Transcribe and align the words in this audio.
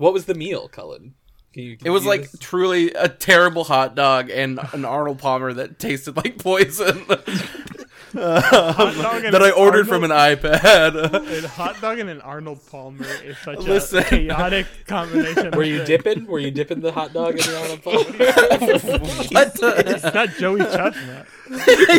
What 0.00 0.14
was 0.14 0.24
the 0.24 0.34
meal, 0.34 0.66
Cullen? 0.68 1.12
Can 1.52 1.62
you, 1.62 1.76
can 1.76 1.86
It 1.86 1.90
was 1.90 2.06
like 2.06 2.22
this? 2.30 2.40
truly 2.40 2.92
a 2.94 3.06
terrible 3.08 3.64
hot 3.64 3.94
dog 3.94 4.30
and 4.30 4.58
an 4.72 4.86
Arnold 4.86 5.18
Palmer 5.18 5.52
that 5.52 5.78
tasted 5.78 6.16
like 6.16 6.38
poison. 6.38 7.04
Um, 8.12 8.18
dog 8.22 9.22
that 9.22 9.40
I 9.40 9.48
an 9.50 9.54
ordered 9.56 9.86
from 9.86 10.02
an 10.02 10.10
iPad. 10.10 10.96
A 11.44 11.46
hot 11.46 11.80
dog 11.80 12.00
and 12.00 12.10
an 12.10 12.20
Arnold 12.22 12.58
Palmer 12.68 13.06
is 13.22 13.38
such 13.38 13.58
Listen. 13.60 14.00
a 14.00 14.02
chaotic 14.04 14.66
combination. 14.88 15.52
Were 15.52 15.62
you 15.62 15.84
things. 15.84 15.86
dipping? 15.86 16.26
Were 16.26 16.40
you 16.40 16.50
dipping 16.50 16.80
the 16.80 16.90
hot 16.90 17.12
dog 17.12 17.34
in 17.38 17.46
the 17.46 17.56
Arnold 17.60 17.82
Palmer? 17.84 18.02
what? 19.30 19.86
It's 19.86 20.12
not 20.12 20.28
Joey 20.30 20.58
Chestnut. 20.58 21.26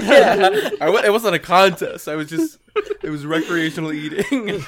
yeah. 0.04 0.70
I 0.82 0.86
w- 0.88 1.06
it 1.06 1.12
wasn't 1.14 1.36
a 1.36 1.40
contest. 1.40 2.10
I 2.10 2.16
was 2.16 2.28
just. 2.28 2.58
It 3.04 3.10
was 3.10 3.26
recreational 3.26 3.94
eating. 3.94 4.62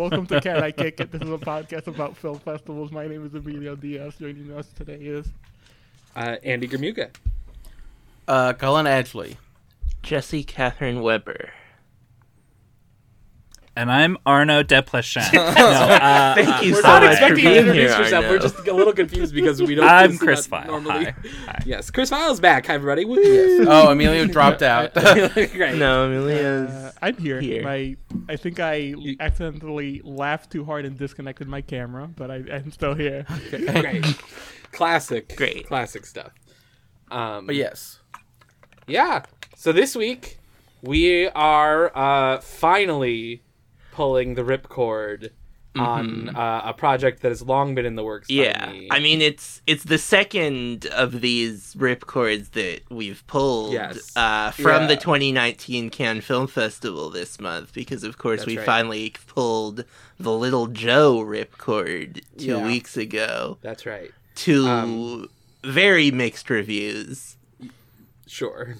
Welcome 0.00 0.26
to 0.28 0.40
Can 0.40 0.62
I 0.64 0.70
Kick 0.70 0.98
It? 0.98 1.12
This 1.12 1.20
is 1.20 1.28
a 1.28 1.32
podcast 1.36 1.86
about 1.86 2.16
film 2.16 2.38
festivals. 2.38 2.90
My 2.90 3.06
name 3.06 3.26
is 3.26 3.34
Emilio 3.34 3.76
Diaz. 3.76 4.14
Joining 4.18 4.50
us 4.50 4.66
today 4.68 4.94
is 4.94 5.28
uh, 6.16 6.36
Andy 6.42 6.66
Gramuga. 6.66 7.10
Uh, 8.26 8.54
Colin 8.54 8.86
Ashley. 8.86 9.36
Jesse 10.02 10.42
Catherine 10.42 11.02
Weber. 11.02 11.50
And 13.76 13.90
I'm 13.90 14.18
Arnaud 14.26 14.64
Desplechin. 14.64 15.32
no, 15.32 15.40
uh, 15.42 16.34
Thank 16.34 16.64
you 16.64 16.72
We're 16.72 16.82
so 16.82 16.88
not 16.88 17.02
much 17.02 17.18
for 17.18 17.24
expecting 17.24 17.44
you 17.44 17.50
to 17.50 17.58
introduce 17.60 17.90
here. 17.92 18.00
yourself. 18.00 18.24
We're 18.28 18.38
just 18.40 18.66
a 18.66 18.74
little 18.74 18.92
confused 18.92 19.32
because 19.32 19.62
we 19.62 19.76
don't. 19.76 19.88
I'm 19.88 20.18
Chris 20.18 20.50
not 20.50 20.64
Feil. 20.64 20.66
Normally. 20.66 21.04
Hi. 21.04 21.14
Hi. 21.46 21.62
Yes, 21.64 21.90
Chris 21.90 22.10
Feil's 22.10 22.40
back. 22.40 22.66
Hi, 22.66 22.74
everybody. 22.74 23.04
Woo. 23.04 23.20
Oh, 23.70 23.92
Emilio 23.92 24.26
dropped 24.26 24.62
out. 24.62 24.92
Great. 24.94 25.76
no, 25.76 26.06
Amelia's. 26.06 26.70
Uh, 26.70 26.92
I'm 27.00 27.16
here. 27.16 27.40
here. 27.40 27.62
My, 27.62 27.96
I 28.28 28.36
think 28.36 28.58
I 28.58 28.94
accidentally 29.20 30.00
laughed 30.04 30.50
too 30.50 30.64
hard 30.64 30.84
and 30.84 30.98
disconnected 30.98 31.46
my 31.46 31.60
camera, 31.60 32.08
but 32.08 32.30
I, 32.30 32.42
I'm 32.52 32.72
still 32.72 32.94
here. 32.94 33.24
Great. 33.50 34.04
Classic. 34.72 35.36
Great. 35.36 35.68
Classic 35.68 36.04
stuff. 36.04 36.32
Um, 37.10 37.46
but 37.46 37.54
yes. 37.54 38.00
Yeah. 38.88 39.22
So 39.56 39.72
this 39.72 39.94
week 39.94 40.38
we 40.82 41.28
are 41.28 41.96
uh, 41.96 42.40
finally 42.40 43.42
pulling 43.92 44.34
the 44.34 44.42
ripcord 44.42 45.30
on 45.76 46.34
uh, 46.34 46.62
a 46.64 46.72
project 46.74 47.22
that 47.22 47.28
has 47.28 47.42
long 47.42 47.76
been 47.76 47.86
in 47.86 47.94
the 47.94 48.02
works. 48.02 48.28
yeah, 48.28 48.72
me. 48.72 48.88
I 48.90 48.98
mean 48.98 49.20
it's 49.20 49.62
it's 49.68 49.84
the 49.84 49.98
second 49.98 50.86
of 50.86 51.20
these 51.20 51.74
ripcords 51.76 52.50
that 52.52 52.80
we've 52.90 53.24
pulled 53.28 53.72
Yes. 53.74 54.10
uh, 54.16 54.50
from 54.50 54.88
the 54.88 54.96
2019 54.96 55.90
Cannes 55.90 56.22
Film 56.22 56.48
Festival 56.48 57.08
this 57.08 57.38
month 57.40 57.72
because 57.72 58.02
of 58.02 58.18
course 58.18 58.40
That's 58.40 58.48
we 58.48 58.56
right. 58.58 58.66
finally 58.66 59.14
pulled 59.28 59.84
the 60.18 60.32
Little 60.32 60.66
Joe 60.66 61.18
ripcord 61.24 62.20
two 62.36 62.46
Yeah. 62.46 62.66
weeks 62.66 62.96
ago 62.96 63.58
that's 63.62 63.86
right. 63.86 64.10
to 64.36 64.66
Um, 64.66 65.28
very 65.62 66.10
mixed 66.10 66.50
reviews. 66.50 67.36
Sure. 68.26 68.74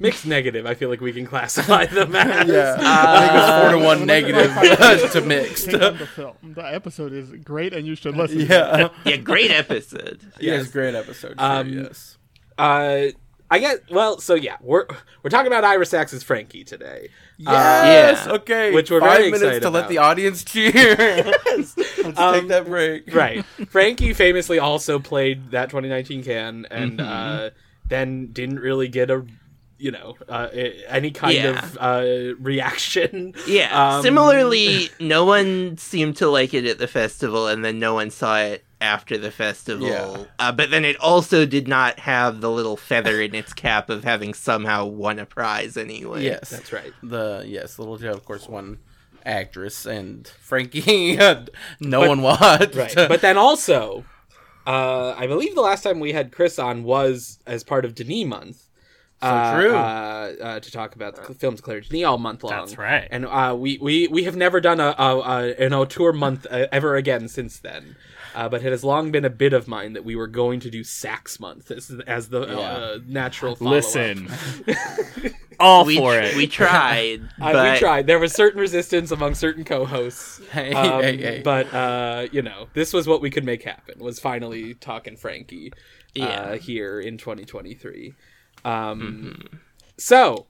Mixed 0.00 0.26
negative. 0.26 0.66
I 0.66 0.74
feel 0.74 0.88
like 0.88 1.00
we 1.00 1.12
Cannes 1.12 1.26
classify 1.26 1.86
them 1.86 2.14
as. 2.14 2.48
Yeah. 2.48 2.76
I 2.78 3.20
think 3.20 3.32
it 3.32 3.36
was 3.36 3.62
four 3.62 3.78
to 3.80 3.84
one 3.84 4.06
negative 4.06 4.50
to 5.12 5.20
mixed. 5.20 5.70
Hang 5.70 5.96
the 5.98 6.06
film. 6.06 6.36
The 6.42 6.62
episode 6.62 7.12
is 7.12 7.30
great, 7.32 7.72
and 7.72 7.86
you 7.86 7.94
should 7.94 8.16
listen. 8.16 8.40
Yeah. 8.40 8.88
Yeah, 9.04 9.16
great 9.18 9.50
episode. 9.50 10.20
Yes, 10.40 10.68
great 10.68 10.94
episode. 10.94 11.36
Sure, 11.38 11.46
Um, 11.46 11.68
yes. 11.68 12.16
Uh, 12.58 13.06
I 13.52 13.58
guess. 13.58 13.78
well. 13.90 14.20
So 14.20 14.34
yeah, 14.34 14.56
we're 14.60 14.86
we're 15.24 15.30
talking 15.30 15.48
about 15.48 15.64
Ira 15.64 15.84
Sachs's 15.84 16.22
Frankie 16.22 16.62
today. 16.62 17.08
Yes. 17.36 18.24
yeah. 18.26 18.32
Okay. 18.34 18.72
Which 18.72 18.90
we're 18.92 19.00
Five 19.00 19.10
very 19.18 19.24
minutes 19.32 19.42
excited 19.42 19.62
to 19.62 19.70
let 19.70 19.88
the 19.88 19.98
audience 19.98 20.44
cheer. 20.44 20.94
Let's 21.46 21.76
Um, 22.18 22.34
take 22.34 22.48
that 22.48 22.66
break. 22.66 23.12
right. 23.14 23.44
Frankie 23.68 24.12
famously 24.14 24.58
also 24.60 24.98
played 25.00 25.50
that 25.50 25.68
2019 25.70 26.22
can, 26.22 26.66
and 26.70 26.98
Mm-hmm. 27.00 27.46
uh, 27.46 27.50
then 27.88 28.28
didn't 28.32 28.60
really 28.60 28.86
get 28.86 29.10
a, 29.10 29.26
you 29.80 29.90
know, 29.90 30.16
uh, 30.28 30.48
any 30.88 31.10
kind 31.10 31.34
Yeah. 31.34 31.58
of 31.64 31.78
uh, 31.80 32.34
reaction. 32.38 33.34
Yeah. 33.46 33.96
Um, 33.96 34.02
Similarly, 34.02 34.90
no 35.00 35.24
one 35.24 35.76
seemed 35.78 36.16
to 36.18 36.28
like 36.28 36.52
it 36.54 36.64
at 36.66 36.78
the 36.78 36.86
festival, 36.86 37.48
and 37.48 37.64
then 37.64 37.78
no 37.78 37.94
one 37.94 38.10
saw 38.10 38.38
it 38.38 38.64
after 38.80 39.18
the 39.18 39.30
festival. 39.30 39.88
Yeah. 39.88 40.24
Uh, 40.38 40.52
but 40.52 40.70
then 40.70 40.84
it 40.84 40.96
also 41.00 41.44
did 41.46 41.66
not 41.68 41.98
have 42.00 42.40
the 42.40 42.50
little 42.50 42.76
feather 42.76 43.20
in 43.20 43.34
its 43.34 43.52
cap 43.52 43.90
of 43.90 44.04
having 44.04 44.34
somehow 44.34 44.86
won 44.86 45.18
a 45.18 45.26
prize 45.26 45.76
anyway. 45.76 46.24
Yes. 46.24 46.50
That's 46.50 46.72
right. 46.72 46.92
The 47.02 47.42
yes, 47.46 47.78
Little 47.78 47.96
Joe, 47.98 48.12
of 48.12 48.24
course, 48.24 48.48
won 48.48 48.78
actress, 49.26 49.84
and 49.86 50.26
Frankie, 50.28 51.16
no 51.80 52.00
But- 52.00 52.08
one 52.08 52.22
watched. 52.22 52.74
Right. 52.74 52.94
but 52.94 53.20
then 53.20 53.36
also, 53.36 54.04
uh, 54.66 55.14
I 55.16 55.26
believe 55.26 55.54
the 55.54 55.60
last 55.60 55.82
time 55.82 56.00
we 56.00 56.12
had 56.12 56.32
Chris 56.32 56.58
on 56.58 56.84
was 56.84 57.38
as 57.46 57.64
part 57.64 57.84
of 57.84 57.94
Denis 57.94 58.24
month. 58.26 58.66
So 59.22 59.28
uh, 59.28 59.54
true. 59.60 59.74
Uh, 59.76 60.32
uh, 60.40 60.60
to 60.60 60.70
talk 60.70 60.94
about 60.94 61.16
the 61.26 61.34
films 61.34 61.58
declared 61.60 61.88
Denis 61.88 62.06
all 62.06 62.16
month 62.18 62.42
long. 62.42 62.52
That's 62.52 62.78
right. 62.78 63.06
And 63.10 63.26
uh, 63.26 63.54
we, 63.58 63.76
we 63.78 64.08
we 64.08 64.24
have 64.24 64.34
never 64.36 64.60
done 64.60 64.80
a, 64.80 64.94
a, 64.98 65.18
a 65.18 65.54
an 65.66 65.74
auteur 65.74 66.12
month 66.12 66.46
uh, 66.50 66.66
ever 66.72 66.96
again 66.96 67.28
since 67.28 67.58
then. 67.58 67.96
Uh, 68.34 68.48
but 68.48 68.62
it 68.62 68.70
has 68.70 68.84
long 68.84 69.10
been 69.10 69.24
a 69.24 69.30
bit 69.30 69.52
of 69.52 69.66
mine 69.66 69.92
that 69.94 70.04
we 70.04 70.14
were 70.14 70.28
going 70.28 70.60
to 70.60 70.70
do 70.70 70.84
Sachs 70.84 71.40
month 71.40 71.70
as, 71.72 71.90
as 72.06 72.28
the 72.28 72.42
uh, 72.42 72.98
natural 73.06 73.56
follow-up. 73.56 73.74
Listen, 73.74 74.30
all 75.60 75.84
We, 75.84 75.96
for 75.96 76.16
it. 76.16 76.36
we 76.36 76.46
tried, 76.46 77.22
Uh, 77.40 77.52
but 77.52 77.72
we 77.72 77.78
tried. 77.80 78.06
There 78.06 78.20
was 78.20 78.32
certain 78.32 78.60
resistance 78.60 79.10
among 79.10 79.34
certain 79.34 79.64
co-hosts. 79.64 80.40
Hey, 80.52 80.72
Um, 80.72 81.02
hey, 81.02 81.16
hey. 81.16 81.42
But 81.44 81.74
uh, 81.74 82.28
you 82.32 82.42
know, 82.42 82.68
this 82.74 82.92
was 82.92 83.06
what 83.08 83.20
we 83.20 83.30
could 83.30 83.44
make 83.44 83.64
happen. 83.64 83.98
Was 83.98 84.20
finally 84.20 84.74
talking 84.74 85.16
Frankie 85.16 85.72
uh, 85.74 85.76
Yeah. 86.14 86.54
here 86.56 87.00
in 87.00 87.18
2023. 87.18 88.14
Um, 88.64 89.00
Mm-hmm. 89.00 89.56
So, 89.96 90.46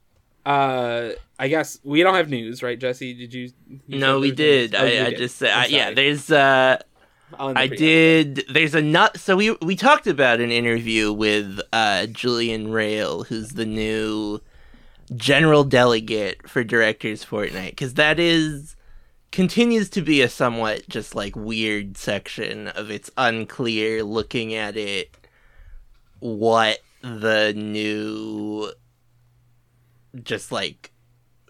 uh, 0.47 1.11
I 1.41 1.49
guess 1.49 1.81
we 1.83 2.03
don't 2.03 2.15
have 2.15 2.31
news, 2.31 2.63
right, 2.63 2.79
Jesse? 2.79 3.15
Did 3.15 3.35
you? 3.35 3.51
you 3.89 3.99
no, 3.99 4.21
we 4.21 4.31
did. 4.31 4.75
Oh, 4.77 4.79
I, 4.79 5.07
I 5.07 5.11
did. 5.11 5.19
just 5.19 5.37
said, 5.37 5.51
I'm 5.51 5.65
uh, 5.65 5.67
yeah. 5.67 5.91
There's 5.93 6.31
uh, 6.31 6.79
I 7.39 7.67
did. 7.67 8.45
There's 8.49 8.75
a 8.75 8.81
nut. 8.81 9.19
So 9.19 9.37
we 9.37 9.57
we 9.63 9.75
talked 9.75 10.07
about 10.07 10.41
an 10.41 10.51
interview 10.53 11.13
with 11.13 11.61
uh, 11.73 12.07
Julien 12.07 12.69
Rejl, 12.69 13.27
who's 13.27 13.51
the 13.51 13.67
new 13.67 14.41
general 15.17 15.65
delegate 15.65 16.49
for 16.49 16.63
Directors 16.63 17.25
Fortnight, 17.25 17.73
because 17.73 17.95
that 17.95 18.21
is 18.21 18.77
continues 19.33 19.89
to 19.91 20.03
be 20.03 20.23
a 20.23 20.29
somewhat 20.29 20.89
just 20.89 21.15
like 21.15 21.35
weird 21.37 21.97
section 21.97 22.69
of 22.69 22.91
it's 22.91 23.11
unclear 23.17 24.03
looking 24.03 24.55
at 24.55 24.77
it 24.77 25.17
what 26.19 26.81
the 27.03 27.53
new 27.55 28.73
just 30.23 30.53
like 30.53 30.93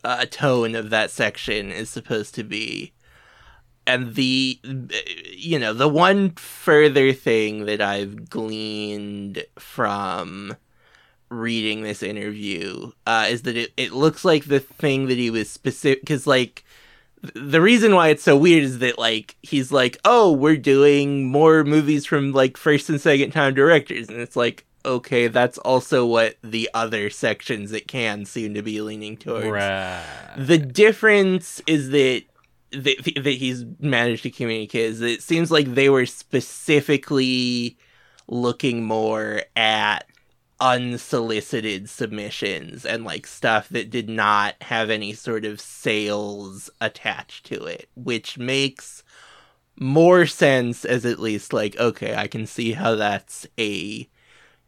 uh, 0.04 0.26
tone 0.30 0.74
of 0.74 0.90
that 0.90 1.10
section 1.10 1.70
is 1.70 1.90
supposed 1.90 2.34
to 2.36 2.44
be. 2.44 2.92
And 3.86 4.14
the 4.14 4.58
you 5.34 5.58
know 5.58 5.72
the 5.72 5.88
one 5.88 6.30
further 6.32 7.12
thing 7.12 7.64
that 7.64 7.80
i've 7.80 8.28
gleaned 8.28 9.44
from 9.58 10.54
reading 11.28 11.82
this 11.82 12.02
interview 12.02 12.92
uh, 13.06 13.26
is 13.28 13.42
that 13.42 13.56
it, 13.56 13.72
it 13.76 13.92
looks 13.92 14.24
like 14.24 14.44
the 14.44 14.60
thing 14.60 15.06
that 15.06 15.16
he 15.16 15.30
was 15.30 15.50
specific 15.50 16.02
because 16.02 16.26
like 16.26 16.62
the 17.34 17.60
reason 17.60 17.94
why 17.94 18.08
it's 18.08 18.22
so 18.22 18.36
weird 18.36 18.62
is 18.62 18.78
that 18.78 18.98
like 18.98 19.36
he's 19.42 19.72
like 19.72 19.98
oh 20.04 20.30
we're 20.30 20.56
doing 20.56 21.26
more 21.26 21.64
movies 21.64 22.06
from 22.06 22.32
like 22.32 22.56
first 22.56 22.90
and 22.90 23.00
second 23.00 23.30
time 23.32 23.54
directors. 23.54 24.08
And 24.08 24.20
it's 24.20 24.36
like 24.36 24.66
okay 24.84 25.28
that's 25.28 25.58
also 25.58 26.06
what 26.06 26.36
the 26.42 26.68
other 26.74 27.10
sections 27.10 27.72
it 27.72 27.86
can 27.86 28.24
seem 28.24 28.54
to 28.54 28.62
be 28.62 28.80
leaning 28.80 29.16
towards 29.16 29.46
Right. 29.46 30.34
the 30.36 30.58
difference 30.58 31.60
is 31.66 31.90
that 31.90 32.22
that, 32.72 32.96
that 33.16 33.30
he's 33.30 33.64
managed 33.80 34.22
to 34.22 34.30
communicate 34.30 34.82
is 34.84 35.00
that 35.00 35.10
it 35.10 35.22
seems 35.22 35.50
like 35.50 35.74
they 35.74 35.88
were 35.88 36.06
specifically 36.06 37.76
looking 38.28 38.84
more 38.84 39.42
at 39.56 40.06
unsolicited 40.60 41.88
submissions 41.88 42.84
and 42.84 43.04
like 43.04 43.26
stuff 43.26 43.68
that 43.70 43.90
did 43.90 44.08
not 44.08 44.54
have 44.62 44.90
any 44.90 45.12
sort 45.12 45.44
of 45.44 45.60
sales 45.60 46.70
attached 46.80 47.46
to 47.46 47.64
it, 47.64 47.88
which 47.96 48.38
makes 48.38 49.02
more 49.78 50.26
sense 50.26 50.84
as 50.84 51.04
at 51.06 51.18
least 51.18 51.52
like 51.52 51.76
okay, 51.78 52.14
I 52.14 52.28
can 52.28 52.46
see 52.46 52.72
how 52.72 52.94
that's 52.94 53.46
a 53.58 54.08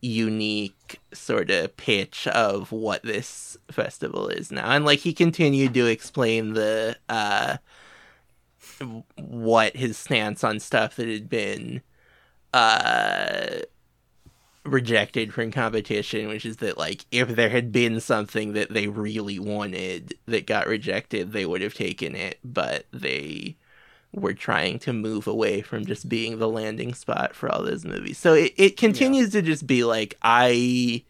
unique 0.03 1.01
sort 1.15 1.49
of 1.51 1.77
pitch 1.77 2.27
of 2.29 2.73
what 2.73 3.03
this 3.05 3.57
festival 3.71 4.29
is 4.29 4.51
now. 4.51 4.69
And 4.71 4.85
like 4.85 4.99
he 4.99 5.15
continued 5.15 5.73
to 5.75 5.87
explain 5.87 6.55
the 6.55 6.97
uh 7.09 7.59
what 9.17 9.77
his 9.77 9.97
stance 9.97 10.43
on 10.43 10.59
stuff 10.59 10.97
that 10.97 11.09
had 11.09 11.31
been 11.31 11.83
uh 12.53 13.61
rejected 14.65 15.33
from 15.33 15.53
competition, 15.53 16.29
which 16.29 16.45
is 16.45 16.57
that 16.59 16.77
like 16.77 17.05
if 17.13 17.29
there 17.29 17.51
had 17.51 17.71
been 17.71 18.01
something 18.01 18.55
that 18.55 18.71
they 18.73 18.89
really 18.89 19.39
wanted 19.39 20.15
that 20.27 20.47
got 20.47 20.67
rejected, 20.67 21.33
they 21.33 21.47
would 21.47 21.61
have 21.63 21.75
taken 21.75 22.17
it, 22.17 22.39
but 22.45 22.87
they 22.93 23.57
were 24.13 24.35
trying 24.35 24.79
to 24.79 24.93
move 24.93 25.27
away 25.27 25.63
from 25.63 25.87
just 25.87 26.09
being 26.09 26.39
the 26.39 26.49
landing 26.49 26.95
spot 26.95 27.35
for 27.35 27.51
all 27.51 27.63
those 27.63 27.85
movies. 27.85 28.19
So 28.19 28.35
it, 28.35 28.53
it 28.57 28.77
continues 28.77 29.31
to 29.31 29.43
just 29.43 29.67
be 29.67 29.85
like 29.85 30.19
I 30.23 31.05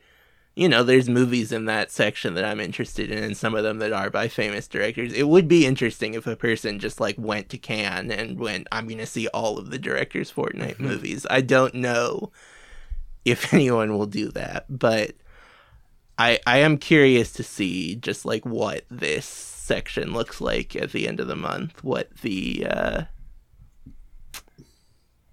you 0.54 0.68
know, 0.68 0.82
there's 0.82 1.08
movies 1.08 1.50
in 1.50 1.64
that 1.64 1.90
section 1.90 2.34
that 2.34 2.44
I'm 2.44 2.60
interested 2.60 3.10
in, 3.10 3.22
and 3.22 3.36
some 3.36 3.54
of 3.54 3.62
them 3.62 3.78
that 3.78 3.92
are 3.92 4.10
by 4.10 4.28
famous 4.28 4.68
directors. 4.68 5.12
It 5.12 5.28
would 5.28 5.48
be 5.48 5.64
interesting 5.64 6.12
if 6.12 6.26
a 6.26 6.36
person 6.36 6.78
just 6.78 7.00
like 7.00 7.16
went 7.16 7.48
to 7.50 7.58
Cannes 7.58 8.10
and 8.10 8.38
went, 8.38 8.66
I'm 8.70 8.86
going 8.86 8.98
to 8.98 9.06
see 9.06 9.28
all 9.28 9.56
of 9.58 9.70
the 9.70 9.78
director's 9.78 10.30
Fortnight 10.30 10.74
mm-hmm. 10.74 10.88
movies. 10.88 11.26
I 11.30 11.40
don't 11.40 11.74
know 11.74 12.32
if 13.24 13.54
anyone 13.54 13.96
will 13.96 14.06
do 14.06 14.30
that, 14.32 14.66
but 14.68 15.12
I 16.18 16.38
I 16.46 16.58
am 16.58 16.76
curious 16.76 17.32
to 17.34 17.42
see 17.42 17.94
just 17.94 18.26
like 18.26 18.44
what 18.44 18.84
this 18.90 19.51
section 19.62 20.12
looks 20.12 20.40
like 20.40 20.74
at 20.76 20.92
the 20.92 21.06
end 21.08 21.20
of 21.20 21.28
the 21.28 21.36
month, 21.36 21.82
what 21.84 22.14
the 22.18 22.66
uh, 22.68 23.02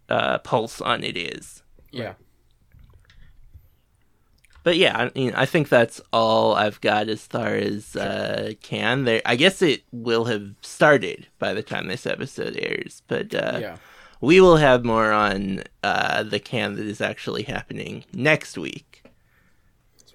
uh, 0.08 0.38
pulse 0.40 0.81
on 0.81 1.04
it 1.04 1.18
is. 1.18 1.64
Yeah. 1.92 2.14
But 4.64 4.78
yeah, 4.78 4.98
I 4.98 5.12
mean, 5.18 5.34
I 5.36 5.46
think 5.46 5.70
that's 5.70 6.02
all 6.12 6.54
I've 6.54 6.81
got 6.81 7.08
as 7.10 7.26
far 7.26 7.56
as 7.56 7.96
uh, 7.96 8.54
Cannes. 8.62 9.06
There, 9.06 9.22
I 9.26 9.36
guess 9.36 9.62
it 9.62 9.84
will 9.92 10.26
have 10.26 10.54
started 10.62 11.28
by 11.40 11.54
the 11.54 11.64
time 11.64 11.88
this 11.88 12.06
episode 12.06 12.58
airs, 12.58 13.02
but 13.08 13.34
uh, 13.34 13.58
Yeah. 13.62 13.78
we 14.22 14.42
will 14.42 14.58
have 14.58 14.84
more 14.84 15.12
on 15.12 15.64
uh, 15.81 16.24
the 16.24 16.40
Cannes 16.40 16.76
that 16.76 16.86
is 16.86 17.02
actually 17.02 17.44
happening 17.44 18.04
next 18.14 18.58
week. 18.58 18.99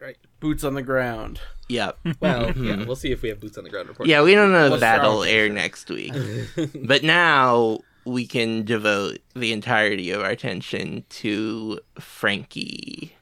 That's 0.05 0.19
right. 0.19 0.41
Boots 0.41 0.65
on 0.65 0.75
the 0.75 0.83
ground. 0.83 1.41
Yep. 1.69 1.99
Well, 2.21 2.53
yeah, 2.57 2.85
we'll 2.85 2.97
see 2.97 3.13
if 3.13 3.23
we 3.23 3.29
have 3.31 3.41
boots 3.41 3.57
on 3.59 3.65
the 3.65 3.71
ground 3.71 3.89
report. 3.89 4.09
Yeah, 4.09 4.23
we 4.23 4.35
don't 4.35 4.53
know 4.53 4.67
if 4.67 4.71
What's 4.73 4.81
that'll 4.81 5.25
air 5.25 5.49
next 5.49 5.89
week. 5.91 6.13
but 6.85 7.03
now 7.03 7.79
we 8.05 8.27
can 8.27 8.65
devote 8.65 9.19
the 9.35 9.53
entirety 9.53 10.11
of 10.11 10.21
our 10.23 10.31
attention 10.31 11.05
to 11.09 11.81
Frankie. 11.99 13.17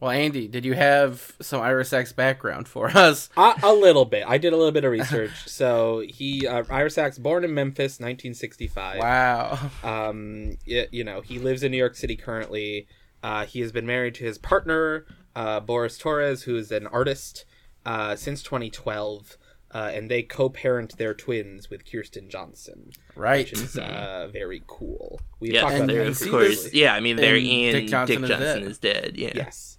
Well, 0.00 0.10
Andy, 0.12 0.46
did 0.46 0.64
you 0.64 0.74
have 0.74 1.34
some 1.40 1.60
Ira 1.60 1.84
Sachs 1.84 2.12
background 2.12 2.68
for 2.68 2.88
us? 2.88 3.30
A, 3.36 3.54
a 3.64 3.72
little 3.72 4.04
bit. 4.04 4.24
I 4.26 4.38
did 4.38 4.52
a 4.52 4.56
little 4.56 4.72
bit 4.72 4.84
of 4.84 4.92
research. 4.92 5.32
so 5.48 6.04
he, 6.08 6.46
uh, 6.46 6.64
Ira 6.70 6.90
Sachs, 6.90 7.18
born 7.18 7.44
in 7.44 7.52
Memphis, 7.54 7.98
1965. 7.98 8.98
Wow. 8.98 9.58
Um, 9.82 10.56
y- 10.66 10.86
you 10.92 11.02
know, 11.02 11.20
he 11.20 11.38
lives 11.40 11.64
in 11.64 11.72
New 11.72 11.78
York 11.78 11.96
City 11.96 12.14
currently. 12.16 12.86
Uh, 13.22 13.44
he 13.46 13.60
has 13.60 13.72
been 13.72 13.86
married 13.86 14.14
to 14.16 14.24
his 14.24 14.38
partner, 14.38 15.04
uh, 15.36 15.60
Boris 15.60 15.98
Torres, 15.98 16.42
who 16.44 16.56
is 16.56 16.70
an 16.72 16.86
artist, 16.86 17.44
uh, 17.86 18.16
since 18.16 18.42
2012. 18.42 19.36
Uh, 19.70 19.90
and 19.92 20.10
they 20.10 20.22
co-parent 20.22 20.96
their 20.96 21.12
twins 21.12 21.68
with 21.68 21.84
Kirsten 21.84 22.30
Johnson, 22.30 22.90
Right. 23.14 23.40
which 23.50 23.52
is 23.52 23.76
uh, 23.76 24.30
very 24.32 24.62
cool. 24.66 25.20
We've 25.40 25.52
Yeah, 25.52 25.60
talked 25.60 25.74
about 25.76 25.88
that 25.88 26.06
of 26.06 26.30
course. 26.30 26.72
Yeah, 26.72 26.94
I 26.94 27.00
mean 27.00 27.16
they're 27.16 27.36
in 27.36 27.44
in 27.44 27.72
Dick 27.74 27.82
Dick 27.82 27.90
Johnson 27.90 28.26
Johnson, 28.26 28.62
is 28.62 28.78
Dead. 28.78 29.04
is 29.04 29.12
dead. 29.12 29.16
Yeah. 29.18 29.32
Yes. 29.34 29.76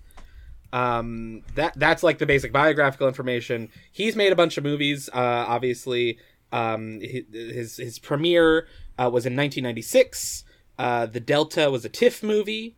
Um, 0.71 1.41
that 1.55 1.73
that's 1.75 2.03
like 2.03 2.19
the 2.19 2.27
basic 2.27 2.51
biographical 2.53 3.07
information. 3.07 3.69
He's 3.91 4.15
made 4.15 4.31
a 4.31 4.35
bunch 4.35 4.57
of 4.59 4.63
movies. 4.63 5.09
Uh, 5.11 5.17
obviously, 5.47 6.19
um, 6.51 6.99
his 7.01 7.77
his 7.77 7.97
premiere 7.97 8.67
uh, 8.99 9.09
was 9.11 9.25
in 9.25 9.35
1996. 9.35 10.43
Uh, 10.77 11.07
the 11.07 11.19
Delta 11.19 11.71
was 11.71 11.83
a 11.83 11.89
TIFF 11.89 12.21
movie, 12.21 12.75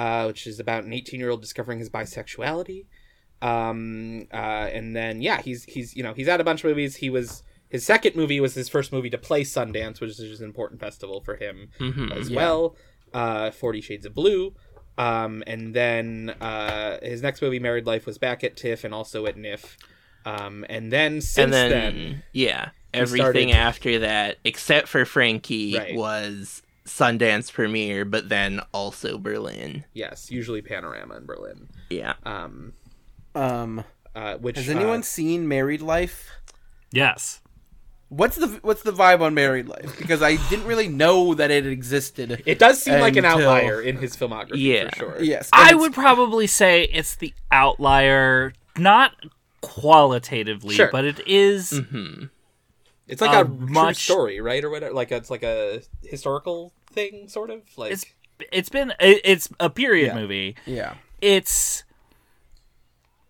uh, 0.00 0.24
which 0.30 0.46
is 0.46 0.58
about 0.60 0.84
an 0.84 0.92
18 0.92 1.20
year 1.20 1.30
old 1.30 1.40
discovering 1.40 1.78
his 1.78 1.90
bisexuality. 1.90 2.86
Um, 3.42 4.26
uh, 4.32 4.36
and 4.76 4.94
then 4.94 5.22
yeah, 5.22 5.40
he's 5.40 5.64
he's 5.64 5.96
you 5.96 6.02
know 6.02 6.12
he's 6.14 6.26
had 6.26 6.40
a 6.40 6.44
bunch 6.44 6.62
of 6.64 6.68
movies. 6.70 6.96
He 6.96 7.10
was 7.10 7.42
his 7.68 7.84
second 7.86 8.16
movie 8.16 8.40
was 8.40 8.54
his 8.54 8.68
first 8.68 8.92
movie 8.92 9.10
to 9.10 9.18
play 9.18 9.42
Sundance, 9.44 10.00
which 10.00 10.10
is 10.18 10.40
an 10.40 10.46
important 10.46 10.80
festival 10.80 11.20
for 11.20 11.36
him 11.36 11.68
Mhm. 11.78 12.16
as 12.18 12.28
Yeah. 12.30 12.36
well. 12.36 12.76
Uh, 13.12 13.50
Forty 13.50 13.80
Shades 13.80 14.06
of 14.06 14.14
Blue. 14.14 14.54
Um, 14.98 15.42
and 15.46 15.72
then 15.74 16.34
uh, 16.40 16.98
his 17.02 17.22
next 17.22 17.40
movie, 17.40 17.58
Married 17.58 17.86
Life, 17.86 18.04
was 18.06 18.18
back 18.18 18.44
at 18.44 18.56
TIFF 18.56 18.84
and 18.84 18.92
also 18.92 19.24
at 19.26 19.36
NIF. 19.36 19.76
Um, 20.26 20.66
and 20.68 20.92
then 20.92 21.22
since 21.22 21.44
and 21.44 21.52
then, 21.54 21.70
then, 21.70 22.22
yeah, 22.32 22.70
everything 22.92 23.48
started- 23.48 23.50
after 23.52 23.98
that, 24.00 24.36
except 24.44 24.88
for 24.88 25.06
Frankie, 25.06 25.78
Right. 25.78 25.94
was 25.94 26.62
Sundance 26.90 27.52
premiere, 27.52 28.04
but 28.04 28.28
then 28.28 28.60
also 28.72 29.16
Berlin. 29.16 29.84
yes, 29.94 30.30
usually 30.30 30.60
Panorama 30.62 31.16
in 31.16 31.24
Berlin. 31.26 31.68
Yeah. 31.88 32.14
Um, 32.24 32.72
Um, 33.34 33.84
uh, 34.14 34.36
which 34.38 34.56
has 34.56 34.68
anyone 34.68 35.00
uh, 35.00 35.02
seen 35.02 35.46
Married 35.46 35.80
Life? 35.82 36.30
Yes. 36.90 37.40
What's 38.08 38.34
the 38.34 38.48
what's 38.62 38.82
the 38.82 38.92
vibe 38.92 39.20
on 39.20 39.34
Married 39.34 39.68
Life? 39.68 39.96
Because 39.96 40.20
I 40.20 40.34
didn't 40.50 40.66
really 40.66 40.88
know 40.88 41.32
that 41.34 41.52
it 41.52 41.64
existed. 41.64 42.42
it 42.44 42.58
does 42.58 42.82
seem 42.82 42.98
like 42.98 43.14
an 43.16 43.24
outlier 43.24 43.80
in 43.80 43.98
his 43.98 44.16
filmography 44.16 44.54
Yeah. 44.56 44.90
for 44.90 44.96
sure. 44.96 45.22
Yes, 45.22 45.48
and 45.52 45.62
I 45.62 45.68
it's- 45.68 45.80
would 45.80 45.94
probably 45.94 46.48
say 46.48 46.82
it's 46.92 47.14
the 47.14 47.32
outlier, 47.52 48.52
not 48.76 49.12
qualitatively, 49.60 50.74
Sure. 50.74 50.88
but 50.90 51.04
it 51.04 51.20
is 51.26 51.70
hmm 51.70 52.24
It's 53.06 53.20
like 53.20 53.32
a 53.32 53.44
true 53.44 53.56
much- 53.68 54.02
story, 54.04 54.40
right, 54.40 54.62
or 54.64 54.70
whatever. 54.70 54.92
Like 54.92 55.12
it's 55.12 55.30
like 55.30 55.44
a 55.44 55.80
historical 56.02 56.72
thing, 56.92 57.28
sort 57.28 57.50
of. 57.50 57.62
Like 57.76 57.92
it's 57.92 58.04
it's 58.52 58.68
been 58.68 58.90
it, 59.00 59.20
it's 59.24 59.48
a 59.60 59.70
period 59.70 60.08
Yeah. 60.08 60.14
movie. 60.14 60.56
Yeah. 60.66 60.94
It's 61.20 61.84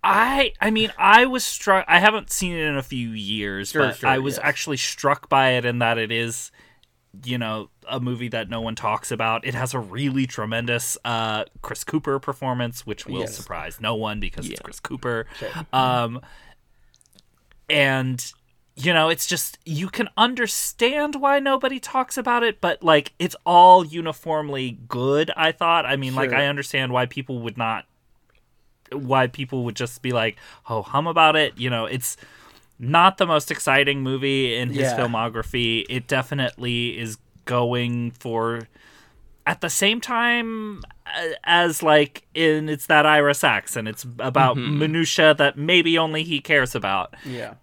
I 0.03 0.53
I 0.61 0.71
mean 0.71 0.93
I 0.99 1.27
was 1.27 1.45
struck 1.45 1.85
I 1.89 1.99
haven't 1.99 2.31
seen 2.31 2.55
it 2.55 2.65
in 2.65 2.77
a 2.77 2.83
few 2.83 3.11
years, 3.11 3.71
Sure, 3.71 3.89
but 3.89 3.97
sure, 3.97 4.09
I 4.09 4.19
was 4.19 4.37
yes. 4.37 4.41
actually 4.45 4.77
struck 4.79 5.29
by 5.29 5.51
it 5.51 5.65
in 5.65 5.79
that 5.81 5.99
it 5.99 6.11
is 6.11 6.51
you 7.25 7.37
know 7.37 7.69
a 7.89 7.99
movie 7.99 8.29
that 8.29 8.49
no 8.49 8.61
one 8.61 8.77
talks 8.77 9.11
about. 9.11 9.45
It 9.45 9.53
has 9.55 9.75
a 9.75 9.79
really 9.79 10.27
tremendous 10.27 10.97
uh 11.05 11.45
Chris 11.61 11.85
Cooper 11.85 12.19
performance 12.19 12.87
which 12.87 13.05
will 13.07 13.21
Yes. 13.21 13.37
surprise 13.37 13.79
no 13.81 13.95
one 13.95 14.21
because 14.21 14.49
it's 14.49 14.61
Chris 14.61 14.81
Cooper. 14.81 15.27
Um 15.73 16.21
and 17.69 18.33
you 18.81 18.93
know 18.93 19.09
it's 19.09 19.27
just 19.27 19.59
you 19.65 19.89
can 19.89 20.09
understand 20.17 21.17
why 21.17 21.39
nobody 21.39 21.79
talks 21.81 22.17
about 22.17 22.43
it 22.43 22.61
but 22.61 22.83
like 22.83 23.13
it's 23.19 23.37
all 23.45 23.85
uniformly 23.85 24.79
good 24.89 25.31
i 25.37 25.53
thought. 25.53 25.85
I 25.87 25.97
mean 25.97 26.15
like 26.15 26.33
i 26.33 26.47
understand 26.47 26.93
why 26.93 27.07
people 27.07 27.41
would 27.41 27.59
not 27.59 27.87
why 28.93 29.27
people 29.27 29.65
would 29.65 29.77
just 29.77 30.03
be 30.03 30.13
like 30.13 30.37
oh 30.69 30.83
hum 30.83 31.07
about 31.07 31.37
it. 31.37 31.57
You 31.57 31.71
know 31.71 31.85
it's 31.87 32.17
not 32.79 33.19
the 33.19 33.27
most 33.27 33.51
exciting 33.51 34.03
movie 34.03 34.55
in 34.57 34.71
his 34.71 34.91
Yeah. 34.93 34.97
filmography. 34.99 35.85
It 35.89 36.07
definitely 36.07 36.99
is 36.99 37.19
going 37.45 38.11
for 38.13 38.69
at 39.47 39.61
the 39.61 39.69
same 39.71 40.01
time 40.01 40.83
uh, 41.07 41.29
as 41.45 41.83
like 41.83 42.25
in 42.35 42.69
it's 42.69 42.87
that 42.87 43.05
Ira 43.07 43.35
Sachs 43.35 43.77
and 43.77 43.87
it's 43.87 44.05
about 44.19 44.57
minutia 44.57 45.35
that 45.35 45.57
maybe 45.59 45.99
only 45.99 46.23
he 46.23 46.41
cares 46.41 46.75
about. 46.75 47.15
Yeah. 47.25 47.55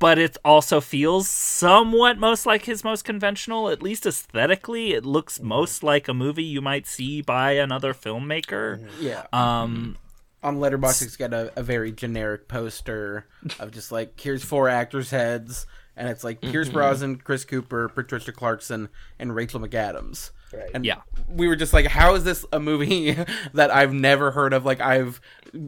But 0.00 0.18
it 0.18 0.36
also 0.44 0.80
feels 0.80 1.28
somewhat 1.30 2.18
most 2.18 2.46
like 2.46 2.64
his 2.64 2.82
most 2.82 3.04
conventional 3.04 3.68
at 3.68 3.80
least 3.82 4.04
aesthetically 4.06 4.92
it 4.94 5.04
looks 5.04 5.40
most 5.40 5.82
like 5.84 6.08
a 6.08 6.14
movie 6.14 6.42
you 6.42 6.60
might 6.60 6.86
see 6.86 7.22
by 7.22 7.52
another 7.52 7.94
filmmaker 7.94 8.84
Yeah. 8.98 9.26
um 9.32 9.96
on 10.42 10.56
Letterboxd, 10.56 11.02
it's 11.02 11.16
got 11.18 11.34
a, 11.34 11.52
a 11.54 11.62
very 11.62 11.92
generic 11.92 12.48
poster 12.48 13.26
of 13.58 13.70
just 13.72 13.92
like 13.92 14.18
here's 14.18 14.42
four 14.42 14.70
actors' 14.70 15.10
heads, 15.10 15.66
and 15.98 16.08
it's 16.08 16.24
like 16.24 16.40
Pierce 16.40 16.68
Mm-hmm. 16.68 16.74
Brosnan, 16.78 17.16
Chris 17.16 17.44
Cooper, 17.44 17.90
Patricia 17.90 18.32
Clarkson, 18.32 18.88
and 19.18 19.34
Rachel 19.34 19.60
McAdams. 19.60 20.30
Right. 20.50 20.70
And 20.72 20.86
Yeah. 20.86 21.02
we 21.28 21.46
were 21.46 21.56
just 21.56 21.74
like, 21.74 21.88
how 21.88 22.14
is 22.14 22.24
this 22.24 22.46
a 22.54 22.58
movie 22.58 23.18
that 23.52 23.70
I've 23.70 23.92
never 23.92 24.30
heard 24.30 24.54
of? 24.54 24.64
Like 24.64 24.80
I've 24.80 25.20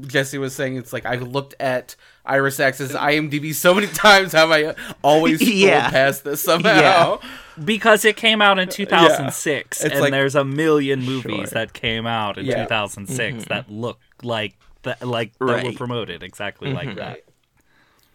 Jesse 0.03 0.39
was 0.39 0.55
saying, 0.55 0.77
it's 0.77 0.93
like 0.93 1.07
I've 1.07 1.23
looked 1.23 1.55
at 1.61 1.97
Ira 2.25 2.51
Sachs's 2.51 2.93
IMDb 2.93 3.55
so 3.55 3.75
many 3.75 3.87
times. 3.89 4.33
Have 4.33 4.51
I 4.51 4.75
always 5.03 5.41
scrolled 5.41 5.55
Yeah. 5.59 5.91
past 5.91 6.25
this 6.25 6.43
somehow? 6.43 7.21
because 7.65 8.05
it 8.05 8.17
came 8.17 8.41
out 8.41 8.59
in 8.59 8.69
2006 8.69 9.81
It's 9.85 9.93
and 9.93 10.01
like- 10.01 10.11
there's 10.11 10.35
a 10.35 10.45
million 10.45 11.03
movies 11.03 11.23
Sure. 11.23 11.47
that 11.55 11.73
came 11.73 12.07
out 12.07 12.39
in 12.39 12.47
Yeah. 12.47 12.63
2006 12.63 13.19
mm-hmm. 13.37 13.49
that 13.49 13.71
look 13.71 14.01
like 14.23 14.57
that 14.83 15.07
like 15.07 15.33
that 15.39 15.65
were 15.65 15.73
promoted 15.73 16.23
exactly 16.23 16.73
like 16.73 16.89
mm-hmm. 16.89 16.99
that. 16.99 17.25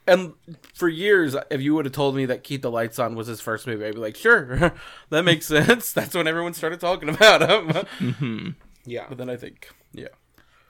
And 0.07 0.33
for 0.73 0.87
years, 0.87 1.35
if 1.51 1.61
you 1.61 1.75
would 1.75 1.85
have 1.85 1.93
told 1.93 2.15
me 2.15 2.25
that 2.27 2.43
Keep 2.43 2.61
the 2.61 2.71
Lights 2.71 2.97
On 2.97 3.13
was 3.15 3.27
his 3.27 3.41
first 3.41 3.67
movie, 3.67 3.85
I'd 3.85 3.93
be 3.95 3.99
like, 3.99 4.15
sure, 4.15 4.73
that 5.09 5.23
makes 5.25 5.45
sense. 5.47 5.91
That's 5.91 6.15
when 6.15 6.27
everyone 6.27 6.53
started 6.53 6.79
talking 6.79 7.09
about 7.09 7.41
him. 7.41 7.67
Mm-hmm. 7.99 8.49
Yeah. 8.85 9.05
but 9.09 9.17
then 9.17 9.29
I 9.29 9.35
think, 9.35 9.69
yeah, 9.91 10.07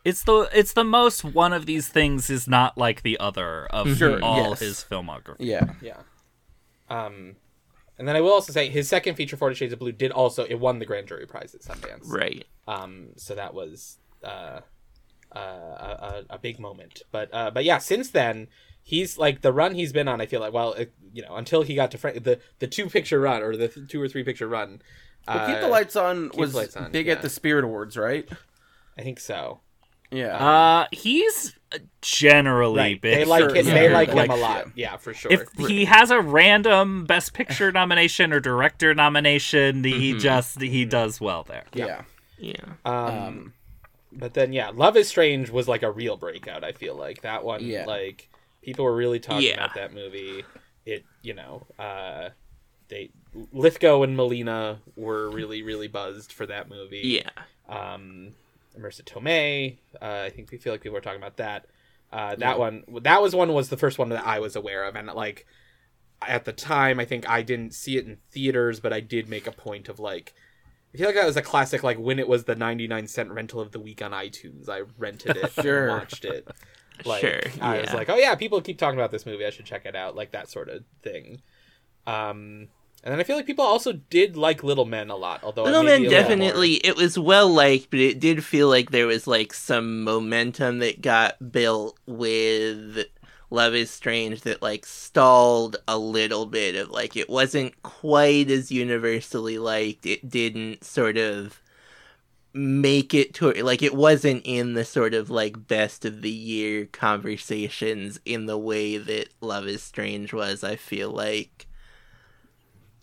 It's 0.08 0.24
the 0.24 0.50
it's 0.54 0.72
the 0.72 0.86
most 0.86 1.26
one 1.26 1.52
of 1.52 1.66
these 1.66 1.90
things 1.90 2.30
is 2.30 2.48
not 2.48 2.78
like 2.78 3.02
the 3.02 3.20
other 3.20 3.66
of 3.66 3.98
Sure, 3.98 4.24
all 4.24 4.52
yes. 4.52 4.60
his 4.60 4.86
filmography. 4.90 5.36
yeah, 5.40 5.74
Yeah. 5.82 5.98
Um, 6.90 7.36
and 7.98 8.08
then 8.08 8.16
I 8.16 8.22
will 8.22 8.32
also 8.32 8.54
say 8.54 8.70
his 8.70 8.88
second 8.88 9.16
feature, 9.16 9.36
Forty 9.36 9.54
Shades 9.54 9.74
of 9.74 9.80
Blue, 9.80 9.92
did 9.92 10.12
also 10.12 10.46
it 10.46 10.62
won 10.62 10.80
the 10.80 10.86
grand 10.86 11.08
jury 11.10 11.26
prize 11.26 11.54
at 11.54 11.62
Sundance. 11.62 12.06
Right. 12.06 12.46
Um, 12.68 13.10
so 13.18 13.36
that 13.36 13.54
was 13.54 13.98
uh, 14.24 14.62
uh, 15.36 15.40
a, 15.40 16.24
a 16.30 16.36
a 16.36 16.40
big 16.40 16.58
moment. 16.58 17.02
But 17.12 17.28
uh, 17.34 17.52
but 17.52 17.66
yeah, 17.66 17.80
since 17.80 18.10
then 18.10 18.48
he's 18.82 19.18
like 19.18 19.42
the 19.42 19.52
run 19.52 19.76
he's 19.76 19.92
been 19.92 20.08
on. 20.08 20.22
I 20.22 20.26
feel 20.26 20.40
like 20.40 20.54
well, 20.54 20.72
it, 20.72 20.94
you 21.12 21.22
know, 21.24 21.36
until 21.36 21.64
he 21.64 21.76
got 21.76 21.92
to 21.92 21.98
Frank, 21.98 22.24
the 22.24 22.40
the 22.60 22.68
two 22.68 22.88
picture 22.88 23.20
run 23.20 23.44
or 23.44 23.58
the 23.58 23.68
th- 23.68 23.90
two 23.90 24.02
or 24.02 24.08
three 24.08 24.24
picture 24.24 24.48
run. 24.48 24.82
But 25.26 25.48
Keep 25.48 25.58
uh, 25.58 25.62
the 25.62 25.68
Lights 25.68 25.98
On 25.98 26.30
the 26.30 26.38
was 26.38 26.56
Lights 26.56 26.78
On, 26.78 26.90
big 26.94 27.08
yeah. 27.08 27.14
at 27.14 27.22
the 27.22 27.30
Spirit 27.30 27.66
Awards, 27.66 27.98
right? 27.98 28.30
I 28.98 29.02
think 29.02 29.20
so. 29.20 29.60
Yeah, 30.12 30.38
Uh, 30.38 30.88
he's 30.92 31.56
generally 32.02 32.78
Right. 32.80 33.02
big. 33.02 33.16
They 33.18 33.26
like 33.26 33.42
Sure, 33.42 33.56
it. 33.56 33.66
yeah. 33.66 33.74
They 33.74 33.90
like 33.90 34.14
Like, 34.14 34.26
him 34.30 34.32
a 34.32 34.42
lot. 34.42 34.68
yeah. 34.76 34.92
Yeah, 34.92 34.98
for 34.98 35.14
sure. 35.14 35.32
if 35.32 35.42
he 35.68 35.86
has 35.86 36.12
a 36.12 36.22
random 36.22 37.06
Best 37.06 37.34
Picture 37.34 37.72
nomination 37.74 38.32
or 38.32 38.40
Director 38.40 38.94
nomination, 38.96 39.84
he 39.84 40.18
just 40.18 40.62
he 40.62 40.86
does 40.86 41.20
well 41.20 41.44
there. 41.44 41.66
yeah, 41.74 42.04
Yeah. 42.38 42.56
um, 42.86 42.94
um, 42.96 43.54
but 44.14 44.34
then 44.34 44.54
yeah, 44.54 44.70
Love 44.74 44.96
is 44.98 45.08
Strange 45.10 45.50
was 45.50 45.68
like 45.68 45.84
a 45.84 45.92
real 45.92 46.16
breakout. 46.18 46.64
I 46.64 46.72
feel 46.72 46.96
like 46.96 47.22
that 47.22 47.44
one. 47.44 47.64
Yeah. 47.66 47.86
Like 47.86 48.30
people 48.62 48.86
were 48.86 48.96
really 48.96 49.20
talking 49.20 49.48
Yeah. 49.50 49.56
about 49.56 49.76
that 49.76 49.94
movie. 49.94 50.46
It 50.86 51.04
you 51.22 51.34
know 51.34 51.68
uh, 51.78 52.30
they 52.88 53.10
Lithgow 53.52 54.04
and 54.04 54.16
Molina 54.16 54.80
were 54.96 55.30
really 55.30 55.62
really 55.64 55.90
buzzed 55.90 56.32
for 56.32 56.46
that 56.46 56.70
movie. 56.70 57.22
Yeah. 57.22 57.30
um, 57.68 58.34
Marisa 58.80 59.04
Tomei. 59.04 59.78
Uh, 60.02 60.24
I 60.26 60.30
think 60.30 60.52
we 60.52 60.58
feel 60.58 60.74
like 60.74 60.82
people 60.82 60.94
were 60.96 61.02
talking 61.02 61.22
about 61.22 61.38
that. 61.38 61.66
Uh, 62.12 62.36
that 62.36 62.58
one, 62.58 62.84
that 63.02 63.22
was 63.22 63.36
one 63.36 63.54
was 63.54 63.70
the 63.70 63.78
first 63.78 63.98
one 64.00 64.10
that 64.10 64.26
I 64.26 64.40
was 64.40 64.56
aware 64.56 64.86
of, 64.86 64.96
and 64.96 65.08
like 65.08 65.46
at 66.26 66.46
the 66.46 66.54
time, 66.54 67.00
I 67.00 67.06
think 67.06 67.30
I 67.30 67.42
didn't 67.42 67.74
see 67.74 67.98
it 67.98 68.06
in 68.06 68.18
theaters, 68.32 68.80
but 68.80 68.94
I 68.94 69.02
did 69.02 69.28
make 69.30 69.48
a 69.48 69.52
point 69.52 69.90
of 69.90 70.00
like. 70.00 70.34
I 70.94 70.98
feel 70.98 71.08
like 71.08 71.16
that 71.16 71.26
was 71.26 71.36
a 71.38 71.42
classic. 71.42 71.84
Like 71.84 71.98
when 71.98 72.18
it 72.18 72.28
was 72.28 72.46
the 72.46 72.56
ninety 72.56 72.88
nine 72.88 73.08
cent 73.08 73.30
rental 73.32 73.60
of 73.60 73.72
the 73.72 73.80
week 73.80 74.02
on 74.02 74.12
iTunes, 74.12 74.70
I 74.70 74.84
rented 74.98 75.36
it 75.38 75.52
Sure. 75.62 75.90
watched 75.90 76.26
it. 76.26 76.48
Like, 77.06 77.22
Sure, 77.22 77.42
I 77.62 77.82
was 77.82 77.94
like, 77.94 78.10
oh 78.10 78.16
yeah, 78.16 78.34
people 78.34 78.60
keep 78.60 78.80
talking 78.80 78.98
about 78.98 79.12
this 79.12 79.24
movie. 79.28 79.46
I 79.46 79.52
should 79.52 79.66
check 79.66 79.86
it 79.86 79.96
out. 79.96 80.16
Like 80.16 80.32
that 80.32 80.50
sort 80.50 80.68
of 80.68 80.84
thing. 81.04 81.44
Um, 82.08 82.70
and 83.04 83.12
then 83.12 83.20
I 83.20 83.24
feel 83.24 83.36
like 83.36 83.46
people 83.46 83.66
also 83.66 83.94
did 83.94 84.36
like 84.36 84.64
Little 84.64 84.86
Men 84.86 85.10
a 85.10 85.16
lot. 85.16 85.44
Although 85.44 85.64
Little 85.64 85.84
Men 85.84 86.02
a 86.02 86.04
little 86.04 86.12
more- 86.12 86.22
definitely 86.22 86.74
it 86.76 86.96
was 86.96 87.18
well 87.18 87.48
liked, 87.50 87.90
but 87.92 88.00
it 88.00 88.20
did 88.20 88.44
feel 88.44 88.68
like 88.70 88.92
there 88.92 89.08
was 89.08 89.28
like 89.28 89.54
some 89.54 90.04
momentum 90.04 90.80
that 90.80 91.02
got 91.02 91.52
built 91.52 91.98
with 92.06 93.06
Love 93.50 93.76
is 93.76 93.90
Strange 93.90 94.42
that 94.42 94.62
like 94.62 94.86
stalled 94.86 95.78
a 95.88 95.98
little 95.98 96.46
bit 96.46 96.76
of 96.76 96.90
like 96.90 97.16
it 97.16 97.30
wasn't 97.30 97.82
quite 97.82 98.50
as 98.52 98.72
universally 98.72 99.58
liked. 99.58 100.06
It 100.06 100.28
didn't 100.30 100.84
sort 100.84 101.18
of 101.18 101.62
make 102.54 103.14
it 103.14 103.36
to 103.36 103.52
like 103.64 103.84
it 103.84 103.94
wasn't 103.94 104.42
in 104.44 104.74
the 104.74 104.84
sort 104.84 105.14
of 105.14 105.30
like 105.30 105.68
best 105.68 106.04
of 106.06 106.22
the 106.24 106.32
year 106.32 106.88
conversations 106.88 108.20
in 108.26 108.48
the 108.48 108.58
way 108.58 108.98
that 108.98 109.30
Love 109.42 109.68
is 109.68 109.84
Strange 109.84 110.34
was, 110.34 110.64
I 110.64 110.76
feel 110.76 111.12
like. 111.12 111.67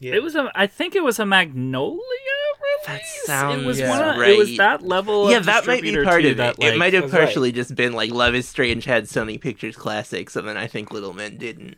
Yeah. 0.04 0.14
It 0.14 0.22
was 0.22 0.34
a. 0.34 0.50
I 0.54 0.66
think 0.66 0.94
it 0.94 1.02
was 1.02 1.18
a 1.18 1.26
Magnolia 1.26 1.98
release. 1.98 2.86
That 2.86 3.00
it 3.00 3.26
sounds 3.26 3.64
was 3.64 3.78
Yeah. 3.78 3.88
one 3.88 4.22
of, 4.22 4.28
It 4.28 4.36
was 4.38 4.56
that 4.58 4.82
level. 4.82 5.30
yeah, 5.30 5.38
of 5.38 5.46
that 5.46 5.66
might 5.66 5.82
be 5.82 5.94
part 6.04 6.24
of 6.24 6.32
it. 6.32 6.36
that, 6.36 6.56
it 6.60 6.70
like- 6.70 6.76
might 6.78 6.92
have 6.92 7.04
That's 7.04 7.12
right. 7.14 7.24
partially 7.26 7.52
just 7.52 7.74
been 7.74 7.92
like 7.94 8.10
Love 8.10 8.34
is 8.34 8.46
Strange 8.48 8.84
had 8.84 9.04
Sony 9.04 9.40
Pictures 9.40 9.76
classics, 9.76 10.36
and 10.36 10.46
then 10.46 10.56
I 10.56 10.66
think 10.66 10.90
Little 10.92 11.14
Men 11.14 11.36
didn't. 11.38 11.76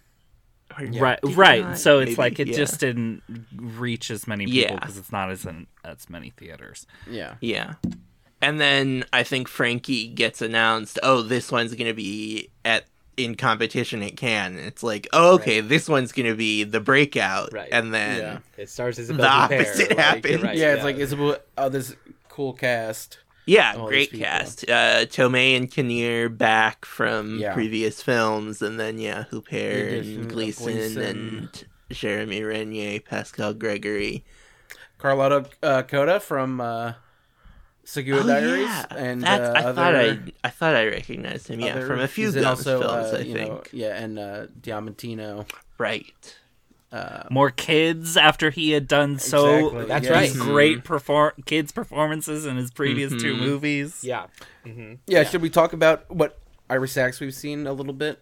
Or 0.79 0.85
right, 0.87 1.21
did 1.23 1.37
right. 1.37 1.63
not? 1.65 1.79
So 1.79 2.01
it's 2.01 2.11
Maybe, 2.11 2.17
like 2.17 2.41
it 2.41 2.49
yeah. 2.49 2.57
just 2.57 2.81
didn't 2.81 3.23
reach 3.57 4.11
as 4.11 4.27
many 4.27 4.45
people 4.47 4.59
Yeah. 4.61 4.75
because 4.75 4.99
it's 4.99 5.13
not 5.13 5.31
as 5.31 5.47
in 5.47 5.69
as 5.85 6.11
many 6.11 6.31
theaters. 6.37 6.87
yeah. 7.09 7.35
yeah. 7.41 7.75
And 8.43 8.61
then 8.61 9.05
I 9.13 9.23
think 9.23 9.49
Frankie 9.49 10.09
gets 10.09 10.43
announced. 10.43 10.99
Oh, 11.03 11.23
this 11.23 11.51
one's 11.51 11.75
gonna 11.75 11.95
be 11.95 12.51
at 12.65 12.85
in 13.17 13.35
competition 13.35 14.03
it 14.03 14.17
Cannes. 14.17 14.59
It's 14.59 14.83
like, 14.83 15.07
oh, 15.13 15.35
okay, 15.35 15.61
this 15.61 15.89
one's 15.89 16.13
gonna 16.13 16.35
be 16.35 16.65
the 16.65 16.81
breakout, 16.81 17.53
Right. 17.53 17.69
and 17.73 17.93
then 17.95 18.19
Yeah. 18.21 18.39
It 18.57 18.69
stars 18.71 18.99
Isabelle 18.99 19.23
The 19.49 19.55
Huppert, 19.55 19.61
opposite 19.61 19.97
like, 19.97 20.27
you're 20.27 20.39
right, 20.43 20.57
yeah, 20.57 20.75
it's 20.75 20.85
like 20.85 20.97
it's 20.97 21.13
about 21.13 21.43
oh 21.59 21.69
this 21.69 21.95
cool 22.29 22.53
cast. 22.53 23.19
Yeah, 23.49 23.75
all 23.79 23.87
great 23.87 24.13
cast. 24.13 24.65
Uh, 24.69 25.07
Tomei 25.07 25.57
and 25.57 25.71
Kinnear 25.71 26.29
back 26.29 26.85
from 26.85 27.39
Yeah. 27.39 27.55
previous 27.55 28.03
films, 28.03 28.61
and 28.61 28.79
then 28.81 28.99
yeah, 28.99 29.25
The 29.31 29.41
Huppert 29.41 30.01
and 30.01 30.21
of 30.23 30.29
Gleeson, 30.29 30.65
Gleeson. 30.73 31.03
and 31.03 31.65
Jérémie 31.91 32.45
Renier, 32.45 32.99
Pascal 33.01 33.55
Greggory. 33.55 34.23
Carloto 34.99 35.47
uh, 35.63 35.83
Cotta 35.85 36.21
from 36.21 36.61
uh, 36.61 36.95
Tsugua 37.87 38.21
Oh, 38.25 38.27
Diaries, 38.27 38.63
yeah. 38.67 38.87
and 38.97 39.25
uh, 39.25 39.29
I 39.29 39.35
other, 39.63 39.73
thought 39.75 39.95
I 39.95 40.19
I 40.45 40.49
thought 40.51 40.75
I 40.75 40.87
recognized 40.87 41.49
him. 41.49 41.61
Yeah, 41.61 41.77
other- 41.77 41.87
from 41.87 42.01
a 42.01 42.09
few 42.09 42.27
he's 42.27 42.37
in 42.37 42.43
Guns 42.43 42.59
also, 42.67 42.81
films, 42.81 43.13
uh, 43.13 43.17
I 43.17 43.21
you 43.21 43.33
think. 43.33 43.49
know, 43.49 43.63
yeah, 43.73 43.97
and 44.03 44.19
uh, 44.19 44.47
Diamantino. 44.61 45.49
Right. 45.79 46.37
Uh, 46.93 47.25
More 47.31 47.51
kids 47.51 48.17
after 48.17 48.51
he 48.51 48.71
had 48.71 48.87
done 48.89 49.19
so 49.19 49.67
Exactly, 49.67 49.85
That's 49.87 50.07
yeah. 50.07 50.13
right. 50.13 50.33
great 50.33 50.85
perform 50.85 51.33
kids 51.45 51.71
performances 51.73 52.47
in 52.47 52.57
his 52.57 52.71
previous 52.71 53.11
two 53.21 53.37
movies. 53.37 54.03
Yeah. 54.03 54.27
Mm-hmm. 54.65 54.95
Yeah, 55.07 55.25
should 55.25 55.43
we 55.43 55.51
talk 55.51 55.73
about 55.73 56.11
what 56.11 56.39
Ira 56.71 56.89
Sachs 56.89 57.21
we've 57.21 57.35
seen 57.35 57.67
a 57.67 57.73
little 57.73 57.93
bit? 57.93 58.21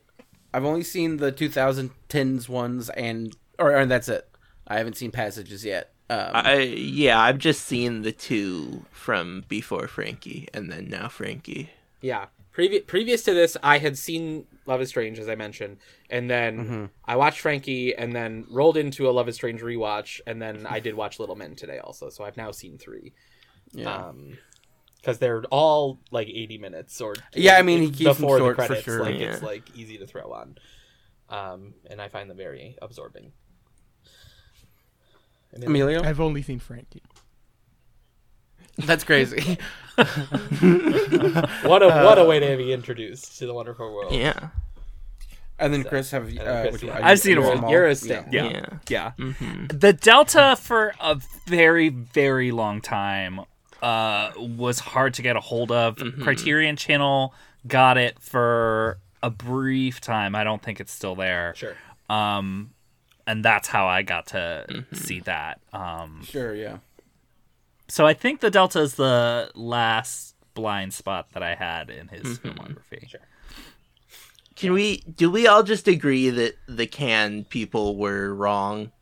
I've 0.52 0.64
only 0.64 0.82
seen 0.82 1.18
the 1.18 1.30
2010s 1.32 2.48
ones, 2.48 2.90
and 2.90 3.36
or, 3.58 3.70
and 3.70 3.90
that's 3.90 4.08
it. 4.08 4.28
I 4.66 4.78
haven't 4.78 4.96
seen 4.96 5.10
Passages 5.10 5.64
yet. 5.64 5.92
Um, 6.14 6.30
I 6.34 6.60
yeah, 6.62 7.18
I've 7.20 7.38
just 7.38 7.64
seen 7.64 8.02
the 8.02 8.12
two 8.12 8.84
from 8.90 9.44
before 9.48 9.86
Frankie, 9.88 10.48
and 10.54 10.70
then 10.70 10.88
now 10.88 11.08
Frankie. 11.08 11.70
Yeah. 12.00 12.26
Previ- 12.56 12.86
previous 12.86 13.24
to 13.24 13.34
this, 13.34 13.56
I 13.64 13.78
had 13.78 13.98
seen 13.98 14.46
Love 14.66 14.80
is 14.80 14.88
Strange, 14.88 15.18
as 15.18 15.28
I 15.28 15.34
mentioned, 15.34 15.78
and 16.08 16.30
then 16.30 16.58
Mm-hmm. 16.58 16.84
I 17.04 17.16
watched 17.16 17.40
Frankie, 17.40 17.94
and 17.96 18.14
then 18.14 18.46
rolled 18.48 18.76
into 18.76 19.08
a 19.08 19.10
Love 19.10 19.28
is 19.28 19.34
Strange 19.34 19.60
rewatch, 19.60 20.20
and 20.26 20.40
then 20.40 20.64
I 20.66 20.78
did 20.78 20.94
watch 20.94 21.18
Little 21.18 21.34
Men 21.34 21.56
today 21.56 21.78
also. 21.78 22.10
So 22.10 22.22
I've 22.24 22.36
now 22.36 22.52
seen 22.52 22.78
three. 22.78 23.12
yeah. 23.72 23.92
Um, 24.08 24.38
because 25.00 25.18
they're 25.18 25.42
all 25.50 26.00
like 26.12 26.28
80 26.28 26.56
minutes 26.58 26.98
or 27.00 27.14
Yeah, 27.34 27.56
I 27.58 27.62
mean, 27.62 27.80
he 27.82 27.88
keeps 27.90 28.04
them 28.04 28.22
before 28.22 28.38
short 28.38 28.56
the 28.56 28.62
for 28.62 28.66
credits. 28.68 28.84
sure. 28.84 29.02
Like 29.02 29.16
it's 29.16 29.42
like 29.42 29.76
easy 29.76 29.98
to 29.98 30.06
throw 30.06 30.32
on, 30.32 30.56
um, 31.28 31.74
and 31.90 32.00
I 32.00 32.08
find 32.08 32.30
them 32.30 32.36
very 32.38 32.76
absorbing. 32.80 33.32
Emilio, 35.62 36.02
I've 36.02 36.20
only 36.20 36.42
seen 36.42 36.58
Frankie. 36.58 37.02
that's 38.78 39.04
crazy. 39.04 39.58
What 39.96 41.82
a 41.82 41.88
what 42.04 42.18
a 42.18 42.24
way 42.24 42.40
to 42.40 42.56
be 42.56 42.72
introduced 42.72 43.38
to 43.38 43.46
the 43.46 43.54
wonderful 43.54 43.92
world. 43.94 44.12
Yeah. 44.12 44.48
and 45.58 45.72
then 45.72 45.84
Chris, 45.84 46.10
have 46.10 46.26
then 46.34 46.46
uh, 46.46 46.62
Chris, 46.62 46.72
which, 46.72 46.82
yeah. 46.82 46.98
I've 47.02 47.20
seen 47.20 47.34
you're 47.36 47.44
them 47.44 47.58
all. 47.60 47.64
all- 47.66 47.70
You're 47.70 47.86
a 47.86 47.94
stick. 47.94 48.26
Yeah. 48.32 48.48
Yeah. 48.48 48.66
Yeah. 48.88 49.32
hmm 49.32 49.66
The 49.68 49.92
Delta 49.92 50.56
for 50.60 50.94
a 51.00 51.20
very, 51.46 51.88
very 51.90 52.50
long 52.50 52.80
time 52.80 53.40
uh, 53.82 54.32
was 54.36 54.80
hard 54.80 55.14
to 55.14 55.22
get 55.22 55.36
a 55.36 55.40
hold 55.40 55.70
of. 55.70 55.96
Criterion 56.22 56.76
Channel 56.76 57.32
got 57.66 57.96
it 57.98 58.18
for 58.20 58.98
a 59.22 59.30
brief 59.30 60.00
time. 60.00 60.34
I 60.34 60.42
don't 60.44 60.62
think 60.62 60.80
it's 60.80 60.92
still 60.92 61.14
there. 61.14 61.54
Sure. 61.56 61.74
Um, 62.10 62.70
and 63.26 63.44
that's 63.44 63.68
how 63.68 63.86
I 63.86 64.02
got 64.02 64.26
to 64.28 64.84
see 64.92 65.20
that. 65.20 65.60
Um, 65.72 66.22
Sure, 66.24 66.54
yeah. 66.54 66.78
so 67.88 68.06
I 68.06 68.14
think 68.14 68.40
the 68.40 68.50
Delta 68.50 68.80
is 68.80 68.94
the 68.94 69.50
last 69.54 70.34
blind 70.54 70.92
spot 70.94 71.28
that 71.32 71.42
I 71.42 71.54
had 71.54 71.90
in 71.90 72.08
his 72.08 72.38
filmography. 72.38 73.08
Sure. 73.08 73.20
Can 74.56 74.72
we? 74.72 74.98
Do 74.98 75.30
we 75.30 75.46
all 75.48 75.62
just 75.64 75.88
agree 75.88 76.30
that 76.30 76.54
the 76.68 76.86
Cannes 76.86 77.46
people 77.48 77.96
were 77.96 78.32
wrong 78.32 78.92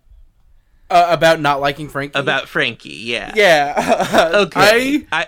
Uh, 0.89 1.07
about 1.11 1.41
not 1.41 1.61
liking 1.61 1.89
Frankie. 1.91 2.19
about 2.19 2.49
Frankie? 2.49 2.89
Yeah. 2.91 3.33
yeah. 3.37 4.31
Okay. 4.35 5.07
I 5.13 5.21
I 5.21 5.27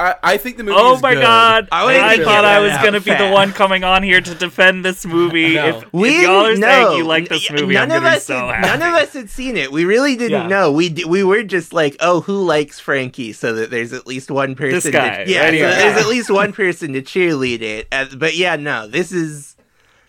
I, 0.00 0.14
I 0.22 0.36
think 0.38 0.56
the 0.56 0.64
movie. 0.64 0.78
Oh 0.80 0.94
is 0.96 1.02
my 1.02 1.12
good. 1.14 1.20
god! 1.20 1.68
I 1.70 1.82
I, 1.82 1.84
wanted 2.00 2.24
thought 2.24 2.44
I 2.44 2.58
was 2.60 2.72
gonna 2.82 3.00
be 3.00 3.14
the 3.14 3.30
one 3.30 3.52
coming 3.52 3.84
on 3.84 4.02
here 4.02 4.20
to 4.22 4.34
defend 4.34 4.82
this 4.84 5.04
movie. 5.04 5.54
No. 5.54 5.66
If, 5.78 5.92
We 5.92 6.16
if 6.16 6.22
y'all 6.22 6.46
are 6.46 6.48
didn't 6.50 6.62
saying 6.62 6.84
know. 6.86 6.96
you 6.96 7.04
like 7.04 7.28
this 7.28 7.50
movie, 7.50 7.74
None 7.74 7.90
I'm 7.90 7.96
of 7.98 8.02
gonna 8.04 8.10
be 8.12 8.16
us, 8.16 8.24
so 8.24 8.34
had, 8.46 8.54
happy. 8.64 8.78
none 8.78 8.88
of 8.88 8.94
us 9.02 9.12
had 9.12 9.28
seen 9.28 9.56
it. 9.58 9.70
We 9.70 9.84
really 9.84 10.16
didn't 10.16 10.40
Yeah. 10.42 10.46
know. 10.46 10.72
We 10.72 10.88
d- 10.88 11.04
we 11.04 11.22
were 11.22 11.42
just 11.42 11.72
like, 11.74 11.96
oh, 12.00 12.22
who 12.22 12.42
likes 12.42 12.80
Frankie? 12.80 13.32
So 13.34 13.52
that 13.54 13.70
there's 13.70 13.92
at 13.92 14.06
least 14.06 14.30
one 14.30 14.54
person. 14.54 14.90
guy, 14.92 15.24
to, 15.24 15.30
yeah, 15.30 15.40
right 15.40 15.46
so 15.48 15.52
here. 15.52 15.68
there's 15.68 15.94
Yeah. 15.96 16.00
at 16.00 16.06
least 16.08 16.30
one 16.30 16.52
person 16.54 16.94
to 16.94 17.02
cheerlead 17.02 17.60
it. 17.60 17.86
Uh, 17.92 18.06
but 18.16 18.34
yeah, 18.36 18.56
no, 18.56 18.86
this 18.88 19.12
is. 19.12 19.54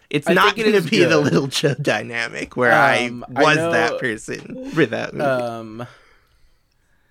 It's 0.10 0.28
I 0.30 0.34
not 0.34 0.56
going 0.58 0.72
to 0.72 0.78
is 0.78 0.90
be 0.90 1.04
the 1.06 1.18
little 1.20 1.48
Joe 1.48 1.74
dynamic 1.74 2.58
where 2.58 2.72
Um, 2.72 3.26
I 3.36 3.42
I 3.42 3.44
was 3.44 3.56
know- 3.58 3.72
that 3.72 4.00
person 4.00 4.70
for 4.72 4.86
that 4.86 5.14
movie. 5.14 5.30
Um, 5.30 5.88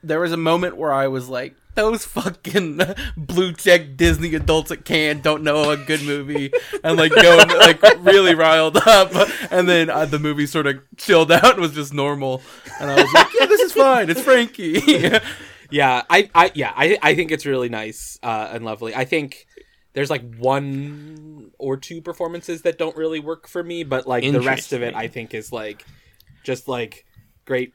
there 0.03 0.21
was 0.21 0.33
a 0.33 0.37
moment 0.37 0.77
where 0.77 0.93
I 0.93 1.09
was 1.09 1.29
like, 1.29 1.55
"Those 1.75 2.05
fucking 2.05 2.81
blue 3.17 3.53
check 3.53 3.97
Disney 3.97 4.35
adults 4.35 4.71
at 4.71 4.85
Cannes 4.85 5.23
don't 5.23 5.43
know 5.43 5.71
a 5.71 5.77
good 5.77 6.03
movie," 6.03 6.53
and 6.85 6.97
like 6.99 7.13
going 7.13 7.49
like 7.49 7.83
really 8.01 8.35
riled 8.35 8.77
up. 8.77 9.13
And 9.51 9.69
then 9.69 9.91
uh, 9.91 10.05
the 10.05 10.19
movie 10.19 10.47
sort 10.47 10.67
of 10.67 10.81
chilled 10.97 11.33
out 11.33 11.53
and 11.53 11.61
was 11.61 11.75
just 11.75 11.93
normal. 11.93 12.43
And 12.81 12.91
I 12.91 13.03
was 13.03 13.13
like, 13.13 13.29
"Yeah, 13.39 13.47
this 13.47 13.61
is 13.61 13.73
fine. 13.73 14.11
It's 14.11 14.21
Frankie." 14.21 14.81
Yeah, 15.71 16.03
I, 16.11 16.29
I, 16.35 16.51
yeah, 16.55 16.73
I, 16.75 16.99
I 17.01 17.15
think 17.15 17.31
it's 17.31 17.47
really 17.47 17.69
nice 17.69 18.19
uh, 18.23 18.51
and 18.53 18.65
lovely. 18.65 18.95
I 18.95 19.05
think 19.05 19.47
there's 19.93 20.11
like 20.11 20.35
one 20.37 21.53
or 21.59 21.77
two 21.77 22.01
performances 22.01 22.63
that 22.63 22.79
don't 22.79 22.97
really 22.97 23.21
work 23.21 23.47
for 23.47 23.63
me, 23.63 23.85
but 23.85 24.07
like 24.07 24.25
the 24.25 24.41
rest 24.41 24.73
of 24.73 24.83
it, 24.83 24.95
I 24.95 25.09
think 25.09 25.35
is 25.35 25.53
like 25.53 25.85
just 26.43 26.69
like 26.69 27.07
great 27.45 27.73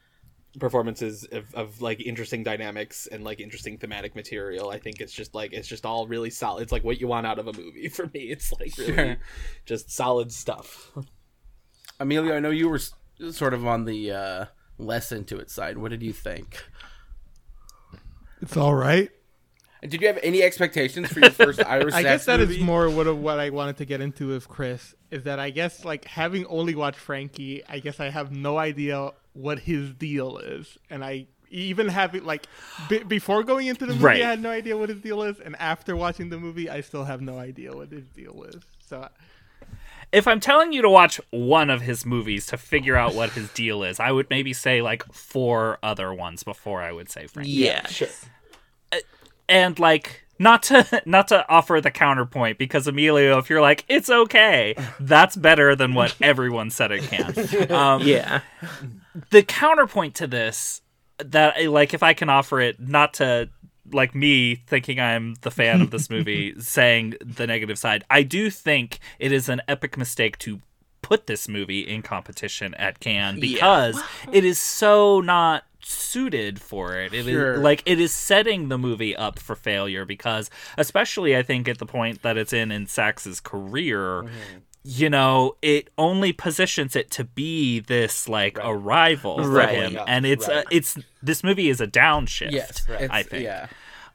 performances 0.60 1.26
of, 1.32 1.54
of 1.54 1.82
like 1.82 2.00
interesting 2.02 2.44
dynamics 2.44 3.08
and 3.12 3.24
like 3.24 3.40
interesting 3.40 3.78
thematic 3.78 4.16
material. 4.16 4.70
I 4.70 4.80
think 4.80 5.02
it's 5.02 5.14
just 5.14 5.34
like 5.36 5.54
it's 5.54 5.68
just 5.68 5.86
all 5.86 6.08
really 6.08 6.30
solid. 6.30 6.64
It's 6.64 6.72
like 6.72 6.84
what 6.84 7.00
you 7.00 7.08
want 7.08 7.26
out 7.28 7.40
of 7.40 7.48
a 7.48 7.54
movie 7.54 7.88
for 7.90 8.06
me. 8.14 8.22
It's 8.22 8.52
like 8.54 8.78
really 8.78 8.94
Sure. 8.94 9.18
just 9.66 9.92
solid 9.92 10.32
stuff. 10.32 10.92
Emilio, 12.00 12.36
I 12.36 12.40
know 12.40 12.50
you 12.50 12.68
were 12.70 12.80
sort 13.32 13.54
of 13.54 13.66
on 13.66 13.86
the 13.86 14.12
uh, 14.12 14.46
less 14.78 15.12
into 15.12 15.38
it 15.38 15.50
side. 15.50 15.78
What 15.78 15.92
did 15.92 16.04
you 16.04 16.12
think? 16.14 16.64
It's 18.42 18.58
all 18.58 18.76
right. 18.76 19.10
Did 19.82 20.02
you 20.02 20.08
have 20.08 20.20
any 20.24 20.42
expectations 20.42 21.12
for 21.12 21.20
your 21.20 21.30
first 21.32 21.64
Ira? 21.64 21.86
I 21.94 22.02
guess 22.02 22.24
Sachs 22.24 22.26
that 22.26 22.40
is 22.40 22.50
movie? 22.50 22.64
more 22.64 22.90
what 22.90 23.14
what 23.18 23.40
I 23.40 23.50
wanted 23.52 23.78
to 23.78 23.86
get 23.86 24.02
into 24.02 24.28
with 24.30 24.48
Chris 24.48 24.96
is 25.12 25.24
that 25.24 25.40
I 25.40 25.52
guess 25.52 25.86
like 25.86 26.06
having 26.06 26.46
only 26.48 26.76
watched 26.76 26.98
Frankie, 26.98 27.64
I 27.68 27.80
guess 27.80 28.00
I 28.00 28.10
have 28.10 28.32
no 28.32 28.58
idea 28.58 29.12
what 29.36 29.60
his 29.60 29.94
deal 29.94 30.38
is, 30.40 30.78
and 30.90 31.06
I 31.06 31.28
even 31.52 31.88
having 31.90 32.24
like 32.26 32.48
be 32.90 33.04
before 33.04 33.44
going 33.44 33.68
into 33.68 33.86
the 33.86 33.94
movie, 33.94 34.04
Right. 34.04 34.22
I 34.24 34.30
had 34.32 34.42
no 34.42 34.50
idea 34.50 34.76
what 34.76 34.90
his 34.90 35.00
deal 35.00 35.22
is, 35.22 35.40
and 35.40 35.56
after 35.60 35.96
watching 35.96 36.30
the 36.30 36.40
movie, 36.40 36.70
I 36.70 36.82
still 36.82 37.04
have 37.06 37.22
no 37.22 37.38
idea 37.38 37.74
what 37.76 37.92
his 37.92 38.06
deal 38.10 38.44
is. 38.44 38.64
So 38.88 39.08
if 40.12 40.28
I'm 40.28 40.40
telling 40.40 40.74
you 40.74 40.82
to 40.82 40.90
watch 40.90 41.20
one 41.32 41.70
of 41.70 41.82
his 41.82 42.06
movies 42.06 42.46
to 42.48 42.58
figure 42.58 42.96
out 42.96 43.14
what 43.14 43.32
his 43.32 43.50
deal 43.52 43.84
is, 43.84 44.00
I 44.00 44.12
would 44.12 44.30
maybe 44.30 44.54
say 44.54 44.82
like 44.82 45.04
four 45.14 45.78
other 45.84 46.14
ones 46.14 46.44
before 46.44 46.82
I 46.82 46.92
would 46.92 47.10
say 47.10 47.28
Frankie. 47.28 47.52
yeah, 47.52 47.86
Sure. 47.88 48.08
and 49.48 49.78
like 49.80 50.24
not 50.40 50.64
to 50.64 51.02
not 51.06 51.28
to 51.30 51.48
offer 51.50 51.80
the 51.82 51.92
counterpoint 51.92 52.58
because 52.58 52.88
Emilio, 52.88 53.38
if 53.38 53.50
you're 53.50 53.62
like 53.62 53.86
it's 53.88 54.10
okay, 54.10 54.76
that's 55.00 55.36
better 55.36 55.76
than 55.76 55.94
what 55.94 56.16
everyone 56.22 56.70
said 56.70 56.92
it 56.92 57.04
Cannes. 57.04 57.54
Um, 57.72 58.02
yeah. 58.02 58.42
The 59.30 59.44
counterpoint 59.44 60.16
to 60.16 60.28
this 60.28 60.82
that 61.18 61.64
like 61.68 61.94
if 61.94 62.04
I 62.04 62.14
can 62.14 62.30
offer 62.30 62.60
it 62.60 62.80
not 62.80 63.16
to 63.16 63.50
like 63.92 64.16
me 64.16 64.56
thinking 64.56 65.00
I'm 65.00 65.36
the 65.42 65.52
fan 65.52 65.82
of 65.82 65.92
this 65.92 66.10
movie 66.10 66.60
saying 66.60 67.16
the 67.24 67.48
negative 67.48 67.78
side 67.78 68.04
I 68.10 68.24
do 68.24 68.50
think 68.50 69.00
it 69.20 69.32
is 69.32 69.48
an 69.48 69.62
epic 69.68 69.98
mistake 69.98 70.38
to 70.40 70.62
put 71.02 71.28
this 71.28 71.48
movie 71.48 71.82
in 71.82 72.02
competition 72.02 72.74
at 72.76 73.00
Cannes 73.00 73.40
because 73.40 74.02
it 74.32 74.44
is 74.44 74.58
so 74.58 75.22
not 75.22 75.64
suited 75.84 76.60
for 76.60 76.96
it. 76.96 77.14
It 77.14 77.28
is 77.28 77.34
Sure. 77.34 77.58
like 77.58 77.84
it 77.86 78.00
is 78.00 78.12
setting 78.12 78.70
the 78.70 78.78
movie 78.80 79.16
up 79.16 79.38
for 79.38 79.56
failure 79.56 80.04
because 80.04 80.50
especially 80.80 81.38
I 81.38 81.44
think 81.44 81.68
at 81.68 81.78
the 81.78 81.86
point 81.86 82.24
that 82.24 82.38
it's 82.38 82.54
in 82.54 82.72
in 82.72 82.88
Sachs's 82.88 83.40
career 83.40 84.24
mm-hmm. 84.24 84.58
You 84.88 85.10
know, 85.10 85.56
it 85.64 85.90
only 85.98 86.32
positions 86.32 86.96
it 86.96 87.10
to 87.12 87.24
be 87.24 87.80
this 87.80 88.30
like 88.30 88.60
a 88.62 88.76
rival 88.76 89.42
for 89.42 89.50
Right. 89.50 89.70
him, 89.76 89.94
Yeah, 89.94 90.04
and 90.08 90.26
it's 90.28 90.48
right. 90.48 90.58
uh, 90.58 90.64
it's 90.72 90.96
this 91.24 91.44
movie 91.44 91.70
is 91.70 91.82
a 91.82 91.88
downshift. 91.88 92.52
Yes, 92.52 92.88
it's- 92.90 93.10
I 93.12 93.24
think. 93.24 93.44
Yeah. 93.44 93.68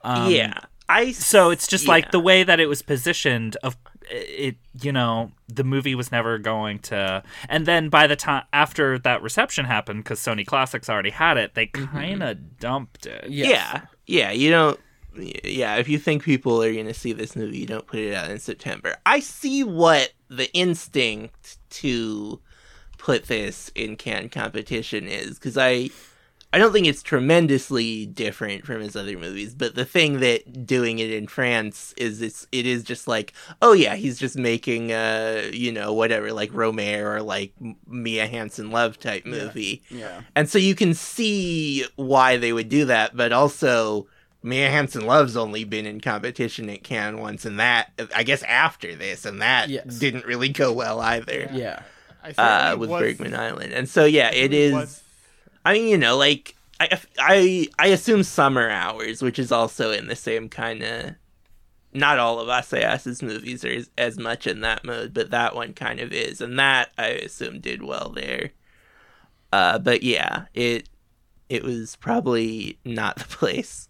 Um, 0.02 0.30
yeah. 0.30 0.54
I 0.88 1.12
So 1.12 1.50
it's 1.50 1.66
just 1.66 1.84
yeah. 1.84 1.90
like 1.90 2.10
the 2.12 2.20
way 2.20 2.42
that 2.44 2.60
it 2.60 2.66
was 2.66 2.82
positioned. 2.82 3.56
Of 3.64 3.76
it, 4.10 4.56
you 4.80 4.92
know, 4.92 5.32
the 5.48 5.62
movie 5.64 5.94
was 5.94 6.10
never 6.10 6.38
going 6.38 6.78
to. 6.80 7.22
And 7.48 7.66
then 7.66 7.88
by 7.88 8.06
the 8.06 8.16
time 8.16 8.44
after 8.52 8.98
that 9.00 9.22
reception 9.22 9.66
happened, 9.66 10.02
because 10.04 10.20
Sony 10.20 10.44
Classics 10.46 10.88
already 10.88 11.10
had 11.10 11.36
it, 11.36 11.54
they 11.54 11.66
kind 11.66 12.22
of 12.22 12.58
dumped 12.58 13.06
it. 13.06 13.26
Yes. 13.28 13.50
Yeah, 13.50 13.80
yeah. 14.06 14.30
You 14.32 14.50
don't. 14.50 14.80
Yeah, 15.16 15.76
if 15.76 15.88
you 15.88 15.98
think 15.98 16.22
people 16.22 16.62
are 16.62 16.72
gonna 16.72 16.94
see 16.94 17.12
this 17.12 17.34
movie, 17.36 17.58
you 17.58 17.66
don't 17.66 17.86
put 17.86 18.00
it 18.00 18.14
out 18.14 18.30
in 18.30 18.38
September. 18.38 18.96
I 19.04 19.20
see 19.20 19.64
what 19.64 20.12
the 20.28 20.52
instinct 20.52 21.58
to 21.70 22.40
put 22.98 23.26
this 23.26 23.70
in 23.74 23.96
Cannes 23.96 24.28
competition 24.28 25.08
is 25.08 25.38
because 25.38 25.56
I, 25.56 25.88
I 26.52 26.58
don't 26.58 26.72
think 26.72 26.86
it's 26.86 27.02
tremendously 27.02 28.06
different 28.06 28.66
from 28.66 28.80
his 28.82 28.94
other 28.94 29.16
movies. 29.16 29.54
But 29.54 29.74
the 29.74 29.84
thing 29.84 30.20
that 30.20 30.66
doing 30.66 30.98
it 30.98 31.10
in 31.10 31.26
France 31.26 31.94
is 31.96 32.20
it's 32.20 32.46
it 32.52 32.66
is 32.66 32.84
just 32.84 33.08
like 33.08 33.32
oh 33.62 33.72
yeah 33.72 33.94
he's 33.94 34.18
just 34.18 34.36
making 34.36 34.92
uh 34.92 35.48
you 35.52 35.72
know 35.72 35.92
whatever 35.92 36.32
like 36.32 36.50
Rohmer 36.50 37.02
or 37.02 37.22
like 37.22 37.54
Mia 37.86 38.26
Hansen-Løve 38.26 38.98
type 38.98 39.24
movie. 39.24 39.82
Yeah. 39.90 40.22
And 40.36 40.48
so 40.48 40.58
you 40.58 40.74
can 40.74 40.94
see 40.94 41.86
why 41.96 42.36
they 42.36 42.52
would 42.52 42.68
do 42.68 42.84
that, 42.84 43.16
but 43.16 43.32
also 43.32 44.06
Mia 44.42 44.70
Hansen-Løve's 44.70 45.36
only 45.36 45.64
been 45.64 45.84
in 45.86 46.00
competition 46.00 46.70
at 46.70 46.82
Cannes 46.82 47.18
once, 47.18 47.44
and 47.44 47.58
that 47.60 47.92
I 48.14 48.22
guess 48.22 48.42
after 48.44 48.94
this, 48.94 49.24
and 49.26 49.42
that 49.42 49.68
Yes. 49.68 49.98
didn't 49.98 50.24
really 50.24 50.48
go 50.48 50.72
well 50.72 51.00
either. 51.00 51.50
Yeah. 51.52 51.82
I 52.22 52.30
Uh, 52.30 52.32
certainly 52.34 52.78
with 52.78 52.90
was- 52.90 53.00
Bergman 53.02 53.34
Island, 53.34 53.72
and 53.72 53.88
so 53.88 54.04
yeah, 54.04 54.30
it 54.32 54.52
is. 54.54 54.72
was- 54.72 55.02
I 55.64 55.74
mean, 55.74 55.88
you 55.88 55.98
know, 55.98 56.16
like 56.16 56.54
I, 56.80 56.98
I, 57.18 57.68
I 57.78 57.86
assume 57.88 58.22
Summer 58.22 58.70
Hours, 58.70 59.20
which 59.20 59.38
is 59.38 59.52
also 59.52 59.90
in 59.90 60.06
the 60.06 60.16
same 60.16 60.48
kind 60.48 60.82
of. 60.82 61.14
Not 61.92 62.20
all 62.20 62.38
of 62.38 62.48
Assayas's 62.48 63.20
movies 63.20 63.64
are 63.64 63.72
as, 63.72 63.90
as 63.98 64.16
much 64.16 64.46
in 64.46 64.60
that 64.60 64.84
mode, 64.84 65.12
but 65.12 65.30
that 65.32 65.56
one 65.56 65.72
kind 65.74 65.98
of 65.98 66.12
is, 66.12 66.40
and 66.40 66.56
that 66.58 66.92
I 66.96 67.08
assume 67.08 67.58
did 67.60 67.82
well 67.82 68.10
there. 68.14 68.52
Uh, 69.52 69.78
but 69.80 70.02
yeah, 70.04 70.44
it 70.54 70.88
it 71.48 71.64
was 71.64 71.96
probably 71.96 72.78
not 72.84 73.16
the 73.16 73.24
place. 73.36 73.88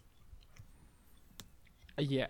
Yeah. 2.01 2.29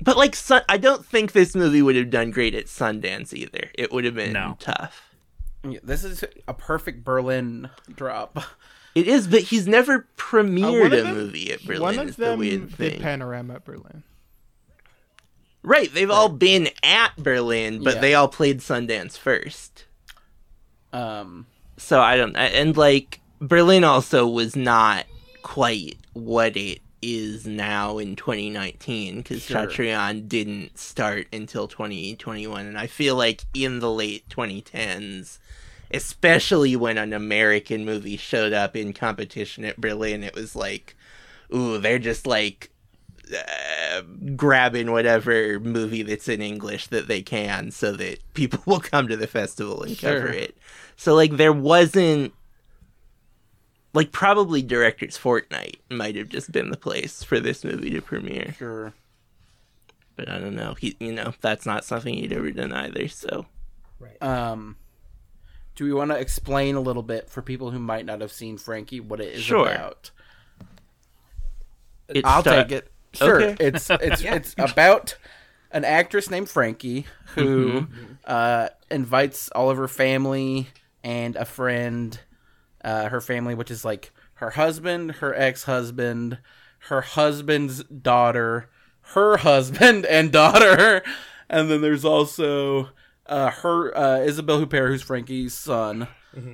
But 0.00 0.16
like, 0.16 0.34
Sun- 0.34 0.64
I 0.68 0.78
don't 0.78 1.04
think 1.06 1.32
this 1.32 1.54
movie 1.54 1.82
would 1.82 1.96
have 1.96 2.10
done 2.10 2.30
great 2.30 2.54
at 2.54 2.66
Sundance 2.66 3.32
either. 3.32 3.70
It 3.74 3.92
would 3.92 4.04
have 4.04 4.14
been 4.14 4.32
No. 4.32 4.56
tough. 4.58 5.10
Yeah, 5.68 5.78
This 5.82 6.02
is 6.02 6.24
a 6.48 6.54
perfect 6.54 7.04
Berlin 7.04 7.70
drop. 7.94 8.42
It 8.94 9.06
is, 9.08 9.26
but 9.28 9.42
he's 9.42 9.66
never 9.68 9.94
Uh, 9.94 10.20
premiered 10.20 10.80
one 10.82 10.92
a 10.92 11.02
them- 11.02 11.14
movie 11.14 11.52
at 11.52 11.64
Berlin. 11.64 11.82
One 11.82 11.94
is 12.08 12.10
of 12.10 12.16
the 12.16 12.24
them 12.24 12.38
weird 12.40 12.76
did. 12.76 13.00
Panorama 13.00 13.54
at 13.54 13.64
Berlin. 13.64 14.02
right, 15.62 15.92
they've 15.94 16.10
all 16.10 16.28
been 16.28 16.68
at 16.82 17.16
Berlin, 17.16 17.82
but 17.84 17.94
Yeah. 17.96 18.00
they 18.00 18.14
all 18.14 18.28
played 18.28 18.58
Sundance 18.58 19.16
first. 19.16 19.84
Um, 20.92 21.46
So 21.78 22.00
I 22.00 22.16
don't, 22.16 22.36
and 22.36 22.76
like 22.76 23.20
Berlin 23.40 23.82
also 23.84 24.26
was 24.26 24.54
not 24.56 25.06
quite 25.42 25.96
what 26.12 26.56
it 26.56 26.80
is 27.02 27.46
now 27.46 27.98
in 27.98 28.16
2019 28.16 29.18
because 29.18 29.42
Sure. 29.42 29.66
Chatrian 29.66 30.28
didn't 30.28 30.78
start 30.78 31.26
until 31.32 31.68
2021, 31.68 32.66
and 32.66 32.78
I 32.78 32.86
feel 32.86 33.16
like 33.16 33.44
in 33.52 33.80
the 33.80 33.90
late 33.90 34.28
2010s, 34.28 35.38
especially 35.90 36.76
when 36.76 36.96
an 36.98 37.12
American 37.12 37.84
movie 37.84 38.16
showed 38.16 38.52
up 38.52 38.76
in 38.76 38.92
competition 38.92 39.64
at 39.64 39.80
Berlin, 39.80 40.22
it 40.22 40.34
was 40.34 40.56
like, 40.56 40.96
ooh, 41.54 41.78
they're 41.78 41.98
just 41.98 42.26
like 42.26 42.70
uh, 43.34 44.02
grabbing 44.36 44.90
whatever 44.90 45.58
movie 45.60 46.02
that's 46.02 46.28
in 46.28 46.42
English 46.42 46.88
that 46.88 47.08
they 47.08 47.22
can 47.22 47.70
so 47.70 47.92
that 47.92 48.18
people 48.34 48.62
will 48.66 48.80
come 48.80 49.08
to 49.08 49.16
the 49.16 49.26
festival 49.26 49.82
and 49.82 49.98
cover 49.98 50.28
it. 50.28 50.56
So 50.96 51.14
like 51.14 51.36
there 51.36 51.52
wasn't 51.52 52.32
like 53.94 54.12
probably 54.12 54.62
Director's 54.62 55.16
Fortnight 55.16 55.78
might 55.90 56.16
have 56.16 56.28
just 56.28 56.50
been 56.52 56.70
the 56.70 56.76
place 56.76 57.22
for 57.22 57.40
this 57.40 57.64
movie 57.64 57.90
to 57.90 58.00
premiere. 58.02 58.54
sure. 58.58 58.92
But 60.16 60.28
I 60.28 60.38
don't 60.38 60.54
know. 60.54 60.74
He 60.74 60.96
you 61.00 61.12
know, 61.12 61.32
that's 61.40 61.64
not 61.66 61.84
something 61.84 62.14
he'd 62.14 62.32
ever 62.32 62.50
done 62.50 62.72
either, 62.72 63.08
so 63.08 63.46
Um, 64.20 64.76
do 65.74 65.84
we 65.84 65.92
want 65.94 66.10
to 66.10 66.18
explain 66.18 66.74
a 66.74 66.80
little 66.80 67.02
bit 67.02 67.30
for 67.30 67.40
people 67.42 67.70
who 67.70 67.78
might 67.78 68.04
not 68.04 68.20
have 68.20 68.30
seen 68.32 68.58
Frankie 68.58 69.00
what 69.00 69.20
it 69.20 69.34
is 69.34 69.42
Sure. 69.42 69.70
about? 69.70 70.10
It 72.08 72.24
I'll 72.26 72.42
star- 72.42 72.62
take 72.64 72.72
it. 72.72 72.92
Sure. 73.14 73.42
Okay. 73.42 73.56
It's 73.66 73.88
it's 73.90 74.22
it's 74.22 74.54
about 74.58 75.16
an 75.70 75.84
actress 75.84 76.30
named 76.30 76.48
Frankie 76.50 77.06
who 77.34 77.86
uh, 78.26 78.68
invites 78.90 79.48
all 79.50 79.70
of 79.70 79.76
her 79.78 79.88
family 79.88 80.68
and 81.02 81.36
a 81.36 81.44
friend. 81.46 82.18
Uh, 82.84 83.08
her 83.08 83.20
family, 83.20 83.54
which 83.54 83.70
is 83.70 83.84
like 83.84 84.12
her 84.34 84.50
husband, 84.50 85.12
her 85.16 85.34
ex-husband, 85.34 86.38
her 86.88 87.00
husband's 87.00 87.84
daughter, 87.84 88.68
her 89.14 89.36
husband 89.48 90.04
and 90.06 90.32
daughter, 90.32 91.02
and 91.48 91.70
then 91.70 91.80
there's 91.80 92.04
also 92.04 92.88
uh, 93.26 93.50
her 93.50 93.96
uh, 93.96 94.18
Isabelle 94.18 94.64
Huppert, 94.64 94.88
who's 94.88 95.02
Frankie's 95.02 95.54
son, 95.54 96.08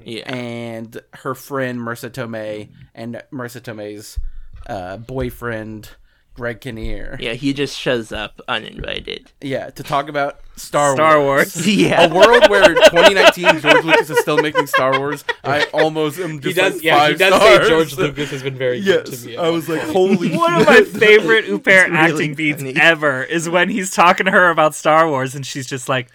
Yeah. 0.05 0.31
and 0.33 1.01
her 1.15 1.35
friend 1.35 1.79
Marisa 1.81 2.11
Tomei, 2.11 2.71
and 2.95 3.23
Marisa 3.33 3.61
Tomei's 3.63 4.19
uh, 4.67 4.99
boyfriend 4.99 5.91
Greg 6.39 6.61
Kinnear. 6.61 7.17
Yeah, 7.21 7.33
he 7.33 7.53
just 7.53 7.77
shows 7.77 8.13
up 8.13 8.41
uninvited. 8.47 9.33
Yeah, 9.41 9.71
to 9.71 9.83
talk 9.83 10.09
about 10.09 10.39
Star, 10.55 10.95
Star 10.95 11.21
Wars. 11.21 11.57
Wars. 11.57 11.67
Yeah. 11.79 12.07
A 12.07 12.15
world 12.15 12.49
where 12.49 12.63
2019 12.75 13.61
George 13.61 13.85
Lucas 13.85 14.09
is 14.11 14.21
still 14.21 14.39
making 14.39 14.69
Star 14.69 14.99
Wars. 14.99 15.25
I 15.43 15.65
almost 15.75 16.21
am 16.21 16.35
He 16.35 16.53
just 16.53 16.57
does, 16.57 16.75
like 16.75 16.83
yeah, 16.85 16.97
five 16.99 17.11
he 17.13 17.17
does 17.19 17.35
stars. 17.35 17.59
say 17.63 17.69
George 17.69 17.97
Lucas 17.97 18.31
has 18.31 18.43
been 18.45 18.55
very 18.57 18.81
good 18.81 19.07
to 19.07 19.27
me. 19.27 19.37
I 19.37 19.49
was 19.49 19.69
like, 19.69 19.83
holy. 19.83 20.37
One 20.37 20.55
of 20.55 20.67
my 20.67 20.83
favorite 20.83 21.47
Huppert 21.47 21.67
really 21.89 21.97
acting 21.97 22.35
beats 22.35 22.63
funny. 22.63 22.77
ever 22.81 23.25
is 23.25 23.49
when 23.49 23.69
he's 23.69 23.91
talking 23.91 24.27
to 24.27 24.33
her 24.33 24.51
about 24.51 24.77
Star 24.77 25.09
Wars 25.09 25.35
and 25.35 25.45
she's 25.45 25.67
just 25.67 25.89
like, 25.89 26.09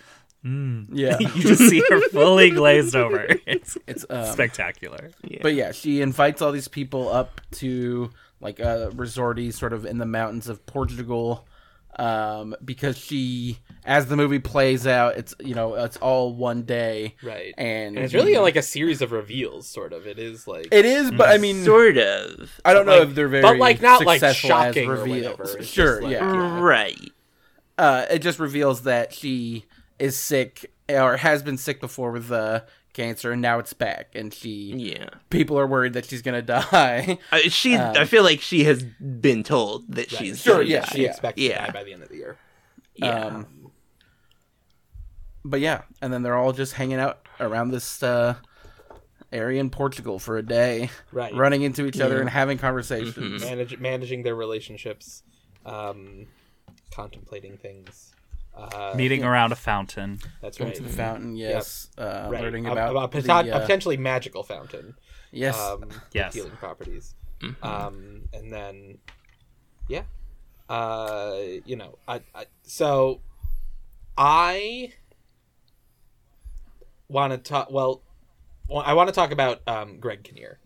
yeah, 0.45 1.17
you 1.19 1.41
just 1.41 1.69
see 1.69 1.81
her 1.89 2.01
fully 2.09 2.49
glazed 2.49 2.95
over. 2.95 3.27
It's 3.45 3.77
it's 3.87 4.05
um, 4.09 4.25
spectacular. 4.25 5.11
But 5.41 5.53
yeah, 5.55 5.71
she 5.71 6.01
invites 6.01 6.41
all 6.41 6.51
these 6.51 6.67
people 6.67 7.09
up 7.09 7.39
to 7.53 8.09
like 8.43 8.59
a 8.59 8.91
resorty 8.93 9.53
sort 9.53 9.73
of 9.73 9.85
in 9.85 9.97
the 9.97 10.05
mountains 10.05 10.47
of 10.49 10.65
Portugal. 10.65 11.47
Um, 11.95 12.55
because 12.65 12.97
she, 12.97 13.59
as 13.85 14.07
the 14.07 14.17
movie 14.17 14.39
plays 14.39 14.87
out, 14.87 15.15
it's 15.15 15.35
you 15.39 15.53
know 15.53 15.75
it's 15.75 15.95
all 15.97 16.33
one 16.33 16.63
day, 16.63 17.15
right, 17.21 17.53
and, 17.55 17.95
and 17.95 18.03
it's 18.03 18.15
really 18.15 18.35
like 18.37 18.55
a 18.55 18.63
series 18.63 19.03
of 19.03 19.11
reveals, 19.11 19.67
sort 19.67 19.93
of. 19.93 20.07
It 20.07 20.17
is 20.17 20.47
like 20.47 20.69
it 20.71 20.85
is, 20.85 21.11
but 21.11 21.29
I 21.29 21.37
mean, 21.37 21.63
Sort 21.63 21.99
of. 21.99 22.49
I 22.65 22.73
don't 22.73 22.87
know 22.87 22.97
like- 22.97 23.09
if 23.09 23.13
they're 23.15 23.27
very, 23.27 23.43
but, 23.43 23.57
like, 23.57 23.79
not, 23.79 24.03
like, 24.07 24.21
successful 24.21 24.49
shocking 24.49 24.89
as 24.91 24.99
or 24.99 25.03
reveals. 25.03 25.67
Sure, 25.67 26.01
like, 26.01 26.13
yeah. 26.13 26.33
yeah. 26.33 26.59
Right. 26.59 27.11
uh, 27.77 28.07
it 28.09 28.19
just 28.23 28.39
reveals 28.39 28.81
that 28.83 29.13
she 29.13 29.65
is 29.99 30.17
sick 30.17 30.71
or 30.89 31.17
has 31.17 31.43
been 31.43 31.57
sick 31.59 31.79
before 31.79 32.11
with 32.11 32.31
uh, 32.31 32.61
cancer, 32.93 33.31
and 33.31 33.41
now 33.41 33.59
it's 33.59 33.73
back, 33.73 34.09
and 34.15 34.33
she 34.33 34.73
Yeah. 34.75 35.09
people 35.29 35.57
are 35.59 35.67
worried 35.67 35.93
that 35.93 36.05
she's 36.05 36.21
gonna 36.21 36.41
die. 36.41 37.17
Uh, 37.31 37.37
she, 37.49 37.75
I 37.77 38.05
feel 38.05 38.23
like 38.23 38.41
she 38.41 38.63
has 38.65 38.83
been 38.83 39.43
told 39.43 39.91
that 39.95 40.09
she's 40.11 40.41
Sure, 40.41 40.57
gonna 40.57 40.69
yeah, 40.69 40.79
die. 40.81 40.91
She 40.93 41.05
expects 41.05 41.41
Yeah. 41.41 41.65
to 41.65 41.71
die 41.71 41.73
by 41.79 41.83
the 41.83 41.93
end 41.93 42.03
of 42.03 42.09
the 42.09 42.15
year. 42.17 42.37
Yeah. 42.95 43.09
Um, 43.25 43.71
but 45.43 45.59
yeah, 45.59 45.81
and 46.01 46.13
then 46.13 46.23
they're 46.23 46.35
all 46.37 46.53
just 46.53 46.73
hanging 46.73 46.99
out 46.99 47.27
around 47.39 47.71
this 47.71 48.01
uh, 48.03 48.35
area 49.31 49.59
in 49.59 49.69
Portugal 49.69 50.19
for 50.19 50.37
a 50.37 50.43
day, 50.43 50.89
Right. 51.11 51.33
running 51.35 51.63
into 51.63 51.85
each 51.85 51.99
other 51.99 52.21
and 52.21 52.29
having 52.29 52.57
conversations. 52.57 53.41
Manage, 53.43 53.79
managing 53.79 54.23
their 54.23 54.35
relationships, 54.35 55.23
um, 55.65 56.27
contemplating 56.91 57.57
things. 57.57 58.12
Uh, 58.55 58.93
Meeting 58.95 59.23
around 59.23 59.51
a 59.51 59.55
fountain. 59.55 60.19
that's 60.41 60.57
Going 60.59 60.69
right. 60.69 60.75
to 60.77 60.83
the 60.83 60.89
fountain, 60.89 61.35
yes. 61.35 61.89
Uh, 61.97 62.27
Right. 62.29 62.41
Learning 62.43 62.67
A- 62.67 62.71
about, 62.73 62.91
a, 62.91 63.21
the, 63.21 63.21
poten- 63.27 63.47
a 63.49 63.55
uh, 63.55 63.59
potentially 63.61 63.97
magical 63.97 64.43
fountain. 64.43 64.93
yes, 65.31 65.57
Um, 65.59 65.89
Yes. 66.13 66.35
healing 66.35 66.51
properties. 66.51 67.15
Mm-hmm. 67.41 67.65
Um, 67.65 68.21
and 68.31 68.53
then, 68.53 68.97
yeah, 69.89 70.03
uh, 70.69 71.35
you 71.65 71.75
know, 71.75 71.97
I, 72.07 72.21
I 72.35 72.45
so 72.61 73.21
I 74.17 74.93
want 77.07 77.31
to 77.33 77.37
talk. 77.37 77.71
Well, 77.71 78.01
well, 78.69 78.83
I 78.85 78.93
want 78.93 79.09
to 79.09 79.13
talk 79.13 79.31
about 79.31 79.61
um, 79.67 79.99
Greg 79.99 80.23
Kinnear. 80.23 80.59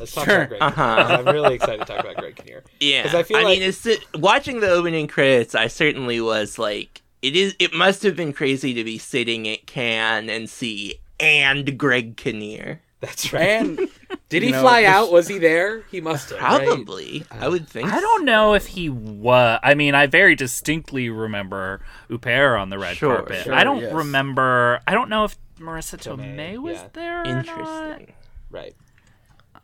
Let's 0.00 0.12
talk 0.14 0.24
Sure. 0.24 0.42
about 0.42 0.74
Greg. 0.74 0.74
Kinnear. 0.74 1.18
I'm 1.18 1.24
really 1.26 1.54
excited 1.54 1.80
to 1.80 1.84
talk 1.84 2.00
about 2.00 2.16
Greg 2.16 2.36
Kinnear. 2.36 2.64
Yeah, 2.80 3.02
'Cause 3.04 3.14
I 3.14 3.22
feel 3.22 3.42
like- 3.42 3.58
mean, 3.60 3.62
it's 3.68 3.86
watching 4.14 4.60
the 4.60 4.70
opening 4.70 5.06
credits. 5.06 5.54
I 5.54 5.66
certainly 5.68 6.20
was 6.20 6.58
like, 6.58 7.02
it 7.26 7.36
is. 7.36 7.54
It 7.58 7.72
must 7.74 8.02
have 8.02 8.16
been 8.16 8.32
crazy 8.32 8.74
to 8.74 8.84
be 8.84 8.98
sitting 8.98 9.48
at 9.48 9.66
Cannes 9.66 10.28
and 10.30 10.48
see 10.48 11.00
and 11.20 11.78
Greg 11.78 12.16
Kinnear. 12.16 12.82
That's 13.00 13.32
right. 13.32 13.42
and 13.42 13.78
Did 14.30 14.42
he 14.42 14.50
know, 14.50 14.62
fly 14.62 14.82
this- 14.82 14.90
out? 14.90 15.12
Was 15.12 15.28
he 15.28 15.38
there? 15.38 15.82
He 15.90 16.00
must 16.00 16.30
have. 16.30 16.40
right? 16.40 16.66
Probably, 16.66 17.24
I 17.30 17.48
would 17.48 17.68
think. 17.68 17.92
I 17.92 18.00
don't 18.00 18.24
know 18.24 18.54
if 18.54 18.66
he 18.66 18.88
was. 18.88 19.60
I 19.62 19.74
mean, 19.74 19.94
I 19.94 20.06
very 20.06 20.34
distinctly 20.34 21.10
remember 21.10 21.82
Huppert 22.10 22.58
on 22.60 22.70
the 22.70 22.78
red 22.78 22.96
Sure, 22.96 23.16
carpet. 23.16 23.44
sure, 23.44 23.54
I 23.54 23.64
don't 23.64 23.82
yes. 23.82 23.92
remember. 23.92 24.80
I 24.86 24.94
don't 24.94 25.10
know 25.10 25.24
if 25.24 25.36
Marisa 25.58 25.98
Tomei, 25.98 26.36
Tomei 26.36 26.58
was 26.58 26.76
yeah. 26.78 26.88
there. 26.94 27.20
Or 27.22 27.24
Interesting. 27.26 28.12
Right. 28.50 28.74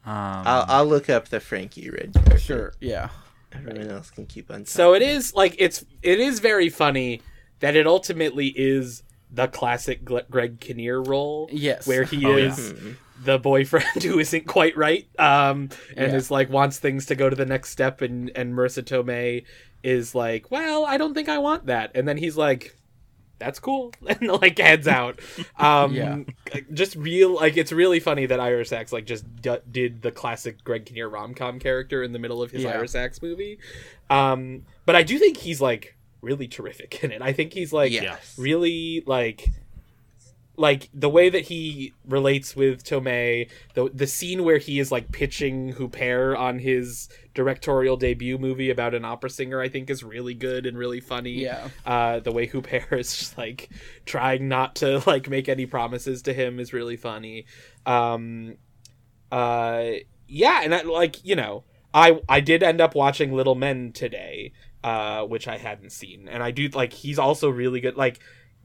Um, 0.05 0.13
I'll, 0.47 0.65
I'll 0.69 0.87
look 0.87 1.09
up 1.09 1.29
the 1.29 1.41
Frankie 1.41 1.89
red 1.89 2.13
carpet. 2.15 2.41
sure, 2.41 2.73
yeah, 2.81 3.09
Everyone 3.53 3.89
else 3.91 4.11
can 4.11 4.27
keep 4.27 4.51
on. 4.51 4.67
So 4.67 4.95
it 4.95 5.03
is 5.03 5.35
like 5.35 5.55
it's 5.59 5.85
it 6.03 6.19
is 6.21 6.41
very 6.41 6.69
funny 6.69 7.23
that 7.63 7.75
it 7.75 7.87
ultimately 7.87 8.49
is 8.49 9.03
the 9.31 9.49
classic 9.49 10.05
Gle- 10.05 10.21
Greg 10.31 10.61
Kinnear 10.61 11.01
role. 11.01 11.49
Yes. 11.51 11.87
where 11.87 12.05
he 12.05 12.25
Oh, 12.27 12.37
yeah. 12.37 12.49
is 12.53 12.75
the 13.25 13.39
boyfriend 13.39 14.03
who 14.03 14.19
isn't 14.19 14.47
quite 14.47 14.77
right, 14.77 15.07
um, 15.19 15.71
and 15.97 16.11
Yeah. 16.13 16.17
is 16.19 16.31
like 16.31 16.51
wants 16.51 16.79
things 16.79 17.07
to 17.07 17.15
go 17.15 17.31
to 17.31 17.37
the 17.37 17.47
next 17.47 17.71
step, 17.71 18.03
and 18.03 18.31
and 18.37 18.53
Marisa 18.55 18.83
Tomei 18.83 19.45
is 19.83 20.15
like, 20.15 20.51
well, 20.51 20.85
I 20.85 20.97
don't 20.99 21.15
think 21.15 21.29
I 21.29 21.39
want 21.39 21.67
that, 21.67 21.93
and 21.95 22.07
then 22.07 22.19
he's 22.19 22.37
like. 22.37 22.77
That's 23.39 23.59
cool, 23.59 23.93
and 24.07 24.29
like 24.41 24.57
heads 24.59 24.87
out. 24.87 25.19
Um, 25.59 25.93
Yeah. 25.97 26.19
just 26.73 26.95
real 26.95 27.35
like 27.35 27.57
it's 27.57 27.73
really 27.73 27.99
funny 27.99 28.27
that 28.27 28.39
Ira 28.39 28.65
Sachs 28.65 28.93
like 28.93 29.05
just 29.05 29.25
d- 29.43 29.57
did 29.69 30.01
the 30.01 30.13
classic 30.13 30.63
Greg 30.63 30.87
Kinnear 30.87 31.09
rom 31.09 31.35
com 31.35 31.59
character 31.59 32.05
in 32.05 32.13
the 32.13 32.21
middle 32.21 32.41
of 32.41 32.53
his 32.53 32.63
Yeah. 32.63 32.71
Ira 32.71 32.87
Sachs 32.87 33.21
movie. 33.21 33.59
Um, 34.11 34.63
but 34.87 34.95
I 34.95 35.03
do 35.03 35.19
think 35.19 35.39
he's 35.39 35.61
like 35.61 35.97
really 36.23 36.49
terrific 36.49 37.03
in 37.05 37.11
it. 37.13 37.21
I 37.21 37.33
think 37.33 37.53
he's 37.53 37.73
like 37.73 37.93
Yes. 37.93 38.35
really 38.39 39.03
like 39.07 39.49
like 40.57 40.91
the 40.93 41.09
way 41.09 41.31
that 41.31 41.41
he 41.47 41.95
relates 42.07 42.55
with 42.55 42.85
Tomei, 42.85 43.51
the 43.75 43.91
the 43.93 44.07
scene 44.07 44.45
where 44.45 44.59
he 44.59 44.79
is 44.79 44.93
like 44.93 45.11
pitching 45.11 45.73
Huppert 45.75 46.39
on 46.39 46.59
his 46.59 47.09
directorial 47.35 47.97
debut 47.97 48.37
movie 48.39 48.71
about 48.71 48.95
an 48.95 49.05
opera 49.05 49.31
singer, 49.31 49.61
I 49.61 49.69
think 49.69 49.89
is 49.89 50.05
really 50.05 50.35
good 50.35 50.67
and 50.67 50.77
really 50.77 51.01
funny. 51.01 51.33
Yeah. 51.43 51.69
Uh, 51.87 52.21
the 52.21 52.33
way 52.33 52.47
Huppert 52.47 52.93
is 52.99 53.17
just 53.17 53.39
like 53.39 53.71
trying 54.05 54.49
not 54.49 54.77
to 54.77 55.03
like 55.07 55.29
make 55.29 55.49
any 55.49 55.67
promises 55.67 56.23
to 56.23 56.35
him 56.35 56.61
is 56.61 56.73
really 56.73 56.97
funny. 56.97 57.47
Um, 57.87 58.57
uh, 59.31 59.85
yeah, 60.29 60.61
and 60.63 60.75
I, 60.75 60.83
like 60.83 61.25
you 61.25 61.35
know, 61.35 61.65
I 61.95 62.21
I 62.29 62.41
did 62.41 62.63
end 62.63 62.81
up 62.81 62.95
watching 62.95 63.33
Little 63.33 63.55
Men 63.55 63.93
today, 63.93 64.53
uh, 64.85 65.23
which 65.23 65.49
I 65.49 65.59
hadn't 65.59 65.91
seen, 65.93 66.29
and 66.29 66.43
I 66.43 66.51
do 66.51 66.69
like 66.69 66.93
he's 66.93 67.19
also 67.19 67.49
really 67.49 67.81
good. 67.81 67.97
Like 67.97 68.21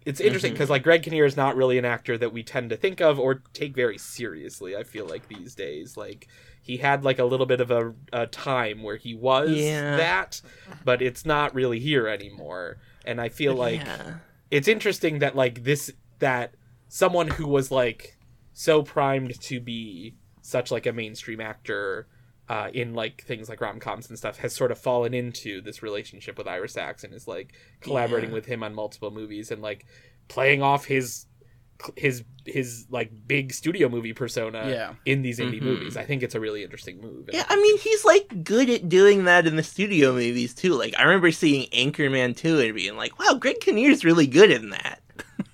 it's 0.06 0.21
interesting 0.21 0.53
because 0.53 0.69
like 0.69 0.84
Greg 0.84 1.03
Kinnear 1.03 1.25
is 1.25 1.36
not 1.36 1.58
really 1.58 1.77
an 1.77 1.84
actor 1.84 2.17
that 2.17 2.32
we 2.32 2.41
tend 2.41 2.69
to 2.69 2.77
think 2.77 3.01
of 3.01 3.19
or 3.19 3.43
take 3.53 3.75
very 3.75 3.97
seriously. 3.97 4.75
I 4.75 4.84
feel 4.84 5.06
like 5.06 5.27
these 5.27 5.53
days, 5.53 5.97
like 5.97 6.27
he 6.62 6.77
had 6.77 7.03
like 7.03 7.19
a 7.19 7.25
little 7.25 7.45
bit 7.45 7.60
of 7.60 7.71
a, 7.71 7.93
a 8.13 8.25
time 8.27 8.84
where 8.84 8.95
he 8.95 9.13
was 9.13 9.49
Yeah. 9.49 9.97
that, 9.97 10.41
but 10.86 11.01
it's 11.01 11.25
not 11.25 11.53
really 11.53 11.80
here 11.80 12.08
anymore. 12.08 12.77
And 13.06 13.19
I 13.19 13.30
feel 13.30 13.53
like 13.53 13.82
yeah. 13.82 14.15
it's 14.49 14.67
interesting 14.69 15.19
that 15.19 15.36
like 15.36 15.63
this 15.65 15.91
that 16.19 16.53
someone 16.88 17.27
who 17.27 17.47
was 17.47 17.69
like 17.69 18.17
so 18.53 18.84
primed 18.84 19.39
to 19.41 19.60
be 19.60 20.15
such 20.41 20.71
like 20.71 20.86
a 20.86 20.93
mainstream 20.93 21.41
actor 21.41 22.08
uh, 22.49 22.69
in 22.73 22.93
like 22.93 23.23
things 23.23 23.49
like 23.49 23.60
rom 23.62 23.79
coms 23.79 24.10
and 24.10 24.17
stuff 24.17 24.38
has 24.38 24.53
sort 24.55 24.71
of 24.71 24.77
fallen 24.77 25.13
into 25.13 25.62
this 25.62 25.83
relationship 25.83 26.38
with 26.38 26.47
Ira 26.47 26.69
Sachs 26.69 27.03
and 27.03 27.13
is 27.13 27.27
like 27.27 27.53
collaborating 27.81 28.29
Yeah. 28.29 28.36
with 28.36 28.45
him 28.45 28.63
on 28.63 28.73
multiple 28.73 29.12
movies 29.12 29.51
and 29.51 29.62
like 29.62 29.86
playing 30.29 30.62
off 30.62 30.86
his 30.86 31.25
his 31.95 32.23
his 32.45 32.88
like 32.89 33.12
big 33.27 33.53
studio 33.53 33.88
movie 33.88 34.13
persona 34.13 34.67
Yeah. 34.67 34.93
in 35.05 35.21
these 35.21 35.38
indie 35.39 35.60
Mhm. 35.60 35.63
movies. 35.63 35.95
I 35.97 36.05
think 36.05 36.23
it's 36.23 36.33
a 36.33 36.39
really 36.39 36.63
interesting 36.63 36.99
move. 37.01 37.29
Yeah, 37.31 37.45
I 37.49 37.55
mean, 37.55 37.77
he's 37.77 38.03
like 38.03 38.43
good 38.43 38.67
at 38.69 38.89
doing 38.89 39.25
that 39.25 39.45
in 39.45 39.57
the 39.57 39.63
studio 39.63 40.13
movies 40.13 40.55
too. 40.55 40.73
Like, 40.73 40.95
I 40.97 41.03
remember 41.03 41.31
seeing 41.31 41.69
Anchorman 41.69 42.36
2 42.36 42.60
and 42.62 42.73
being 42.73 42.95
like, 42.97 43.19
wow, 43.19 43.36
Greg 43.36 43.60
Kinnear's 43.60 44.03
really 44.03 44.25
good 44.25 44.49
in 44.49 44.69
that. 44.71 45.01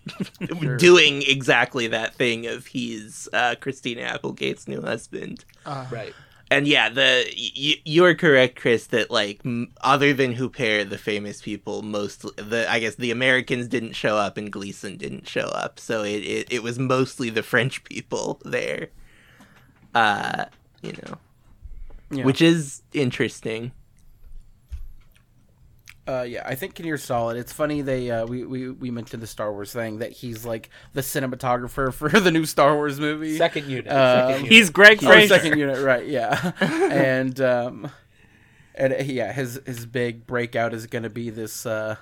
doing 0.78 1.24
exactly 1.26 1.88
that 1.88 2.14
thing 2.16 2.46
of 2.48 2.68
he's 2.68 3.28
uh, 3.34 3.56
Christina 3.60 4.02
Applegate's 4.04 4.68
new 4.68 4.82
husband. 4.82 5.44
Uh, 5.66 5.86
right. 5.92 6.14
And 6.58 6.68
yeah, 6.68 6.90
the 6.90 7.26
y- 7.38 7.82
you're 7.86 8.16
correct, 8.16 8.56
Chris. 8.60 8.88
That 8.88 9.10
like 9.12 9.40
m- 9.46 9.72
other 9.82 10.14
than 10.14 10.36
Huppert, 10.36 10.90
the 10.90 10.98
famous 10.98 11.42
people, 11.42 11.82
most 11.82 12.22
the 12.38 12.66
I 12.70 12.80
guess 12.80 12.96
the 12.96 13.12
Americans 13.12 13.68
didn't 13.68 13.94
show 13.94 14.18
up 14.18 14.38
and 14.38 14.52
Gleeson 14.52 14.98
didn't 14.98 15.28
show 15.28 15.48
up, 15.48 15.80
so 15.80 16.04
it 16.04 16.20
it, 16.24 16.48
it 16.54 16.64
was 16.64 16.78
mostly 16.80 17.30
the 17.30 17.44
French 17.44 17.84
people 17.84 18.40
there. 18.46 18.90
Uh, 19.96 20.46
you 20.82 20.92
know, 20.94 21.18
Yeah. 22.12 22.24
which 22.26 22.42
is 22.42 22.82
interesting. 22.94 23.72
Uh, 26.06 26.24
yeah, 26.28 26.44
I 26.46 26.56
think 26.56 26.76
Kinnear's 26.76 27.02
solid. 27.04 27.38
It's 27.38 27.54
funny 27.54 27.82
they 27.82 28.12
uh, 28.12 28.26
we, 28.26 28.44
we 28.46 28.70
we 28.70 28.92
mentioned 28.92 29.24
the 29.24 29.28
Star 29.28 29.54
Wars 29.54 29.72
thing 29.72 30.00
that 30.00 30.12
he's 30.12 30.44
like 30.46 30.70
the 30.92 31.00
cinematographer 31.02 31.94
for 31.94 32.10
the 32.10 32.30
new 32.32 32.46
Star 32.46 32.76
Wars 32.76 33.00
movie. 33.00 33.38
Second 33.38 33.68
unit. 33.70 33.88
Uh, 33.88 34.28
second 34.28 34.36
unit. 34.46 34.52
He's 34.52 34.70
Greig 34.70 35.00
Oh, 35.04 35.08
Fraser. 35.08 35.36
second 35.36 35.58
unit, 35.58 35.80
right? 35.82 36.06
Yeah, 36.06 36.52
and 36.60 37.40
um, 37.40 37.90
and 38.76 38.92
uh, 38.94 38.98
yeah, 38.98 39.32
his 39.32 39.62
his 39.66 39.86
big 39.86 40.28
breakout 40.28 40.74
is 40.74 40.88
going 40.88 41.04
to 41.04 41.10
be 41.10 41.30
this 41.30 41.66
uh, 41.66 41.96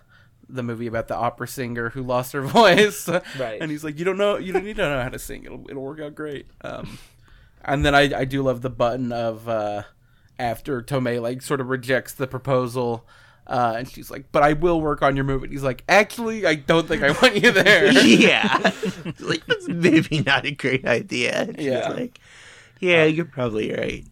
the 0.50 0.64
movie 0.64 0.88
about 0.88 1.08
the 1.08 1.16
opera 1.16 1.48
singer 1.48 1.90
who 1.92 2.02
lost 2.02 2.34
her 2.34 2.42
voice, 2.48 3.08
Right. 3.08 3.62
And 3.62 3.70
he's 3.70 3.84
like, 3.84 4.00
you 4.00 4.06
don't 4.06 4.18
know, 4.18 4.38
you 4.38 4.52
don't 4.52 4.66
need 4.66 4.78
to 4.78 4.82
know 4.90 5.02
how 5.04 5.10
to 5.10 5.20
sing. 5.20 5.44
It'll 5.46 5.64
it'll 5.70 5.84
work 5.84 6.00
out 6.00 6.16
great. 6.16 6.48
Um, 6.62 6.98
and 7.64 7.86
then 7.86 7.94
I 7.94 8.12
I 8.22 8.26
do 8.26 8.42
love 8.42 8.62
the 8.64 8.72
button 8.72 9.12
of 9.12 9.48
uh, 9.48 9.84
after 10.40 10.82
Tomei 10.82 11.22
like 11.22 11.44
sort 11.44 11.62
of 11.62 11.70
rejects 11.70 12.14
the 12.14 12.26
proposal. 12.26 13.08
Uh, 13.52 13.74
and 13.80 13.90
she's 13.90 14.10
like, 14.10 14.32
"But 14.32 14.44
I 14.44 14.54
will 14.54 14.80
work 14.80 15.02
on 15.02 15.18
your 15.18 15.26
movie." 15.26 15.44
And 15.44 15.52
he's 15.52 15.62
like, 15.62 15.84
"Actually, 15.90 16.46
I 16.46 16.56
don't 16.56 16.88
think 16.88 17.04
I 17.04 17.12
want 17.12 17.36
you 17.36 17.52
there." 17.52 17.92
yeah. 18.06 18.72
like 19.20 19.46
that's 19.46 19.68
maybe 19.68 20.22
not 20.22 20.46
a 20.46 20.52
great 20.52 20.86
idea. 20.86 21.42
And 21.42 21.58
she's 21.58 21.66
Yeah. 21.66 21.90
like, 21.90 22.20
yeah, 22.80 23.04
you're 23.04 23.26
probably 23.26 23.74
right. 23.74 24.06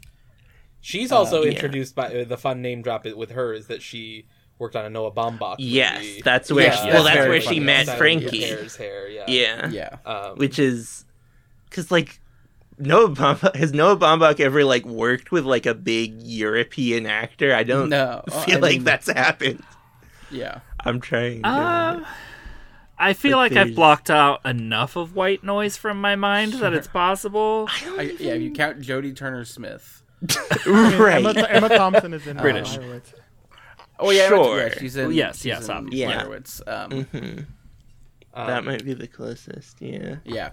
She's 0.81 1.13
also 1.13 1.43
yeah. 1.43 1.51
introduced 1.51 1.95
by 1.95 2.07
uh, 2.13 2.23
the 2.25 2.37
fun 2.37 2.61
name 2.61 2.81
drop 2.81 3.05
with 3.05 3.31
her 3.31 3.53
is 3.53 3.67
that 3.67 3.81
she 3.81 4.25
worked 4.57 4.75
on 4.75 4.83
a 4.83 4.89
Noah 4.89 5.11
Baumbach. 5.11 5.55
Yes, 5.59 6.21
that's 6.23 6.51
where. 6.51 6.65
Yeah, 6.65 6.75
she, 6.75 6.83
that's 6.83 6.93
well, 6.93 7.03
that's 7.05 7.15
very 7.15 7.29
where 7.29 7.41
she 7.41 7.61
met 7.61 7.87
Frankie. 7.97 8.43
hair. 8.43 9.07
Yeah. 9.07 9.23
Yeah. 9.29 9.69
yeah. 9.69 9.97
Um, 10.05 10.37
which 10.37 10.59
is 10.59 11.05
because 11.69 11.91
like 11.91 12.19
Noah 12.79 13.09
Baumbach 13.09 13.55
has 13.55 13.73
Noah 13.73 13.97
Baumbach 13.97 14.39
ever 14.39 14.63
like 14.63 14.85
worked 14.85 15.31
with 15.31 15.45
like 15.45 15.65
a 15.65 15.73
big 15.75 16.21
European 16.23 17.05
actor? 17.05 17.53
I 17.53 17.63
don't 17.63 17.89
No, 17.89 18.23
feel 18.45 18.57
I 18.57 18.59
like 18.59 18.71
mean- 18.75 18.83
that's 18.85 19.11
happened. 19.11 19.63
Yeah. 20.31 20.59
I'm 20.85 21.01
trying. 21.01 21.43
To... 21.43 21.49
Um, 21.49 22.05
I 22.97 23.13
feel 23.13 23.37
But 23.37 23.51
like 23.51 23.53
I've 23.53 23.75
blocked 23.75 24.09
out 24.09 24.45
enough 24.45 24.95
of 24.95 25.15
white 25.15 25.43
noise 25.43 25.75
from 25.77 25.99
my 25.99 26.15
mind 26.15 26.53
that 26.53 26.73
it's 26.73 26.87
possible. 26.87 27.67
I, 27.97 28.15
yeah, 28.19 28.33
you 28.33 28.51
count 28.51 28.79
Jodie 28.81 29.15
Turner 29.15 29.43
Smith. 29.45 30.03
right. 30.67 31.25
Emma, 31.25 31.47
Emma 31.49 31.69
Thompson 31.69 32.13
is 32.13 32.27
in 32.27 32.37
uh, 32.37 32.41
British. 32.41 32.77
Pirates. 32.77 33.13
Oh 33.99 34.11
yeah, 34.11 34.27
Sure. 34.29 34.59
yeah, 34.67 34.73
she's 34.77 34.95
in. 34.95 35.11
Yes, 35.11 35.37
she's 35.37 35.45
yes, 35.45 35.67
in. 35.69 35.89
Yeah. 35.91 36.23
Blairwitz, 36.23 36.61
Um, 36.67 36.91
Mhm. 37.05 37.45
um, 38.33 38.47
That 38.47 38.63
might 38.65 38.85
be 38.85 38.93
the 38.93 39.07
closest. 39.07 39.81
Yeah. 39.81 40.17
yeah, 40.23 40.49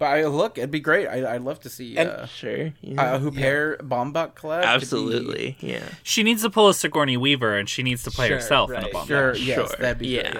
but 0.00 0.06
I 0.06 0.24
look, 0.24 0.58
it'd 0.58 0.72
be 0.72 0.80
great. 0.80 1.06
I, 1.06 1.34
I'd 1.36 1.42
love 1.42 1.60
to 1.60 1.68
see 1.70 1.96
And- 1.96 2.08
uh, 2.08 2.26
Sure. 2.26 2.72
Yeah. 2.80 3.00
uh, 3.14 3.20
Huppert 3.20 3.82
Baumbach 3.82 4.34
collab. 4.34 4.62
could 4.62 4.66
be- 4.66 4.74
Absolutely. 4.74 5.56
Yeah. 5.60 5.84
She 6.02 6.24
needs 6.24 6.42
to 6.42 6.50
pull 6.50 6.68
a 6.68 6.74
Sigourney 6.74 7.16
Weaver, 7.16 7.56
and 7.56 7.68
she 7.68 7.84
needs 7.84 8.02
to 8.02 8.10
play 8.10 8.26
Sure, 8.28 8.38
herself 8.38 8.70
in 8.72 8.82
a 8.82 8.88
Baumbach. 8.88 9.06
Sure, 9.06 9.36
yes, 9.36 9.56
Sure. 9.56 9.76
that'd 9.78 9.98
be 9.98 10.08
Yeah. 10.08 10.32
great. 10.32 10.34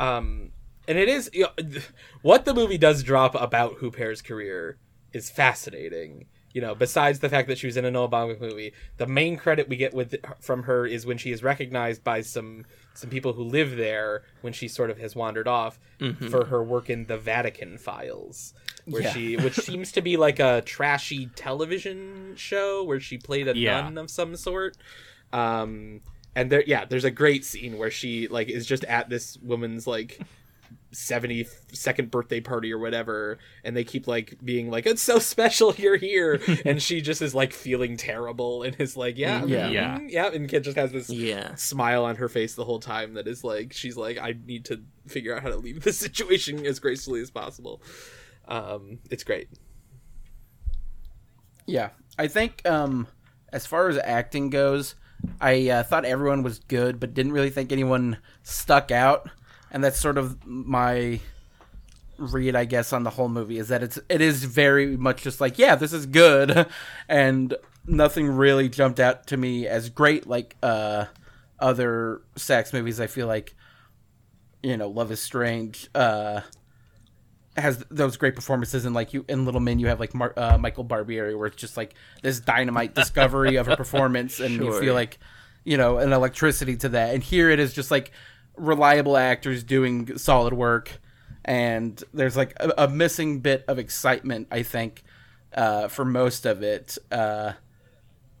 Yeah. 0.00 0.16
Um, 0.16 0.52
and 0.88 0.96
it 0.98 1.08
is 1.08 1.28
you 1.32 1.42
know, 1.58 1.80
what 2.22 2.44
the 2.44 2.54
movie 2.54 2.78
does 2.78 3.02
drop 3.02 3.34
about 3.34 3.78
Huppert's 3.80 4.22
career 4.22 4.78
is 5.12 5.28
fascinating. 5.28 6.26
You 6.54 6.60
know, 6.60 6.74
besides 6.74 7.20
the 7.20 7.28
fact 7.28 7.48
that 7.48 7.58
she 7.58 7.66
was 7.66 7.76
in 7.76 7.84
a 7.84 7.90
Noah 7.90 8.08
Baumbach 8.08 8.40
movie, 8.40 8.72
the 8.98 9.06
main 9.06 9.36
credit 9.36 9.68
we 9.68 9.76
get 9.76 9.94
with 9.94 10.14
from 10.40 10.64
her 10.64 10.86
is 10.86 11.06
when 11.06 11.18
she 11.18 11.30
is 11.32 11.42
recognized 11.42 12.04
by 12.04 12.20
some 12.20 12.64
some 12.94 13.10
people 13.10 13.32
who 13.32 13.42
live 13.42 13.76
there 13.76 14.22
when 14.42 14.52
she 14.52 14.68
sort 14.68 14.90
of 14.90 14.98
has 14.98 15.16
wandered 15.16 15.48
off 15.48 15.78
for 16.30 16.46
her 16.46 16.62
work 16.62 16.90
in 16.90 17.06
the 17.06 17.16
Vatican 17.16 17.78
Files, 17.78 18.54
where 18.86 19.02
Yeah. 19.02 19.12
she 19.12 19.36
which 19.36 19.54
seems 19.68 19.92
to 19.92 20.00
be 20.02 20.16
like 20.16 20.38
a 20.40 20.62
trashy 20.62 21.26
television 21.34 22.34
show 22.36 22.82
where 22.84 23.00
she 23.00 23.18
played 23.18 23.48
a 23.48 23.56
Yeah. 23.56 23.80
nun 23.82 23.98
of 23.98 24.10
some 24.10 24.36
sort. 24.36 24.76
Um, 25.32 26.00
and 26.34 26.50
there, 26.50 26.64
yeah, 26.66 26.84
there's 26.84 27.04
a 27.04 27.10
great 27.10 27.44
scene 27.44 27.78
where 27.78 27.90
she 27.90 28.28
like 28.28 28.48
is 28.48 28.66
just 28.66 28.84
at 28.84 29.08
this 29.08 29.38
woman's 29.42 29.86
like 29.86 30.18
72nd 30.92 32.10
birthday 32.10 32.40
party 32.40 32.72
or 32.72 32.78
whatever, 32.78 33.38
and 33.64 33.76
they 33.76 33.84
keep 33.84 34.06
like 34.06 34.36
being 34.44 34.70
like, 34.70 34.86
"It's 34.86 35.02
so 35.02 35.18
special 35.18 35.74
you're 35.76 35.96
here," 35.96 36.40
and 36.64 36.80
she 36.82 37.00
just 37.00 37.22
is 37.22 37.34
like 37.34 37.52
feeling 37.52 37.96
terrible 37.96 38.62
and 38.62 38.76
is 38.78 38.96
like, 38.96 39.18
"Yeah, 39.18 39.44
Yeah. 39.44 39.68
mm, 39.68 39.72
Yeah. 39.72 39.98
yeah," 40.08 40.26
and 40.32 40.48
kid 40.48 40.64
just 40.64 40.76
has 40.76 40.92
this 40.92 41.10
Yeah. 41.10 41.54
smile 41.56 42.04
on 42.04 42.16
her 42.16 42.28
face 42.28 42.54
the 42.54 42.64
whole 42.64 42.80
time 42.80 43.14
that 43.14 43.26
is 43.26 43.42
like 43.44 43.72
she's 43.72 43.96
like, 43.96 44.18
"I 44.18 44.34
need 44.46 44.64
to 44.66 44.82
figure 45.06 45.34
out 45.36 45.42
how 45.42 45.48
to 45.50 45.56
leave 45.56 45.82
this 45.82 45.98
situation 45.98 46.64
as 46.66 46.78
gracefully 46.78 47.20
as 47.20 47.30
possible." 47.30 47.82
Um, 48.48 48.98
it's 49.10 49.24
great. 49.24 49.48
Yeah, 51.66 51.90
I 52.18 52.26
think 52.28 52.66
um, 52.68 53.06
as 53.52 53.66
far 53.66 53.88
as 53.88 53.96
acting 53.98 54.50
goes, 54.50 54.94
I 55.40 55.68
uh, 55.70 55.82
thought 55.84 56.04
everyone 56.04 56.42
was 56.42 56.58
good, 56.58 56.98
but 56.98 57.14
didn't 57.14 57.32
really 57.32 57.50
think 57.50 57.70
anyone 57.70 58.18
stuck 58.42 58.90
out, 58.90 59.30
and 59.72 59.82
that's 59.82 59.98
sort 59.98 60.18
of 60.18 60.46
my 60.46 61.18
read, 62.18 62.54
I 62.54 62.66
guess, 62.66 62.92
on 62.92 63.02
the 63.02 63.10
whole 63.10 63.28
movie 63.28 63.58
is 63.58 63.68
that 63.68 63.82
it's 63.82 63.98
it 64.08 64.20
is 64.20 64.44
very 64.44 64.96
much 64.96 65.22
just 65.22 65.40
like, 65.40 65.58
yeah, 65.58 65.74
this 65.74 65.92
is 65.92 66.06
good, 66.06 66.66
and 67.08 67.56
nothing 67.86 68.28
really 68.28 68.68
jumped 68.68 69.00
out 69.00 69.26
to 69.28 69.36
me 69.36 69.66
as 69.66 69.88
great 69.88 70.26
like 70.26 70.56
uh, 70.62 71.06
other 71.58 72.20
Sachs 72.36 72.72
movies. 72.72 73.00
I 73.00 73.08
feel 73.08 73.26
like, 73.26 73.56
you 74.62 74.76
know, 74.76 74.88
Love 74.88 75.10
is 75.10 75.20
Strange. 75.20 75.88
Uh, 75.94 76.42
has 77.56 77.84
those 77.90 78.16
great 78.16 78.34
performances 78.34 78.86
and 78.86 78.94
like 78.94 79.12
you 79.12 79.26
in 79.28 79.44
Little 79.44 79.60
Men 79.60 79.78
you 79.78 79.88
have 79.88 80.00
like 80.00 80.14
Mar- 80.14 80.32
uh, 80.38 80.56
Michael 80.56 80.86
Barbieri 80.86 81.36
where 81.36 81.48
it's 81.48 81.56
just 81.56 81.76
like 81.76 81.94
this 82.22 82.40
dynamite 82.40 82.94
discovery 82.94 83.56
of 83.56 83.68
a 83.68 83.76
performance 83.76 84.40
and 84.40 84.54
you 84.54 84.80
feel 84.80 84.94
like 84.94 85.18
you 85.62 85.76
know 85.76 85.98
an 85.98 86.14
electricity 86.14 86.76
to 86.78 86.88
that 86.88 87.12
and 87.12 87.22
here 87.22 87.50
it 87.50 87.60
is 87.60 87.74
just 87.74 87.90
like 87.90 88.10
reliable 88.56 89.16
actors 89.16 89.62
doing 89.64 90.16
solid 90.18 90.52
work 90.52 91.00
and 91.44 92.02
there's 92.14 92.36
like 92.36 92.52
a, 92.60 92.72
a 92.84 92.88
missing 92.88 93.40
bit 93.40 93.64
of 93.68 93.78
excitement 93.78 94.48
I 94.50 94.62
think 94.62 95.02
uh, 95.54 95.88
for 95.88 96.04
most 96.04 96.46
of 96.46 96.62
it 96.62 96.98
uh, 97.10 97.52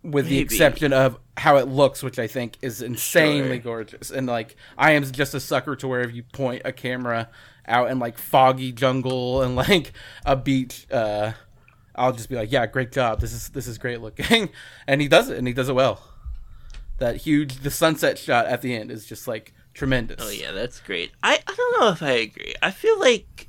with 0.02 0.26
the 0.26 0.38
exception 0.38 0.92
of 0.92 1.18
how 1.36 1.56
it 1.56 1.68
looks, 1.68 2.02
which 2.02 2.18
I 2.18 2.26
think 2.26 2.58
is 2.60 2.82
insanely 2.82 3.56
Sure. 3.56 3.84
gorgeous. 3.84 4.10
And 4.10 4.26
like, 4.26 4.56
I 4.76 4.92
am 4.92 5.04
just 5.04 5.34
a 5.34 5.40
sucker 5.40 5.76
to 5.76 5.88
wherever 5.88 6.10
you 6.10 6.24
point 6.24 6.62
a 6.64 6.72
camera 6.72 7.28
out 7.66 7.90
in 7.90 7.98
like 7.98 8.18
foggy 8.18 8.72
jungle 8.72 9.42
and 9.42 9.54
like 9.54 9.92
a 10.26 10.34
beach, 10.36 10.86
uh, 10.90 11.32
I'll 11.94 12.12
just 12.12 12.28
be 12.28 12.34
like, 12.36 12.50
yeah, 12.50 12.66
great 12.66 12.90
job. 12.90 13.20
This 13.20 13.32
is 13.32 13.50
this 13.50 13.66
is 13.66 13.78
great 13.78 14.00
looking, 14.00 14.48
and 14.86 15.00
he 15.00 15.08
does 15.08 15.28
it, 15.28 15.38
and 15.38 15.46
he 15.46 15.52
does 15.52 15.68
it 15.68 15.74
well. 15.74 16.02
That 16.98 17.16
huge 17.16 17.58
the 17.58 17.70
sunset 17.70 18.18
shot 18.18 18.46
at 18.46 18.62
the 18.62 18.74
end 18.74 18.90
is 18.90 19.06
just 19.06 19.28
like 19.28 19.52
tremendous. 19.74 20.24
Oh 20.24 20.30
yeah, 20.30 20.52
that's 20.52 20.80
great. 20.80 21.12
I, 21.22 21.38
I 21.46 21.54
don't 21.54 21.80
know 21.80 21.88
if 21.90 22.02
I 22.02 22.10
agree. 22.12 22.54
I 22.62 22.70
feel 22.70 22.98
like 23.00 23.48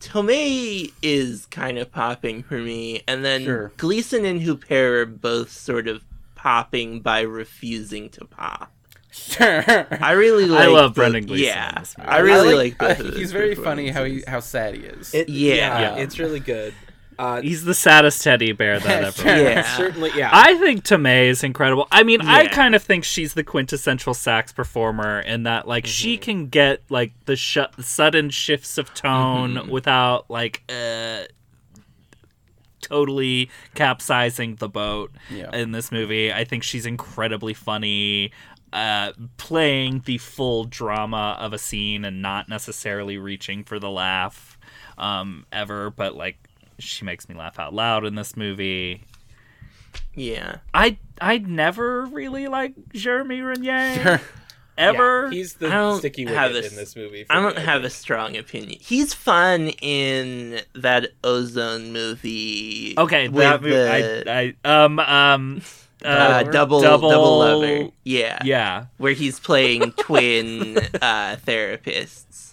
Tomei 0.00 0.92
is 1.02 1.46
kind 1.46 1.78
of 1.78 1.90
popping 1.92 2.42
for 2.42 2.58
me, 2.58 3.02
and 3.06 3.24
then 3.24 3.44
Sure. 3.44 3.72
Gleeson 3.76 4.24
and 4.24 4.40
Huppert 4.40 4.70
are 5.02 5.06
both 5.06 5.50
sort 5.50 5.88
of 5.88 6.02
popping 6.34 7.00
by 7.00 7.20
refusing 7.20 8.08
to 8.10 8.24
pop. 8.24 8.72
Sure. 9.12 9.64
I 10.02 10.12
really 10.12 10.46
like. 10.46 10.62
I 10.62 10.66
love 10.66 10.90
both- 10.90 10.96
Brendan 10.96 11.26
Gleeson 11.26 11.46
Yeah, 11.46 11.68
in 11.70 11.74
this 11.82 11.98
movie. 11.98 12.08
I 12.10 12.18
really 12.18 12.54
like. 12.54 12.82
uh, 12.82 12.86
of 12.98 12.98
he's 13.16 13.32
very 13.32 13.54
funny 13.54 13.88
how 13.90 14.04
he 14.04 14.22
how 14.26 14.40
sad 14.40 14.74
he 14.74 14.82
is. 14.82 15.12
It, 15.14 15.28
Yeah. 15.28 15.54
yeah, 15.54 15.80
Yeah. 15.80 15.96
it's 16.02 16.18
really 16.18 16.40
good. 16.40 16.74
Uh, 17.20 17.42
He's 17.42 17.64
the 17.64 17.74
saddest 17.74 18.22
teddy 18.24 18.52
bear 18.52 18.80
that 18.80 19.02
ever. 19.18 19.28
Yeah. 19.42 19.76
certainly, 19.76 20.10
yeah. 20.16 20.30
I 20.32 20.54
think 20.56 20.84
Tomei 20.84 21.26
is 21.28 21.44
incredible. 21.44 21.86
I 21.92 22.02
mean, 22.02 22.22
I 22.22 22.46
kind 22.48 22.74
of 22.74 22.82
think 22.82 23.04
she's 23.04 23.34
the 23.34 23.44
quintessential 23.44 24.14
Sachs 24.14 24.52
performer 24.52 25.20
in 25.20 25.42
that, 25.42 25.68
like, 25.68 25.86
she 25.86 26.16
can 26.16 26.48
get 26.48 26.82
like 26.88 27.12
the 27.26 27.36
sh- 27.36 27.58
sudden 27.78 28.30
shifts 28.30 28.78
of 28.78 28.94
tone 28.94 29.68
without 29.68 30.30
like 30.30 30.62
uh, 30.70 31.24
totally 32.80 33.50
capsizing 33.74 34.56
the 34.56 34.68
boat 34.68 35.12
Yeah. 35.30 35.54
in 35.54 35.72
this 35.72 35.92
movie. 35.92 36.32
I 36.32 36.44
think 36.44 36.62
she's 36.62 36.86
incredibly 36.86 37.54
funny. 37.54 38.32
Uh, 38.72 39.12
playing 39.36 40.02
the 40.06 40.16
full 40.18 40.62
drama 40.64 41.36
of 41.40 41.52
a 41.52 41.58
scene 41.58 42.04
and 42.04 42.22
not 42.22 42.48
necessarily 42.48 43.18
reaching 43.18 43.64
for 43.64 43.80
the 43.80 43.90
laugh 43.90 44.56
um, 44.96 45.44
ever, 45.52 45.90
but 45.90 46.14
like 46.14 46.38
she 46.80 47.04
makes 47.04 47.28
me 47.28 47.34
laugh 47.34 47.58
out 47.58 47.74
loud 47.74 48.04
in 48.04 48.14
this 48.14 48.36
movie. 48.36 49.04
Yeah, 50.14 50.56
I 50.74 50.98
I 51.20 51.38
never 51.38 52.06
really 52.06 52.48
like 52.48 52.74
Jérémie 52.92 53.44
Renier 53.44 54.02
Sure. 54.02 54.20
ever. 54.78 55.24
Yeah, 55.24 55.30
he's 55.30 55.54
the 55.54 55.96
sticky 55.98 56.24
have 56.26 56.52
wicket 56.52 56.66
a 56.66 56.74
in 56.74 56.76
this 56.76 56.96
movie. 56.96 57.24
for 57.24 57.32
I 57.32 57.40
don't 57.42 57.58
have 57.58 57.84
a 57.84 57.90
strong 57.90 58.36
opinion. 58.36 58.78
He's 58.80 59.14
fun 59.14 59.68
in 59.80 60.60
that 60.74 61.20
Ozon 61.22 61.92
movie. 61.92 62.94
okay, 62.98 63.28
with 63.28 63.44
that 63.44 63.62
movie, 63.62 63.74
the, 63.74 64.24
I, 64.30 64.54
I 64.64 64.84
um 64.84 64.98
um 64.98 65.62
uh, 66.04 66.08
uh, 66.08 66.42
double 66.44 66.80
double 66.80 67.38
lover. 67.38 67.90
Yeah, 68.04 68.38
Yeah, 68.44 68.86
where 68.98 69.12
he's 69.12 69.38
playing 69.38 69.92
twin 69.98 70.78
uh, 70.78 71.36
therapists. 71.46 72.49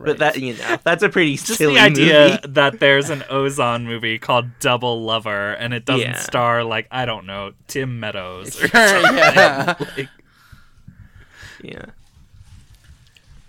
Right. 0.00 0.06
But 0.06 0.18
that 0.18 0.38
you 0.40 0.54
know, 0.56 0.78
that's 0.82 1.02
a 1.02 1.10
pretty 1.10 1.36
just 1.36 1.58
silly 1.58 1.74
the 1.74 1.80
idea 1.80 2.28
movie. 2.42 2.54
that 2.54 2.80
there's 2.80 3.10
an 3.10 3.20
Ozon 3.30 3.84
movie 3.84 4.18
called 4.18 4.46
Double 4.58 5.02
Lover 5.04 5.52
and 5.52 5.74
it 5.74 5.84
doesn't 5.84 6.00
Yeah. 6.00 6.18
star 6.18 6.64
like 6.64 6.86
I 6.90 7.04
don't 7.04 7.26
know 7.26 7.52
Tim 7.66 8.00
Meadows. 8.00 8.56
Or 8.62 8.68
Sure, 8.68 8.78
yeah. 8.78 9.74
like, 9.96 10.08
Yeah. 11.62 11.84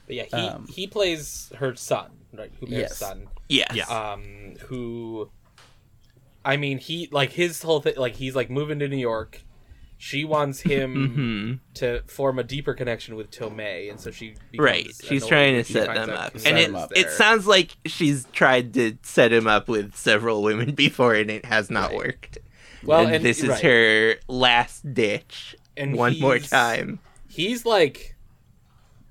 But 0.08 0.16
yeah, 0.16 0.24
he 0.26 0.36
Um, 0.36 0.68
he 0.68 0.88
plays 0.88 1.52
her 1.58 1.74
son, 1.76 2.12
right? 2.34 2.52
Who 2.60 2.68
Yes. 2.68 2.98
son. 2.98 3.28
Yes. 3.48 3.72
Yeah. 3.74 3.86
um 3.86 4.56
who 4.68 5.30
i 6.44 6.58
mean 6.58 6.78
he 6.80 7.08
like 7.12 7.32
his 7.32 7.62
whole 7.62 7.82
thing 7.82 7.94
like 7.98 8.16
he's 8.16 8.34
like 8.36 8.50
moving 8.50 8.80
to 8.80 8.88
new 8.88 8.96
york 8.98 9.42
she 10.04 10.26
wants 10.26 10.62
him 10.62 11.60
Mhm. 11.62 11.76
to 11.76 12.02
form 12.08 12.40
a 12.40 12.44
deeper 12.44 12.74
connection 12.74 13.16
with 13.16 13.30
tomei 13.30 13.88
and 13.92 14.00
so 14.00 14.10
she 14.10 14.34
Right. 14.58 14.88
She's 15.04 15.28
trying 15.28 15.54
to 15.56 15.64
set 15.64 15.94
them 15.94 16.10
up. 16.10 16.34
And 16.44 16.58
it, 16.58 16.74
up 16.74 16.92
it 16.96 17.12
sounds 17.12 17.46
like 17.46 17.76
she's 17.86 18.26
tried 18.34 18.74
to 18.74 18.98
set 19.04 19.32
him 19.32 19.46
up 19.46 19.68
with 19.70 19.96
several 19.96 20.42
women 20.42 20.72
before 20.86 21.14
and 21.14 21.30
it 21.30 21.46
has 21.46 21.70
not 21.70 21.90
Right. 21.92 21.98
worked. 21.98 22.40
well 22.84 23.06
and, 23.06 23.18
and 23.18 23.24
this 23.26 23.44
is 23.44 23.50
right. 23.50 23.62
her 23.62 24.16
last 24.28 24.92
ditch. 24.92 25.56
And 25.78 25.96
one 25.96 26.20
more 26.20 26.40
time. 26.40 26.98
he's 27.30 27.64
like 27.64 28.16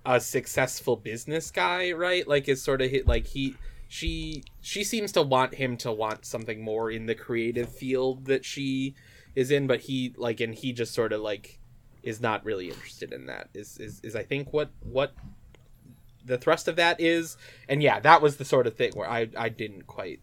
a 0.05 0.19
successful 0.19 0.97
business 0.97 1.53
guy 1.53 1.93
right 1.93 2.27
like 2.27 2.49
is 2.49 2.61
sort 2.61 2.83
of 2.83 2.91
hit 2.91 3.07
like 3.07 3.27
he 3.29 3.55
she 3.89 4.43
she 4.61 4.83
seems 4.83 5.13
to 5.13 5.23
want 5.23 5.55
him 5.55 5.77
to 5.77 5.93
want 5.93 6.25
something 6.25 6.65
more 6.65 6.91
in 6.91 7.07
the 7.07 7.15
creative 7.15 7.69
field 7.73 8.25
that 8.27 8.45
she 8.45 8.95
is 9.35 9.51
in 9.51 9.67
but 9.67 9.81
he 9.81 10.13
like 10.17 10.41
and 10.41 10.55
he 10.55 10.73
just 10.73 10.93
sort 10.95 11.13
of 11.13 11.21
like 11.21 11.59
is 12.03 12.21
not 12.21 12.45
really 12.45 12.69
interested 12.69 13.13
in 13.13 13.27
that 13.27 13.49
is 13.55 13.79
is, 13.79 14.01
is 14.03 14.17
i 14.17 14.23
think 14.23 14.53
what 14.53 14.71
what 14.83 15.13
the 16.25 16.37
thrust 16.39 16.69
of 16.69 16.77
that 16.77 17.01
is 17.01 17.37
and 17.69 17.83
yeah 17.83 17.99
that 18.01 18.21
was 18.23 18.37
the 18.37 18.45
sort 18.45 18.67
of 18.67 18.75
thing 18.77 18.93
where 18.95 19.09
i 19.09 19.29
i 19.37 19.49
didn't 19.49 19.87
quite 19.87 20.21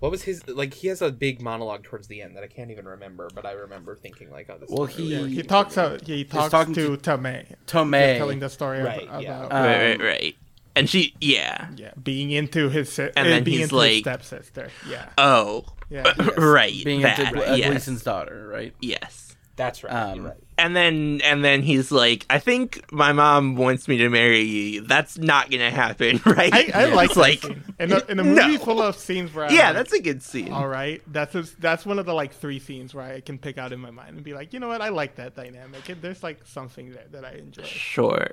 what 0.00 0.10
was 0.10 0.22
his 0.22 0.46
like 0.48 0.74
he 0.74 0.88
has 0.88 1.02
a 1.02 1.10
big 1.12 1.40
monologue 1.40 1.82
towards 1.82 2.08
the 2.08 2.20
end 2.22 2.36
that 2.36 2.42
i 2.42 2.46
can't 2.46 2.70
even 2.70 2.86
remember 2.86 3.28
but 3.34 3.44
i 3.46 3.52
remember 3.52 3.94
thinking 3.94 4.30
like 4.30 4.48
oh 4.50 4.56
this 4.58 4.68
Well, 4.70 4.84
is 4.84 4.96
really 4.98 5.28
he- 5.30 5.36
He 5.36 5.42
talks. 5.42 5.76
me. 5.76 5.82
Uh, 5.82 5.98
he 6.04 6.24
talks 6.24 6.50
talking 6.50 6.74
to 6.74 6.96
to- 6.96 7.10
Tomei, 7.18 7.54
Tomei. 7.66 8.16
telling 8.16 8.38
the 8.40 8.48
story 8.48 8.80
Right, 8.80 9.02
about, 9.04 9.22
yeah. 9.22 9.44
about 9.44 9.52
Um, 9.52 9.64
right, 9.66 9.88
right, 9.90 10.00
right. 10.00 10.36
And 10.76 10.88
she, 10.88 11.14
yeah. 11.20 11.68
yeah, 11.76 11.90
being 12.02 12.30
into 12.30 12.68
his 12.70 12.90
si- 12.92 13.02
And 13.16 13.18
uh, 13.18 13.22
then 13.24 13.44
being 13.44 13.58
he's 13.58 13.64
into 13.66 13.76
like- 13.76 13.90
his 13.92 14.00
stepsister. 14.02 14.70
Yeah, 14.88 15.08
Oh, 15.18 15.64
yeah. 15.90 16.12
right. 16.38 16.72
being 16.84 17.02
that, 17.02 17.18
into 17.18 17.50
uh, 17.52 17.54
yes. 17.56 17.70
Gleeson's 17.70 18.02
daughter, 18.02 18.48
right? 18.48 18.74
Yes. 18.80 19.36
that's 19.56 19.84
right 19.84 19.92
Um, 19.92 20.24
right 20.26 20.36
And 20.56 20.74
then, 20.76 21.20
and 21.24 21.44
then 21.44 21.62
he's 21.62 21.90
like, 21.90 22.24
"I 22.30 22.38
think 22.38 22.90
my 22.92 23.12
mom 23.12 23.56
wants 23.56 23.88
me 23.88 23.96
to 23.98 24.08
marry 24.08 24.40
you. 24.42 24.80
That's 24.82 25.18
not 25.18 25.50
gonna 25.50 25.70
happen, 25.70 26.20
right?" 26.26 26.52
I, 26.52 26.70
I 26.74 26.86
Yeah. 26.88 26.94
like 26.94 27.10
that 27.10 27.16
like, 27.16 27.42
scene. 27.42 27.64
in 27.78 27.92
a, 27.92 27.98
in 28.08 28.18
a 28.20 28.24
movie 28.36 28.54
No. 28.54 28.58
full 28.58 28.80
of 28.82 28.96
scenes 28.96 29.34
where 29.34 29.46
I'm 29.46 29.54
yeah, 29.54 29.66
like, 29.68 29.74
that's 29.76 29.92
a 29.94 30.00
good 30.00 30.22
scene. 30.22 30.52
all 30.52 30.68
right. 30.68 31.02
That's 31.06 31.34
a, 31.34 31.42
that's 31.58 31.84
one 31.84 31.98
of 31.98 32.06
the 32.06 32.14
like 32.14 32.32
three 32.34 32.58
scenes 32.58 32.94
where 32.94 33.04
I 33.04 33.20
can 33.20 33.38
pick 33.38 33.58
out 33.58 33.72
in 33.72 33.80
my 33.80 33.90
mind 33.90 34.16
and 34.16 34.24
be 34.24 34.32
like, 34.34 34.52
you 34.52 34.60
know 34.60 34.68
what, 34.68 34.80
I 34.82 34.90
like 34.90 35.16
that 35.16 35.34
dynamic. 35.34 35.88
It, 35.90 36.00
there's 36.02 36.22
like 36.22 36.46
something 36.46 36.92
there 36.92 37.06
that 37.12 37.24
I 37.24 37.32
enjoy. 37.32 37.62
Sure. 37.64 38.28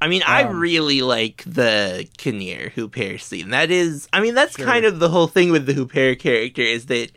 I 0.00 0.08
mean, 0.08 0.22
I 0.26 0.44
Um, 0.44 0.58
really 0.58 1.02
like 1.02 1.42
the 1.46 2.06
Kinnear 2.16 2.72
Huppert 2.74 3.20
scene. 3.20 3.50
That 3.50 3.70
is, 3.70 4.08
I 4.12 4.20
mean, 4.20 4.34
that's 4.34 4.56
Sure. 4.56 4.64
kind 4.66 4.84
of 4.84 4.98
the 4.98 5.10
whole 5.10 5.26
thing 5.28 5.50
with 5.52 5.66
the 5.66 5.74
Huppert 5.74 6.18
character 6.20 6.62
is 6.62 6.86
that 6.86 7.10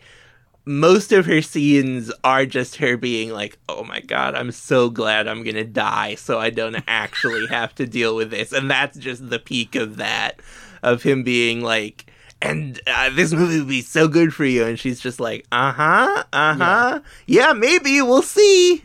most 0.65 1.12
of 1.12 1.26
her 1.26 1.41
scenes 1.41 2.12
are 2.24 2.46
just 2.46 2.78
her 2.78 2.96
being 2.96 3.32
like, 3.32 3.58
"Oh 3.67 3.84
my 3.84 4.00
god, 4.00 4.34
I'm 4.36 4.52
so 4.52 4.89
glad 4.89 5.28
I'm 5.28 5.43
gonna 5.43 5.65
die, 5.65 6.15
so 6.15 6.39
I 6.39 6.50
don't 6.52 6.82
actually 6.88 7.48
have 7.48 7.76
to 7.76 7.86
deal 7.86 8.15
with 8.15 8.32
this." 8.32 8.52
And 8.54 8.69
that's 8.72 8.98
just 8.98 9.30
the 9.30 9.39
peak 9.39 9.76
of 9.76 9.98
that, 9.98 10.39
of 10.82 11.04
him 11.04 11.24
being 11.24 11.62
like. 11.62 12.06
And 12.41 12.80
uh, 12.88 13.10
this 13.12 13.32
movie 13.32 13.60
would 13.60 13.69
be 13.69 13.82
so 13.82 14.10
good 14.10 14.34
for 14.34 14.43
you, 14.43 14.65
and 14.65 14.78
she's 14.78 15.00
just 15.00 15.19
like, 15.22 15.46
uh 15.54 15.72
huh, 15.72 16.24
uh 16.34 16.54
huh, 16.56 17.00
yeah, 17.28 17.54
maybe 17.54 18.02
we'll 18.02 18.22
see. 18.22 18.84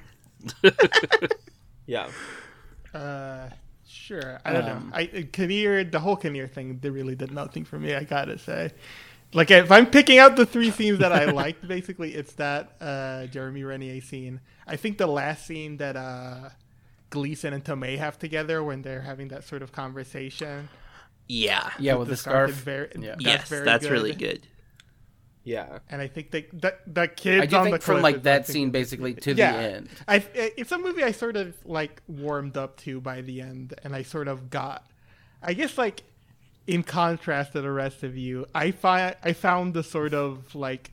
yeah 1.87 2.07
Uh, 2.95 3.49
sure. 4.09 4.41
I 4.45 4.53
don't 4.53 4.65
Um, 4.65 4.91
know. 4.91 4.97
I 4.97 5.29
Kinnear, 5.33 5.85
the 5.85 6.01
whole 6.01 6.17
Kinnear 6.17 6.47
thing, 6.49 6.79
they 6.83 6.91
really 6.91 7.15
did 7.15 7.31
nothing 7.33 7.65
for 7.65 7.79
me. 7.79 7.95
I 7.95 8.05
gotta 8.05 8.39
say. 8.39 8.73
Like 9.35 9.51
if 9.51 9.71
I'm 9.71 9.87
picking 9.87 10.19
out 10.19 10.37
the 10.37 10.47
three 10.47 10.71
scenes 10.71 10.99
that 11.01 11.13
I 11.13 11.25
liked, 11.43 11.67
basically 11.69 12.15
it's 12.15 12.33
that 12.35 12.73
uh, 12.81 13.27
Jérémie 13.33 13.67
Renier 13.67 14.01
scene. 14.01 14.41
I 14.67 14.77
think 14.77 14.97
the 14.99 15.07
last 15.07 15.47
scene 15.47 15.77
that 15.79 15.97
uh, 15.97 16.49
Gleeson 17.11 17.53
and 17.53 17.63
Tomei 17.65 17.99
have 17.99 18.19
together 18.19 18.63
when 18.63 18.83
they're 18.83 19.03
having 19.03 19.29
that 19.29 19.45
sort 19.45 19.63
of 19.63 19.71
conversation. 19.73 20.69
Yeah, 21.31 21.71
Yeah, 21.79 21.95
with 21.97 22.09
the 22.09 22.11
with 22.11 22.11
the 22.11 22.17
scarf. 22.17 22.35
scarf 22.37 22.51
is 22.51 22.65
very- 22.65 22.89
yeah. 23.07 23.11
That's 23.17 23.25
yes, 23.25 23.49
very 23.51 23.65
that's 23.67 23.85
good. 23.85 23.93
really 23.93 24.15
good. 24.15 24.41
Yeah 25.49 25.79
And 25.89 26.03
I 26.03 26.09
think 26.09 26.31
they 26.31 26.47
that 26.65 26.81
the 26.87 27.09
kids 27.09 27.43
I 27.43 27.47
do 27.47 27.65
think 27.65 27.83
from 27.83 28.03
like 28.03 28.23
that 28.25 28.47
scene 28.47 28.71
basically 28.71 29.15
to 29.15 29.35
yeah, 29.35 29.53
the 29.53 29.59
end. 29.59 29.89
I 30.07 30.17
it's 30.35 30.73
a 30.73 30.79
movie 30.79 31.03
I 31.03 31.13
sort 31.13 31.37
of 31.37 31.55
like 31.65 32.03
warmed 32.07 32.57
up 32.57 32.77
to 32.85 33.01
by 33.01 33.23
the 33.23 33.41
end, 33.41 33.75
and 33.83 33.95
I 33.95 34.03
sort 34.03 34.29
of 34.29 34.51
got, 34.51 34.87
I 35.43 35.55
guess 35.55 35.79
like, 35.79 36.03
in 36.67 36.83
contrast 36.83 37.53
to 37.53 37.61
the 37.63 37.71
rest 37.71 38.03
of 38.03 38.17
you, 38.17 38.47
I 38.55 38.73
find 38.73 39.17
I 39.23 39.33
found 39.33 39.75
the 39.75 39.83
sort 39.83 40.15
of 40.15 40.55
like, 40.55 40.91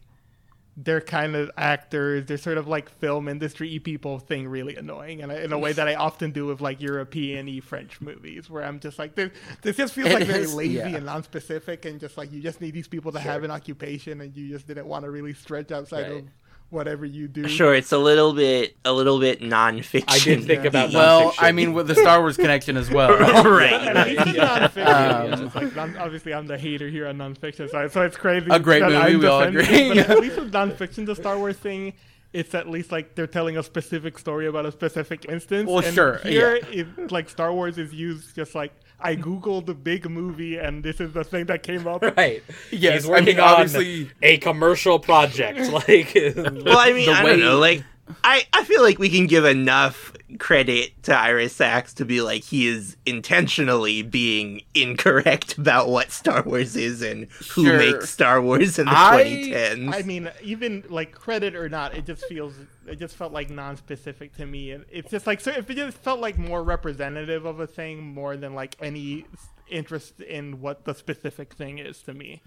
they're 0.78 1.00
kind 1.02 1.36
of 1.36 1.50
actors, 1.58 2.26
they're 2.26 2.38
sort 2.38 2.58
of 2.58 2.68
like 2.68 2.90
film 2.90 3.28
industry 3.30 3.80
people 3.80 4.20
thing 4.20 4.48
really 4.48 4.76
annoying, 4.76 5.22
and 5.22 5.32
in 5.32 5.54
a 5.54 5.58
way 5.58 5.72
that 5.72 5.88
I 5.88 5.96
often 5.96 6.32
do 6.32 6.46
with 6.48 6.60
like 6.62 6.82
European 6.82 7.46
y 7.48 7.62
French 7.62 8.02
movies, 8.02 8.50
where 8.50 8.64
I'm 8.64 8.80
just 8.82 9.00
like, 9.00 9.16
this, 9.16 9.32
this 9.62 9.78
just 9.78 9.94
feels 9.94 10.10
It 10.10 10.16
like 10.20 10.28
very 10.28 10.48
lazy 10.48 10.74
yeah. 10.74 10.88
and 10.88 11.06
non-specific, 11.06 11.86
and 11.86 12.00
just 12.00 12.18
like 12.18 12.32
you 12.32 12.42
just 12.42 12.60
need 12.60 12.74
these 12.74 12.88
people 12.90 13.12
to 13.14 13.20
have 13.20 13.44
an 13.44 13.52
occupation, 13.52 14.20
and 14.22 14.36
you 14.36 14.50
just 14.50 14.68
didn't 14.68 14.86
want 14.88 15.06
to 15.06 15.12
really 15.12 15.34
stretch 15.34 15.72
outside 15.72 16.12
Right. 16.12 16.12
of 16.12 16.24
whatever 16.70 17.06
you 17.06 17.28
do. 17.28 17.48
Sure, 17.48 17.74
it's 17.74 17.92
a 17.92 17.98
little 17.98 18.34
bit, 18.34 18.76
a 18.84 18.92
little 18.92 19.20
bit 19.20 19.40
nonfiction. 19.42 20.04
I 20.08 20.20
did 20.20 20.44
think 20.46 20.64
Yeah. 20.64 20.68
about 20.70 20.90
Well, 20.94 21.32
nonfiction. 21.32 21.36
I 21.44 21.52
mean, 21.52 21.74
with 21.74 21.88
the 21.88 21.96
Star 21.96 22.20
Wars 22.20 22.36
connection 22.38 22.76
as 22.78 22.90
well. 22.90 23.10
right. 23.50 23.72
At 23.74 24.08
least 24.08 24.78
in 24.78 24.84
Um, 24.88 25.52
like 25.56 25.76
non- 25.76 25.98
obviously 25.98 26.34
I'm 26.34 26.48
the 26.48 26.58
hater 26.58 26.88
here 26.90 27.08
on 27.08 27.18
nonfiction, 27.18 27.70
so, 27.70 27.88
so 27.88 28.02
it's 28.02 28.18
crazy. 28.18 28.48
A 28.52 28.60
great 28.60 28.80
that 28.82 28.92
movie, 28.92 28.98
I'm 29.00 29.20
we 29.20 29.28
all 29.28 29.42
agree. 29.42 29.90
But 29.90 29.98
at 30.10 30.20
least 30.22 30.38
with 30.38 30.52
nonfiction, 30.52 31.06
the 31.06 31.16
Star 31.16 31.38
Wars 31.38 31.58
thing, 31.58 31.94
it's 32.34 32.54
at 32.54 32.68
least 32.68 32.92
like 32.92 33.16
they're 33.16 33.28
telling 33.28 33.58
a 33.58 33.64
specific 33.64 34.20
story 34.20 34.48
about 34.48 34.66
a 34.66 34.72
specific 34.72 35.26
instance. 35.30 35.70
Well, 35.70 35.80
and 35.86 35.94
sure, 35.96 36.18
Here, 36.18 36.58
yeah. 36.72 36.82
it, 36.98 37.12
like 37.12 37.30
Star 37.30 37.54
Wars 37.54 37.78
is 37.78 37.94
used 37.94 38.36
just 38.36 38.56
like 38.56 38.74
I 39.00 39.16
googled 39.16 39.66
the 39.66 39.74
big 39.74 40.10
movie, 40.10 40.58
and 40.58 40.84
this 40.84 41.00
is 41.00 41.14
the 41.14 41.24
thing 41.24 41.46
that 41.48 41.64
came 41.64 41.86
up. 41.88 42.02
right 42.18 42.42
Yes, 42.72 43.04
he's 43.04 43.06
I 43.06 43.08
mean, 43.08 43.26
working 43.26 43.40
on 43.40 43.50
obviously- 43.62 44.10
a 44.22 44.38
commercial 44.38 45.00
project 45.00 45.60
like 45.72 46.14
Well, 46.16 46.78
I 46.78 46.92
mean, 46.94 47.06
The 47.08 47.12
I 47.12 47.24
way- 47.24 47.30
don't 47.32 47.40
know. 47.42 47.60
Like, 47.60 47.84
I, 48.24 48.44
I 48.54 48.64
feel 48.66 48.84
like 48.84 49.00
we 49.00 49.10
can 49.10 49.26
give 49.26 49.46
enough 49.46 50.14
credit 50.38 51.02
to 51.04 51.16
Ira 51.16 51.50
Sachs 51.50 51.94
to 51.96 52.06
be 52.06 52.22
like 52.22 52.44
he 52.44 52.68
is 52.68 52.98
intentionally 53.06 54.04
being 54.04 54.62
incorrect 54.76 55.58
about 55.58 55.90
what 55.90 56.12
Star 56.12 56.44
Wars 56.44 56.76
is 56.76 57.02
and 57.02 57.26
who 57.54 57.66
Sure. 57.66 57.78
makes 57.78 58.10
Star 58.12 58.42
Wars 58.42 58.78
in 58.78 58.86
the 58.86 58.92
I- 58.96 59.24
2010s. 59.24 59.94
I 59.96 60.02
mean, 60.04 60.30
even 60.44 60.84
like 60.90 61.14
credit 61.14 61.56
or 61.56 61.68
not, 61.68 61.96
it 61.96 62.06
just 62.06 62.26
feels 62.26 62.54
it 62.88 62.98
just 63.00 63.16
felt 63.16 63.34
like 63.34 63.50
non-specific 63.50 64.36
to 64.38 64.46
me, 64.46 64.72
and 64.72 64.86
it's 64.92 65.10
just 65.10 65.26
like 65.26 65.40
so 65.42 65.52
if 65.52 65.68
it 65.70 65.76
just 65.76 65.98
felt 65.98 66.20
like 66.20 66.38
more 66.38 66.64
representative 66.64 67.46
of 67.46 67.60
a 67.60 67.66
thing 67.68 68.04
more 68.04 68.38
than 68.38 68.54
like 68.54 68.76
any 68.82 69.26
interest 69.68 70.20
in 70.22 70.62
what 70.62 70.86
the 70.86 70.94
specific 70.94 71.54
thing 71.56 71.80
is 71.80 72.02
to 72.04 72.14
me. 72.14 72.42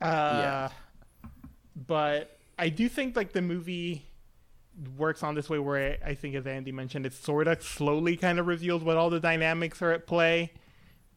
Uh, 0.00 0.04
Yeah. 0.42 0.68
But 1.86 2.38
I 2.58 2.68
do 2.70 2.88
think 2.88 3.16
like 3.16 3.32
the 3.32 3.42
movie 3.42 4.05
works 4.96 5.22
on 5.22 5.34
this 5.34 5.48
way 5.48 5.58
where 5.58 5.96
I 6.04 6.14
think, 6.14 6.34
as 6.34 6.46
Andy 6.46 6.72
mentioned, 6.72 7.06
it 7.06 7.12
sort 7.14 7.48
of 7.48 7.62
slowly 7.62 8.16
kind 8.16 8.38
of 8.38 8.46
reveals 8.46 8.82
what 8.82 8.96
all 8.96 9.08
the 9.10 9.20
dynamics 9.20 9.80
are 9.82 9.92
at 9.92 10.06
play. 10.06 10.52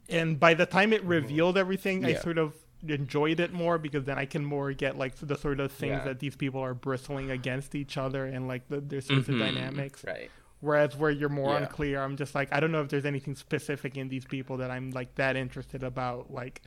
And 0.07 0.39
by 0.39 0.53
the 0.53 0.65
time 0.65 0.93
it 0.93 1.03
revealed 1.03 1.57
everything, 1.57 2.03
I 2.05 2.13
sort 2.15 2.37
of 2.37 2.53
enjoyed 2.87 3.39
it 3.41 3.51
more 3.51 3.77
because 3.77 4.05
then 4.05 4.17
I 4.17 4.25
can 4.25 4.45
more 4.45 4.71
get 4.71 4.97
like 4.97 5.15
the 5.17 5.35
sort 5.35 5.59
of 5.59 5.71
things 5.71 5.91
Yeah. 5.99 6.03
that 6.05 6.19
these 6.19 6.35
people 6.37 6.61
are 6.61 6.73
bristling 6.73 7.29
against 7.29 7.75
each 7.75 7.97
other 7.97 8.25
and 8.25 8.47
like 8.47 8.67
the, 8.69 8.79
their 8.79 9.01
sorts 9.01 9.27
Mhm. 9.27 9.33
of 9.33 9.39
dynamics. 9.39 10.03
right 10.05 10.31
Whereas 10.61 10.95
where 10.95 11.11
you're 11.11 11.27
more 11.29 11.51
Yeah. 11.51 11.63
unclear, 11.63 12.01
I'm 12.01 12.15
just 12.15 12.33
like 12.35 12.47
I 12.53 12.59
don't 12.61 12.71
know 12.71 12.81
if 12.81 12.87
there's 12.89 13.05
anything 13.05 13.35
specific 13.35 13.97
in 13.97 14.07
these 14.07 14.23
people 14.25 14.57
that 14.57 14.71
I'm 14.71 14.91
like 14.91 15.15
that 15.15 15.35
interested 15.35 15.83
about, 15.83 16.31
like 16.31 16.61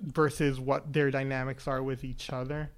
versus 0.00 0.60
what 0.60 0.92
their 0.92 1.10
dynamics 1.10 1.66
are 1.66 1.82
with 1.82 2.04
each 2.04 2.30
other. 2.30 2.70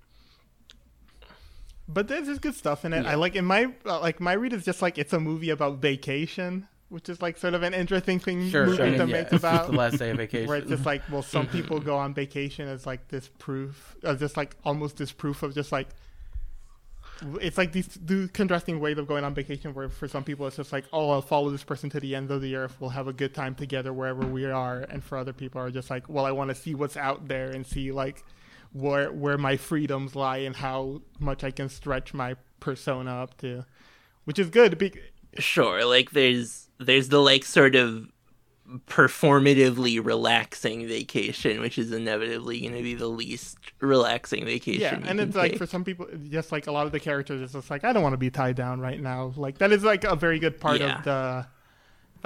But 1.88 2.08
there's 2.08 2.26
just 2.26 2.40
good 2.42 2.54
stuff 2.54 2.84
in 2.84 2.92
it. 2.92 3.06
I 3.06 3.14
like 3.14 3.36
in 3.36 3.44
my 3.44 3.66
uh, 3.84 4.00
like 4.00 4.20
my 4.20 4.32
read 4.32 4.52
is 4.52 4.64
just 4.64 4.82
like 4.82 4.98
it's 4.98 5.12
a 5.12 5.20
movie 5.20 5.50
about 5.50 5.78
vacation, 5.78 6.66
which 6.88 7.08
is 7.08 7.22
like 7.22 7.36
sort 7.38 7.54
of 7.54 7.62
an 7.62 7.74
interesting 7.74 8.18
thing 8.18 8.48
Sure, 8.50 8.66
movie 8.66 8.82
mean, 8.82 8.92
to 8.94 8.98
yeah, 8.98 9.04
make 9.22 9.32
about. 9.32 9.66
the 9.70 9.76
last 9.76 9.98
day 9.98 10.10
of 10.10 10.16
vacation. 10.16 10.48
Where 10.48 10.58
it's 10.58 10.68
just 10.68 10.84
like, 10.84 11.02
well, 11.10 11.22
some 11.22 11.46
people 11.56 11.78
go 11.78 11.96
on 11.96 12.12
vacation 12.12 12.66
as 12.68 12.86
like 12.86 13.06
this 13.08 13.28
proof, 13.38 13.94
uh, 14.04 14.14
just 14.16 14.36
like 14.36 14.56
almost 14.64 14.96
this 14.96 15.12
proof 15.12 15.44
of 15.44 15.54
just 15.54 15.70
like, 15.70 15.86
it's 17.40 17.56
like 17.56 17.70
these 17.72 17.96
two 18.06 18.28
contrasting 18.28 18.78
ways 18.80 18.98
of 18.98 19.06
going 19.06 19.22
on 19.22 19.32
vacation. 19.32 19.72
Where 19.72 19.88
for 19.88 20.08
some 20.08 20.24
people 20.24 20.46
it's 20.48 20.56
just 20.56 20.72
like, 20.72 20.86
oh, 20.92 21.10
I'll 21.10 21.22
follow 21.22 21.50
this 21.50 21.62
person 21.64 21.88
to 21.90 22.00
the 22.00 22.16
end 22.16 22.32
of 22.32 22.42
the 22.42 22.56
earth. 22.56 22.76
We'll 22.80 22.90
have 22.90 23.06
a 23.06 23.12
good 23.12 23.32
time 23.32 23.54
together 23.54 23.92
wherever 23.92 24.26
we 24.26 24.44
are. 24.44 24.80
And 24.90 25.04
for 25.04 25.16
other 25.18 25.32
people 25.32 25.60
are 25.60 25.70
just 25.70 25.88
like, 25.88 26.08
well, 26.08 26.26
I 26.26 26.32
want 26.32 26.48
to 26.48 26.54
see 26.56 26.74
what's 26.74 26.96
out 26.96 27.28
there 27.28 27.50
and 27.50 27.64
see 27.64 27.92
like 27.92 28.24
where 28.72 29.12
where 29.12 29.38
my 29.38 29.56
freedoms 29.56 30.14
lie 30.16 30.38
and 30.38 30.56
how 30.56 31.02
much 31.18 31.44
I 31.44 31.50
can 31.50 31.68
stretch 31.68 32.12
my 32.14 32.36
persona 32.60 33.22
up 33.22 33.36
to, 33.38 33.64
which 34.24 34.38
is 34.38 34.50
good. 34.50 34.78
Be- 34.78 34.92
sure 35.38 35.84
like 35.84 36.12
there's 36.12 36.68
there's 36.78 37.08
the 37.10 37.20
like 37.20 37.44
sort 37.44 37.74
of 37.74 38.08
performatively 38.86 40.04
relaxing 40.04 40.88
vacation 40.88 41.60
which 41.60 41.78
is 41.78 41.92
inevitably 41.92 42.60
going 42.60 42.74
to 42.74 42.82
be 42.82 42.94
the 42.94 43.06
least 43.06 43.58
relaxing 43.80 44.44
vacation 44.44 44.80
Yeah, 45.02 45.08
and 45.10 45.20
it's 45.20 45.36
like 45.36 45.52
take. 45.52 45.58
for 45.58 45.66
some 45.66 45.84
people, 45.84 46.06
just 46.28 46.50
like 46.52 46.66
a 46.66 46.72
lot 46.72 46.86
of 46.86 46.92
the 46.92 46.98
characters, 46.98 47.40
it's 47.40 47.52
just 47.52 47.70
like 47.70 47.84
I 47.84 47.92
don't 47.92 48.02
want 48.02 48.14
to 48.14 48.18
be 48.18 48.30
tied 48.30 48.56
down 48.56 48.80
right 48.80 49.00
now. 49.00 49.32
Like 49.36 49.58
that 49.58 49.70
is 49.72 49.84
like 49.84 50.04
a 50.04 50.16
very 50.16 50.38
good 50.38 50.58
part 50.60 50.80
Yeah. 50.80 50.98
of 50.98 51.04
the 51.04 51.46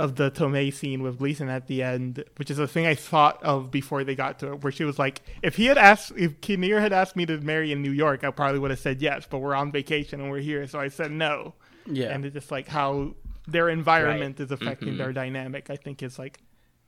of 0.00 0.16
the 0.16 0.30
Tomei 0.30 0.72
scene 0.72 1.02
with 1.02 1.18
Gleeson 1.18 1.48
at 1.48 1.66
the 1.66 1.82
end, 1.82 2.24
which 2.36 2.50
is 2.50 2.58
a 2.58 2.66
thing 2.66 2.86
I 2.86 2.94
thought 2.94 3.42
of 3.42 3.70
before 3.70 4.02
they 4.04 4.14
got 4.14 4.38
to 4.40 4.52
it, 4.52 4.62
where 4.64 4.72
she 4.72 4.84
was 4.84 4.98
like, 4.98 5.20
if 5.42 5.56
he 5.56 5.66
had 5.66 5.78
asked, 5.78 6.12
if 6.16 6.40
Kinnear 6.40 6.80
had 6.80 6.92
asked 6.92 7.16
me 7.16 7.26
to 7.26 7.38
marry 7.38 7.70
in 7.72 7.82
New 7.82 7.92
York, 7.92 8.24
I 8.24 8.30
probably 8.30 8.58
would 8.58 8.70
have 8.70 8.80
said 8.80 9.00
yes, 9.02 9.26
but 9.30 9.38
we're 9.38 9.54
on 9.54 9.70
vacation 9.72 10.20
and 10.20 10.30
we're 10.30 10.40
here, 10.40 10.66
so 10.66 10.80
I 10.80 10.88
said 10.88 11.10
no. 11.12 11.54
Yeah. 11.86 12.08
and 12.14 12.24
it's 12.24 12.34
just 12.34 12.50
like 12.50 12.68
how 12.68 13.14
their 13.48 13.68
environment 13.68 14.38
is 14.40 14.50
Mm-hmm. 14.50 14.64
affecting 14.66 14.96
their 14.98 15.12
dynamic. 15.12 15.70
I 15.70 15.76
think 15.76 16.02
is 16.02 16.18
like 16.18 16.38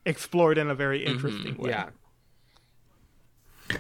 explored 0.05 0.59
in 0.59 0.69
a 0.71 0.75
very 0.75 1.05
interesting 1.05 1.57
way. 1.57 1.71
Yeah. 1.71 1.89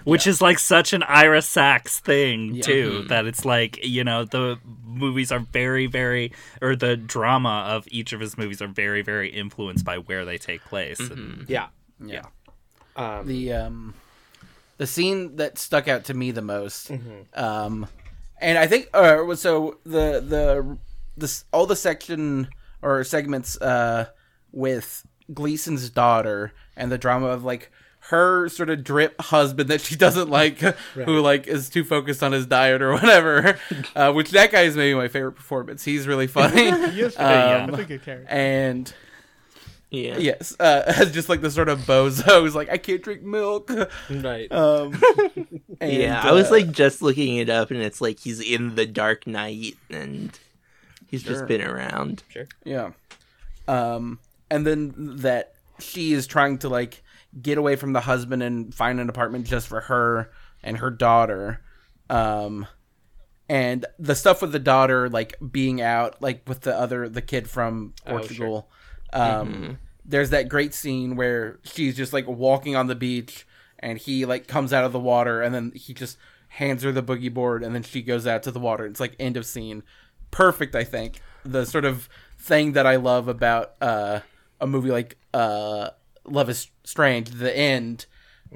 Which 0.05 0.26
is 0.26 0.40
like 0.40 0.59
such 0.59 0.93
an 0.93 1.03
Ira 1.03 1.43
Sachs 1.43 2.01
thing 2.01 2.61
too. 2.61 2.90
Mm-hmm. 2.90 3.09
That 3.09 3.26
it's 3.26 3.45
like 3.45 3.84
you 3.84 4.05
know 4.05 4.24
the 4.24 4.59
movies 4.84 5.32
are 5.32 5.40
very 5.40 5.86
very 5.86 6.32
or 6.61 6.76
the 6.76 6.97
drama 6.97 7.66
of 7.68 7.86
each 7.90 8.12
of 8.12 8.20
his 8.20 8.36
movies 8.36 8.61
are 8.61 8.68
very 8.68 9.03
very 9.03 9.28
influenced 9.28 9.84
by 9.84 9.99
where 9.99 10.24
they 10.24 10.38
take 10.38 10.64
place. 10.64 11.01
Mm-hmm. 11.01 11.12
And 11.12 11.51
Yeah. 11.51 11.68
Yeah. 12.05 12.24
Um, 12.97 13.26
the 13.26 13.53
um 13.53 13.95
the 14.78 14.86
scene 14.86 15.36
that 15.36 15.59
stuck 15.59 15.88
out 15.88 16.05
to 16.05 16.14
me 16.14 16.30
the 16.30 16.43
most 16.43 16.90
um 17.34 17.86
and 18.40 18.59
i 18.59 18.66
think 18.66 18.88
uh 18.93 19.34
so 19.34 19.78
the 19.84 20.20
the 20.20 20.76
this 21.16 21.45
all 21.53 21.66
the 21.66 21.76
section 21.76 22.49
or 22.82 23.05
segments 23.05 23.57
uh 23.62 24.07
with 24.51 25.07
gleeson's 25.32 25.88
daughter 25.88 26.53
and 26.76 26.90
the 26.90 26.99
drama 26.99 27.28
of 27.28 27.45
like 27.45 27.70
her 28.11 28.49
sort 28.49 28.69
of 28.69 28.83
drip 28.85 29.19
husband 29.21 29.69
that 29.71 29.81
she 29.81 29.97
doesn't 29.97 30.29
like 30.29 30.59
who 30.95 31.21
like 31.21 31.47
is 31.47 31.69
too 31.71 31.85
focused 31.85 32.23
on 32.23 32.33
his 32.33 32.47
diet 32.47 32.83
or 32.83 32.93
whatever 32.95 33.59
uh 33.97 34.13
which 34.13 34.31
that 34.33 34.51
guy 34.53 34.63
is 34.63 34.77
maybe 34.77 34.95
my 34.95 35.09
favorite 35.09 35.33
performance 35.33 35.85
he's 35.85 36.07
really 36.07 36.27
funny 36.27 36.71
He 36.91 37.01
is, 37.01 37.17
Um, 37.17 37.71
that's 37.71 37.79
a 37.79 37.85
good 37.85 38.03
character. 38.05 38.27
and 38.29 38.93
yeah 39.91 40.17
yes 40.19 40.57
uh 40.59 40.83
as 40.87 41.13
just 41.13 41.29
like 41.29 41.43
the 41.43 41.51
sort 41.51 41.69
of 41.69 41.79
bozo 41.81 42.41
who's 42.41 42.55
like 42.55 42.71
i 42.71 42.77
can't 42.79 43.03
drink 43.03 43.23
milk 43.23 43.71
right. 44.11 44.51
um, 44.51 45.01
and, 45.81 45.93
yeah 45.93 46.21
i 46.25 46.33
was 46.33 46.49
uh, 46.49 46.53
like 46.53 46.73
just 46.73 47.03
looking 47.03 47.37
it 47.37 47.49
up 47.51 47.71
and 47.71 47.81
it's 47.81 48.01
like 48.01 48.19
he's 48.19 48.41
in 48.41 48.75
the 48.75 48.87
dark 48.87 49.27
knight 49.27 49.77
and 49.91 50.39
he's 51.09 51.23
Sure. 51.23 51.33
just 51.35 51.47
been 51.47 51.63
around 51.63 52.23
Sure. 52.31 52.47
yeah. 52.65 52.91
Um, 53.69 54.19
and 54.51 54.67
then 54.67 54.93
that 55.19 55.55
she 55.79 56.13
is 56.15 56.27
trying 56.27 56.59
to 56.59 56.69
like 56.69 57.03
get 57.41 57.57
away 57.59 57.76
from 57.76 57.93
the 57.93 58.01
husband 58.01 58.43
and 58.43 58.74
find 58.74 59.01
an 59.01 59.09
apartment 59.09 59.47
just 59.47 59.68
for 59.68 59.83
her 59.83 60.30
and 60.62 60.78
her 60.78 60.91
daughter. 60.91 61.62
Um, 62.11 62.66
and 63.49 63.87
the 63.99 64.14
stuff 64.14 64.43
with 64.43 64.53
the 64.53 64.59
daughter 64.59 65.09
like 65.09 65.35
being 65.51 65.80
out 65.80 66.20
like 66.22 66.43
with 66.47 66.61
the 66.62 66.76
other 66.78 67.09
the 67.09 67.22
kid 67.22 67.49
from 67.49 67.95
Oh, 68.07 68.11
sure. 68.11 68.18
Portugal. 68.18 68.70
Um, 69.12 69.78
there's 70.05 70.30
that 70.30 70.49
great 70.49 70.74
scene 70.74 71.16
where 71.16 71.59
she's 71.64 71.97
just 71.97 72.12
like 72.12 72.26
walking 72.26 72.76
on 72.76 72.87
the 72.87 72.95
beach 72.95 73.47
and 73.78 73.99
he 73.99 74.24
like 74.24 74.47
comes 74.47 74.72
out 74.72 74.85
of 74.85 74.93
the 74.93 75.01
water 75.01 75.43
and 75.43 75.55
then 75.55 75.72
he 75.74 75.93
just 75.95 76.16
hands 76.49 76.83
her 76.83 76.93
the 76.93 77.03
boogie 77.03 77.33
board 77.33 77.62
and 77.62 77.74
then 77.74 77.83
she 77.83 78.03
goes 78.03 78.26
out 78.26 78.43
to 78.45 78.51
the 78.51 78.61
water. 78.61 78.87
It's 78.87 79.01
like 79.01 79.14
end 79.18 79.37
of 79.37 79.45
scene. 79.47 79.83
Perfect, 80.30 80.74
I 80.74 80.85
think. 80.85 81.20
The 81.45 81.66
sort 81.66 81.85
of 81.85 82.09
thing 82.39 82.72
that 82.72 82.87
I 82.87 82.97
love 82.97 83.28
about 83.28 83.74
uh, 83.80 84.20
a 84.61 84.66
movie 84.66 84.91
like 84.91 85.18
uh, 85.35 85.91
Love 86.25 86.49
is 86.51 86.70
Strange, 86.85 87.31
the 87.31 87.57
end, 87.57 88.07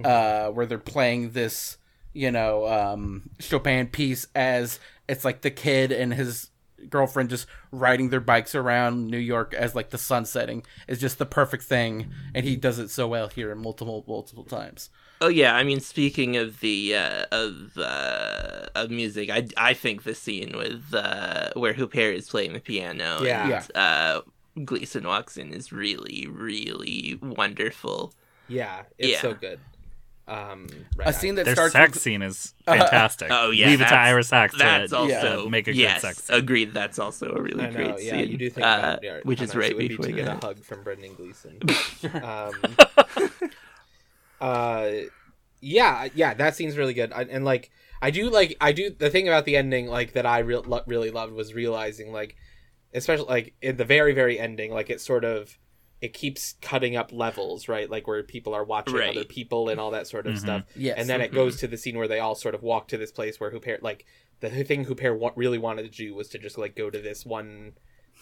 uh, 0.05 0.49
where 0.49 0.67
they're 0.67 0.79
playing 0.79 1.31
this, 1.31 1.79
you 2.13 2.31
know, 2.31 2.67
um, 2.67 3.31
Chopin 3.41 3.87
piece 3.89 4.27
as 4.35 4.79
it's 5.09 5.25
like 5.25 5.41
the 5.43 5.51
kid 5.51 5.93
and 5.93 6.13
his 6.15 6.51
girlfriend 6.91 7.31
just 7.31 7.47
riding 7.73 8.11
their 8.11 8.21
bikes 8.21 8.55
around 8.55 9.07
New 9.09 9.19
York 9.19 9.55
as 9.55 9.75
like 9.75 9.91
the 9.91 9.99
sun 9.99 10.25
setting 10.25 10.63
is 10.87 11.01
just 11.01 11.19
the 11.19 11.27
perfect 11.27 11.65
thing, 11.65 12.11
and 12.35 12.45
he 12.45 12.55
does 12.57 12.79
it 12.79 12.91
so 12.91 13.09
well 13.09 13.29
here 13.29 13.55
multiple 13.55 14.05
multiple 14.07 14.45
times. 14.45 14.91
Oh 15.21 15.29
yeah, 15.29 15.57
I 15.57 15.63
mean, 15.65 15.81
speaking 15.81 16.37
of 16.37 16.61
the 16.61 16.95
uh, 16.95 17.25
of 17.33 17.79
uh, 17.79 18.67
of 18.75 18.91
music, 18.91 19.31
I, 19.31 19.47
I 19.57 19.73
think 19.73 20.03
the 20.05 20.15
scene 20.15 20.53
with 20.57 20.93
uh, 20.93 21.51
where 21.55 21.73
Huppert 21.75 22.15
is 22.15 22.29
playing 22.29 22.53
the 22.53 22.61
piano, 22.61 23.23
Yeah. 23.23 23.63
and, 23.65 23.77
uh, 23.77 24.21
Gleeson 24.65 25.07
walks 25.07 25.37
in 25.37 25.53
is 25.53 25.73
really 25.73 26.27
really 26.31 27.19
wonderful. 27.23 28.13
yeah. 28.49 28.83
It's 28.99 29.13
yeah. 29.13 29.21
so 29.21 29.35
good. 29.35 29.61
Um, 30.29 30.67
right. 30.97 31.07
A 31.07 31.13
scene 31.13 31.37
that 31.37 31.45
their 31.45 31.55
starts 31.55 31.73
sex 31.73 31.93
with- 31.95 32.03
scene 32.03 32.21
is 32.23 32.53
fantastic. 32.65 33.29
Oh 33.31 33.51
yeah, 33.51 33.67
leave 33.69 33.81
it 33.81 33.85
to 33.85 33.91
that's- 33.91 34.09
Ira 34.09 34.25
Sachs 34.25 34.55
to, 34.55 34.59
That's 34.59 34.91
to 34.91 34.97
also 34.99 35.49
make 35.49 35.69
a 35.69 35.73
yes, 35.75 36.01
good 36.03 36.09
sex. 36.09 36.25
scene. 36.25 36.37
agreed. 36.37 36.75
That's 36.75 36.99
also 36.99 37.31
a 37.33 37.41
really 37.41 37.63
I 37.65 37.71
know, 37.71 37.77
great 37.77 38.03
yeah, 38.03 38.11
scene. 38.13 38.31
you 38.31 38.37
do 38.37 38.51
think 38.51 38.67
uh, 38.67 38.79
about 38.81 39.05
yeah, 39.05 39.21
which 39.23 39.41
is 39.41 39.51
nice 39.51 39.57
right 39.57 39.71
it 39.71 39.77
would 39.77 39.89
before 39.89 40.07
to 40.07 40.13
get 40.13 40.25
that. 40.27 40.43
a 40.43 40.47
hug 40.49 40.65
from 40.65 40.83
Brendan 40.83 41.15
Gleeson. 41.15 41.61
um, 42.25 42.53
uh, 44.41 44.91
yeah, 45.61 46.09
yeah, 46.15 46.35
that 46.35 46.57
scene's 46.57 46.77
really 46.77 46.95
good, 46.95 47.13
I, 47.13 47.23
and 47.23 47.45
like 47.45 47.71
I 48.03 48.11
do 48.11 48.29
like 48.31 48.57
I 48.61 48.73
do 48.73 48.91
the 48.91 49.11
thing 49.11 49.29
about 49.29 49.45
the 49.45 49.57
ending 49.57 49.87
like 49.87 50.13
that 50.13 50.27
I 50.27 50.41
re- 50.41 50.57
lo- 50.57 50.83
really 50.87 51.11
loved 51.11 51.33
was 51.33 51.55
realizing 51.55 52.13
like, 52.13 52.37
especially 52.95 53.27
like 53.27 53.55
in 53.63 53.77
the 53.77 53.85
very 53.85 54.13
very 54.13 54.39
ending, 54.39 54.73
like 54.73 54.91
it 54.91 55.01
sort 55.01 55.25
of 55.25 55.59
it 56.03 56.13
keeps 56.13 56.55
cutting 56.61 56.95
up 56.95 57.11
levels, 57.13 57.69
right? 57.69 57.89
Like 57.91 58.07
where 58.07 58.23
people 58.23 58.55
are 58.55 58.65
watching 58.65 58.97
Right. 58.97 59.17
other 59.17 59.25
people 59.25 59.71
and 59.71 59.81
all 59.81 59.93
that 59.93 60.07
sort 60.07 60.27
of 60.27 60.35
Mhm. 60.35 60.39
stuff. 60.39 60.65
Yes. 60.77 60.97
and 60.99 61.09
then 61.09 61.21
it 61.23 61.33
goes 61.33 61.57
to 61.61 61.67
the 61.67 61.79
scene 61.79 61.97
where 61.97 62.07
they 62.09 62.21
all 62.21 62.35
sort 62.35 62.55
of 62.55 62.63
walk 62.63 62.89
to 62.89 62.99
this 62.99 63.11
place 63.11 63.41
where 63.41 63.51
Huppert 63.51 63.81
like 63.83 64.05
the 64.41 64.51
thing 64.65 64.85
Huppert 64.85 65.19
wa- 65.19 65.33
really 65.37 65.57
wanted 65.57 65.85
to 65.85 65.89
do 66.05 66.15
was 66.15 66.29
to 66.29 66.39
just 66.39 66.59
like 66.59 66.77
go 66.77 66.91
to 66.91 66.99
this 67.01 67.25
one 67.25 67.73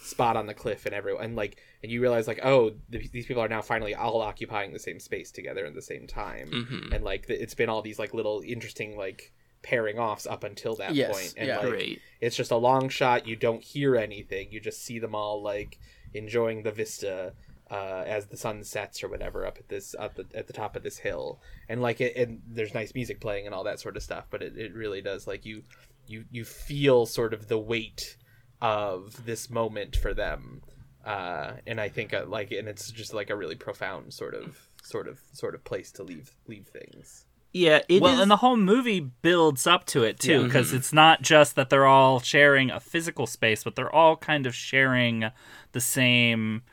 spot 0.01 0.37
on 0.37 0.45
the 0.47 0.53
cliff 0.53 0.85
and 0.85 0.93
everyone 0.95 1.23
and 1.23 1.35
like 1.35 1.57
and 1.83 1.91
you 1.91 2.01
realize 2.01 2.27
like 2.27 2.39
oh 2.43 2.71
th- 2.91 3.11
these 3.11 3.25
people 3.25 3.41
are 3.43 3.47
now 3.49 3.61
finally 3.61 3.93
all 3.95 4.21
occupying 4.21 4.71
the 4.73 4.79
same 4.79 4.99
space 4.99 5.31
together 5.31 5.65
at 5.65 5.73
the 5.73 5.81
same 5.81 6.05
time 6.07 6.49
Mhm. 6.51 6.93
and 6.93 7.03
like 7.03 7.27
th- 7.27 7.39
it's 7.41 7.53
been 7.55 7.69
all 7.69 7.81
these 7.81 7.97
like 7.99 8.13
little 8.13 8.41
interesting 8.45 8.97
like 8.97 9.31
pairing 9.65 9.97
offs 9.97 10.27
up 10.27 10.43
until 10.43 10.75
that 10.75 10.93
Yes, 10.93 11.11
point 11.11 11.33
and 11.37 11.47
yeah. 11.47 11.57
like 11.57 11.69
Great. 11.69 12.01
it's 12.21 12.35
just 12.35 12.51
a 12.51 12.55
long 12.55 12.87
shot 12.87 13.25
you 13.27 13.35
don't 13.35 13.63
hear 13.63 13.95
anything 13.95 14.51
you 14.51 14.59
just 14.59 14.83
see 14.85 14.99
them 14.99 15.15
all 15.15 15.41
like 15.41 15.79
enjoying 16.13 16.61
the 16.61 16.71
vista 16.71 17.33
uh, 17.71 18.03
as 18.05 18.27
the 18.27 18.37
sun 18.37 18.63
sets 18.63 19.03
or 19.03 19.07
whatever 19.09 19.43
up 19.43 19.57
at 19.57 19.67
this 19.69 19.95
up 19.97 20.19
at, 20.19 20.27
at 20.35 20.45
the 20.45 20.53
top 20.53 20.75
of 20.75 20.83
this 20.83 20.99
hill 20.99 21.41
and 21.67 21.81
like 21.81 21.99
it 21.99 22.15
and 22.15 22.39
there's 22.47 22.75
nice 22.75 22.93
music 22.93 23.19
playing 23.19 23.47
and 23.47 23.55
all 23.55 23.63
that 23.63 23.79
sort 23.79 23.97
of 23.97 24.03
stuff 24.03 24.25
but 24.29 24.43
it, 24.43 24.55
it 24.55 24.71
really 24.75 25.01
does 25.01 25.25
like 25.25 25.43
you 25.47 25.63
you 26.05 26.23
you 26.31 26.45
feel 26.45 27.07
sort 27.07 27.33
of 27.33 27.47
the 27.47 27.57
weight 27.57 28.17
of 28.61 29.25
this 29.25 29.49
moment 29.49 29.95
for 29.95 30.13
them 30.13 30.61
uh 31.05 31.53
and 31.65 31.81
i 31.81 31.89
think 31.89 32.13
uh, 32.13 32.23
like 32.27 32.51
and 32.51 32.67
it's 32.67 32.91
just 32.91 33.13
like 33.15 33.31
a 33.31 33.35
really 33.35 33.55
profound 33.55 34.13
sort 34.13 34.35
of 34.35 34.69
sort 34.83 35.07
of 35.07 35.19
sort 35.33 35.55
of 35.55 35.63
place 35.63 35.91
to 35.91 36.03
leave 36.03 36.31
leave 36.47 36.67
things 36.67 37.24
Yeah, 37.55 37.79
it 37.87 38.01
well, 38.01 38.15
is- 38.15 38.19
and 38.19 38.29
the 38.29 38.35
whole 38.35 38.57
movie 38.57 38.99
builds 38.99 39.65
up 39.65 39.85
to 39.85 40.03
it 40.03 40.19
too, 40.19 40.39
Yeah. 40.39 40.43
because 40.43 40.67
mm-hmm. 40.67 40.75
it's 40.75 40.91
not 40.91 41.21
just 41.21 41.55
that 41.55 41.69
they're 41.69 41.85
all 41.85 42.19
sharing 42.19 42.69
a 42.69 42.81
physical 42.81 43.25
space, 43.25 43.63
but 43.63 43.77
they're 43.77 43.93
all 43.95 44.17
kind 44.17 44.45
of 44.45 44.53
sharing 44.53 45.31
the 45.71 45.79
same 45.79 46.63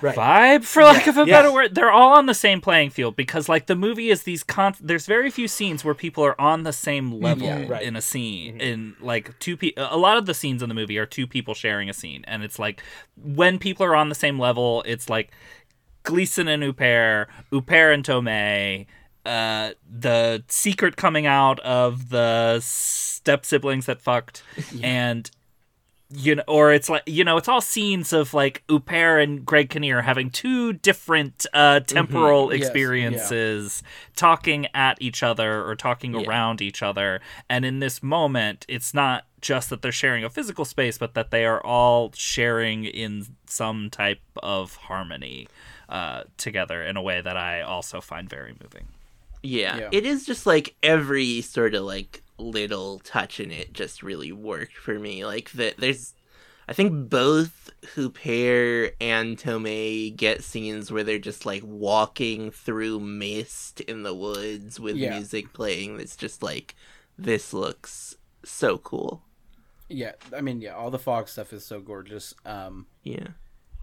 right 0.00 0.14
vibe, 0.16 0.64
for 0.64 0.84
lack 0.84 1.08
of 1.08 1.16
a 1.16 1.26
Yeah. 1.26 1.42
better 1.42 1.52
word. 1.52 1.74
They're 1.74 1.90
all 1.90 2.12
on 2.12 2.26
the 2.26 2.34
same 2.34 2.60
playing 2.60 2.90
field 2.90 3.16
because, 3.16 3.48
like, 3.48 3.66
the 3.66 3.74
movie 3.74 4.10
is 4.10 4.22
these. 4.22 4.44
Con- 4.44 4.76
There's 4.80 5.06
very 5.06 5.30
few 5.32 5.48
scenes 5.48 5.84
where 5.84 5.94
people 5.94 6.24
are 6.24 6.40
on 6.40 6.62
the 6.62 6.72
same 6.72 7.10
mm-hmm. 7.10 7.24
level 7.24 7.46
Yeah, 7.48 7.66
right. 7.66 7.82
in 7.82 7.96
a 7.96 8.00
scene. 8.00 8.58
Mm-hmm. 8.58 8.60
In 8.60 8.96
like 9.00 9.36
two 9.40 9.56
people, 9.56 9.88
a 9.90 9.98
lot 9.98 10.18
of 10.18 10.26
the 10.26 10.34
scenes 10.34 10.62
in 10.62 10.68
the 10.68 10.74
movie 10.76 10.98
are 10.98 11.06
two 11.06 11.26
people 11.26 11.52
sharing 11.54 11.90
a 11.90 11.94
scene, 11.94 12.24
and 12.28 12.44
it's 12.44 12.60
like 12.60 12.80
when 13.16 13.58
people 13.58 13.84
are 13.86 13.96
on 13.96 14.08
the 14.08 14.14
same 14.14 14.38
level, 14.38 14.84
it's 14.86 15.10
like 15.10 15.32
Gleeson 16.04 16.46
and 16.46 16.62
Huppert, 16.62 17.26
Huppert 17.50 17.92
and 17.92 18.04
Tomei, 18.04 18.86
uh, 19.26 19.72
the 19.90 20.42
secret 20.48 20.96
coming 20.96 21.26
out 21.26 21.58
of 21.60 22.08
the 22.10 22.60
step 22.60 23.44
siblings 23.44 23.86
that 23.86 24.00
fucked, 24.00 24.42
and 24.82 25.30
you 26.08 26.36
know, 26.36 26.44
or 26.46 26.72
it's 26.72 26.88
like 26.88 27.02
you 27.06 27.24
know, 27.24 27.36
it's 27.36 27.48
all 27.48 27.60
scenes 27.60 28.12
of 28.12 28.32
like 28.32 28.62
Huppert 28.68 29.22
and 29.24 29.44
Greg 29.44 29.70
Kinnear 29.70 30.02
having 30.02 30.30
two 30.30 30.72
different 30.74 31.44
uh, 31.52 31.80
temporal 31.80 32.52
Yes, 32.52 32.60
yeah. 32.60 32.66
experiences, 32.68 33.82
talking 34.14 34.66
at 34.72 34.98
each 35.02 35.22
other 35.24 35.64
or 35.66 35.74
talking 35.74 36.14
Yeah. 36.14 36.26
around 36.28 36.62
each 36.62 36.80
other, 36.82 37.20
and 37.50 37.64
in 37.64 37.80
this 37.80 38.02
moment, 38.04 38.64
it's 38.68 38.94
not 38.94 39.24
just 39.40 39.68
that 39.70 39.82
they're 39.82 39.92
sharing 39.92 40.22
a 40.24 40.30
physical 40.30 40.64
space, 40.64 40.96
but 40.98 41.14
that 41.14 41.30
they 41.30 41.44
are 41.44 41.60
all 41.64 42.12
sharing 42.14 42.84
in 42.84 43.26
some 43.46 43.90
type 43.90 44.20
of 44.42 44.76
harmony 44.76 45.46
uh, 45.88 46.22
together 46.36 46.82
in 46.82 46.96
a 46.96 47.02
way 47.02 47.20
that 47.20 47.36
I 47.36 47.62
also 47.62 48.00
find 48.00 48.28
very 48.28 48.54
moving. 48.62 48.86
Yeah, 49.46 49.76
Yeah. 49.78 49.88
it 49.92 50.04
is 50.06 50.26
just 50.26 50.46
like 50.46 50.74
every 50.82 51.40
sort 51.40 51.74
of 51.74 51.84
like 51.84 52.22
little 52.38 52.98
touch 53.00 53.40
in 53.40 53.50
it 53.50 53.72
just 53.72 54.02
really 54.02 54.32
worked 54.32 54.76
for 54.76 54.98
me. 54.98 55.24
Like 55.24 55.50
that, 55.52 55.76
there's 55.78 56.14
I 56.68 56.72
think 56.72 57.08
both 57.08 57.70
Huppert 57.94 58.92
and 59.00 59.36
Tomei 59.36 60.14
get 60.14 60.42
scenes 60.42 60.90
where 60.90 61.04
they're 61.04 61.18
just 61.18 61.46
like 61.46 61.62
walking 61.64 62.50
through 62.50 62.98
mist 63.00 63.80
in 63.82 64.02
the 64.02 64.14
woods 64.14 64.80
with 64.80 64.96
Yeah. 64.96 65.10
music 65.16 65.52
playing. 65.52 65.96
That's 65.98 66.16
just 66.16 66.42
like 66.42 66.74
this 67.18 67.52
looks 67.52 68.16
so 68.44 68.78
cool. 68.78 69.22
Yeah, 69.88 70.12
I 70.36 70.40
mean, 70.40 70.60
yeah, 70.60 70.74
all 70.74 70.90
the 70.90 70.98
fog 70.98 71.28
stuff 71.28 71.52
is 71.52 71.64
so 71.64 71.80
gorgeous. 71.80 72.34
Um, 72.44 72.86
Yeah. 73.04 73.28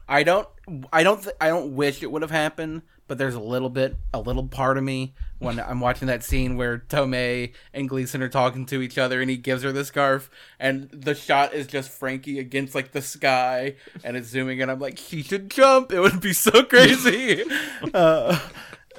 I 0.07 0.23
don't, 0.23 0.47
I 0.91 1.01
don't, 1.03 1.23
th- 1.23 1.35
I 1.39 1.47
don't 1.47 1.75
wish 1.77 2.03
it 2.03 2.11
would 2.11 2.21
have 2.21 2.29
happened, 2.31 2.81
but 3.13 3.19
there's 3.19 3.35
a 3.35 3.39
little 3.39 3.69
bit, 3.69 3.95
a 4.11 4.19
little 4.19 4.47
part 4.47 4.75
of 4.75 4.83
me 4.83 5.13
when 5.37 5.59
I'm 5.59 5.79
watching 5.79 6.07
that 6.07 6.23
scene 6.23 6.57
where 6.57 6.79
Tomei 6.79 7.53
and 7.71 7.87
Gleason 7.87 8.23
are 8.23 8.27
talking 8.27 8.65
to 8.65 8.81
each 8.81 8.97
other, 8.97 9.21
and 9.21 9.29
he 9.29 9.37
gives 9.37 9.61
her 9.61 9.71
the 9.71 9.85
scarf, 9.85 10.31
and 10.59 10.89
the 10.89 11.13
shot 11.13 11.53
is 11.53 11.67
just 11.67 11.91
Frankie 11.91 12.39
against 12.39 12.73
like 12.73 12.91
the 12.91 13.03
sky, 13.03 13.75
and 14.03 14.17
it's 14.17 14.29
zooming, 14.29 14.63
and 14.63 14.71
I'm 14.71 14.79
like, 14.79 14.97
she 14.97 15.21
should 15.21 15.51
jump. 15.51 15.91
It 15.91 15.99
would 15.99 16.21
be 16.21 16.33
so 16.33 16.63
crazy. 16.63 17.43
uh, 17.93 18.39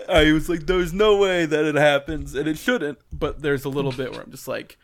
I 0.09 0.31
was 0.31 0.49
like, 0.49 0.67
there's 0.67 0.93
no 0.93 1.17
way 1.17 1.45
that 1.45 1.65
it 1.65 1.75
happens, 1.75 2.37
and 2.37 2.47
it 2.47 2.57
shouldn't. 2.57 3.01
But 3.13 3.43
there's 3.43 3.65
a 3.65 3.69
little 3.69 3.91
bit 3.91 4.13
where 4.13 4.21
I'm 4.21 4.31
just 4.31 4.47
like, 4.47 4.79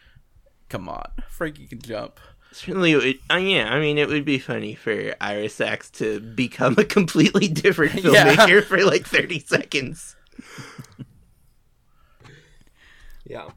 come 0.69 0.89
on, 0.89 1.09
Frankie 1.29 1.69
can 1.69 1.81
jump. 1.81 2.19
Certainly, 2.53 2.93
it 2.93 2.97
would, 2.97 3.19
uh, 3.31 3.37
yeah. 3.39 3.73
I 3.73 3.79
mean, 3.79 3.97
it 3.97 4.09
would 4.09 4.25
be 4.25 4.39
funny 4.39 4.75
for 4.75 5.15
Ira 5.21 5.49
Sachs 5.49 5.89
to 5.93 6.19
become 6.21 6.75
a 6.79 6.85
completely 6.85 7.47
different 7.49 7.95
Yeah. 8.05 8.35
filmmaker 8.35 8.65
for 8.65 8.85
like 8.85 9.07
thirty 9.07 9.39
seconds. 9.39 10.17
Yeah. 13.25 13.49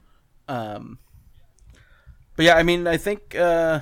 Um, 0.48 1.00
but 2.36 2.46
yeah, 2.46 2.56
I 2.56 2.64
mean, 2.64 2.86
I 2.88 2.98
think 2.98 3.36
uh, 3.36 3.80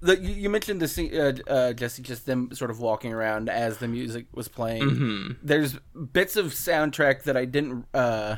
the 0.00 0.18
you, 0.18 0.32
you 0.34 0.50
mentioned 0.50 0.80
the 0.80 0.88
scene, 0.88 1.14
uh, 1.14 1.32
uh, 1.46 1.72
Jesse, 1.72 2.02
just 2.02 2.26
them 2.26 2.50
sort 2.54 2.70
of 2.70 2.80
walking 2.80 3.12
around 3.12 3.48
as 3.50 3.78
the 3.78 3.88
music 3.88 4.26
was 4.32 4.48
playing. 4.48 4.82
Mm-hmm. 4.82 5.32
There's 5.42 5.74
bits 6.12 6.36
of 6.36 6.46
soundtrack 6.46 7.24
that 7.24 7.36
I 7.36 7.44
didn't 7.44 7.86
uh, 7.92 8.36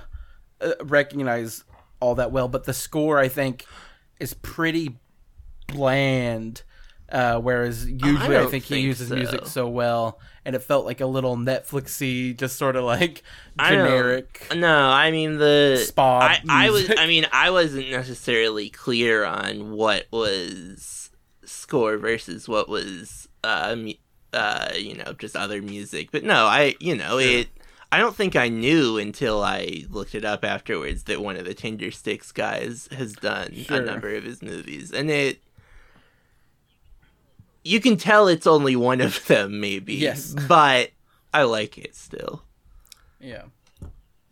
uh, 0.60 0.72
recognize 0.82 1.64
all 2.00 2.14
that 2.16 2.32
well, 2.32 2.48
but 2.48 2.64
the 2.64 2.74
score 2.74 3.18
I 3.18 3.28
think 3.28 3.64
is 4.18 4.34
pretty 4.34 4.98
bland. 5.72 6.62
Uh, 7.10 7.40
whereas 7.40 7.90
usually 7.90 8.36
I, 8.36 8.40
don't 8.40 8.50
think 8.50 8.64
he 8.64 8.78
uses 8.78 9.08
so. 9.08 9.16
music 9.16 9.46
so 9.46 9.68
well, 9.68 10.20
and 10.44 10.54
it 10.54 10.62
felt 10.62 10.86
like 10.86 11.00
a 11.00 11.06
little 11.06 11.36
Netflixy, 11.36 12.36
just 12.36 12.56
sort 12.56 12.76
of 12.76 12.84
like 12.84 13.24
I 13.58 13.70
generic. 13.70 14.46
No, 14.54 14.88
I 14.88 15.10
mean 15.10 15.38
the 15.38 15.82
Spa 15.84 16.20
I, 16.20 16.40
I 16.48 16.70
was. 16.70 16.88
I 16.96 17.06
mean, 17.06 17.26
I 17.32 17.50
wasn't 17.50 17.90
necessarily 17.90 18.70
clear 18.70 19.24
on 19.24 19.72
what 19.72 20.06
was 20.12 21.10
score 21.44 21.96
versus 21.96 22.48
what 22.48 22.68
was, 22.68 23.28
uh, 23.42 23.74
uh, 24.32 24.68
you 24.76 24.94
know, 24.94 25.12
just 25.14 25.34
other 25.34 25.60
music. 25.60 26.10
But 26.12 26.22
no, 26.22 26.46
I, 26.46 26.76
you 26.78 26.94
know, 26.94 27.18
it. 27.18 27.48
I 27.90 27.98
don't 27.98 28.14
think 28.14 28.36
I 28.36 28.48
knew 28.48 28.98
until 28.98 29.42
I 29.42 29.84
looked 29.90 30.14
it 30.14 30.24
up 30.24 30.44
afterwards 30.44 31.02
that 31.04 31.20
one 31.20 31.36
of 31.36 31.44
the 31.44 31.56
Tindersticks 31.56 32.32
guys 32.32 32.88
has 32.92 33.14
done 33.14 33.52
Sure. 33.52 33.82
a 33.82 33.84
number 33.84 34.14
of 34.14 34.22
his 34.22 34.42
movies, 34.42 34.92
and 34.92 35.10
it. 35.10 35.42
You 37.64 37.80
can 37.80 37.96
tell 37.96 38.28
it's 38.28 38.46
only 38.46 38.76
one 38.76 39.00
of 39.00 39.26
them, 39.26 39.60
maybe. 39.60 39.94
Yes. 39.94 40.34
but 40.48 40.90
I 41.32 41.42
like 41.42 41.76
it 41.78 41.94
still. 41.94 42.42
Yeah. 43.20 43.42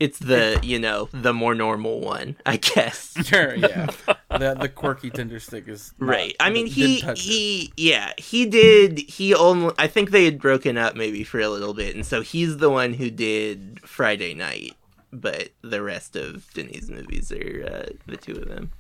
It's 0.01 0.21
the 0.21 0.61
you 0.63 0.79
know 0.79 1.09
the 1.13 1.35
more 1.35 1.57
normal 1.57 2.01
one, 2.01 2.37
I 2.47 2.57
guess. 2.59 3.15
Sure, 3.27 3.57
yeah. 3.57 3.87
the 4.31 4.55
the 4.55 4.69
quirky 4.69 5.11
Tinder 5.11 5.41
stick 5.41 5.67
is 5.67 5.93
not- 5.99 6.09
Right. 6.09 6.37
I 6.39 6.51
mean, 6.51 6.67
didn't 6.67 6.75
he 6.77 6.99
it. 7.05 7.19
he 7.19 7.73
yeah 7.77 8.13
he 8.17 8.47
did 8.47 8.99
he 9.01 9.35
only 9.35 9.75
I 9.77 9.89
think 9.89 10.11
they 10.11 10.25
had 10.25 10.41
broken 10.41 10.79
up 10.79 10.95
maybe 10.95 11.25
for 11.25 11.41
a 11.41 11.49
little 11.49 11.75
bit, 11.75 11.97
and 11.97 12.07
so 12.07 12.23
he's 12.23 12.59
the 12.59 12.71
one 12.71 12.93
who 12.95 13.11
did 13.11 13.81
Friday 13.83 14.35
Night, 14.35 14.77
but 15.13 15.49
the 15.63 15.83
rest 15.83 16.15
of 16.15 16.47
Denis' 16.55 16.89
movies 16.89 17.33
are 17.33 17.67
uh, 17.69 17.93
the 18.07 18.17
two 18.17 18.35
of 18.37 18.49
them. 18.49 18.71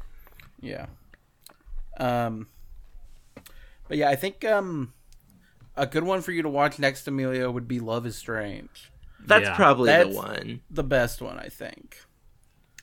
Yeah. 0.61 0.87
Um. 1.99 2.47
But 3.89 3.97
yeah, 3.99 4.09
I 4.11 4.16
think 4.16 4.45
um, 4.45 4.93
a 5.76 5.86
good 5.86 6.05
one 6.05 6.20
for 6.22 6.32
you 6.32 6.43
to 6.43 6.49
watch 6.49 6.78
next, 6.78 7.07
Emilio, 7.09 7.51
would 7.51 7.66
be 7.68 7.80
Love 7.80 8.07
Is 8.07 8.16
Strange. 8.16 8.91
That's 9.24 9.45
Yeah. 9.47 9.57
probably 9.57 9.86
That's- 9.89 10.12
the 10.14 10.20
one. 10.20 10.61
The 10.70 10.84
best 10.84 11.20
one, 11.20 11.39
I 11.39 11.49
think. 11.49 11.99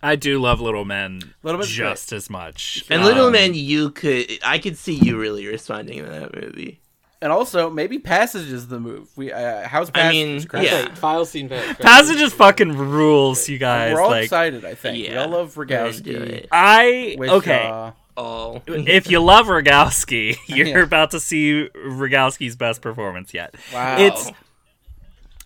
I 0.03 0.15
do 0.15 0.39
love 0.39 0.61
Little 0.61 0.85
Men 0.85 1.33
Little 1.41 1.59
Men's 1.59 1.71
just 1.71 2.11
as 2.13 2.29
much. 2.29 2.83
And 2.89 3.03
Little 3.03 3.27
Um, 3.27 3.31
Man, 3.31 3.53
you 3.55 3.89
could 3.91 4.27
I 4.43 4.59
could 4.59 4.77
see 4.77 4.93
you 4.93 5.17
really 5.19 5.47
responding 5.47 6.03
to 6.03 6.09
that 6.09 6.35
movie. 6.35 6.81
And 7.21 7.31
also, 7.31 7.71
maybe 7.71 7.97
Passage 7.97 8.51
is 8.51 8.67
the 8.67 8.79
move. 8.79 9.07
We 9.17 9.31
uh, 9.31 9.67
how's 9.67 9.87
I 9.89 9.93
Passage? 9.93 10.11
mean, 10.13 10.43
Chris? 10.45 10.65
yeah. 10.65 10.93
File 10.93 11.25
scene 11.25 11.47
fa- 11.49 11.75
Passage 11.79 12.19
is 12.21 12.33
fucking 12.33 12.73
rules, 12.77 13.47
you 13.49 13.57
guys. 13.57 13.93
We're 13.95 14.01
all 14.01 14.11
like 14.11 14.25
excited. 14.25 14.63
I 14.65 14.75
think 14.75 14.97
we 14.97 15.07
Yeah, 15.09 15.23
all 15.23 15.29
love 15.29 15.57
We're 15.57 15.65
Rogowski. 15.65 16.45
I 16.51 17.15
With, 17.17 17.29
okay. 17.29 17.65
uh, 17.65 17.91
all. 18.18 18.63
if 18.68 19.09
you 19.09 19.20
love 19.20 19.47
Rogowski, 19.47 20.38
you're 20.47 20.68
Yeah. 20.68 20.80
about 20.84 21.11
to 21.11 21.20
see 21.20 21.70
Rogowski's 21.76 22.55
best 22.55 22.82
performance 22.82 23.34
yet. 23.34 23.55
wow. 23.74 23.97
It's 23.99 24.32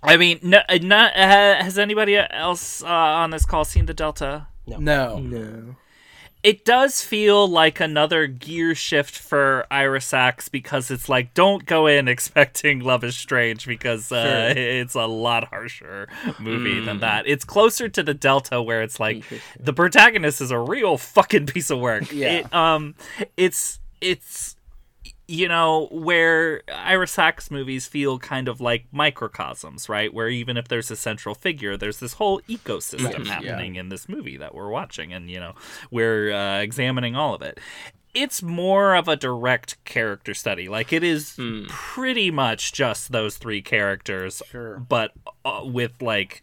I 0.01 0.15
mean, 0.15 0.39
no, 0.43 0.59
uh, 0.69 0.77
not, 0.81 1.13
uh, 1.15 1.61
has 1.61 1.77
anybody 1.77 2.15
else 2.17 2.81
uh, 2.81 2.87
on 2.87 3.31
this 3.31 3.45
call 3.45 3.65
seen 3.65 3.85
the 3.85 3.93
Delta? 3.93 4.47
no. 4.65 5.19
no. 5.19 5.75
It 6.41 6.63
does 6.63 7.01
feel 7.01 7.47
like 7.47 7.79
another 7.79 8.25
gear 8.27 8.73
shift 8.73 9.17
for 9.17 9.67
Ira 9.69 9.99
Sachs 9.99 10.47
because 10.47 10.89
it's 10.89 11.09
like 11.09 11.33
don't 11.33 11.65
go 11.65 11.87
in 11.87 12.07
expecting 12.15 12.79
Love 12.79 13.03
is 13.03 13.17
Strange 13.17 13.67
because 13.67 14.11
uh, 14.11 14.53
it's 14.55 14.95
a 14.95 15.05
lot 15.05 15.49
harsher 15.49 16.07
movie 16.39 16.79
than 16.79 16.99
that. 16.99 17.27
It's 17.27 17.43
closer 17.43 17.89
to 17.89 18.03
the 18.03 18.13
Delta 18.13 18.61
where 18.61 18.81
it's 18.81 18.99
like 18.99 19.23
the 19.59 19.73
protagonist 19.73 20.39
is 20.39 20.51
a 20.51 20.59
real 20.59 20.97
fucking 20.97 21.47
piece 21.47 21.69
of 21.69 21.79
work. 21.79 22.11
Yeah. 22.11 22.39
It, 22.39 22.53
um, 22.53 22.95
it's 23.35 23.79
it's 24.01 24.55
you 25.29 25.47
know 25.47 25.87
where 25.91 26.63
Ira 26.73 27.05
Sachs 27.07 27.51
movies 27.51 27.85
feel 27.85 28.17
kind 28.17 28.47
of 28.47 28.59
like 28.59 28.85
microcosms, 28.91 29.87
right? 29.87 30.11
Where 30.11 30.27
even 30.27 30.57
if 30.57 30.67
there's 30.67 30.89
a 30.89 30.95
central 30.95 31.35
figure, 31.35 31.77
there's 31.77 31.99
this 31.99 32.13
whole 32.13 32.41
ecosystem 32.49 33.25
Yeah. 33.25 33.33
happening 33.33 33.75
in 33.75 33.89
this 33.89 34.09
movie 34.09 34.37
that 34.37 34.55
we're 34.55 34.69
watching, 34.69 35.13
and 35.13 35.29
you 35.29 35.39
know 35.39 35.53
we're 35.91 36.31
uh, 36.33 36.59
examining 36.61 37.15
all 37.15 37.35
of 37.35 37.43
it. 37.43 37.59
It's 38.15 38.41
more 38.41 38.95
of 38.95 39.07
a 39.07 39.15
direct 39.15 39.83
character 39.85 40.33
study. 40.33 40.67
Like 40.67 40.91
it 40.91 41.03
is 41.03 41.39
pretty 41.67 42.31
much 42.31 42.73
just 42.73 43.11
those 43.11 43.37
three 43.37 43.61
characters, 43.61 44.41
Sure. 44.49 44.79
but 44.79 45.11
uh, 45.45 45.61
with 45.63 46.01
like 46.01 46.41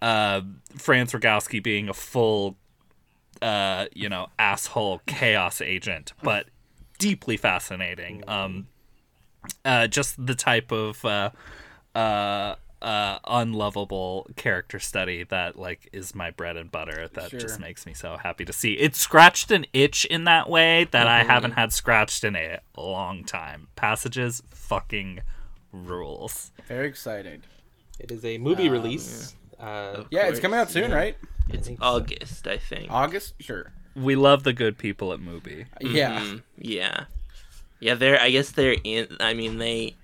uh, 0.00 0.42
Franz 0.76 1.12
Rogowski 1.12 1.60
being 1.60 1.88
a 1.88 1.94
full 1.94 2.56
uh, 3.42 3.86
you 3.92 4.08
know, 4.08 4.28
asshole 4.38 5.00
chaos 5.06 5.60
agent, 5.60 6.12
but 6.22 6.46
deeply 7.00 7.36
fascinating. 7.36 8.22
Um, 8.28 8.68
uh, 9.64 9.88
just 9.88 10.24
the 10.24 10.34
type 10.36 10.70
of 10.70 11.04
uh, 11.04 11.30
uh, 11.94 12.54
uh, 12.82 13.18
unlovable 13.26 14.28
character 14.36 14.78
study 14.78 15.24
that 15.24 15.58
like 15.58 15.88
is 15.92 16.14
my 16.14 16.30
bread 16.30 16.56
and 16.56 16.70
butter. 16.70 17.08
That 17.12 17.30
Sure. 17.30 17.40
just 17.40 17.58
makes 17.58 17.84
me 17.86 17.94
so 17.94 18.16
happy 18.16 18.44
to 18.44 18.52
see. 18.52 18.74
It 18.74 18.94
scratched 18.94 19.50
an 19.50 19.66
itch 19.72 20.04
in 20.04 20.24
that 20.24 20.48
way 20.48 20.84
that 20.92 21.06
I 21.08 21.24
haven't 21.24 21.52
had 21.52 21.72
scratched 21.72 22.22
in 22.22 22.36
a 22.36 22.60
long 22.76 23.24
time. 23.24 23.68
Passages 23.76 24.42
fucking 24.50 25.20
rules. 25.72 26.52
Very 26.68 26.86
excited. 26.88 27.46
It 27.98 28.10
is 28.12 28.24
a 28.24 28.38
movie 28.38 28.68
release. 28.68 29.34
Uh, 29.58 30.04
Yeah, 30.10 30.28
it's 30.28 30.40
coming 30.40 30.58
out 30.58 30.70
soon, 30.70 30.90
yeah. 30.90 30.96
right? 30.96 31.16
It's 31.50 31.68
August, 31.80 32.46
I 32.46 32.56
think. 32.58 32.90
August. 32.90 33.34
Sure. 33.40 33.72
We 33.96 34.14
love 34.16 34.44
the 34.44 34.52
good 34.52 34.78
people 34.78 35.12
at 35.12 35.20
MUBI. 35.20 35.66
Yeah. 35.80 36.20
Mm, 36.20 36.42
yeah, 36.58 37.04
yeah. 37.80 37.94
They're. 37.94 38.20
I 38.20 38.30
guess 38.30 38.50
they're 38.52 38.76
in. 38.84 39.08
I 39.20 39.34
mean, 39.34 39.58
they 39.58 39.96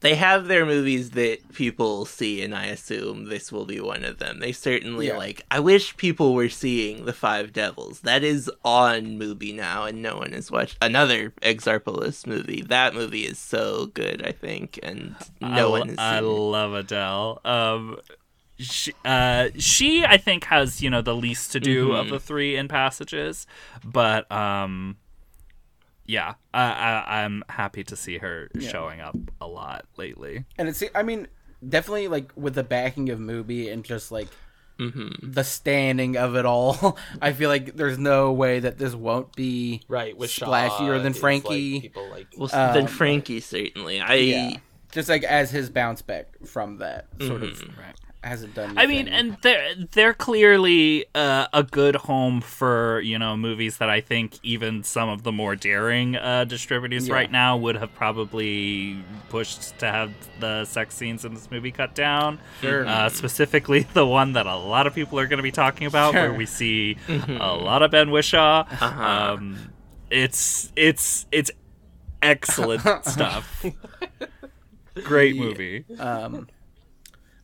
they 0.00 0.14
have 0.14 0.46
their 0.46 0.64
movies 0.64 1.10
that 1.10 1.52
people 1.52 2.06
see, 2.06 2.42
and 2.42 2.54
I 2.54 2.66
assume 2.66 3.26
this 3.28 3.52
will 3.52 3.66
be 3.66 3.78
one 3.80 4.02
of 4.02 4.18
them. 4.18 4.40
They 4.40 4.52
certainly 4.52 5.08
Yeah. 5.08 5.18
like. 5.18 5.44
I 5.50 5.60
wish 5.60 5.94
people 5.98 6.32
were 6.32 6.48
seeing 6.48 7.04
the 7.04 7.12
Five 7.12 7.52
Devils. 7.52 8.00
That 8.00 8.24
is 8.24 8.50
on 8.64 9.18
MUBI 9.18 9.54
now, 9.54 9.84
and 9.84 10.00
no 10.00 10.16
one 10.16 10.32
has 10.32 10.50
watched 10.50 10.78
another 10.80 11.34
Exarchopoulos 11.42 12.26
movie. 12.26 12.62
That 12.62 12.94
movie 12.94 13.26
is 13.26 13.38
so 13.38 13.86
good, 13.92 14.26
I 14.26 14.32
think, 14.32 14.78
and 14.82 15.14
no 15.42 15.74
I, 15.74 15.78
one 15.80 15.88
has 15.90 15.98
I 15.98 16.20
seen 16.20 16.24
it. 16.24 16.32
love 16.32 16.72
Adele. 16.72 17.40
Um, 17.44 17.98
she, 18.60 18.92
uh, 19.04 19.48
she, 19.58 20.04
I 20.04 20.16
think, 20.18 20.44
has 20.44 20.82
you 20.82 20.90
know 20.90 21.02
the 21.02 21.14
least 21.16 21.52
to 21.52 21.60
do 21.60 21.92
of 21.92 22.06
Mhm. 22.06 22.10
the 22.10 22.20
three 22.20 22.56
in 22.56 22.68
passages, 22.68 23.46
but 23.84 24.30
um, 24.30 24.96
yeah, 26.06 26.34
I, 26.52 26.62
I, 26.72 27.22
I'm 27.24 27.44
happy 27.48 27.84
to 27.84 27.96
see 27.96 28.18
her 28.18 28.48
showing 28.60 29.00
up 29.00 29.16
a 29.40 29.46
lot 29.46 29.86
lately. 29.96 30.44
And 30.58 30.68
it's. 30.68 30.82
I 30.94 31.02
mean, 31.02 31.28
definitely 31.66 32.08
like 32.08 32.32
with 32.36 32.54
the 32.54 32.64
backing 32.64 33.10
of 33.10 33.18
MUBI 33.18 33.72
and 33.72 33.84
just 33.84 34.10
like 34.10 34.28
the 34.78 35.42
standing 35.44 36.16
of 36.16 36.36
it 36.36 36.46
all. 36.46 36.98
I 37.22 37.32
feel 37.32 37.50
like 37.50 37.76
there's 37.76 37.98
no 37.98 38.32
way 38.32 38.60
that 38.60 38.78
this 38.78 38.94
won't 38.94 39.36
be 39.36 39.82
right 39.88 40.16
with 40.16 40.30
Shaw, 40.30 40.46
splashier 40.46 40.96
than 41.02 41.08
it's, 41.12 41.16
like, 41.16 41.42
Frankie. 41.42 41.80
people 41.82 42.08
like 42.08 42.26
Well, 42.36 42.48
Um, 42.52 42.72
then 42.74 42.86
Frankie 42.86 43.40
certainly. 43.40 44.00
I 44.00 44.14
yeah, 44.14 44.56
just 44.90 45.08
like 45.10 45.22
as 45.22 45.50
his 45.50 45.68
bounce 45.68 46.00
back 46.00 46.28
from 46.46 46.78
that 46.78 47.08
sort 47.20 47.42
of 47.42 47.50
Mm-hmm. 47.50 47.70
Hasn't 48.22 48.54
done. 48.54 48.76
I 48.76 48.86
mean, 48.86 49.08
and 49.08 49.38
they're 49.40 49.74
they're 49.92 50.12
clearly 50.12 51.06
uh, 51.14 51.46
a 51.54 51.62
good 51.62 51.96
home 51.96 52.42
for 52.42 53.00
you 53.00 53.18
know 53.18 53.34
movies 53.34 53.78
that 53.78 53.88
I 53.88 54.02
think 54.02 54.38
even 54.42 54.82
some 54.84 55.08
of 55.08 55.22
the 55.22 55.32
more 55.32 55.56
daring 55.56 56.16
uh, 56.16 56.44
distributors 56.44 57.08
Yeah. 57.08 57.14
right 57.14 57.30
now 57.32 57.56
would 57.56 57.76
have 57.76 57.94
probably 57.94 59.02
pushed 59.30 59.78
to 59.78 59.86
have 59.86 60.12
the 60.38 60.66
sex 60.66 60.96
scenes 60.96 61.24
in 61.24 61.32
this 61.32 61.50
movie 61.50 61.70
cut 61.72 61.94
down. 61.94 62.38
Sure. 62.60 62.86
Uh, 62.86 63.08
specifically, 63.08 63.86
the 63.94 64.06
one 64.06 64.34
that 64.34 64.44
a 64.44 64.56
lot 64.56 64.86
of 64.86 64.94
people 64.94 65.18
are 65.18 65.26
going 65.26 65.38
to 65.38 65.42
be 65.42 65.50
talking 65.52 65.86
about, 65.86 66.12
Sure. 66.12 66.28
where 66.28 66.34
we 66.34 66.44
see 66.44 66.98
a 67.08 67.54
lot 67.56 67.82
of 67.82 67.90
Ben 67.90 68.08
Whishaw. 68.10 68.66
Uh-huh. 68.70 69.02
Um, 69.02 69.72
it's 70.10 70.70
it's 70.76 71.24
it's 71.32 71.50
excellent 72.20 72.82
stuff. 73.06 73.64
Great 75.04 75.36
movie. 75.36 75.84
Um, 75.98 76.48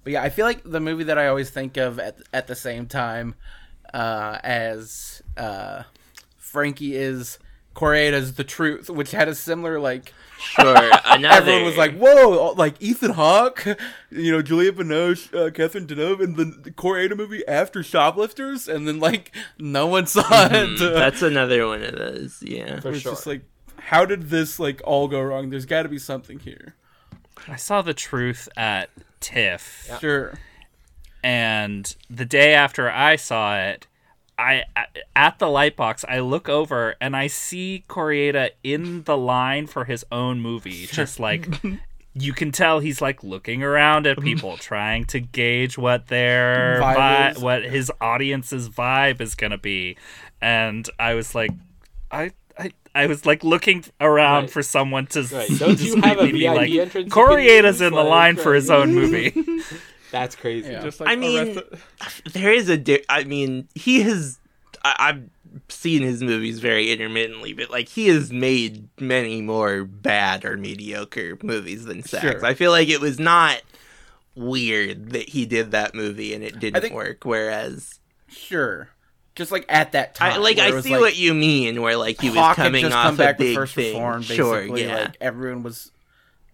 but 0.07 0.13
yeah, 0.13 0.23
I 0.23 0.29
feel 0.29 0.47
like 0.47 0.63
the 0.63 0.79
movie 0.79 1.03
that 1.03 1.19
I 1.19 1.27
always 1.27 1.51
think 1.51 1.77
of 1.77 1.99
at 1.99 2.21
at 2.33 2.47
the 2.47 2.55
same 2.55 2.87
time 2.87 3.35
uh, 3.93 4.39
as 4.45 5.21
uh, 5.37 5.83
Frankie 6.39 6.95
is 6.95 7.41
Kore-eda's 7.75 8.35
The 8.35 8.45
Truth, 8.45 8.89
which 8.89 9.11
had 9.11 9.27
a 9.27 9.35
similar 9.35 9.81
like 9.81 10.15
sure. 10.39 10.77
Another 11.07 11.39
everyone 11.39 11.65
was 11.65 11.77
like, 11.77 11.97
"Whoa!" 11.97 12.53
Like 12.53 12.81
Ethan 12.81 13.15
Hawke, 13.15 13.67
you 14.11 14.31
know, 14.31 14.43
Julia 14.43 14.71
Binoche, 14.71 15.35
uh, 15.35 15.51
Catherine 15.51 15.89
Deneuve, 15.89 16.21
in 16.21 16.37
the, 16.37 16.45
the 16.45 16.71
Correa 16.71 17.13
movie 17.17 17.45
after 17.49 17.83
Shoplifters, 17.83 18.69
and 18.69 18.87
then 18.87 19.01
like 19.01 19.35
no 19.59 19.89
one 19.89 20.07
saw 20.07 20.21
it. 20.47 20.79
Mm, 20.79 20.79
that's 20.95 21.23
another 21.23 21.67
one 21.67 21.83
of 21.83 21.97
those. 21.97 22.45
Yeah. 22.45 22.79
for 22.79 22.91
it's 22.91 23.01
sure. 23.01 23.11
just 23.11 23.27
like, 23.27 23.43
how 23.77 24.05
did 24.05 24.31
this 24.31 24.61
like 24.61 24.81
all 24.85 25.09
go 25.09 25.21
wrong? 25.21 25.51
There's 25.51 25.67
got 25.67 25.83
to 25.83 25.89
be 25.89 25.99
something 25.99 26.39
here. 26.39 26.77
I 27.49 27.57
saw 27.57 27.83
the 27.83 27.95
truth 27.95 28.49
at 28.57 28.91
TIFF. 29.21 29.99
Sure. 30.01 30.39
and 31.23 31.95
the 32.09 32.25
day 32.25 32.55
after 32.55 32.91
I 32.91 33.17
saw 33.17 33.59
it, 33.59 33.87
I 34.39 34.65
at 35.15 35.39
the 35.39 35.47
lightbox 35.47 36.05
I 36.09 36.21
look 36.21 36.49
over 36.49 36.95
and 37.01 37.17
I 37.17 37.27
see 37.27 37.85
Kore-eda 37.89 38.51
in 38.63 39.03
the 39.05 39.17
line 39.17 39.67
for 39.67 39.85
his 39.87 40.05
own 40.13 40.41
movie, 40.41 40.87
just 40.87 41.19
like 41.19 41.49
you 42.15 42.33
can 42.33 42.53
tell 42.53 42.81
he's 42.81 43.01
like 43.01 43.23
looking 43.25 43.63
around 43.63 44.07
at 44.07 44.21
people, 44.21 44.57
trying 44.59 45.05
to 45.07 45.21
gauge 45.21 45.79
what 45.79 46.09
their 46.09 46.79
Vibe 46.83 46.97
vi- 47.35 47.41
what 47.41 47.65
his 47.65 47.91
audience's 48.01 48.69
vibe 48.69 49.21
is 49.23 49.35
gonna 49.35 49.59
be, 49.59 49.97
and 50.41 50.89
I 50.99 51.15
was 51.15 51.35
like, 51.35 51.51
I. 52.11 52.33
I, 52.97 53.03
I 53.03 53.07
was 53.07 53.27
like 53.27 53.45
looking 53.45 53.85
around 54.01 54.43
Right. 54.45 54.51
for 54.51 54.63
someone 54.63 55.07
to 55.09 55.23
Right. 55.23 55.49
Don't 55.59 55.81
you 55.81 55.97
have 56.03 56.19
a 56.19 56.27
VIP 56.31 56.57
like, 56.57 56.71
entrance 56.71 56.95
you 56.95 57.01
can 57.05 57.11
Kore-eda's 57.11 57.77
use? 57.81 57.89
in 57.89 57.93
the 57.93 58.01
Like, 58.01 58.09
line 58.11 58.37
for 58.37 58.55
his 58.55 58.71
own 58.71 58.95
movie. 58.95 59.33
That's 60.11 60.37
crazy. 60.37 60.71
Yeah. 60.71 60.83
Just 60.83 61.01
like 61.01 61.09
I 61.11 61.17
mean, 61.17 61.59
Arrested- 61.59 61.81
there 62.33 62.53
is 62.53 62.69
a. 62.69 62.77
Di- 62.79 63.05
I 63.09 63.25
mean, 63.25 63.69
he 63.75 64.03
has. 64.03 64.39
I- 64.85 64.97
I've 64.99 65.31
seen 65.69 66.03
his 66.03 66.23
movies 66.23 66.59
very 66.61 66.93
intermittently, 66.93 67.53
but 67.55 67.71
like 67.71 67.89
he 67.89 68.09
has 68.09 68.31
made 68.33 68.89
many 69.01 69.43
more 69.43 69.85
bad 69.85 70.45
or 70.45 70.57
mediocre 70.57 71.37
movies 71.43 71.85
than 71.87 72.03
Sachs. 72.03 72.23
Sure. 72.23 72.47
I 72.47 72.55
feel 72.55 72.71
like 72.71 72.89
it 72.89 73.01
was 73.01 73.19
not 73.19 73.63
weird 74.35 75.11
that 75.11 75.31
he 75.31 75.47
did 75.47 75.71
that 75.71 75.95
movie 75.95 76.35
and 76.35 76.45
it 76.45 76.59
didn't 76.61 76.83
think- 76.83 76.95
work. 76.95 77.25
Whereas, 77.25 78.01
Sure. 78.29 78.91
Just 79.37 79.53
like 79.53 79.65
at 79.69 79.93
that 79.93 80.15
time. 80.15 80.33
I 80.33 80.37
like 80.39 80.59
I 80.59 80.81
see 80.81 80.91
like, 80.91 81.01
what 81.01 81.17
you 81.17 81.33
mean, 81.35 81.81
where 81.83 81.97
like 81.97 82.21
he 82.21 82.31
was 82.31 82.39
Hawk 82.39 82.57
had 82.57 82.65
coming 82.65 82.83
just 82.83 82.97
off 82.97 83.05
come 83.07 83.17
back 83.17 83.37
a 83.37 83.39
big 83.39 83.49
with 83.51 83.55
First 83.57 83.75
thing. 83.75 83.95
Reform, 83.95 84.23
sure, 84.23 84.61
basically. 84.61 84.85
yeah. 84.85 84.97
Like 84.97 85.17
everyone 85.21 85.63
was 85.63 85.93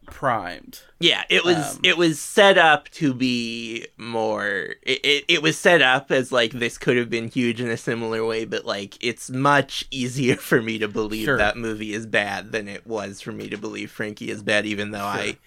primed. 0.06 0.80
Yeah, 1.00 1.22
it 1.30 1.44
was 1.44 1.76
Um, 1.76 1.80
it 1.84 1.96
was 1.96 2.20
set 2.20 2.58
up 2.58 2.88
to 2.90 3.14
be 3.14 3.86
more 3.96 4.74
it, 4.82 5.00
it, 5.04 5.24
it 5.28 5.42
was 5.42 5.56
set 5.56 5.80
up 5.80 6.10
as 6.10 6.30
like 6.32 6.52
this 6.52 6.76
could 6.76 6.96
have 6.96 7.08
been 7.08 7.28
huge 7.28 7.60
in 7.60 7.68
a 7.68 7.76
similar 7.76 8.24
way, 8.26 8.44
but 8.44 8.64
like 8.66 8.96
it's 9.00 9.30
much 9.30 9.86
easier 9.90 10.36
for 10.50 10.60
me 10.60 10.78
to 10.78 10.88
believe 10.88 11.24
Sure. 11.24 11.38
that 11.38 11.56
movie 11.56 11.92
is 11.94 12.06
bad 12.06 12.52
than 12.52 12.68
it 12.68 12.86
was 12.86 13.20
for 13.20 13.32
me 13.32 13.48
to 13.48 13.56
believe 13.56 13.90
Frankie 13.90 14.30
is 14.30 14.42
bad, 14.42 14.66
even 14.66 14.90
though 14.90 15.04
I 15.04 15.38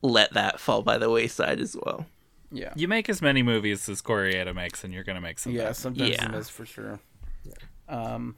let 0.00 0.32
that 0.34 0.60
fall 0.60 0.82
by 0.82 0.96
the 0.98 1.10
wayside 1.10 1.60
as 1.60 1.76
well. 1.84 2.06
Yeah. 2.54 2.72
You 2.76 2.88
make 2.88 3.08
as 3.08 3.20
many 3.20 3.42
movies 3.42 3.88
as 3.88 4.00
Kore-eda 4.00 4.54
makes, 4.54 4.84
and 4.84 4.94
you're 4.94 5.04
gonna 5.04 5.20
make 5.20 5.38
some. 5.38 5.52
Yeah, 5.52 5.64
bad. 5.66 5.76
sometimes 5.76 6.10
Yeah. 6.10 6.28
it 6.28 6.34
is 6.34 6.48
for 6.48 6.64
sure. 6.64 7.00
Um, 7.88 8.36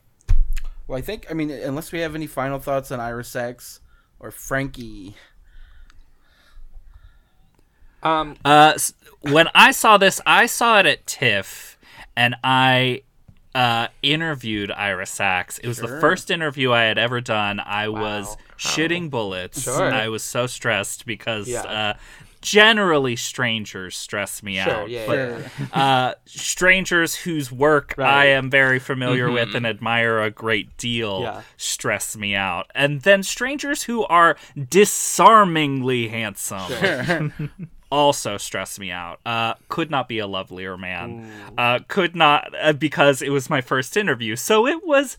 well, 0.88 0.98
I 0.98 1.02
think 1.02 1.26
I 1.30 1.34
mean, 1.34 1.50
unless 1.50 1.92
we 1.92 2.00
have 2.00 2.14
any 2.14 2.26
final 2.26 2.58
thoughts 2.58 2.90
on 2.90 2.98
Ira 2.98 3.22
Sachs 3.24 3.80
or 4.18 4.30
Frankie, 4.30 5.14
Um, 8.02 8.36
Uh, 8.44 8.74
when 9.22 9.48
I 9.54 9.72
saw 9.72 9.96
this, 9.98 10.20
I 10.26 10.46
saw 10.46 10.78
it 10.78 10.86
at 10.86 11.06
TIFF, 11.06 11.76
and 12.16 12.36
I 12.44 13.02
uh, 13.54 13.88
interviewed 14.02 14.70
Ira 14.70 15.06
Sachs. 15.06 15.58
It 15.58 15.66
was 15.66 15.78
the 15.78 15.88
first 15.88 16.30
interview 16.30 16.72
I 16.72 16.82
had 16.82 16.98
ever 16.98 17.20
done. 17.22 17.58
I 17.58 17.88
was 17.88 18.36
shitting 18.58 19.08
bullets. 19.10 19.62
Sure. 19.62 19.90
I 19.92 20.08
was 20.08 20.22
so 20.22 20.46
stressed 20.46 21.06
because 21.06 21.48
Yeah. 21.48 21.62
uh, 21.62 21.94
generally 22.46 23.16
strangers 23.16 23.96
stress 23.96 24.40
me 24.40 24.54
Sure, 24.60 24.72
out. 24.72 24.88
yeah, 24.88 25.06
but 25.06 25.16
yeah. 25.18 25.66
uh, 25.72 26.14
strangers 26.26 27.16
whose 27.16 27.50
work 27.50 27.98
I 27.98 28.26
am 28.26 28.50
very 28.50 28.78
familiar 28.78 29.28
with 29.32 29.56
and 29.56 29.66
admire 29.66 30.20
a 30.22 30.30
great 30.30 30.76
deal 30.76 31.22
Yeah. 31.22 31.42
stress 31.56 32.16
me 32.16 32.36
out. 32.36 32.70
And 32.72 33.00
then 33.00 33.24
strangers 33.24 33.82
who 33.82 34.04
are 34.04 34.36
disarmingly 34.56 36.06
handsome 36.08 37.32
also 37.90 38.36
stress 38.36 38.78
me 38.78 38.92
out. 38.92 39.18
Uh, 39.26 39.54
could 39.68 39.90
not 39.90 40.08
be 40.08 40.20
a 40.20 40.26
lovelier 40.28 40.76
man. 40.76 41.28
Uh, 41.58 41.80
could 41.88 42.14
not 42.14 42.54
uh, 42.60 42.72
because 42.72 43.22
it 43.22 43.30
was 43.30 43.50
my 43.50 43.60
first 43.60 43.96
interview, 43.96 44.36
so 44.36 44.66
it 44.68 44.86
was 44.86 45.16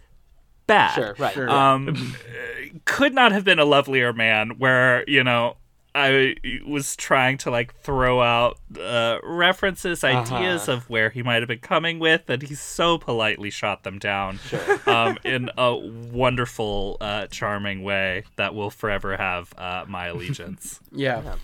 bad. 0.65 0.93
sure, 0.95 1.15
right. 1.19 1.34
Sure. 1.34 1.49
Um, 1.49 2.15
could 2.86 3.13
not 3.13 3.34
have 3.34 3.43
been 3.43 3.59
a 3.59 3.65
lovelier 3.65 4.13
man. 4.13 4.51
Where 4.59 5.03
you 5.09 5.23
know. 5.25 5.57
I 5.97 6.35
was 6.63 6.95
trying 6.95 7.39
to 7.39 7.49
like 7.49 7.73
throw 7.81 8.21
out 8.21 8.59
uh, 8.79 9.17
references, 9.23 10.03
ideas 10.03 10.67
of 10.67 10.87
where 10.91 11.09
he 11.09 11.23
might 11.23 11.41
have 11.41 11.47
been 11.47 11.57
coming 11.57 11.97
with, 11.97 12.29
and 12.29 12.43
he 12.43 12.53
so 12.53 12.99
politely 12.99 13.49
shot 13.49 13.81
them 13.81 13.97
down 13.97 14.39
um, 14.85 15.17
in 15.25 15.49
a 15.57 15.75
wonderful, 15.75 16.97
uh, 17.01 17.25
charming 17.27 17.81
way 17.81 18.25
that 18.35 18.53
will 18.53 18.69
forever 18.69 19.17
have 19.17 19.51
uh, 19.57 19.85
my 19.87 20.05
allegiance. 20.07 20.79
yeah, 20.91 21.35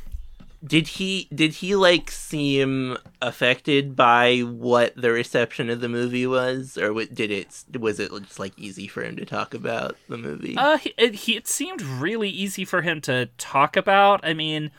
Did 0.65 0.87
he 0.87 1.27
did 1.33 1.55
he 1.55 1.75
like 1.75 2.09
seem 2.09 2.97
affected 3.21 3.97
by 3.97 4.39
what 4.39 4.95
the 4.95 5.11
reception 5.11 5.69
of 5.69 5.81
the 5.81 5.89
movie 5.89 6.25
was, 6.25 6.77
or 6.77 6.93
what, 6.93 7.13
did 7.13 7.31
it 7.31 7.63
was 7.77 7.99
it 7.99 8.11
just 8.11 8.39
like 8.39 8.53
easy 8.57 8.87
for 8.87 9.03
him 9.03 9.17
to 9.17 9.25
talk 9.25 9.53
about 9.53 9.97
the 10.07 10.17
movie? 10.17 10.55
Uh, 10.57 10.77
he- 10.77 10.93
it, 10.97 11.15
he, 11.15 11.35
it 11.35 11.47
seemed 11.49 11.81
really 11.81 12.29
easy 12.29 12.63
for 12.63 12.81
him 12.81 13.01
to 13.01 13.25
talk 13.37 13.75
about. 13.75 14.21
I 14.23 14.33
mean, 14.33 14.71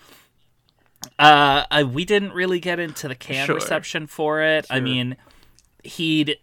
uh, 1.19 1.65
I, 1.71 1.83
we 1.85 2.05
didn't 2.07 2.33
really 2.33 2.61
get 2.61 2.79
into 2.79 3.09
the 3.09 3.15
Cannes 3.15 3.47
Sure. 3.47 3.55
reception 3.57 4.07
for 4.07 4.41
it. 4.41 4.67
I 4.71 4.81
mean, 4.81 5.17
he'd. 5.83 6.39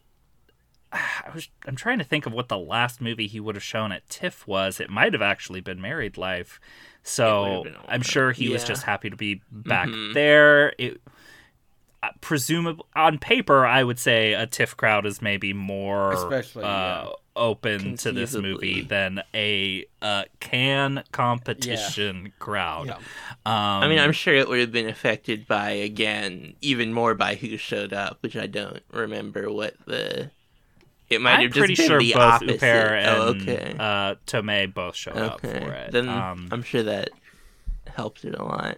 I 0.93 1.31
was. 1.33 1.49
I'm 1.65 1.75
trying 1.75 1.97
to 1.99 2.03
think 2.03 2.25
of 2.25 2.33
what 2.33 2.47
the 2.49 2.57
last 2.57 3.01
movie 3.01 3.27
he 3.27 3.39
would 3.39 3.55
have 3.55 3.63
shown 3.63 3.91
at 3.91 4.07
TIFF 4.09 4.45
was. 4.45 4.79
It 4.79 4.89
might 4.89 5.13
have 5.13 5.21
actually 5.21 5.61
been 5.61 5.81
Married 5.81 6.17
Life. 6.17 6.59
It 7.03 7.07
So 7.07 7.41
would 7.43 7.53
have 7.53 7.63
been 7.63 7.75
a 7.75 7.91
I'm 7.93 8.01
sure 8.01 8.31
he 8.31 8.49
was 8.49 8.63
just 8.63 8.83
happy 8.83 9.09
to 9.09 9.15
be 9.15 9.41
back 9.51 9.87
Mhm. 9.89 10.13
there. 10.13 10.73
It, 10.77 11.01
uh, 12.03 12.09
presumably 12.21 12.83
on 12.95 13.17
paper, 13.19 13.65
I 13.65 13.83
would 13.83 13.99
say 13.99 14.33
a 14.33 14.47
TIFF 14.47 14.75
crowd 14.77 15.05
is 15.05 15.21
maybe 15.21 15.53
more 15.53 16.13
Especially, 16.13 16.63
uh, 16.63 16.67
yeah. 16.67 17.09
open 17.35 17.95
to 17.97 18.11
this 18.11 18.33
movie 18.35 18.81
than 18.81 19.21
a 19.35 19.85
uh, 20.01 20.23
Cannes 20.39 21.03
competition 21.11 22.33
crowd. 22.39 22.87
Yeah. 22.87 22.95
Um, 23.45 23.83
I 23.83 23.87
mean, 23.87 23.99
I'm 23.99 24.11
sure 24.13 24.33
it 24.33 24.47
would 24.49 24.59
have 24.59 24.71
been 24.71 24.89
affected 24.89 25.47
by 25.47 25.71
again 25.71 26.55
even 26.61 26.91
more 26.93 27.13
by 27.15 27.35
who 27.35 27.55
showed 27.57 27.93
up, 27.93 28.17
which 28.21 28.35
I 28.35 28.47
don't 28.47 28.81
remember 28.91 29.51
what 29.51 29.75
the. 29.85 30.31
It 31.11 31.21
might 31.21 31.33
I'm 31.35 31.41
have 31.41 31.51
just 31.51 31.57
pretty 31.59 31.75
been 31.75 31.87
sure 31.87 31.99
the 31.99 32.13
both 32.13 32.21
opposite. 32.21 32.59
Huppert 32.61 32.97
and 32.99 33.07
oh, 33.07 33.21
okay. 33.53 33.75
uh, 33.77 34.15
Tomei 34.25 34.73
both 34.73 34.95
showed 34.95 35.17
up 35.17 35.43
okay. 35.43 35.59
for 35.59 35.71
it. 35.73 35.91
Then 35.91 36.07
um, 36.09 36.47
I'm 36.51 36.63
sure 36.63 36.83
that 36.83 37.09
helped 37.87 38.23
it 38.25 38.33
a 38.35 38.43
lot. 38.43 38.77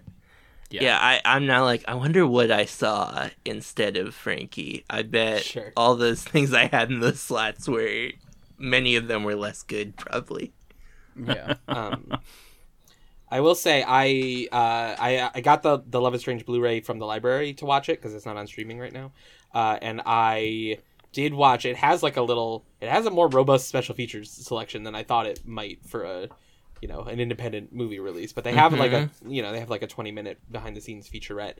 yeah. 0.71 0.83
Yeah, 0.83 0.97
I, 0.99 1.21
I'm 1.23 1.45
now 1.45 1.63
like, 1.63 1.83
I 1.87 1.93
wonder 1.95 2.25
what 2.25 2.49
I 2.51 2.65
saw 2.65 3.29
instead 3.45 3.95
of 3.97 4.15
Frankie. 4.15 4.83
I 4.89 5.03
bet 5.03 5.43
Sure. 5.43 5.71
all 5.77 5.95
those 5.95 6.23
things 6.33 6.53
I 6.53 6.65
had 6.67 6.89
in 6.89 6.99
those 6.99 7.19
slots 7.19 7.67
were, 7.67 8.09
many 8.57 8.95
of 8.95 9.07
them 9.07 9.23
were 9.23 9.35
less 9.35 9.61
good, 9.63 9.95
probably. 9.97 10.51
yeah. 11.15 11.55
um, 11.67 12.17
I 13.29 13.39
will 13.41 13.55
say 13.55 13.83
I 13.87 14.47
uh, 14.51 14.95
I 14.99 15.29
I 15.35 15.41
got 15.41 15.63
the 15.63 15.81
the 15.87 15.99
Love 16.01 16.13
is 16.15 16.21
Strange 16.21 16.45
Blu-ray 16.45 16.81
from 16.81 16.99
the 16.99 17.05
library 17.05 17.53
to 17.55 17.65
watch 17.65 17.89
it 17.89 17.99
because 17.99 18.13
it's 18.13 18.25
not 18.27 18.37
on 18.37 18.45
streaming 18.45 18.77
right 18.79 18.93
now, 18.93 19.11
uh, 19.55 19.77
and 19.81 20.01
I 20.05 20.77
did 21.13 21.33
watch. 21.33 21.65
It 21.65 21.77
has 21.77 22.03
like 22.03 22.17
a 22.17 22.21
little. 22.21 22.65
It 22.81 22.89
has 22.89 23.05
a 23.05 23.11
more 23.11 23.29
robust 23.29 23.67
special 23.67 23.95
features 23.95 24.29
selection 24.29 24.83
than 24.83 24.95
I 24.95 25.03
thought 25.03 25.25
it 25.25 25.47
might 25.47 25.79
for 25.85 26.03
a 26.03 26.27
you 26.81 26.87
know 26.89 27.01
an 27.03 27.19
independent 27.19 27.73
movie 27.73 27.99
release. 27.99 28.33
But 28.33 28.43
they 28.43 28.53
have 28.53 28.73
like 28.73 28.91
a 28.91 29.09
you 29.25 29.41
know 29.41 29.51
they 29.53 29.59
have 29.59 29.69
like 29.69 29.83
a 29.83 29.87
twenty 29.87 30.11
minute 30.11 30.39
behind 30.51 30.75
the 30.75 30.81
scenes 30.81 31.09
featurette 31.09 31.55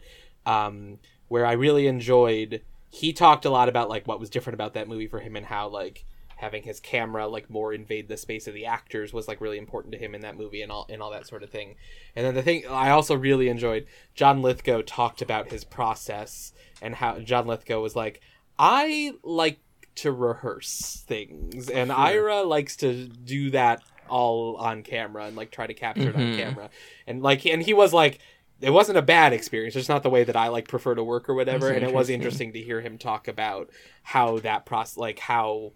um, 0.46 1.00
where 1.30 1.46
I 1.46 1.54
really 1.54 1.88
enjoyed. 1.88 2.62
He 2.90 3.14
talked 3.14 3.46
a 3.46 3.50
lot 3.50 3.70
about 3.70 3.90
like 3.90 4.08
what 4.08 4.20
was 4.20 4.30
different 4.30 4.56
about 4.56 4.74
that 4.74 4.88
movie 4.88 5.08
for 5.08 5.20
him 5.20 5.36
and 5.36 5.46
how 5.46 5.68
like 5.70 6.06
having 6.36 6.64
his 6.64 6.80
camera 6.80 7.26
like 7.26 7.50
more 7.50 7.74
invade 7.74 8.10
the 8.10 8.18
space 8.18 8.48
of 8.48 8.54
the 8.54 8.66
actors 8.66 9.14
was 9.14 9.30
like 9.30 9.40
really 9.40 9.58
important 9.58 9.94
to 9.94 9.98
him 9.98 10.14
in 10.14 10.22
that 10.22 10.38
movie 10.38 10.62
and 10.62 10.72
all 10.72 10.86
and 10.90 11.02
all 11.02 11.12
that 11.12 11.26
sort 11.26 11.42
of 11.42 11.50
thing. 11.50 11.76
And 12.16 12.26
then 12.26 12.36
the 12.36 12.44
thing 12.44 12.64
I 12.70 12.90
also 12.90 13.16
really 13.16 13.48
enjoyed, 13.48 13.88
John 14.14 14.42
Lithgow 14.42 14.82
talked 14.82 15.22
about 15.22 15.52
his 15.52 15.64
process 15.64 16.52
and 16.82 16.96
how 16.96 17.20
John 17.20 17.48
Lithgow 17.48 17.80
was 17.80 17.96
like, 17.96 18.20
I 18.58 19.14
like 19.24 19.60
to 19.96 20.12
rehearse 20.12 21.04
things, 21.08 21.70
and 21.70 21.92
Ira 21.92 22.44
likes 22.44 22.76
to 22.78 23.08
do 23.08 23.52
that 23.52 23.84
all 24.10 24.56
on 24.58 24.84
camera 24.84 25.26
and 25.26 25.36
like 25.36 25.52
try 25.52 25.68
to 25.68 25.74
capture 25.74 26.10
it 26.10 26.16
on 26.16 26.22
mm-hmm. 26.22 26.40
camera, 26.40 26.70
and 27.08 27.22
like 27.22 27.46
and 27.46 27.62
he 27.62 27.74
was 27.74 27.94
like. 27.94 28.20
It 28.62 28.72
wasn't 28.72 28.98
a 28.98 29.02
bad 29.02 29.34
experience, 29.34 29.76
It's 29.76 29.90
not 29.90 30.04
the 30.04 30.10
way 30.10 30.24
that 30.24 30.38
I 30.38 30.48
like 30.48 30.70
prefer 30.70 30.96
to 30.96 31.04
work 31.04 31.28
or 31.28 31.34
whatever. 31.34 31.70
And 31.70 31.84
it 31.84 31.94
was 31.94 32.10
interesting 32.10 32.54
to 32.54 32.62
hear 32.62 32.80
him 32.80 32.98
talk 32.98 33.28
about 33.28 33.70
how 34.04 34.40
that 34.40 34.66
process, 34.66 34.96
like 34.96 35.20
how 35.20 35.74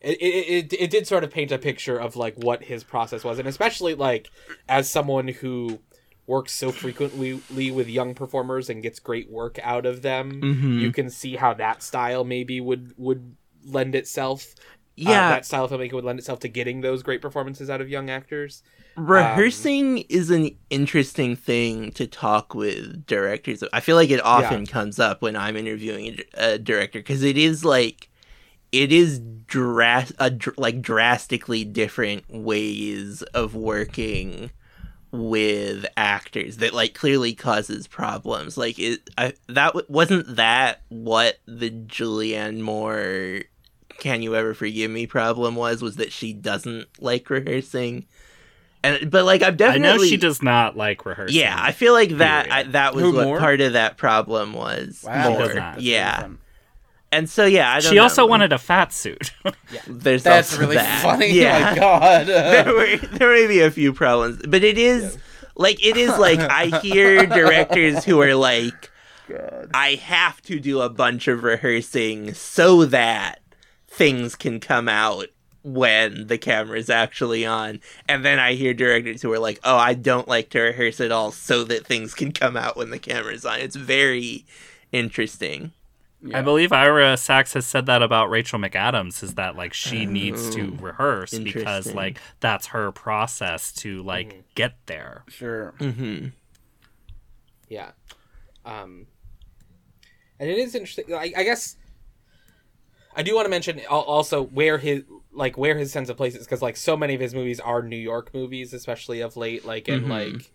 it, 0.00 0.20
it, 0.20 0.72
it, 0.72 0.72
it 0.80 0.90
did 0.90 1.06
sort 1.06 1.24
of 1.24 1.30
paint 1.30 1.52
a 1.52 1.58
picture 1.58 1.98
of 1.98 2.16
like 2.16 2.34
what 2.36 2.62
his 2.62 2.84
process 2.84 3.24
was 3.24 3.38
and 3.38 3.48
especially 3.48 3.94
like 3.94 4.30
as 4.68 4.88
someone 4.88 5.28
who 5.28 5.80
works 6.26 6.52
so 6.52 6.72
frequently 6.72 7.70
with 7.70 7.88
young 7.88 8.14
performers 8.14 8.68
and 8.68 8.82
gets 8.82 8.98
great 8.98 9.30
work 9.30 9.58
out 9.62 9.86
of 9.86 10.02
them 10.02 10.40
Mhm. 10.42 10.80
you 10.80 10.92
can 10.92 11.08
see 11.10 11.36
how 11.36 11.54
that 11.54 11.82
style 11.82 12.24
maybe 12.24 12.60
would 12.60 12.92
would 12.96 13.36
lend 13.64 13.94
itself 13.94 14.54
uh, 14.58 14.62
Yeah. 14.96 15.28
that 15.30 15.44
style 15.46 15.64
of 15.64 15.70
filmmaking 15.70 15.92
would 15.92 16.04
lend 16.04 16.18
itself 16.18 16.40
to 16.40 16.48
getting 16.48 16.80
those 16.80 17.02
great 17.02 17.20
performances 17.22 17.68
out 17.70 17.80
of 17.80 17.88
young 17.88 18.10
actors 18.10 18.62
Rehearsing 18.98 19.98
is 20.08 20.30
an 20.30 20.56
interesting 20.70 21.36
thing 21.36 21.92
to 21.92 22.06
talk 22.06 22.54
with 22.54 23.04
directors. 23.06 23.62
I 23.72 23.80
feel 23.80 23.94
like 23.94 24.08
it 24.08 24.24
often 24.24 24.64
comes 24.66 24.98
up 24.98 25.20
when 25.20 25.36
I'm 25.36 25.54
interviewing 25.56 26.18
a, 26.34 26.54
a 26.54 26.58
director 26.58 27.00
because 27.00 27.22
it 27.22 27.36
is 27.36 27.62
like 27.64 28.08
it 28.72 28.92
is 28.92 29.20
dras- 29.46 30.12
a, 30.18 30.30
dr- 30.30 30.58
like 30.58 30.80
drastically 30.80 31.62
different 31.64 32.24
ways 32.30 33.20
of 33.34 33.54
working 33.54 34.50
with 35.16 35.86
actors 35.96 36.58
that 36.58 36.72
like 36.74 36.94
clearly 36.94 37.34
causes 37.34 37.86
problems. 37.86 38.56
Like 38.56 38.78
it, 38.78 39.08
I, 39.16 39.32
that 39.48 39.68
w- 39.68 39.86
wasn't 39.88 40.36
that 40.36 40.82
what 40.88 41.38
the 41.46 41.70
Julianne 41.70 42.60
Moore 42.60 43.42
"Can 43.98 44.22
You 44.22 44.34
Ever 44.36 44.54
Forgive 44.54 44.90
Me" 44.90 45.06
problem 45.06 45.54
was. 45.56 45.82
Was 45.82 45.96
that 45.96 46.12
she 46.12 46.32
doesn't 46.32 46.86
like 47.00 47.28
rehearsing. 47.30 48.06
And, 48.84 49.10
but 49.10 49.24
like 49.24 49.42
I've 49.42 49.56
definitely 49.56 49.88
I 49.88 49.96
know 49.96 50.04
she 50.04 50.16
does 50.16 50.42
not 50.42 50.76
like 50.76 51.04
rehearsing. 51.04 51.36
yeah, 51.40 51.56
I 51.58 51.72
feel 51.72 51.92
like 51.92 52.10
that 52.18 52.52
I, 52.52 52.62
that 52.64 52.94
was 52.94 53.02
Who, 53.02 53.14
what 53.14 53.24
Moore? 53.24 53.38
part 53.38 53.60
of 53.60 53.72
that 53.72 53.96
problem 53.96 54.52
was. 54.52 55.02
Wow. 55.04 55.30
More. 55.30 55.40
She 55.40 55.46
does 55.46 55.56
not. 55.56 55.72
That's 55.74 55.82
Yeah. 55.84 56.28
Really 57.12 57.18
fun. 57.18 57.18
And 57.20 57.30
so 57.30 57.46
yeah, 57.46 57.72
I 57.72 57.80
don't 57.80 57.92
She 57.92 57.98
also 57.98 58.26
wanted 58.26 58.52
a 58.52 58.58
fat 58.58 58.92
suit. 58.92 59.32
There's 59.86 60.22
That's 60.22 60.52
also 60.52 60.62
really 60.62 60.76
that. 60.76 61.02
funny. 61.02 61.30
Yeah. 61.36 61.68
Oh 61.68 61.70
my 61.70 61.76
god. 61.76 62.26
there 62.26 62.74
were 62.74 62.96
there 62.96 63.32
may 63.32 63.46
be 63.46 63.60
a 63.60 63.70
few 63.70 63.92
problems, 63.92 64.40
but 64.46 64.64
it 64.64 64.78
is 64.78 65.18
like 65.56 65.84
it 65.84 65.96
is 65.96 66.16
like 66.18 66.40
I 66.40 66.78
hear 66.80 67.26
directors 67.26 68.04
who 68.04 68.20
are 68.20 68.34
like, 68.34 68.90
I 69.74 69.94
have 70.02 70.40
to 70.42 70.60
do 70.60 70.80
a 70.80 70.88
bunch 70.90 71.28
of 71.28 71.42
rehearsing 71.42 72.34
so 72.34 72.84
that 72.86 73.40
things 73.88 74.34
can 74.34 74.60
come 74.60 74.88
out 74.88 75.26
when 75.62 76.28
the 76.28 76.38
camera's 76.38 76.88
actually 76.88 77.44
on, 77.44 77.80
and 78.08 78.24
then 78.24 78.38
I 78.38 78.52
hear 78.54 78.72
directors 78.72 79.20
who 79.22 79.32
are 79.32 79.38
like, 79.40 79.58
oh, 79.64 79.76
I 79.76 79.94
don't 79.94 80.28
like 80.28 80.50
to 80.50 80.60
rehearse 80.60 81.00
at 81.00 81.10
all 81.10 81.32
so 81.32 81.64
that 81.64 81.86
things 81.86 82.14
can 82.14 82.30
come 82.30 82.56
out 82.56 82.76
when 82.76 82.90
the 82.90 83.00
camera's 83.00 83.44
on. 83.44 83.58
It's 83.58 83.74
very 83.74 84.44
interesting. 84.92 85.72
I 86.34 86.42
believe 86.42 86.72
Ira 86.72 87.16
Sachs 87.16 87.52
has 87.54 87.66
said 87.66 87.86
that 87.86 88.02
about 88.02 88.30
Rachel 88.30 88.58
McAdams 88.58 89.22
is 89.22 89.34
that 89.34 89.56
like 89.56 89.72
she 89.72 90.06
needs 90.06 90.54
to 90.54 90.76
rehearse 90.80 91.38
because 91.38 91.92
like 91.94 92.18
that's 92.40 92.68
her 92.68 92.92
process 92.92 93.72
to 93.74 94.02
like 94.02 94.44
get 94.54 94.74
there. 94.86 95.24
sure. 95.28 95.74
Mm-hmm. 95.78 96.28
Yeah. 97.68 97.90
Um, 98.64 99.06
and 100.38 100.50
it 100.50 100.58
is 100.58 100.74
interesting. 100.74 101.14
I, 101.14 101.32
I 101.36 101.44
guess 101.44 101.76
I 103.14 103.22
do 103.22 103.34
want 103.34 103.46
to 103.46 103.50
mention 103.50 103.80
also 103.88 104.44
where 104.44 104.78
his 104.78 105.04
like 105.32 105.56
where 105.56 105.76
his 105.76 105.92
sense 105.92 106.08
of 106.08 106.16
place 106.16 106.34
is 106.34 106.44
because 106.44 106.62
like 106.62 106.76
so 106.76 106.96
many 106.96 107.14
of 107.14 107.20
his 107.20 107.34
movies 107.34 107.60
are 107.60 107.82
New 107.82 107.96
York 107.96 108.32
movies, 108.34 108.74
especially 108.74 109.20
of 109.20 109.36
late. 109.36 109.64
Like 109.64 109.88
and 109.88 110.08
like 110.08 110.50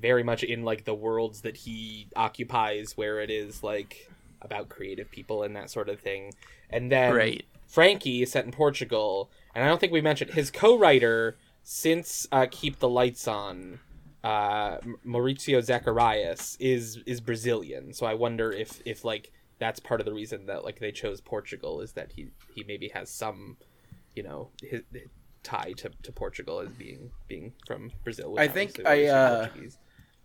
very 0.00 0.22
much 0.22 0.44
in 0.44 0.62
like 0.62 0.84
the 0.84 0.94
worlds 0.94 1.42
that 1.42 1.56
he 1.56 2.08
occupies, 2.14 2.96
where 2.96 3.20
it 3.20 3.30
is 3.30 3.62
like 3.62 4.10
about 4.42 4.68
creative 4.68 5.10
people 5.10 5.42
and 5.42 5.54
that 5.56 5.70
sort 5.70 5.88
of 5.88 6.00
thing. 6.00 6.32
And 6.70 6.90
then 6.92 7.14
Right. 7.14 7.44
Frankie 7.66 8.22
is 8.22 8.32
set 8.32 8.44
in 8.44 8.52
Portugal, 8.52 9.30
and 9.54 9.64
I 9.64 9.68
don't 9.68 9.78
think 9.78 9.92
we 9.92 10.00
mentioned 10.00 10.32
his 10.32 10.50
co-writer 10.50 11.36
since 11.62 12.26
uh, 12.32 12.46
Keep 12.50 12.78
the 12.78 12.88
Lights 12.88 13.28
On. 13.28 13.80
Uh, 14.24 14.78
Mauricio 15.06 15.62
Zacharias 15.62 16.56
is 16.58 16.98
is 17.06 17.20
Brazilian, 17.20 17.92
so 17.92 18.06
I 18.06 18.14
wonder 18.14 18.50
if 18.50 18.80
if 18.84 19.04
like 19.04 19.30
that's 19.58 19.80
part 19.80 20.00
of 20.00 20.06
the 20.06 20.12
reason 20.12 20.46
that 20.46 20.64
like 20.64 20.80
they 20.80 20.92
chose 20.92 21.20
Portugal 21.20 21.80
is 21.80 21.92
that 21.92 22.12
he 22.12 22.28
he 22.54 22.64
maybe 22.64 22.88
has 22.88 23.10
some, 23.10 23.58
you 24.16 24.22
know, 24.22 24.50
his, 24.62 24.82
his 24.92 25.08
tie 25.42 25.72
to, 25.76 25.90
to 26.02 26.12
Portugal 26.12 26.60
as 26.60 26.70
being 26.70 27.10
being 27.28 27.52
from 27.66 27.90
Brazil. 28.04 28.36
I 28.38 28.48
think 28.48 28.80
I, 28.86 29.06
uh, 29.06 29.48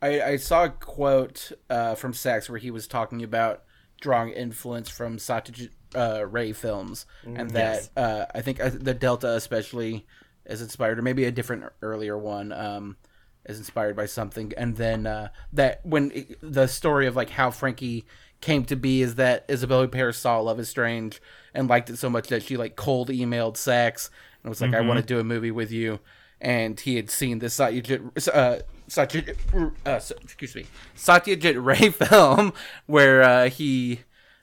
I, 0.02 0.22
I 0.22 0.36
saw 0.38 0.66
a 0.66 0.70
quote 0.70 1.52
uh, 1.70 1.96
from 1.96 2.14
Sachs 2.14 2.50
where 2.50 2.60
he 2.60 2.72
was 2.72 2.88
talking 2.88 3.24
about 3.24 3.64
drawing 4.04 4.30
influence 4.34 4.90
from 4.90 5.18
Satyajit 5.18 5.70
uh, 5.96 6.26
Ray 6.28 6.52
films, 6.54 7.06
and 7.26 7.50
that 7.52 7.90
uh, 7.98 8.26
I 8.36 8.42
think 8.42 8.60
uh, 8.60 8.70
the 8.74 8.94
Delta 8.94 9.30
especially 9.36 10.06
is 10.46 10.62
inspired, 10.62 11.00
or 11.00 11.02
maybe 11.02 11.24
a 11.26 11.32
different 11.32 11.64
earlier 11.82 12.18
one 12.18 12.52
um, 12.52 12.98
is 13.46 13.58
inspired 13.58 13.96
by 13.96 14.06
something. 14.06 14.52
And 14.58 14.76
then 14.76 15.08
uh, 15.08 15.30
that 15.54 15.80
when 15.86 16.12
it- 16.12 16.38
the 16.42 16.68
story 16.68 17.08
of 17.08 17.16
like 17.16 17.30
how 17.32 17.50
Frankie 17.50 18.06
came 18.42 18.66
to 18.66 18.76
be 18.76 19.02
is 19.02 19.16
that 19.16 19.46
Isabella 19.50 19.88
Huppert 19.88 20.16
saw 20.16 20.40
Love 20.42 20.60
Is 20.60 20.68
Strange 20.70 21.22
and 21.54 21.70
liked 21.70 21.90
it 21.90 21.98
so 21.98 22.10
much 22.10 22.28
that 22.28 22.44
she 22.44 22.58
like 22.58 22.76
cold 22.76 23.08
emailed 23.10 23.56
Sachs 23.56 24.10
and 24.44 24.50
was 24.50 24.60
like, 24.62 24.74
"I 24.74 24.82
want 24.82 25.00
to 25.00 25.06
do 25.06 25.20
a 25.20 25.24
movie 25.24 25.52
with 25.52 25.72
you." 25.72 26.00
And 26.42 26.78
he 26.78 26.98
had 26.98 27.10
seen 27.10 27.40
this 27.40 27.56
Satyajit, 27.58 28.28
uh, 28.34 28.60
Satyajit, 28.96 29.74
uh, 29.86 30.00
excuse 30.24 30.56
me, 30.56 30.66
Satyajit 30.96 31.64
Ray 31.64 31.90
film 32.08 32.54
where 32.86 33.24
uh, 33.24 33.50
he, 33.50 34.02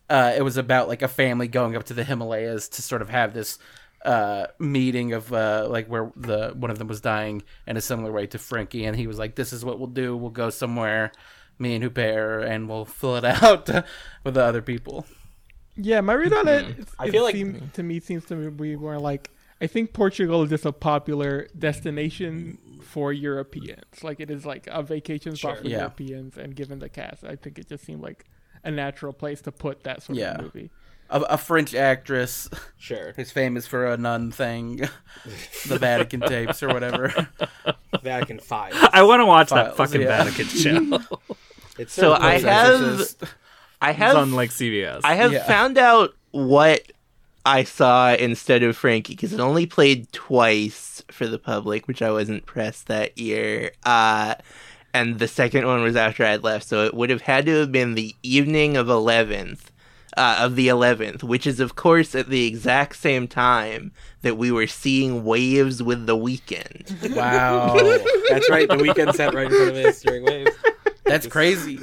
uh, 0.09 0.33
it 0.37 0.43
was 0.43 0.57
about 0.57 0.89
like 0.89 1.03
a 1.03 1.09
family 1.09 1.49
going 1.49 1.77
up 1.77 1.85
to 1.85 1.95
the 1.95 2.05
Himalayas 2.05 2.69
to 2.71 2.83
sort 2.83 3.03
of 3.03 3.09
have 3.11 3.35
this 3.35 3.59
uh 4.03 4.47
meeting 4.59 5.13
of 5.13 5.31
uh 5.31 5.67
like 5.69 5.87
where 5.87 6.11
the 6.17 6.55
one 6.57 6.71
of 6.71 6.79
them 6.79 6.89
was 6.89 7.03
dying 7.03 7.43
in 7.67 7.77
a 7.77 7.83
similar 7.83 8.11
way 8.11 8.27
to 8.27 8.39
Frankie. 8.39 8.87
And 8.87 8.97
he 8.97 9.07
was 9.07 9.19
like 9.19 9.35
this 9.35 9.53
is 9.53 9.63
what 9.63 9.79
we'll 9.79 9.89
do. 9.89 10.17
We'll 10.17 10.31
go 10.31 10.49
somewhere 10.49 11.13
me 11.59 11.75
and 11.75 11.85
Huppert 11.85 12.49
and 12.49 12.67
we'll 12.67 12.85
fill 13.01 13.17
it 13.19 13.25
out 13.27 13.69
with 14.25 14.33
the 14.35 14.43
other 14.43 14.63
people. 14.63 15.05
Yeah, 15.77 16.01
my 16.01 16.15
read 16.15 16.33
on 16.33 16.49
it, 16.49 16.69
it's- 16.71 16.87
I 16.99 17.07
it 17.07 17.11
feel 17.11 17.23
like- 17.25 17.35
seem, 17.35 17.71
to 17.75 17.83
me 17.83 18.01
seems 18.01 18.25
to 18.27 18.51
be 18.51 18.75
more 18.75 18.99
like 18.99 19.31
I 19.61 19.67
think 19.67 19.93
Portugal 19.93 20.43
is 20.43 20.51
just 20.51 20.65
a 20.65 20.73
popular 20.73 21.47
destination 21.59 22.59
for 22.83 23.13
Europeans. 23.13 24.03
Like 24.03 24.19
it 24.21 24.31
is 24.31 24.47
like 24.47 24.67
a 24.69 24.83
vacation 24.83 25.37
spot 25.37 25.57
Sure. 25.57 25.63
for 25.63 25.69
Yeah. 25.69 25.79
Europeans, 25.79 26.37
and 26.39 26.55
given 26.57 26.79
the 26.79 26.89
cast, 26.89 27.25
I 27.25 27.37
think 27.37 27.59
it 27.59 27.69
just 27.69 27.85
seemed 27.85 28.03
like 28.03 28.25
a 28.65 28.71
natural 28.71 29.13
place 29.13 29.41
to 29.43 29.53
put 29.53 29.85
that 29.85 30.03
sort 30.03 30.19
Yeah. 30.19 30.37
of 30.37 30.43
movie. 30.43 30.71
a, 31.11 31.21
a 31.23 31.37
French 31.39 31.75
actress 31.75 32.49
Sure, 32.79 33.13
who's 33.17 33.31
famous 33.33 33.67
for 33.67 33.85
a 33.87 33.97
nun 33.97 34.31
thing 34.31 34.77
the 35.69 35.77
Vatican 35.79 36.21
tapes 36.21 36.63
or 36.63 36.69
whatever 36.69 37.27
Vatican 38.03 38.39
Files. 38.39 38.77
I 38.93 39.03
want 39.03 39.21
to 39.21 39.27
watch 39.27 39.51
that 39.51 39.77
fucking 39.77 40.03
yeah. 40.03 40.23
Vatican 40.25 40.47
show. 40.47 41.01
It's 41.79 41.93
So 41.93 42.13
I 42.15 42.39
close. 42.39 42.43
have 42.45 42.75
Exorcist. 42.83 43.25
I 43.83 43.91
it's 43.91 43.99
have 43.99 44.17
on 44.17 44.33
like 44.33 44.51
CBS. 44.51 45.01
I 45.05 45.15
have 45.17 45.33
Yeah. 45.33 45.45
found 45.47 45.79
out 45.79 46.15
what 46.31 46.83
I 47.51 47.65
saw 47.65 48.15
instead 48.15 48.63
of 48.63 48.77
Frankie 48.77 49.15
because 49.15 49.33
it 49.33 49.41
only 49.41 49.67
played 49.67 50.13
twice 50.13 51.03
for 51.11 51.27
the 51.27 51.39
public, 51.39 51.89
which 51.89 52.01
I 52.01 52.11
wasn't 52.13 52.47
pressed 52.47 52.87
that 52.87 53.19
year. 53.19 53.73
Uh, 53.85 54.37
and 54.95 55.19
the 55.19 55.27
second 55.29 55.67
one 55.67 55.83
was 55.83 55.97
after 55.97 56.25
I'd 56.25 56.45
left, 56.45 56.67
so 56.69 56.85
it 56.85 56.95
would 56.95 57.11
have 57.11 57.23
had 57.23 57.47
to 57.47 57.59
have 57.61 57.73
been 57.73 57.95
the 57.95 58.15
evening 58.23 58.77
of 58.77 58.87
11th. 58.87 59.61
uh, 60.17 60.39
of 60.41 60.57
the 60.57 60.67
11th, 60.67 61.23
which 61.23 61.47
is, 61.47 61.61
of 61.61 61.77
course, 61.77 62.17
at 62.17 62.29
the 62.29 62.45
exact 62.47 62.97
same 62.97 63.29
time 63.29 63.93
that 64.23 64.37
we 64.37 64.51
were 64.51 64.67
seeing 64.67 65.25
Waves 65.25 65.83
with 65.85 66.07
the 66.07 66.17
Weeknd. 66.17 67.15
Wow, 67.15 67.75
That's 68.29 68.51
right. 68.51 68.69
The 68.69 68.77
Weeknd 68.77 69.15
sat 69.15 69.33
right 69.35 69.47
in 69.47 69.53
front 69.53 69.71
of 69.71 69.77
us 69.85 70.03
during 70.03 70.25
waves. 70.25 70.51
That's 71.05 71.27
crazy. 71.27 71.77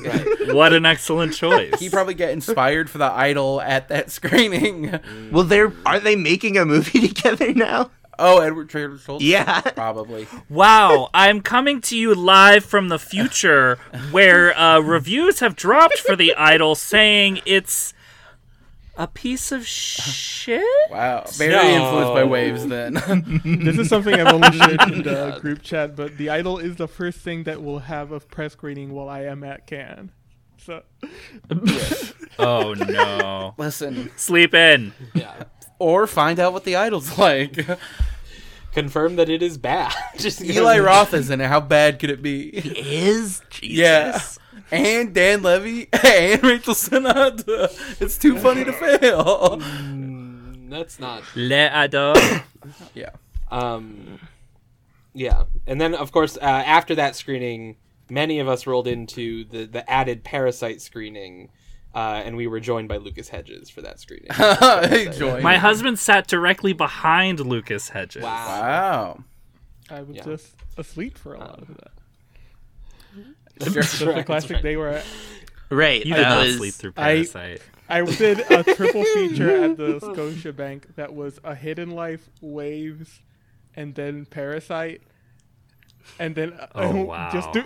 What 0.53 0.73
an 0.73 0.85
excellent 0.85 1.33
choice. 1.33 1.79
He 1.79 1.89
probably 1.89 2.13
got 2.13 2.29
inspired 2.29 2.89
for 2.89 2.97
the 2.97 3.11
idol 3.11 3.61
at 3.61 3.89
that 3.89 4.11
screening. 4.17 4.99
well, 5.31 5.43
they're 5.43 5.73
are 5.85 5.99
they 5.99 6.15
making 6.15 6.57
a 6.57 6.65
movie 6.65 7.07
together 7.07 7.53
now? 7.53 7.91
Oh, 8.19 8.39
Edward 8.39 8.69
Trader 8.69 8.97
Schultz. 8.97 9.23
Yeah. 9.23 9.61
probably. 9.61 10.27
Wow, 10.49 11.09
I'm 11.13 11.41
coming 11.41 11.81
to 11.81 11.95
you 11.95 12.15
live 12.15 12.65
from 12.65 12.89
the 12.89 12.97
future 12.97 13.77
where 14.09 14.57
uh, 14.57 14.79
reviews 14.79 15.39
have 15.39 15.55
dropped 15.55 15.99
for 15.99 16.15
The 16.15 16.33
Idol 16.33 16.73
saying 16.73 17.41
it's 17.45 17.93
a 18.97 19.07
piece 19.07 19.51
of 19.51 19.65
shit. 19.67 20.61
Wow, 20.89 21.23
very 21.33 21.51
No. 21.53 21.61
influenced 21.61 22.13
by 22.13 22.23
waves. 22.23 22.65
Then 22.67 22.93
This 23.63 23.77
is 23.77 23.89
something 23.89 24.13
I've 24.13 24.33
only 24.33 24.51
shared 24.57 24.81
in 24.91 25.03
the 25.03 25.37
group 25.41 25.61
chat, 25.61 25.95
but 25.95 26.17
The 26.17 26.29
Idol 26.31 26.57
is 26.57 26.75
the 26.77 26.87
first 26.87 27.19
thing 27.19 27.43
that 27.43 27.61
will 27.63 27.79
have 27.79 28.11
a 28.11 28.19
press 28.19 28.53
screening 28.53 28.91
while 28.93 29.07
I 29.09 29.21
am 29.25 29.43
at 29.43 29.67
Cannes. 29.67 30.09
So 30.57 30.81
Oh 32.39 32.73
no. 32.73 33.53
listen, 33.57 34.11
Sleep 34.17 34.53
in. 34.53 34.93
Yeah. 35.13 35.43
or 35.79 36.07
find 36.07 36.39
out 36.39 36.53
what 36.53 36.63
the 36.65 36.75
idol's 36.75 37.17
like. 37.17 37.65
Confirm 38.73 39.15
that 39.15 39.27
it 39.29 39.41
is 39.41 39.57
bad. 39.57 39.93
Just 40.17 40.41
Eli 40.41 40.79
Roth 40.79 41.13
is 41.13 41.29
in 41.31 41.41
it. 41.41 41.47
How 41.47 41.59
bad 41.59 41.99
could 41.99 42.09
it 42.11 42.21
be? 42.21 42.59
He 42.59 43.05
Is 43.07 43.41
Jesus? 43.49 43.77
Yeah. 43.77 44.21
And 44.71 45.13
Dan 45.13 45.41
Levy 45.43 45.87
and 46.03 46.43
Rachel 46.43 46.73
Sennott. 46.73 47.43
It's 48.01 48.17
too 48.17 48.37
funny 48.37 48.63
to 48.65 48.73
fail. 48.73 49.57
Mm, 49.59 50.69
That's 50.69 50.99
not. 50.99 51.23
Le 51.35 51.69
Idol. 51.73 52.15
Yeah. 52.93 53.11
Um, 53.49 54.19
yeah, 55.13 55.43
and 55.65 55.79
then 55.79 55.95
of 55.95 56.11
course 56.11 56.35
uh, 56.37 56.41
after 56.45 56.95
that 56.95 57.15
screening, 57.15 57.77
many 58.09 58.39
of 58.39 58.47
us 58.49 58.67
rolled 58.67 58.87
into 58.87 59.45
the 59.45 59.65
the 59.65 59.89
added 59.89 60.23
Parasite 60.25 60.81
screening, 60.81 61.49
uh, 61.95 62.21
and 62.25 62.35
we 62.35 62.45
were 62.47 62.59
joined 62.59 62.89
by 62.89 62.97
Lucas 62.97 63.29
Hedges 63.29 63.69
for 63.69 63.81
that 63.83 63.99
screening. 64.01 64.27
Join. 65.13 65.41
My 65.41 65.57
husband 65.57 65.97
sat 65.97 66.27
directly 66.27 66.73
behind 66.73 67.39
Lucas 67.39 67.87
Hedges. 67.89 68.21
Wow. 68.23 68.29
Wow. 68.59 69.23
I 69.89 70.01
was 70.01 70.17
Yeah. 70.17 70.23
just 70.25 70.55
asleep 70.77 71.17
for 71.17 71.33
a 71.33 71.39
lot 71.39 71.61
of 71.61 71.67
that. 71.69 71.91
That's 73.59 73.73
Just 73.73 74.01
right, 74.01 74.15
the 74.15 74.23
classic 74.23 74.63
right. 74.63 74.77
were 74.77 74.91
where 74.91 75.03
Right. 75.69 76.05
You 76.05 76.13
did 76.13 76.23
that 76.23 76.29
not 76.29 76.45
was- 76.45 76.57
sleep 76.57 76.73
through 76.73 76.91
Parasite. 76.93 77.61
I 77.89 78.03
did 78.03 78.39
a 78.51 78.63
triple 78.63 79.03
feature 79.13 79.63
at 79.63 79.77
the 79.77 79.99
Scotiabank 79.99 80.95
that 80.95 81.13
was 81.13 81.39
a 81.45 81.55
Hidden 81.55 81.91
Life, 81.91 82.27
Waves, 82.41 83.21
and 83.75 83.95
then 83.95 84.25
Parasite, 84.25 85.01
and 86.19 86.35
then 86.35 86.51
uh, 86.53 86.67
Oh, 86.75 87.05
wow. 87.05 87.29
just 87.31 87.51
do 87.53 87.63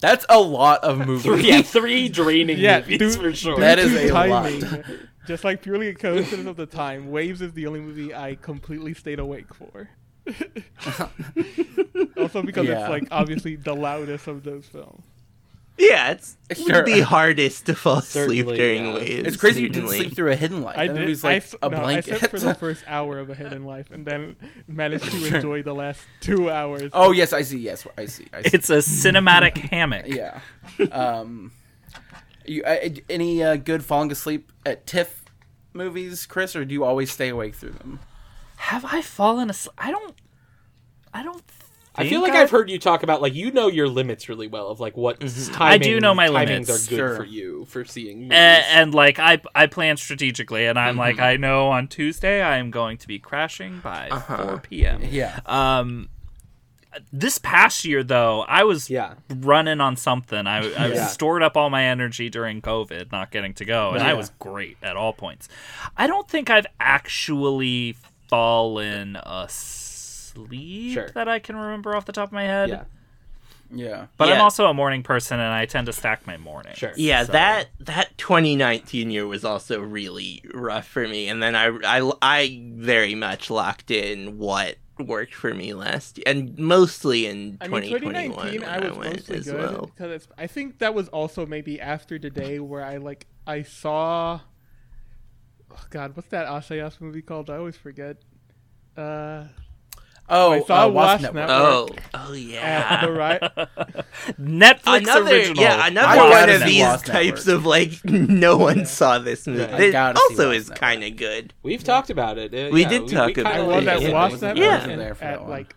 That's 0.00 0.24
a 0.30 0.40
lot 0.40 0.82
of 0.84 1.06
movies. 1.06 1.22
Three, 1.24 1.42
yeah, 1.48 1.60
three 1.62 2.08
draining 2.08 2.58
yeah, 2.58 2.80
movies 2.80 2.98
do, 2.98 3.10
for 3.22 3.34
sure. 3.34 3.54
due 3.56 3.60
That 3.60 3.78
is 3.78 3.92
to 4.10 4.24
a 4.24 4.26
lot. 4.26 4.84
Just 5.26 5.44
like 5.44 5.62
purely 5.62 5.88
a 5.88 5.94
coincidence 5.94 6.48
of 6.48 6.56
the 6.56 6.66
time, 6.66 7.10
Waves 7.10 7.42
is 7.42 7.52
the 7.52 7.66
only 7.66 7.80
movie 7.80 8.14
I 8.14 8.34
completely 8.36 8.94
stayed 8.94 9.18
awake 9.18 9.52
for. 9.54 9.88
also 12.16 12.42
because 12.42 12.66
Yeah. 12.66 12.80
it's 12.80 12.88
like 12.90 13.04
obviously 13.10 13.56
the 13.56 13.74
loudest 13.74 14.26
of 14.28 14.42
those 14.44 14.66
films. 14.66 15.04
Yeah, 15.78 16.10
it's 16.12 16.36
it 16.50 16.58
Sure. 16.58 16.76
would 16.76 16.84
be 16.84 17.00
hardest 17.00 17.66
to 17.66 17.74
fall 17.74 17.98
asleep 17.98 18.44
Certainly, 18.44 18.56
during 18.56 18.86
yeah. 18.86 18.94
waves. 18.94 19.26
It's 19.28 19.36
crazy 19.36 19.62
you 19.62 19.68
didn't 19.70 19.88
sleep 19.88 20.14
through 20.14 20.30
a 20.30 20.36
hidden 20.36 20.62
life. 20.62 20.76
I 20.78 20.86
that 20.86 20.92
did. 20.94 21.00
movie's 21.00 21.24
I, 21.24 21.28
like 21.34 21.42
s- 21.42 21.54
a 21.62 21.68
no, 21.70 21.76
I 21.78 21.80
blanket. 21.80 22.18
slept 22.18 22.28
for 22.30 22.38
the 22.38 22.54
first 22.66 22.84
hour 22.86 23.18
of 23.18 23.30
A 23.30 23.34
Hidden 23.34 23.64
Life, 23.64 23.90
and 23.90 24.06
then 24.06 24.36
managed 24.68 25.10
to 25.10 25.26
enjoy 25.34 25.62
the 25.62 25.74
last 25.74 26.02
two 26.20 26.50
hours. 26.50 26.90
oh 26.92 27.10
yes, 27.12 27.32
I 27.32 27.42
see. 27.42 27.58
Yes, 27.58 27.86
I 27.96 28.04
see. 28.06 28.26
I 28.32 28.42
see. 28.42 28.50
It's 28.52 28.68
a 28.70 28.76
cinematic 28.78 29.56
hammock. 29.56 30.06
yeah. 30.06 30.40
Um, 30.92 31.52
you 32.44 32.62
uh, 32.64 32.76
any 33.08 33.42
uh, 33.42 33.56
good 33.56 33.82
falling 33.84 34.12
asleep 34.12 34.52
at 34.66 34.86
TIFF 34.86 35.24
movies, 35.72 36.26
Chris, 36.26 36.54
or 36.54 36.64
do 36.66 36.74
you 36.74 36.84
always 36.84 37.10
stay 37.10 37.28
awake 37.30 37.54
through 37.54 37.72
them? 37.72 37.98
Have 38.56 38.84
I 38.84 39.00
fallen 39.00 39.48
asleep? 39.48 39.74
I 39.78 39.90
don't. 39.90 40.14
I 41.14 41.22
don't. 41.22 41.42
I 41.94 42.08
feel 42.08 42.22
like 42.22 42.32
I've 42.32 42.50
heard 42.50 42.70
you 42.70 42.78
talk 42.78 43.02
about 43.02 43.20
like 43.20 43.34
you 43.34 43.50
know 43.50 43.68
your 43.68 43.86
limits 43.88 44.28
really 44.28 44.46
well 44.48 44.68
of 44.68 44.80
like 44.80 44.96
what 44.96 45.20
Mm-hmm. 45.20 45.52
I 45.62 45.76
timing, 45.76 45.80
do 45.88 46.00
know 46.00 46.14
my 46.14 46.28
timings 46.28 46.46
limits. 46.48 46.70
are 46.70 46.90
good 46.90 46.96
Sure. 46.96 47.16
for 47.16 47.24
you 47.24 47.64
for 47.66 47.84
seeing 47.84 48.20
movies. 48.22 48.32
and, 48.38 48.64
and 48.70 48.94
like 48.94 49.18
I 49.18 49.40
I 49.54 49.66
plan 49.66 49.96
strategically, 49.98 50.66
and 50.66 50.78
I'm 50.78 50.96
like 50.96 51.16
Mm-hmm. 51.16 51.24
I 51.24 51.36
know 51.36 51.68
on 51.68 51.88
Tuesday 51.88 52.40
I 52.42 52.56
am 52.56 52.70
going 52.70 52.96
to 52.98 53.06
be 53.06 53.18
crashing 53.18 53.80
by 53.80 54.08
Uh-huh. 54.10 54.44
4 54.44 54.58
p.m. 54.60 55.00
Yeah. 55.10 55.40
Um, 55.44 56.08
this 57.12 57.38
past 57.38 57.84
year 57.86 58.02
though, 58.02 58.42
I 58.42 58.64
was 58.64 58.88
yeah, 58.90 59.14
running 59.28 59.80
on 59.80 59.96
something. 59.96 60.46
I, 60.46 60.58
I 60.74 60.86
Yeah. 60.88 61.06
stored 61.06 61.42
up 61.42 61.56
all 61.56 61.70
my 61.70 61.84
energy 61.84 62.28
during 62.30 62.60
COVID, 62.62 63.10
not 63.12 63.30
getting 63.30 63.54
to 63.54 63.64
go, 63.64 63.90
and 63.92 64.02
I 64.02 64.14
was 64.14 64.30
great 64.38 64.76
at 64.82 64.96
all 64.96 65.12
points. 65.12 65.48
I 65.96 66.06
don't 66.06 66.28
think 66.28 66.48
I've 66.50 66.66
actually 66.80 67.96
fallen 68.28 69.16
asleep 69.16 69.80
Sure. 70.34 71.08
that 71.14 71.28
I 71.28 71.38
can 71.38 71.56
remember 71.56 71.94
off 71.96 72.04
the 72.06 72.12
top 72.12 72.28
of 72.28 72.32
my 72.32 72.44
head. 72.44 72.68
yeah, 72.68 72.84
Yeah. 73.70 74.06
But 74.18 74.30
I'm 74.30 74.40
also 74.40 74.66
a 74.66 74.74
morning 74.74 75.02
person, 75.02 75.40
and 75.40 75.52
I 75.52 75.66
tend 75.66 75.86
to 75.86 75.92
stack 75.92 76.26
my 76.26 76.36
morning. 76.36 76.74
sure. 76.74 76.92
Yeah, 76.96 77.24
So- 77.24 77.32
that 77.32 77.68
that 77.80 78.16
2019 78.18 79.10
year 79.10 79.26
was 79.26 79.44
also 79.44 79.80
really 79.80 80.42
rough 80.52 80.86
for 80.86 81.06
me, 81.08 81.28
and 81.28 81.42
then 81.42 81.54
I 81.56 81.66
I 81.84 82.12
I 82.22 82.62
very 82.74 83.14
much 83.14 83.50
locked 83.50 83.90
in 83.90 84.38
what 84.38 84.76
worked 84.98 85.34
for 85.34 85.52
me 85.54 85.72
last 85.74 86.18
year, 86.18 86.24
and 86.26 86.56
mostly 86.58 87.26
in 87.26 87.56
I 87.60 87.66
mean, 87.68 87.82
2021 87.82 88.36
2019, 88.52 88.60
when 88.60 88.68
I 88.68 88.88
was 88.88 88.98
went 88.98 89.16
mostly 89.16 89.36
as 89.38 89.44
good 89.46 89.58
well. 89.58 89.86
because 89.86 90.10
it's. 90.12 90.28
I 90.38 90.46
think 90.46 90.78
that 90.78 90.94
was 90.94 91.08
also 91.08 91.46
maybe 91.46 91.80
after 91.80 92.18
the 92.18 92.30
day 92.30 92.58
where 92.60 92.84
I 92.84 92.98
like 92.98 93.26
I 93.46 93.62
saw. 93.62 94.40
Oh 95.70 95.84
God, 95.90 96.14
what's 96.14 96.28
that 96.28 96.46
Assayas 96.46 97.00
movie 97.00 97.22
called? 97.22 97.48
I 97.48 97.56
always 97.56 97.76
forget. 97.76 98.18
Uh, 98.96 99.44
Oh, 100.28 100.52
I 100.52 100.60
saw 100.62 100.86
uh, 100.86 100.88
Wasp 100.88 101.22
Wasp 101.22 101.34
Network. 101.34 101.48
Network. 101.48 102.02
Oh, 102.14 102.20
oh 102.30 102.32
yeah. 102.32 103.04
the 103.04 103.12
right. 103.12 103.40
Netflix 104.40 105.02
Another 105.02 105.30
original. 105.34 105.62
yeah, 105.62 105.86
another 105.86 106.14
gotta 106.16 106.30
one 106.30 106.50
of 106.50 106.64
these 106.68 106.82
Lost 106.82 107.06
types 107.06 107.46
Network. 107.46 107.56
of 107.60 107.66
like 107.66 108.04
no 108.04 108.56
one 108.56 108.86
saw 108.86 109.18
this 109.18 109.46
movie. 109.46 109.60
Right. 109.60 109.70
I 109.74 109.78
That 109.78 109.92
gotta 109.92 110.18
see 110.18 110.34
also 110.34 110.50
is 110.52 110.70
kind 110.70 111.04
of 111.04 111.16
good. 111.16 111.52
We've 111.62 111.84
talked 111.84 112.08
about 112.10 112.38
it. 112.38 112.54
Uh, 112.54 112.70
We 112.72 112.82
yeah, 112.82 112.88
did 112.88 113.08
talk 113.08 113.34
kinda 113.34 113.40
about 113.42 113.60
it, 113.60 113.66
was 113.66 113.84
like 113.84 113.88
at 113.96 114.02
it. 114.02 114.08
yeah. 114.08 114.12
Wasp 114.12 114.42
Network 114.42 114.64
I 114.64 114.70
wasn't 114.74 114.92
and 114.92 115.00
there 115.00 115.14
for 115.14 115.24
that 115.24 115.32
at 115.34 115.40
one. 115.42 115.50
like 115.50 115.76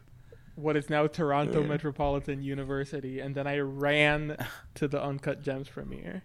what 0.55 0.77
is 0.77 0.89
now 0.89 1.05
Toronto 1.07 1.61
Yeah. 1.61 1.67
Metropolitan 1.67 2.41
University, 2.41 3.19
and 3.19 3.35
then 3.35 3.45
I 3.47 3.59
ran 3.59 4.37
to 4.75 4.87
the 4.87 5.03
Uncut 5.03 5.41
Gems 5.41 5.67
premiere. 5.67 6.23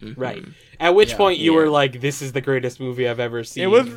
Mm-hmm. 0.00 0.20
Right. 0.20 0.44
At 0.78 0.94
which 0.94 1.10
Yeah. 1.10 1.16
point 1.16 1.38
you 1.38 1.52
Yeah. 1.52 1.58
were 1.58 1.68
like, 1.68 2.00
"This 2.00 2.22
is 2.22 2.32
the 2.32 2.40
greatest 2.40 2.78
movie 2.80 3.08
I've 3.08 3.20
ever 3.20 3.42
seen." 3.44 3.64
It 3.64 3.66
was- 3.66 3.88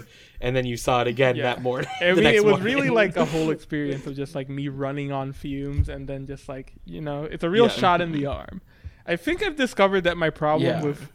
and 0.44 0.56
then 0.56 0.66
you 0.66 0.76
saw 0.76 1.02
it 1.02 1.08
again 1.08 1.36
Yeah. 1.36 1.44
that 1.44 1.62
morning. 1.62 1.88
I 2.02 2.14
mean, 2.14 2.26
it 2.26 2.44
was 2.44 2.54
morning. 2.60 2.64
really 2.66 2.90
like 2.90 3.16
a 3.18 3.26
whole 3.26 3.52
experience 3.58 4.08
of 4.08 4.16
just 4.16 4.34
like 4.34 4.50
me 4.50 4.68
running 4.70 5.12
on 5.12 5.34
fumes 5.34 5.88
and 5.90 6.08
then 6.08 6.26
just 6.26 6.50
like 6.50 6.74
you 6.86 7.02
know, 7.02 7.24
it's 7.26 7.44
a 7.44 7.50
real 7.50 7.66
Yeah. 7.66 7.72
shot 7.72 8.02
in 8.02 8.12
the 8.12 8.26
arm. 8.26 8.62
I 9.06 9.16
think 9.16 9.44
I've 9.44 9.56
discovered 9.56 10.02
that 10.06 10.18
my 10.18 10.30
problem 10.32 10.70
Yeah. 10.70 10.82
with 10.84 11.10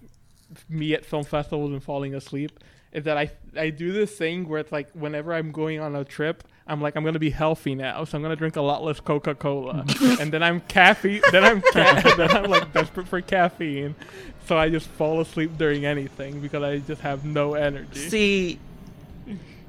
me 0.68 0.95
at 0.95 1.05
film 1.05 1.24
festivals 1.24 1.72
and 1.72 1.82
falling 1.82 2.14
asleep 2.14 2.59
is 2.93 3.05
that 3.05 3.16
I 3.18 3.30
I 3.59 3.70
do 3.70 3.93
this 3.93 4.16
thing 4.16 4.49
where 4.49 4.61
it's 4.61 4.70
like 4.72 4.89
whenever 4.93 5.34
I'm 5.34 5.51
going 5.51 5.80
on 5.80 5.95
a 5.97 6.05
trip, 6.05 6.45
I'm 6.68 6.80
like 6.80 6.95
I'm 6.97 7.05
gonna 7.05 7.18
be 7.18 7.30
healthy 7.30 7.74
now, 7.74 8.05
so 8.05 8.16
I'm 8.16 8.22
gonna 8.22 8.37
drink 8.37 8.57
a 8.57 8.62
lot 8.62 8.82
less 8.84 9.01
Coca 9.01 9.34
Cola, 9.34 9.84
and 10.20 10.32
then 10.32 10.43
I'm 10.43 10.61
caffeine, 10.61 11.20
then 11.32 11.45
I'm 11.45 11.61
ca- 11.62 12.14
then 12.16 12.30
I'm 12.30 12.45
like 12.51 12.72
desperate 12.72 13.09
for 13.09 13.20
caffeine, 13.20 13.95
so 14.47 14.57
I 14.57 14.68
just 14.70 14.86
fall 14.88 15.20
asleep 15.20 15.59
during 15.59 15.84
anything 15.84 16.40
because 16.40 16.62
I 16.62 16.78
just 16.78 17.03
have 17.03 17.24
no 17.24 17.55
energy. 17.55 18.09
See, 18.09 18.59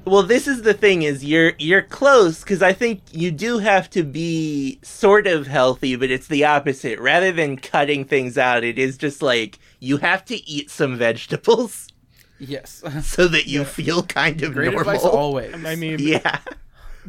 well, 0.04 0.22
this 0.22 0.46
is 0.48 0.62
the 0.62 0.72
thing: 0.74 1.02
is 1.02 1.24
you're 1.24 1.52
you're 1.58 1.82
close 1.82 2.40
because 2.42 2.62
I 2.62 2.72
think 2.72 3.02
you 3.12 3.30
do 3.30 3.58
have 3.58 3.90
to 3.90 4.02
be 4.02 4.78
sort 4.82 5.26
of 5.26 5.46
healthy, 5.46 5.96
but 5.96 6.10
it's 6.10 6.28
the 6.28 6.44
opposite. 6.44 6.98
Rather 6.98 7.30
than 7.32 7.56
cutting 7.56 8.04
things 8.04 8.38
out, 8.38 8.64
it 8.64 8.78
is 8.78 8.96
just 8.96 9.20
like 9.22 9.58
you 9.80 9.98
have 9.98 10.24
to 10.26 10.36
eat 10.48 10.70
some 10.70 10.96
vegetables 10.96 11.88
Yes. 12.40 12.82
so 13.04 13.26
that 13.28 13.46
you 13.48 13.64
feel 13.64 14.02
kind 14.04 14.40
of 14.42 14.52
Great 14.54 14.72
normal. 14.72 14.80
advice 14.92 15.04
always. 15.04 15.52
I 15.54 15.74
mean, 15.74 15.98
Yeah, 15.98 16.38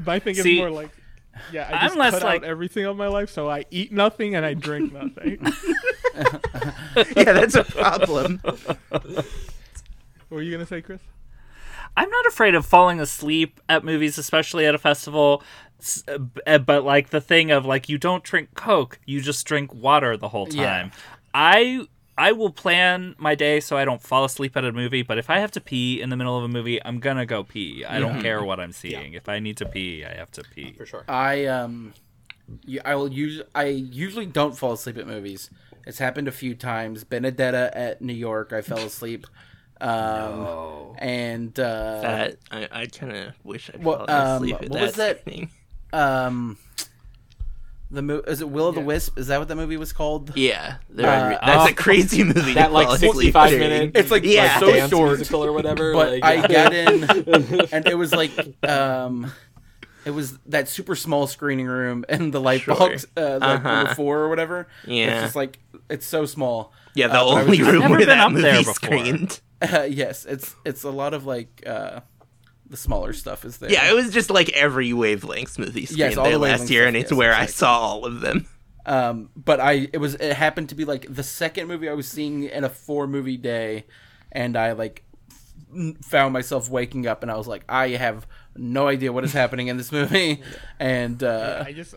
My 0.05 0.17
thing 0.19 0.35
is 0.35 0.41
See, 0.43 0.57
more 0.57 0.71
like, 0.71 0.89
yeah, 1.53 1.67
I 1.71 1.73
I'm 1.75 1.81
just 1.87 1.97
less 1.97 2.13
cut 2.13 2.23
like- 2.23 2.41
out 2.41 2.47
everything 2.47 2.85
of 2.85 2.97
my 2.97 3.07
life, 3.07 3.29
so 3.29 3.47
I 3.49 3.65
eat 3.71 3.91
nothing 3.91 4.35
and 4.35 4.43
I 4.45 4.55
drink 4.55 4.91
nothing. 5.01 5.39
Yeah, 7.15 7.33
that's 7.33 7.55
a 7.55 7.63
problem. 7.63 8.39
what 8.43 9.25
were 10.29 10.41
you 10.41 10.51
gonna 10.51 10.65
say, 10.65 10.81
Chris? 10.81 11.01
I'm 11.97 12.09
not 12.09 12.25
afraid 12.27 12.55
of 12.55 12.65
falling 12.65 12.99
asleep 12.99 13.59
at 13.67 13.83
movies, 13.83 14.17
especially 14.17 14.65
at 14.65 14.75
a 14.75 14.77
festival. 14.77 15.43
s- 15.79 16.03
uh, 16.07 16.17
b- 16.19 16.41
uh, 16.45 16.57
But 16.59 16.83
like 16.83 17.09
the 17.09 17.21
thing 17.21 17.51
of 17.51 17.65
like 17.65 17.89
you 17.89 17.97
don't 17.97 18.23
drink 18.23 18.49
Coke, 18.55 18.99
you 19.05 19.21
just 19.21 19.45
drink 19.45 19.73
water 19.73 20.15
the 20.17 20.29
whole 20.29 20.47
Yeah. 20.49 20.65
time. 20.65 20.91
I 21.33 21.87
I 22.17 22.33
will 22.33 22.51
plan 22.51 23.15
my 23.17 23.33
day 23.33 23.61
so 23.61 23.77
I 23.77 23.85
don't 23.85 24.01
fall 24.01 24.25
asleep 24.25 24.57
at 24.57 24.65
a 24.65 24.73
movie, 24.73 25.03
but 25.03 25.17
if 25.17 25.29
I 25.29 25.39
have 25.39 25.51
to 25.51 25.61
pee 25.61 26.01
in 26.01 26.09
the 26.09 26.17
middle 26.17 26.37
of 26.37 26.43
a 26.43 26.49
movie, 26.49 26.83
I'm 26.83 26.99
gonna 26.99 27.25
go 27.25 27.43
pee. 27.45 27.85
I 27.85 27.97
don't 27.99 28.21
care 28.21 28.43
what 28.43 28.59
I'm 28.59 28.73
seeing. 28.73 29.13
If 29.13 29.29
I 29.29 29.39
need 29.39 29.55
to 29.57 29.65
pee, 29.65 30.03
I 30.05 30.15
have 30.15 30.29
to 30.31 30.43
pee. 30.43 30.73
for 30.73 30.85
sure. 30.85 31.05
I 31.07 31.45
um, 31.45 31.93
y- 32.67 32.79
I 32.83 32.95
will 32.95 33.11
use. 33.11 33.41
I 33.55 33.65
usually 33.65 34.25
don't 34.25 34.57
fall 34.57 34.73
asleep 34.73 34.97
at 34.97 35.07
movies. 35.07 35.49
It's 35.85 35.97
happened 35.99 36.27
a 36.27 36.31
few 36.31 36.55
times. 36.55 37.03
Benedetta 37.03 37.71
at 37.77 38.01
New 38.01 38.13
York, 38.13 38.53
I 38.53 38.61
fell 38.61 38.79
asleep. 38.79 39.25
Um, 39.81 40.93
and 40.97 41.57
uh, 41.57 42.01
That 42.01 42.35
I, 42.51 42.67
I 42.69 42.85
kind 42.87 43.15
of 43.15 43.33
wish 43.45 43.71
I 43.73 43.77
Well, 43.77 44.05
fell 44.05 44.27
um, 44.27 44.35
asleep 44.43 44.55
at 44.61 44.69
what 44.69 44.81
was 44.81 44.93
that? 44.95 45.21
screening. 45.21 45.49
um, 45.93 46.57
the 47.91 48.01
mo- 48.01 48.21
is 48.27 48.41
it 48.41 48.49
Will 48.49 48.67
of 48.67 48.75
the 48.75 48.81
Wisp? 48.81 49.17
Is 49.17 49.27
that 49.27 49.39
what 49.39 49.47
that 49.47 49.55
movie 49.55 49.77
was 49.77 49.93
called? 49.93 50.33
Yeah, 50.35 50.79
there 50.89 51.09
Uh, 51.09 51.23
are- 51.35 51.39
that's 51.45 51.69
uh, 51.69 51.71
a 51.71 51.73
crazy 51.73 52.23
movie. 52.25 52.53
That 52.55 52.71
like 52.73 52.87
fall 52.87 52.95
asleep 52.95 53.13
65 53.33 53.49
during. 53.51 53.69
minute. 53.69 53.91
It's 53.95 54.11
like- 54.11 54.23
Yeah. 54.25 54.43
like 54.43 54.59
so 54.59 54.71
dance 54.73 54.89
short. 54.89 55.07
musical 55.17 55.45
or 55.45 55.53
whatever. 55.53 55.93
but 55.93 56.11
like, 56.11 56.23
I 56.25 56.33
yeah. 56.35 56.47
got 56.47 56.73
in, 56.73 57.67
and 57.71 57.87
it 57.87 57.97
was 57.97 58.11
like 58.13 58.31
um, 58.67 59.31
it 60.05 60.11
was 60.11 60.37
that 60.47 60.67
super 60.67 60.95
small 60.95 61.25
screening 61.25 61.67
room 61.67 62.03
and 62.09 62.31
the 62.33 62.41
light 62.41 62.61
Sure. 62.61 62.75
box, 62.75 63.05
uh, 63.17 63.39
like 63.39 63.41
Uh-huh. 63.41 63.69
number 63.75 63.95
four 63.95 64.19
or 64.19 64.29
whatever. 64.29 64.67
Yeah. 64.85 65.05
it's 65.13 65.21
just 65.23 65.35
like 65.35 65.57
it's 65.89 66.05
so 66.05 66.25
small. 66.25 66.73
Yeah, 66.95 67.07
the 67.07 67.13
Uh, 67.13 67.17
but 67.17 67.29
I 67.29 67.33
was 67.33 67.43
only 67.45 67.57
just- 67.57 67.71
room 67.71 67.89
where 67.89 67.99
been 67.99 68.07
that 68.09 68.17
up 68.27 68.33
there 68.33 68.53
movie 68.55 68.63
screened. 68.65 69.41
Uh, 69.61 69.85
yes, 69.89 70.25
it's 70.25 70.55
it's 70.63 70.83
a 70.83 70.89
lot 70.89 71.13
of 71.13 71.25
like 71.25 71.63
uh, 71.67 71.99
the 72.69 72.77
smaller 72.77 73.11
stuff 73.11 73.43
is 73.43 73.57
there. 73.57 73.69
Yeah, 73.69 73.89
it 73.89 73.93
was 73.93 74.09
just 74.09 74.29
like 74.29 74.47
every 74.53 74.91
wavelengths 74.91 75.59
movie 75.59 75.85
screened 75.85 76.17
all 76.17 76.23
there 76.23 76.31
the 76.33 76.39
last 76.39 76.69
year, 76.69 76.87
and 76.87 76.95
it's 76.95 77.11
yes, 77.11 77.17
where 77.17 77.33
I 77.33 77.45
saw 77.45 77.77
all 77.77 78.05
of 78.05 78.21
them. 78.21 78.47
Um, 78.85 79.29
but 79.35 79.59
I 79.59 79.89
it 79.91 79.97
was 79.97 80.15
it 80.15 80.33
happened 80.33 80.69
to 80.69 80.75
be 80.75 80.85
like 80.85 81.13
the 81.13 81.23
second 81.23 81.67
movie 81.67 81.89
I 81.89 81.93
was 81.93 82.07
seeing 82.07 82.43
in 82.43 82.63
a 82.63 82.69
four 82.69 83.05
movie 83.05 83.35
day, 83.35 83.85
and 84.31 84.55
I 84.55 84.71
like 84.71 85.03
f- 85.29 86.05
found 86.05 86.31
myself 86.31 86.69
waking 86.69 87.05
up 87.05 87.21
and 87.21 87.29
I 87.29 87.35
was 87.35 87.45
like, 87.47 87.65
I 87.67 87.89
have 87.89 88.25
no 88.55 88.87
idea 88.87 89.11
what 89.11 89.25
is 89.25 89.33
happening 89.33 89.67
in 89.67 89.75
this 89.75 89.91
movie, 89.91 90.41
and 90.79 91.21
uh, 91.21 91.63
I 91.67 91.73
just, 91.73 91.95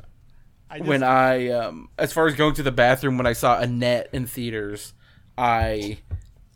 I 0.72 0.78
just 0.78 0.88
when 0.88 1.02
I 1.02 1.50
um, 1.50 1.90
as 1.98 2.14
far 2.14 2.26
as 2.26 2.34
going 2.34 2.54
to 2.54 2.62
the 2.62 2.72
bathroom 2.72 3.18
when 3.18 3.26
I 3.26 3.34
saw 3.34 3.60
Annette 3.60 4.08
in 4.12 4.26
theaters, 4.26 4.94
I 5.36 5.98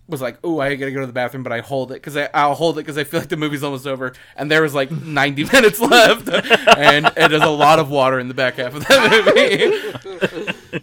was 0.09 0.23
like, 0.23 0.39
"Oh, 0.43 0.59
I 0.59 0.75
gotta 0.77 0.91
go 0.91 1.01
to 1.01 1.07
the 1.07 1.13
bathroom," 1.13 1.43
but 1.43 1.53
I 1.53 1.61
hold 1.61 1.91
it 1.91 2.03
because 2.03 2.17
I'll 2.33 2.55
hold 2.55 2.79
it 2.79 2.83
because 2.83 2.97
I 2.97 3.05
feel 3.05 3.21
like 3.21 3.29
the 3.29 3.37
movie's 3.37 3.63
almost 3.63 3.87
over, 3.87 4.15
and 4.35 4.51
there 4.51 4.63
was 4.63 4.75
like 4.75 4.91
ninety 4.91 5.45
minutes 5.45 5.81
left, 5.81 6.31
and 6.31 7.13
and 7.15 7.33
there's 7.33 7.43
a 7.43 7.51
lot 7.51 7.79
of 7.79 7.91
water 7.91 8.19
in 8.19 8.29
the 8.29 8.35
back 8.35 8.55
half 8.55 8.75
of 8.75 8.87
that 8.87 9.25
movie. 9.27 10.83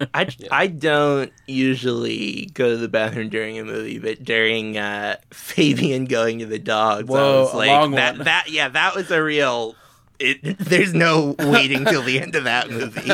I, 0.14 0.28
I 0.50 0.66
don't 0.66 1.32
usually 1.46 2.50
go 2.52 2.70
to 2.70 2.76
the 2.76 2.88
bathroom 2.88 3.30
during 3.30 3.58
a 3.58 3.64
movie, 3.64 3.98
but 3.98 4.24
during 4.24 4.76
uh, 4.76 5.16
Fabian 5.30 6.04
going 6.04 6.40
to 6.40 6.46
the 6.46 6.58
dogs, 6.58 7.08
I 7.08 7.12
was 7.12 7.54
like, 7.54 7.68
that, 7.68 8.16
one. 8.16 8.24
that, 8.24 8.50
yeah, 8.50 8.68
that 8.68 8.94
was 8.94 9.10
a 9.10 9.22
real. 9.22 9.74
It, 10.18 10.58
there's 10.58 10.94
no 10.94 11.34
waiting 11.38 11.84
till 11.84 12.02
the 12.02 12.20
end 12.20 12.34
of 12.34 12.44
that 12.44 12.70
movie. 12.70 13.12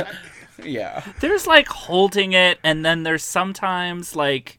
yeah. 0.62 1.04
There's 1.20 1.46
like 1.46 1.68
holding 1.68 2.32
it, 2.32 2.58
and 2.64 2.84
then 2.84 3.02
there's 3.02 3.24
sometimes 3.24 4.14
like, 4.16 4.58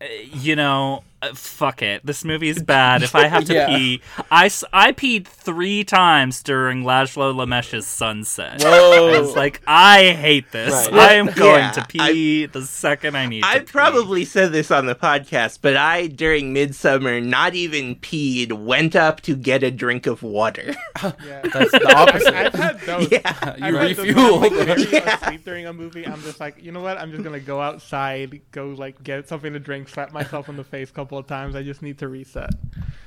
uh, 0.00 0.06
you 0.32 0.56
know, 0.56 1.02
uh, 1.20 1.34
fuck 1.34 1.82
it. 1.82 2.04
This 2.06 2.24
movie 2.24 2.48
is 2.48 2.62
bad. 2.62 3.02
If 3.02 3.14
I 3.14 3.26
have 3.26 3.44
to 3.46 3.54
Yeah. 3.58 3.66
pee, 3.66 4.02
I 4.30 4.92
peed 4.92 5.26
three 5.26 5.82
times 5.84 6.42
during 6.42 6.84
Laszlo 6.84 7.34
Nemes's 7.36 7.86
Sunset. 7.86 8.62
Whoa. 8.62 9.22
It's 9.24 9.34
like 9.36 9.60
I 9.66 10.12
hate 10.12 10.52
this. 10.52 10.72
Right. 10.90 11.10
I 11.10 11.12
am 11.14 11.26
going 11.26 11.60
Yeah, 11.64 11.70
to 11.72 11.86
pee 11.86 12.46
the 12.46 12.62
second 12.62 13.16
I 13.16 13.26
need. 13.26 13.42
I 13.44 13.54
to 13.58 13.64
pee. 13.64 13.72
probably 13.72 14.24
said 14.24 14.52
this 14.52 14.70
on 14.70 14.86
the 14.86 14.94
podcast, 14.94 15.58
but 15.62 15.76
I, 15.76 16.06
during 16.06 16.52
Midsummer, 16.52 17.20
not 17.20 17.54
even 17.54 17.96
peed, 17.96 18.52
went 18.52 18.94
up 18.94 19.20
to 19.22 19.34
get 19.34 19.62
a 19.62 19.70
drink 19.70 20.06
of 20.06 20.22
water. 20.22 20.74
yeah. 21.02 21.40
That's 21.52 21.70
the 21.72 21.92
opposite. 21.96 22.34
I've 22.34 22.54
had 22.54 22.80
those. 22.82 23.10
yeah. 23.10 23.56
you 23.56 23.64
I've 23.64 23.74
had 23.74 23.96
those 23.96 23.98
refuel. 23.98 24.38
like, 24.40 24.52
very 24.52 24.82
Yeah. 24.90 25.16
asleep 25.20 25.44
during 25.44 25.66
a 25.66 25.72
movie. 25.72 26.06
I'm 26.06 26.22
just 26.22 26.38
like, 26.40 26.62
you 26.62 26.70
know 26.72 26.80
what? 26.80 26.98
I'm 26.98 27.10
just 27.10 27.24
gonna 27.24 27.40
go 27.40 27.60
outside, 27.60 28.40
go 28.52 28.68
like 28.68 29.02
get 29.02 29.28
something 29.28 29.52
to 29.52 29.58
drink, 29.58 29.88
slap 29.88 30.12
myself 30.12 30.48
in 30.48 30.56
the 30.56 30.64
face 30.64 30.90
a 30.90 30.92
couple 31.08 31.16
of 31.18 31.26
times. 31.26 31.56
I 31.56 31.62
just 31.62 31.80
need 31.80 31.96
to 32.00 32.08
reset. 32.08 32.50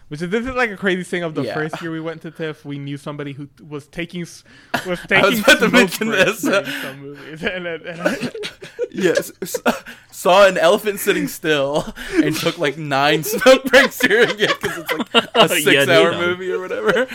Which 0.07 0.23
is 0.23 0.29
this 0.31 0.43
is 0.45 0.55
like 0.55 0.71
a 0.71 0.75
crazy 0.75 1.03
thing 1.03 1.21
of 1.23 1.35
the 1.35 1.43
Yeah. 1.43 1.53
first 1.53 1.79
year 1.83 1.91
we 1.91 1.99
went 2.01 2.23
to 2.23 2.31
TIFF. 2.31 2.65
We 2.65 2.79
knew 2.79 2.97
somebody 2.97 3.31
who 3.33 3.47
was 3.69 3.85
taking 3.87 4.23
s- 4.23 4.43
was 4.87 4.99
I 5.03 5.05
taking 5.05 5.29
was 5.29 5.39
about 5.41 5.59
to 5.59 5.69
mention 5.69 6.07
this. 6.09 6.39
some 6.41 6.99
movies, 6.99 7.43
and, 7.55 7.65
then- 7.67 7.85
and 7.85 8.31
yes. 8.91 9.31
Saw 10.11 10.47
an 10.47 10.57
elephant 10.57 10.99
sitting 10.99 11.27
still 11.27 11.93
and 12.15 12.35
took 12.35 12.57
like 12.57 12.77
nine 12.79 13.23
smoke 13.23 13.63
breaks 13.65 13.99
during 13.99 14.31
it 14.39 14.59
because 14.59 14.79
it's 14.79 14.91
like 15.13 15.13
a 15.13 15.29
Yeah, 15.35 15.47
six 15.47 15.87
hour 15.87 16.11
Nino. 16.11 16.27
movie 16.27 16.51
or 16.51 16.59
whatever. 16.59 17.05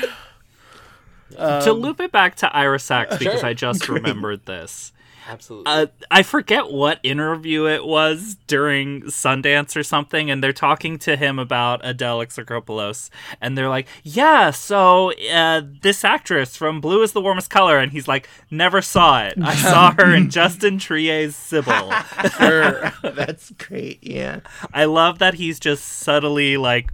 to 1.32 1.70
um, 1.72 1.78
loop 1.80 2.00
it 2.00 2.12
back 2.12 2.36
to 2.36 2.56
Ira 2.56 2.78
Sachs 2.78 3.18
because 3.18 3.40
Sure. 3.40 3.48
I 3.48 3.54
just 3.54 3.88
remembered 3.88 4.46
this. 4.46 4.92
Absolutely. 5.28 5.72
Uh, 5.72 5.86
I 6.10 6.22
forget 6.22 6.70
what 6.70 7.00
interview 7.02 7.66
it 7.66 7.84
was 7.84 8.36
during 8.46 9.02
Sundance 9.02 9.76
or 9.76 9.82
something, 9.82 10.30
and 10.30 10.42
they're 10.42 10.52
talking 10.52 10.98
to 11.00 11.16
him 11.16 11.38
about 11.38 11.80
Adele 11.82 12.18
Exarchopoulos, 12.18 13.10
and 13.40 13.56
they're 13.58 13.68
like, 13.68 13.88
"Yeah, 14.02 14.50
so 14.50 15.12
uh, 15.32 15.62
this 15.82 16.04
actress 16.04 16.56
from 16.56 16.80
Blue 16.80 17.02
is 17.02 17.12
the 17.12 17.20
Warmest 17.20 17.50
Color," 17.50 17.78
and 17.78 17.92
he's 17.92 18.06
like, 18.06 18.28
"Never 18.50 18.80
saw 18.82 19.24
it. 19.24 19.34
I 19.42 19.54
saw 19.70 19.92
her 19.92 20.14
in 20.14 20.30
Justin 20.30 20.78
Triet's 20.78 21.36
Sibyl." 21.36 21.92
That's 23.02 23.50
great, 23.52 23.98
yeah. 24.02 24.40
I 24.72 24.84
love 24.84 25.18
that 25.18 25.34
he's 25.34 25.58
just 25.58 25.84
subtly 25.84 26.56
like, 26.56 26.90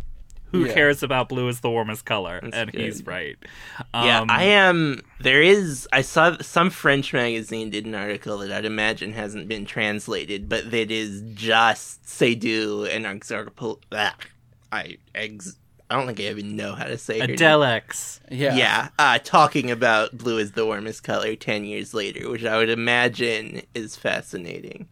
"Who 0.53 0.67
Yeah. 0.67 0.73
cares 0.75 1.03
about 1.03 1.29
blue 1.29 1.49
is 1.49 1.61
the 1.61 1.71
warmest 1.71 2.05
color?" 2.05 2.39
and 2.43 2.53
good. 2.73 2.81
he's 2.81 3.05
right. 3.07 3.37
Yeah, 3.95 4.21
Um, 4.21 4.31
I 4.31 4.45
am. 4.45 5.03
There 5.21 5.43
is. 5.43 5.89
I 5.93 6.03
saw 6.03 6.37
some 6.41 6.71
French 6.71 7.13
magazine 7.13 7.71
did 7.71 7.85
an 7.87 7.95
article 7.95 8.39
that 8.39 8.53
I'd 8.53 8.65
imagine 8.65 9.13
hasn't 9.15 9.49
been 9.49 9.65
translated, 9.67 10.49
but 10.49 10.71
that 10.71 10.91
is 10.91 11.23
just 11.35 12.05
Seydoux 12.05 12.89
and 12.95 13.05
Exarchopoulos. 13.07 13.79
Ah, 13.93 14.15
I 14.71 14.99
ex. 15.15 15.57
I 15.91 15.97
don't 15.97 16.07
think 16.07 16.21
I 16.21 16.31
even 16.31 16.57
know 16.57 16.75
how 16.75 16.85
to 16.85 16.97
say 16.97 17.19
her 17.21 17.27
name. 17.27 17.35
Adele 17.35 17.65
X. 17.65 18.19
Yeah. 18.31 18.55
Yeah, 18.57 18.89
uh, 18.99 19.19
talking 19.23 19.71
about 19.71 20.17
blue 20.17 20.39
is 20.39 20.53
the 20.53 20.65
warmest 20.65 21.03
color 21.05 21.37
ten 21.37 21.65
years 21.67 21.93
later, 21.93 22.31
which 22.31 22.45
I 22.47 22.57
would 22.57 22.71
imagine 22.71 23.61
is 23.75 23.95
fascinating. 23.97 24.89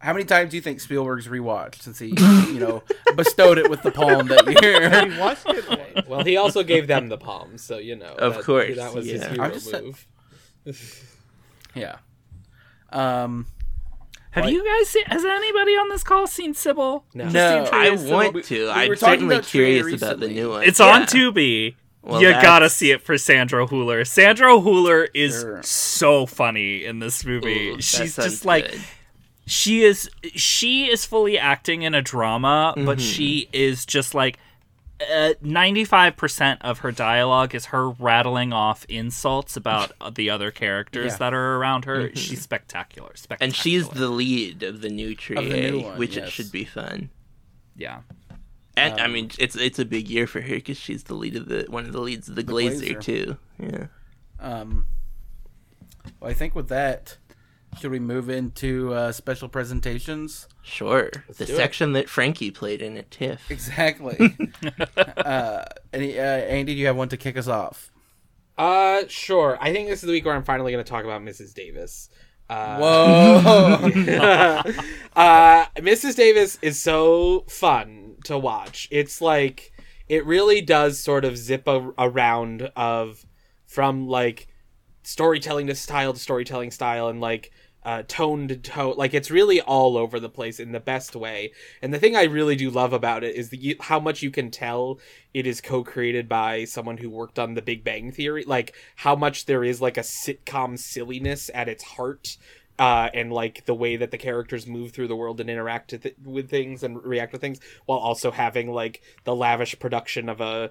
Sure. 0.00 0.06
How 0.06 0.12
many 0.12 0.24
times 0.24 0.50
do 0.50 0.56
you 0.56 0.62
think 0.62 0.80
Spielberg's 0.80 1.26
rewatched 1.26 1.82
since 1.82 1.98
he, 1.98 2.08
you 2.08 2.60
know, 2.60 2.82
bestowed 3.16 3.58
it 3.58 3.68
with 3.68 3.82
the 3.82 3.90
palm 3.90 4.28
that 4.28 4.46
year? 4.62 5.10
he 5.10 5.18
watched 5.18 5.46
it. 5.48 5.68
once. 5.68 6.08
Well, 6.08 6.24
he 6.24 6.36
also 6.36 6.62
gave 6.62 6.86
them 6.86 7.08
the 7.08 7.18
palm, 7.18 7.58
so 7.58 7.78
you 7.78 7.96
know. 7.96 8.14
Of 8.14 8.34
that, 8.36 8.44
course, 8.44 8.76
that 8.76 8.94
was 8.94 9.06
his 9.06 9.22
yeah. 9.22 9.28
hero 9.30 9.44
I'm 9.44 9.84
move. 9.84 10.06
yeah. 11.74 11.96
Um. 12.90 13.46
Have 14.32 14.44
Like- 14.44 14.52
you 14.54 14.64
guys 14.64 14.88
seen? 14.88 15.04
Has 15.06 15.24
anybody 15.24 15.72
on 15.72 15.88
this 15.88 16.04
call 16.04 16.26
seen 16.26 16.54
Sibyl? 16.54 17.04
No. 17.14 17.28
No. 17.28 17.62
I 17.64 17.68
Triet's 17.68 18.02
Sibyl? 18.02 18.14
want 18.16 18.34
we- 18.34 18.42
to. 18.42 18.54
we 18.58 18.64
were 18.64 18.70
I'm 18.70 18.86
talking 18.88 18.96
certainly 18.96 19.34
about 19.36 19.44
Triet 19.46 19.50
curious 19.50 20.02
about 20.02 20.20
the 20.20 20.28
new 20.28 20.50
one. 20.50 20.62
It's 20.64 20.78
Yeah. 20.80 20.86
on 20.86 21.02
Tubi. 21.02 21.74
Well, 22.02 22.22
you 22.22 22.30
gotta 22.30 22.70
see 22.70 22.90
it 22.92 23.02
for 23.02 23.18
Sandra 23.18 23.66
Hüller. 23.66 24.06
Sandra 24.06 24.52
Hüller 24.52 25.08
is 25.12 25.40
Sure. 25.40 25.62
so 25.62 26.24
funny 26.26 26.84
in 26.84 27.00
this 27.00 27.24
movie. 27.24 27.70
Ooh, 27.70 27.80
She's 27.82 28.16
just 28.16 28.44
like 28.46 28.70
good. 28.70 28.80
She 29.48 29.82
is. 29.82 30.08
She 30.34 30.86
is 30.90 31.04
fully 31.04 31.38
acting 31.38 31.82
in 31.82 31.94
a 31.94 32.02
drama, 32.02 32.74
Mm-hmm. 32.76 32.86
but 32.86 33.00
she 33.00 33.48
is 33.52 33.84
just 33.86 34.14
like. 34.14 34.38
Ninety-five 35.40 36.16
percent 36.16 36.60
of 36.62 36.80
her 36.80 36.90
dialogue 36.90 37.54
is 37.54 37.66
her 37.66 37.88
rattling 37.90 38.52
off 38.52 38.84
insults 38.88 39.56
about 39.56 39.92
uh, 40.00 40.10
the 40.14 40.28
other 40.30 40.50
characters 40.50 41.12
Yeah. 41.12 41.18
that 41.18 41.34
are 41.34 41.56
around 41.56 41.84
her. 41.84 42.10
She's 42.16 42.42
spectacular, 42.42 43.12
spectacular, 43.14 43.46
and 43.46 43.54
she's 43.54 43.88
the 43.88 44.08
lead 44.08 44.64
of 44.64 44.80
the 44.80 44.88
new 44.88 45.14
Triet, 45.14 45.70
new 45.72 45.80
one, 45.84 45.98
which 45.98 46.16
yes. 46.16 46.26
it 46.26 46.30
should 46.32 46.50
be 46.50 46.64
fun. 46.64 47.10
yeah. 47.76 48.00
And 48.76 49.00
I 49.00 49.04
Um, 49.04 49.12
mean, 49.12 49.30
it's 49.38 49.54
it's 49.54 49.78
a 49.78 49.84
big 49.84 50.08
year 50.08 50.26
for 50.26 50.40
her 50.40 50.54
because 50.56 50.76
she's 50.78 51.04
the 51.04 51.14
lead 51.14 51.36
of 51.36 51.46
the 51.46 51.66
one 51.68 51.84
of 51.86 51.92
the 51.92 52.00
leads 52.00 52.28
of 52.28 52.34
the, 52.34 52.42
Glazer, 52.44 52.96
Glazer. 52.96 53.00
too. 53.00 53.36
Yeah. 53.58 53.86
Um. 54.40 54.86
Well, 56.18 56.30
I 56.30 56.34
think 56.34 56.54
with 56.56 56.68
that, 56.70 57.18
should 57.78 57.90
we 57.90 57.98
move 57.98 58.28
into 58.28 58.92
uh, 58.92 59.12
special 59.12 59.48
presentations? 59.48 60.48
Sure. 60.62 61.10
the 61.36 61.46
do 61.46 61.52
it. 61.52 61.56
section 61.56 61.92
that 61.94 62.08
Frankie 62.08 62.50
played 62.50 62.82
in 62.82 62.96
at 62.96 63.10
TIFF. 63.10 63.50
Exactly. 63.50 64.36
uh, 64.96 65.64
any, 65.92 66.18
uh, 66.18 66.22
Andy, 66.22 66.74
do 66.74 66.80
you 66.80 66.86
have 66.86 66.96
one 66.96 67.08
to 67.08 67.16
kick 67.16 67.36
us 67.36 67.48
off? 67.48 67.90
Uh, 68.56 69.02
sure. 69.08 69.56
I 69.60 69.72
think 69.72 69.88
this 69.88 70.02
is 70.02 70.06
the 70.06 70.12
week 70.12 70.24
where 70.24 70.34
I'm 70.34 70.44
finally 70.44 70.72
going 70.72 70.84
to 70.84 70.90
talk 70.90 71.04
about 71.04 71.22
Mrs. 71.22 71.54
Davis. 71.54 72.10
Uh, 72.50 72.78
Whoa! 72.78 73.74
uh, 75.16 75.66
Mrs. 75.76 76.16
Davis 76.16 76.58
is 76.62 76.82
so 76.82 77.44
fun 77.48 78.16
to 78.24 78.38
watch. 78.38 78.88
It's 78.90 79.20
like 79.20 79.72
it 80.08 80.24
really 80.24 80.62
does 80.62 80.98
sort 80.98 81.24
of 81.24 81.36
zip 81.36 81.68
a- 81.68 81.92
around 81.98 82.70
of 82.74 83.26
from 83.66 84.08
like 84.08 84.48
storytelling 85.02 85.66
to 85.66 85.74
style 85.74 86.12
to 86.12 86.18
storytelling 86.18 86.70
style 86.70 87.08
and 87.08 87.20
like 87.20 87.52
uh, 87.88 88.02
tone 88.06 88.48
to 88.48 88.56
toe. 88.56 88.90
Like 88.98 89.14
it's 89.14 89.30
really 89.30 89.62
all 89.62 89.96
over 89.96 90.20
the 90.20 90.28
place 90.28 90.60
in 90.60 90.72
the 90.72 90.78
best 90.80 91.16
way. 91.16 91.52
And 91.80 91.94
the 91.94 91.98
thing 91.98 92.14
I 92.14 92.24
really 92.24 92.54
do 92.54 92.68
love 92.68 92.92
about 92.92 93.24
it 93.24 93.34
is 93.34 93.48
the 93.48 93.78
how 93.80 93.98
much 93.98 94.22
you 94.22 94.30
can 94.30 94.50
tell 94.50 94.98
it 95.32 95.46
is 95.46 95.62
co-created 95.62 96.28
by 96.28 96.64
someone 96.66 96.98
who 96.98 97.08
worked 97.08 97.38
on 97.38 97.54
The 97.54 97.62
Big 97.62 97.84
Bang 97.84 98.12
Theory. 98.12 98.44
Like 98.46 98.74
how 98.96 99.16
much 99.16 99.46
there 99.46 99.64
is 99.64 99.80
like 99.80 99.96
a 99.96 100.02
sitcom 100.02 100.78
silliness 100.78 101.50
at 101.54 101.70
its 101.70 101.82
heart. 101.82 102.36
Uh, 102.78 103.08
and 103.14 103.32
like 103.32 103.64
the 103.64 103.74
way 103.74 103.96
that 103.96 104.10
the 104.10 104.18
characters 104.18 104.66
move 104.66 104.92
through 104.92 105.08
the 105.08 105.16
world 105.16 105.40
and 105.40 105.48
interact 105.48 105.90
with, 105.90 106.06
with 106.22 106.50
things 106.50 106.82
and 106.82 107.02
react 107.02 107.32
to 107.32 107.38
things, 107.38 107.58
while 107.86 107.98
also 107.98 108.30
having 108.30 108.70
like 108.70 109.00
the 109.24 109.34
lavish 109.34 109.76
production 109.78 110.28
of 110.28 110.42
a 110.42 110.70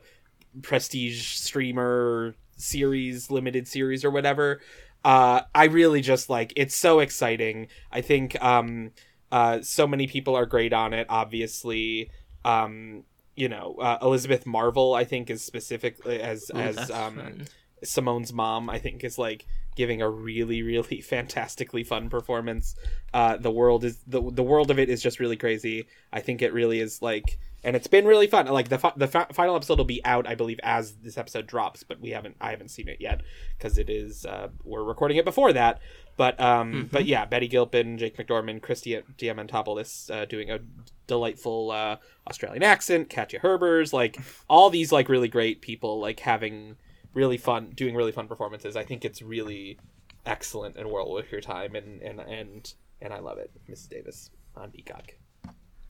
prestige 0.61 1.34
streamer 1.34 2.36
series, 2.57 3.32
limited 3.32 3.68
series 3.68 4.05
or 4.05 4.11
whatever 4.11 4.61
uh, 5.04 5.41
I 5.54 5.66
really 5.66 6.02
just 6.02 6.30
like 6.30 6.54
it's 6.56 6.76
so 6.76 7.00
exciting. 7.00 7.68
I 7.91 8.02
think 8.02 8.41
um, 8.43 8.91
uh, 9.32 9.62
so 9.62 9.88
many 9.88 10.08
people 10.08 10.36
are 10.36 10.45
great 10.45 10.74
on 10.74 10.93
it. 10.93 11.08
Obviously, 11.10 12.12
um, 12.45 13.04
you 13.36 13.50
know 13.50 13.76
uh, 13.82 13.98
Elizabeth 14.02 14.45
Marvel. 14.45 14.93
I 14.93 15.04
think 15.04 15.30
is 15.30 15.43
specifically 15.43 16.22
as 16.22 16.52
Ooh, 16.54 16.60
as 16.60 16.91
um. 16.91 17.45
Simone's 17.84 18.34
mom. 18.34 18.72
I 18.72 18.80
think 18.80 19.04
is 19.04 19.18
like 19.20 19.45
giving 19.76 20.02
a 20.02 20.10
really 20.10 20.64
really 20.64 21.02
fantastically 21.02 21.84
fun 21.84 22.10
performance. 22.10 22.76
Uh, 23.14 23.38
the 23.38 23.52
world 23.52 23.84
is 23.84 24.00
the 24.08 24.22
the 24.32 24.43
world 24.43 24.72
of 24.72 24.80
it 24.80 24.89
is 24.89 25.02
just 25.02 25.20
really 25.20 25.38
crazy. 25.38 25.88
I 26.12 26.22
think 26.22 26.41
it 26.41 26.54
really 26.54 26.80
is 26.80 27.02
like. 27.02 27.38
And 27.68 27.76
it's 27.76 27.88
been 27.88 28.05
really 28.05 28.28
fun. 28.28 28.47
Like 28.47 28.70
the 28.70 28.78
fi- 28.78 28.93
the 28.95 29.09
fi- 29.09 29.28
final 29.34 29.53
episode 29.57 29.78
will 29.78 29.84
be 29.84 29.99
out, 30.05 30.26
I 30.26 30.36
believe, 30.36 30.57
as 30.63 30.93
this 30.93 31.18
episode 31.18 31.47
drops. 31.47 31.84
But 31.84 31.99
we 31.99 32.11
haven't, 32.11 32.38
I 32.39 32.51
haven't 32.51 32.70
seen 32.70 32.88
it 32.88 33.01
yet 33.01 33.24
because 33.57 33.78
it 33.78 33.89
is 33.89 34.26
uh, 34.26 34.47
we're 34.63 34.86
recording 34.86 35.18
it 35.18 35.26
before 35.26 35.51
that. 35.51 35.82
But 36.15 36.39
um, 36.39 36.88
but 36.89 37.03
yeah, 37.05 37.26
Betty 37.26 37.49
Gilpin, 37.49 37.97
Jake 37.97 38.15
McDorman, 38.15 38.61
Christy 38.61 38.97
Diamantopoulos 39.18 40.09
uh, 40.09 40.24
doing 40.24 40.49
a 40.49 40.59
delightful 41.07 41.72
uh, 41.72 41.97
Australian 42.30 42.63
accent, 42.63 43.09
Katja 43.09 43.39
Herbers, 43.39 43.91
like 43.91 44.18
all 44.49 44.70
these 44.70 44.93
like 44.93 45.09
really 45.09 45.28
great 45.28 45.59
people, 45.61 45.99
like 45.99 46.22
having 46.22 46.78
really 47.13 47.38
fun, 47.38 47.72
doing 47.76 47.95
really 47.95 48.13
fun 48.13 48.30
performances. 48.30 48.78
I 48.78 48.86
think 48.86 49.03
it's 49.03 49.22
really 49.22 49.78
excellent 50.26 50.78
and 50.78 50.89
well 50.89 51.11
worth 51.11 51.34
your 51.34 51.41
time, 51.41 51.76
and 51.76 52.01
and 52.01 52.22
and 52.22 52.74
and 53.01 53.13
I 53.13 53.20
love 53.20 53.39
it, 53.39 53.51
Mrs. 53.70 53.89
Davis 53.89 54.30
on 54.55 54.72
Peacock. 54.72 55.15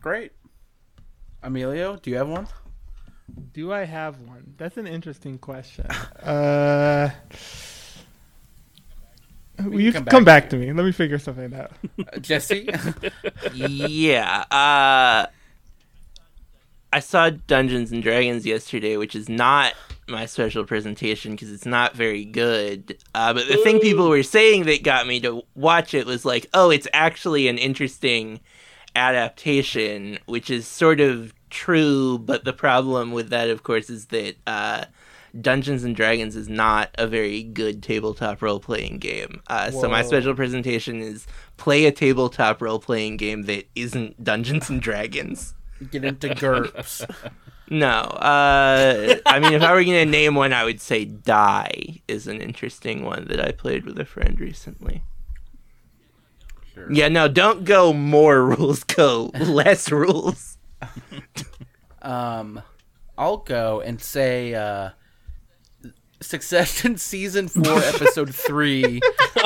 Great. 0.02 0.32
Emilio, 1.44 1.98
do 1.98 2.10
you 2.10 2.18
have 2.18 2.30
one? 2.30 2.48
Do 3.54 3.74
I 3.74 3.84
have 3.84 4.20
one? 4.22 4.54
That's 4.58 4.78
an 4.78 4.88
interesting 4.88 5.38
question. 5.38 5.88
Uh, 9.60 9.66
will 9.70 9.80
you 9.80 9.92
come 9.92 10.06
come, 10.06 10.24
back 10.24 10.44
back, 10.44 10.50
to 10.52 10.58
me? 10.58 10.72
Let 10.72 10.86
me 10.86 10.92
figure 10.92 11.18
something 11.18 11.54
out. 11.54 11.72
Uh, 12.14 12.20
Jesse? 12.20 12.70
yeah. 13.54 14.44
Uh, 14.52 15.26
I 16.94 17.00
saw 17.00 17.30
Dungeons 17.30 17.92
and 17.92 18.04
Dragons 18.04 18.46
yesterday, 18.46 18.98
which 18.98 19.16
is 19.16 19.30
not 19.30 19.74
my 20.08 20.26
special 20.26 20.64
presentation 20.64 21.32
because 21.32 21.52
it's 21.52 21.66
not 21.66 21.96
very 21.96 22.24
good. 22.24 22.98
Uh, 23.16 23.34
but 23.34 23.48
the 23.48 23.58
thing 23.58 23.80
people 23.80 24.10
were 24.10 24.24
saying 24.24 24.66
that 24.66 24.84
got 24.84 25.08
me 25.08 25.20
to 25.22 25.44
watch 25.56 25.94
it 25.94 26.06
was 26.06 26.24
like, 26.24 26.48
oh, 26.54 26.70
it's 26.70 26.88
actually 26.94 27.48
an 27.48 27.58
interesting 27.58 28.40
adaptation, 28.96 30.20
which 30.26 30.50
is 30.50 30.68
sort 30.68 31.00
of 31.00 31.34
true. 31.50 32.18
But 32.20 32.44
the 32.44 32.54
problem 32.54 33.12
with 33.12 33.30
that, 33.30 33.50
of 33.50 33.64
course, 33.64 33.90
is 33.90 34.08
that 34.08 34.36
uh, 34.46 34.86
Dungeons 35.40 35.84
and 35.84 35.96
Dragons 35.96 36.36
is 36.36 36.50
not 36.50 36.90
a 36.98 37.08
very 37.08 37.44
good 37.44 37.84
tabletop 37.84 38.42
role 38.42 38.60
playing 38.60 39.00
game. 39.00 39.42
Uh, 39.48 39.72
so 39.72 39.90
my 39.90 40.02
special 40.02 40.34
presentation 40.34 41.02
is 41.02 41.28
play 41.58 41.86
a 41.86 41.92
tabletop 41.92 42.62
role 42.62 42.80
playing 42.80 43.18
game 43.18 43.44
that 43.44 43.68
isn't 43.76 44.24
Dungeons 44.24 44.70
and 44.70 44.82
Dragons. 44.82 45.54
Get 45.92 46.04
into 46.04 46.30
GURPS. 46.30 47.06
No, 47.70 47.90
uh, 47.90 49.18
I 49.26 49.40
mean, 49.40 49.54
if 49.54 49.62
I 49.62 49.74
were 49.74 49.84
gonna 49.84 50.06
name 50.06 50.36
one, 50.36 50.54
I 50.54 50.64
would 50.64 50.80
say 50.80 51.04
Die 51.04 52.02
is 52.08 52.26
an 52.28 52.40
interesting 52.40 53.04
one 53.04 53.26
that 53.28 53.42
I 53.42 53.52
played 53.52 53.86
with 53.86 54.00
a 54.00 54.06
friend 54.06 54.40
recently. 54.40 55.04
Sure. 56.78 56.92
Yeah, 56.92 57.08
no, 57.08 57.28
don't 57.28 57.64
go 57.64 57.92
more 57.92 58.46
rules, 58.56 58.84
go 58.84 59.32
less 59.40 59.92
rules. 59.92 60.58
Um, 62.04 62.62
I'll 63.18 63.38
go 63.38 63.82
and 63.82 64.00
say 64.00 64.54
uh, 64.54 64.92
Succession 66.22 66.98
season 66.98 67.48
four, 67.48 67.78
episode 67.84 68.34
three. 68.34 69.00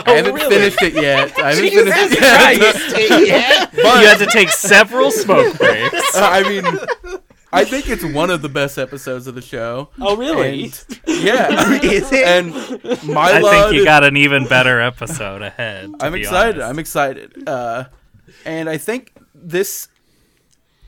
I 0.06 0.12
haven't 0.12 0.34
really? 0.36 0.56
finished 0.56 0.82
it 0.82 0.94
yet. 0.94 1.38
I 1.40 1.54
haven't 1.54 1.70
finished 1.70 2.98
it 2.98 3.28
yet. 3.28 3.74
you 3.74 3.84
had 3.84 4.18
to 4.20 4.26
take 4.26 4.50
several 4.50 5.10
smoke 5.12 5.58
breaks. 5.58 6.16
Uh, 6.16 6.30
I 6.32 6.44
mean, 6.44 7.20
I 7.54 7.66
think 7.66 7.90
it's 7.90 8.04
one 8.04 8.30
of 8.30 8.42
the 8.42 8.50
best 8.50 8.78
episodes 8.78 9.28
of 9.28 9.36
the 9.36 9.42
show. 9.42 9.90
Oh, 10.00 10.16
really? 10.16 10.64
And- 10.66 10.86
yeah, 11.08 11.74
Is 11.84 12.12
it? 12.12 12.26
and 12.26 12.54
my 13.14 13.32
I 13.34 13.42
think 13.42 13.74
you 13.74 13.84
got 13.84 14.04
an 14.04 14.16
even 14.18 14.48
better 14.48 14.80
episode 14.80 15.42
ahead. 15.42 15.92
to 16.00 16.06
I'm 16.06 16.14
be 16.14 16.22
excited. 16.22 16.56
honest. 16.56 16.70
I'm 16.70 16.80
excited. 16.80 17.48
Uh, 17.50 17.84
and 18.46 18.70
I 18.70 18.78
think 18.78 19.14
this 19.36 19.88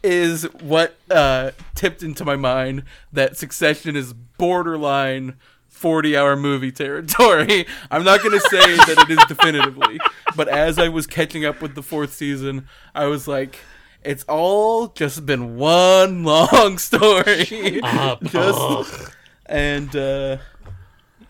is 0.03 0.43
what 0.61 0.95
uh, 1.11 1.51
tipped 1.76 2.03
into 2.03 2.26
my 2.26 2.36
mind 2.36 2.84
that 3.11 3.38
Succession 3.38 3.95
is 3.95 4.14
borderline 4.14 5.36
40 5.70 6.16
hour 6.16 6.36
movie 6.36 6.72
territory. 6.72 7.66
I'm 7.91 8.03
not 8.03 8.22
going 8.22 8.39
to 8.39 8.49
say 8.49 8.76
that 8.78 9.05
it 9.09 9.18
is 9.18 9.24
definitively, 9.28 9.99
but 10.36 10.47
as 10.47 10.78
I 10.80 10.88
was 10.89 11.07
catching 11.07 11.45
up 11.45 11.61
with 11.61 11.76
the 11.76 11.84
fourth 11.84 12.14
season, 12.14 12.68
I 12.95 13.05
was 13.05 13.28
like, 13.28 13.59
it's 14.06 14.24
all 14.26 14.88
just 14.88 15.26
been 15.26 15.58
one 15.58 16.24
long 16.24 16.78
story. 16.89 17.82
Uh, 17.82 18.16
just 18.24 19.12
and 19.45 19.95
uh, 19.95 20.38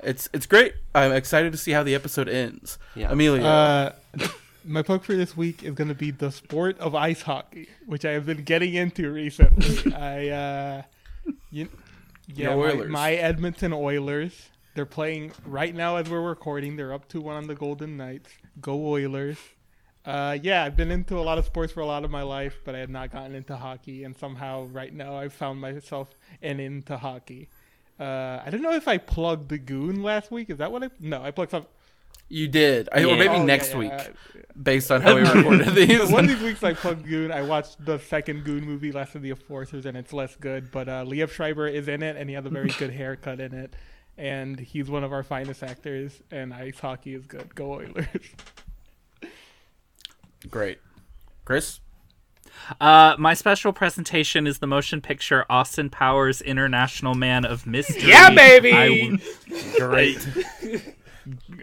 it's 0.01 0.29
it's 0.33 0.45
great. 0.45 0.75
I'm 0.93 1.11
excited 1.11 1.51
to 1.51 1.57
see 1.57 1.71
how 1.71 1.83
the 1.83 1.95
episode 1.95 2.29
ends. 2.29 2.77
Yeah. 2.95 3.11
Amelia. 3.11 3.43
Uh, 3.43 3.91
my 4.65 4.81
plug 4.81 5.03
for 5.03 5.15
this 5.15 5.35
week 5.35 5.63
is 5.63 5.73
going 5.73 5.87
to 5.87 5.95
be 5.95 6.11
the 6.11 6.31
sport 6.31 6.79
of 6.79 6.95
ice 6.95 7.21
hockey, 7.23 7.69
which 7.85 8.05
I 8.05 8.11
have 8.11 8.25
been 8.25 8.43
getting 8.43 8.73
into 8.73 9.11
recently. 9.11 9.93
I, 9.95 10.29
uh, 10.29 10.81
you, 11.51 11.69
yeah, 12.27 12.55
my, 12.55 12.73
my 12.73 13.13
Edmonton 13.13 13.73
Oilers. 13.73 14.49
They're 14.75 14.85
playing 14.85 15.33
right 15.45 15.73
now 15.73 15.97
as 15.97 16.09
we're 16.09 16.21
recording. 16.21 16.77
They're 16.77 16.93
up 16.93 17.07
to 17.09 17.21
one 17.21 17.35
on 17.35 17.47
the 17.47 17.53
Golden 17.53 17.95
Knights. 17.95 18.31
Go 18.59 18.87
Oilers! 18.87 19.37
Uh, 20.05 20.37
yeah, 20.41 20.63
I've 20.65 20.75
been 20.75 20.91
into 20.91 21.17
a 21.17 21.21
lot 21.21 21.37
of 21.37 21.45
sports 21.45 21.71
for 21.71 21.79
a 21.79 21.85
lot 21.85 22.03
of 22.03 22.11
my 22.11 22.23
life, 22.23 22.55
but 22.65 22.75
I 22.75 22.79
had 22.79 22.89
not 22.89 23.11
gotten 23.11 23.35
into 23.35 23.55
hockey, 23.55 24.03
and 24.03 24.15
somehow 24.17 24.65
right 24.65 24.93
now 24.93 25.15
I've 25.15 25.33
found 25.33 25.61
myself 25.61 26.13
and 26.41 26.59
into 26.59 26.97
hockey. 26.97 27.47
Uh, 27.99 28.41
I 28.45 28.49
don't 28.49 28.61
know 28.61 28.73
if 28.73 28.87
I 28.87 28.97
plugged 28.97 29.49
the 29.49 29.57
Goon 29.57 30.03
last 30.03 30.29
week. 30.31 30.49
Is 30.49 30.57
that 30.57 30.71
what 30.71 30.83
I? 30.83 30.89
No, 30.99 31.21
I 31.23 31.31
plugged 31.31 31.51
some. 31.51 31.65
You 32.27 32.47
did, 32.47 32.89
I, 32.91 33.03
or 33.03 33.15
maybe 33.15 33.35
Oh, 33.35 33.45
next 33.45 33.71
yeah, 33.71 33.77
week, 33.77 33.91
uh, 33.91 34.03
based 34.61 34.89
on 34.91 35.01
how 35.01 35.13
we 35.15 35.21
recorded 35.21 35.67
these. 35.75 36.09
one 36.09 36.25
of 36.25 36.31
these 36.31 36.41
weeks 36.41 36.63
I 36.63 36.73
plugged 36.73 37.07
Goon. 37.07 37.31
I 37.31 37.43
watched 37.43 37.83
the 37.85 37.99
second 37.99 38.43
Goon 38.43 38.65
movie, 38.65 38.91
Last 38.91 39.13
of 39.15 39.21
the 39.21 39.29
Enforcers, 39.29 39.85
and 39.85 39.95
it's 39.95 40.11
less 40.11 40.35
good. 40.35 40.71
But 40.71 40.89
uh, 40.89 41.03
Liev 41.05 41.29
Schreiber 41.29 41.67
is 41.67 41.87
in 41.87 42.01
it, 42.01 42.17
and 42.17 42.29
he 42.29 42.35
has 42.35 42.45
a 42.45 42.49
very 42.49 42.69
good 42.79 42.89
haircut 42.91 43.39
in 43.39 43.53
it. 43.53 43.73
And 44.17 44.59
he's 44.59 44.89
one 44.89 45.03
of 45.03 45.13
our 45.13 45.23
finest 45.23 45.63
actors, 45.63 46.21
and 46.31 46.53
ice 46.53 46.79
hockey 46.79 47.13
is 47.13 47.25
good. 47.25 47.53
Go 47.55 47.73
Oilers. 47.73 48.07
Great, 50.49 50.79
Chris. 51.45 51.79
Uh, 52.79 53.15
my 53.17 53.33
special 53.33 53.73
presentation 53.73 54.47
is 54.47 54.59
the 54.59 54.67
motion 54.67 55.01
picture 55.01 55.45
Austin 55.49 55.89
Powers 55.89 56.41
International 56.41 57.13
Man 57.15 57.45
of 57.45 57.65
Mystery. 57.67 58.03
Yeah, 58.09 58.29
baby! 58.29 58.71
I- 58.73 59.77
great. 59.77 60.25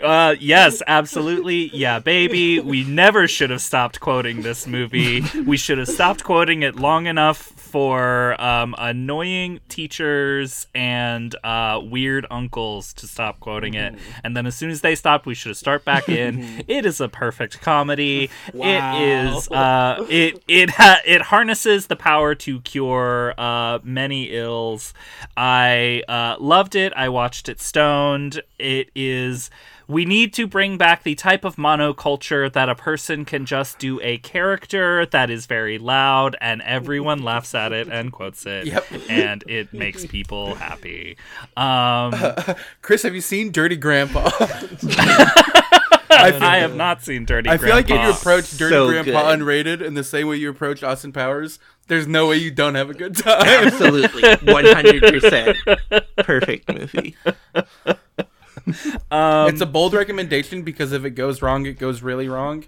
Uh, 0.02 0.34
yes, 0.40 0.82
absolutely. 0.86 1.68
Yeah, 1.74 1.98
baby. 1.98 2.60
We 2.60 2.82
never 2.84 3.28
should 3.28 3.50
have 3.50 3.60
stopped 3.60 4.00
quoting 4.00 4.40
this 4.42 4.66
movie. 4.66 5.22
We 5.46 5.56
should 5.58 5.76
have 5.78 5.88
stopped 5.88 6.24
quoting 6.24 6.62
it 6.62 6.76
long 6.76 7.06
enough 7.06 7.52
for 7.70 8.40
um, 8.40 8.74
annoying 8.78 9.60
teachers 9.68 10.66
and 10.74 11.34
uh, 11.44 11.80
weird 11.82 12.26
uncles 12.30 12.92
to 12.94 13.06
stop 13.06 13.38
quoting 13.38 13.74
it. 13.74 13.94
And 14.24 14.36
then 14.36 14.46
as 14.46 14.56
soon 14.56 14.70
as 14.70 14.80
they 14.80 14.94
stopped, 14.96 15.24
we 15.24 15.34
should 15.34 15.50
have 15.50 15.56
start 15.56 15.84
back 15.84 16.08
in. 16.08 16.64
it 16.68 16.84
is 16.84 17.00
a 17.00 17.08
perfect 17.08 17.60
comedy. 17.60 18.28
Wow. 18.52 18.96
It 18.96 19.02
is. 19.02 19.48
Uh, 19.48 20.06
it 20.10 20.42
it 20.48 20.70
ha- 20.70 21.00
it 21.06 21.22
harnesses 21.22 21.86
the 21.86 21.96
power 21.96 22.34
to 22.34 22.60
cure 22.60 23.34
uh, 23.38 23.78
many 23.84 24.30
ills. 24.30 24.92
I 25.36 26.02
uh, 26.08 26.36
loved 26.40 26.74
it. 26.74 26.92
I 26.96 27.08
watched 27.08 27.48
it 27.48 27.60
stoned. 27.60 28.42
It 28.58 28.90
is. 28.94 29.50
We 29.90 30.04
need 30.04 30.32
to 30.34 30.46
bring 30.46 30.78
back 30.78 31.02
the 31.02 31.16
type 31.16 31.44
of 31.44 31.56
monoculture 31.56 32.52
that 32.52 32.68
a 32.68 32.76
person 32.76 33.24
can 33.24 33.44
just 33.44 33.80
do 33.80 34.00
a 34.02 34.18
character 34.18 35.04
that 35.06 35.30
is 35.30 35.46
very 35.46 35.78
loud 35.78 36.36
and 36.40 36.62
everyone 36.62 37.24
laughs 37.24 37.56
at 37.56 37.72
it 37.72 37.88
and 37.88 38.12
quotes 38.12 38.46
it. 38.46 38.66
Yep. 38.66 38.84
And 39.08 39.42
it 39.48 39.72
makes 39.72 40.06
people 40.06 40.54
happy. 40.54 41.16
Um, 41.56 42.14
Chris, 42.82 43.02
have 43.02 43.16
you 43.16 43.20
seen 43.20 43.50
Dirty 43.50 43.74
Grandpa? 43.74 44.30
I 46.12 46.58
have 46.60 46.76
not 46.76 47.02
seen 47.02 47.24
Dirty 47.24 47.48
Grandpa. 47.48 47.64
I 47.64 47.66
feel 47.66 47.74
like 47.74 47.90
if 47.90 48.00
you 48.00 48.10
approach 48.10 48.56
Dirty 48.56 48.72
So 48.72 48.88
Grandpa 48.88 49.34
good. 49.34 49.40
unrated 49.40 49.82
in 49.84 49.94
the 49.94 50.04
same 50.04 50.28
way 50.28 50.36
you 50.36 50.50
approach 50.50 50.84
Austin 50.84 51.12
Powers, 51.12 51.58
there's 51.88 52.06
no 52.06 52.28
way 52.28 52.36
you 52.36 52.52
don't 52.52 52.76
have 52.76 52.90
a 52.90 52.94
good 52.94 53.16
time. 53.16 53.42
Absolutely, 53.44 54.22
one 54.52 54.66
hundred 54.66 55.02
percent, 55.02 55.56
perfect 56.18 56.72
movie. 56.72 57.16
Um, 59.10 59.48
it's 59.48 59.60
a 59.60 59.66
bold 59.66 59.92
recommendation 59.94 60.62
because 60.62 60.92
if 60.92 61.04
it 61.04 61.10
goes 61.10 61.42
wrong, 61.42 61.66
it 61.66 61.78
goes 61.78 62.00
really 62.00 62.28
wrong. 62.28 62.64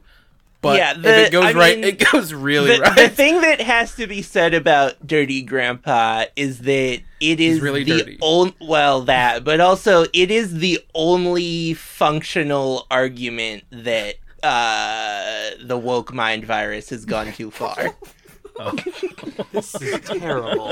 But 0.60 0.78
Yeah, 0.78 0.92
if 0.96 1.04
it 1.04 1.32
goes 1.32 1.44
I 1.44 1.52
right, 1.52 1.76
mean, 1.76 1.84
it 1.84 2.10
goes 2.12 2.32
really 2.32 2.76
the, 2.76 2.82
right. 2.82 2.96
the 2.96 3.08
thing 3.08 3.40
that 3.42 3.60
has 3.60 3.94
to 3.96 4.06
be 4.06 4.22
said 4.22 4.54
about 4.54 5.04
Dirty 5.06 5.42
Grandpa 5.42 6.24
is 6.36 6.60
that 6.60 7.00
it 7.20 7.40
is 7.40 7.60
really 7.60 7.84
the 7.84 7.98
dirty. 7.98 8.54
well 8.60 9.02
that, 9.02 9.44
but 9.44 9.60
also 9.60 10.04
it 10.12 10.30
is 10.30 10.58
the 10.58 10.80
only 10.94 11.74
functional 11.74 12.86
argument 12.90 13.64
that 13.70 14.16
uh, 14.42 15.50
the 15.64 15.78
woke 15.78 16.12
mind 16.12 16.44
virus 16.44 16.90
has 16.90 17.04
gone 17.04 17.32
too 17.32 17.50
far. 17.50 17.96
This 19.52 19.74
is 19.76 20.00
terrible. 20.08 20.70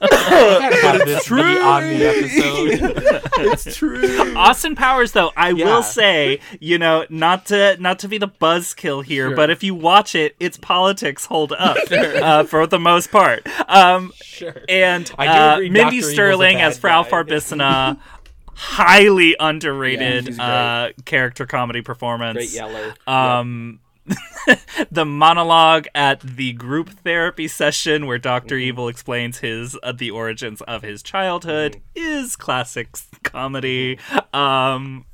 I 0.00 0.78
gotta 0.82 1.04
this 1.04 1.28
be 1.28 1.34
on 1.40 1.82
the 1.82 2.06
episode. 2.06 3.32
it's 3.38 3.76
true. 3.76 4.34
Austin 4.36 4.74
Powers, 4.74 5.12
though, 5.12 5.32
I 5.36 5.50
Yeah. 5.50 5.64
will 5.64 5.82
say, 5.82 6.40
you 6.60 6.78
know, 6.78 7.06
not 7.10 7.46
to 7.46 7.76
not 7.80 7.98
to 8.00 8.08
be 8.08 8.18
the 8.18 8.28
buzzkill 8.28 9.04
here, 9.04 9.28
Sure. 9.28 9.36
but 9.36 9.50
if 9.50 9.62
you 9.62 9.74
watch 9.74 10.14
it, 10.14 10.36
its 10.40 10.56
politics 10.56 11.26
hold 11.26 11.52
up 11.52 11.76
uh, 11.90 12.44
for 12.44 12.66
the 12.66 12.78
most 12.78 13.10
part. 13.10 13.46
Um, 13.68 14.12
Sure. 14.22 14.54
and 14.68 15.10
uh, 15.18 15.54
agree 15.56 15.70
Mindy 15.70 16.00
Dr. 16.00 16.12
Sterling 16.12 16.60
as 16.60 16.78
Frau. 16.78 17.02
Farbissina, 17.02 17.98
highly 18.54 19.36
underrated 19.38 20.26
she's 20.26 20.36
great. 20.36 20.46
uh, 20.46 20.88
character 21.04 21.46
comedy 21.46 21.82
performance. 21.82 22.36
Great 22.36 22.50
yeller. 22.52 22.94
Um, 23.06 23.80
the 24.90 25.04
monologue 25.04 25.86
at 25.94 26.20
the 26.20 26.52
group 26.52 26.90
therapy 26.90 27.48
session 27.48 28.06
where 28.06 28.18
Doctor 28.18 28.54
Mm-hmm. 28.54 28.68
Evil 28.68 28.88
explains 28.88 29.38
his 29.38 29.76
uh, 29.82 29.92
the 29.92 30.10
origins 30.10 30.60
of 30.62 30.82
his 30.82 31.02
childhood 31.02 31.80
Mm-hmm. 31.96 32.20
is 32.22 32.36
classic 32.36 32.88
comedy. 33.22 33.98
Um, 34.32 35.06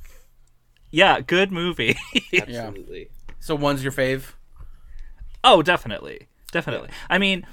yeah, 0.90 1.20
good 1.20 1.50
movie. 1.50 1.96
Absolutely. 2.36 3.08
So 3.40 3.54
one's 3.54 3.82
your 3.82 3.92
fave. 3.92 4.32
oh, 5.44 5.62
definitely, 5.62 6.28
definitely. 6.52 6.90
I 7.10 7.18
mean. 7.18 7.46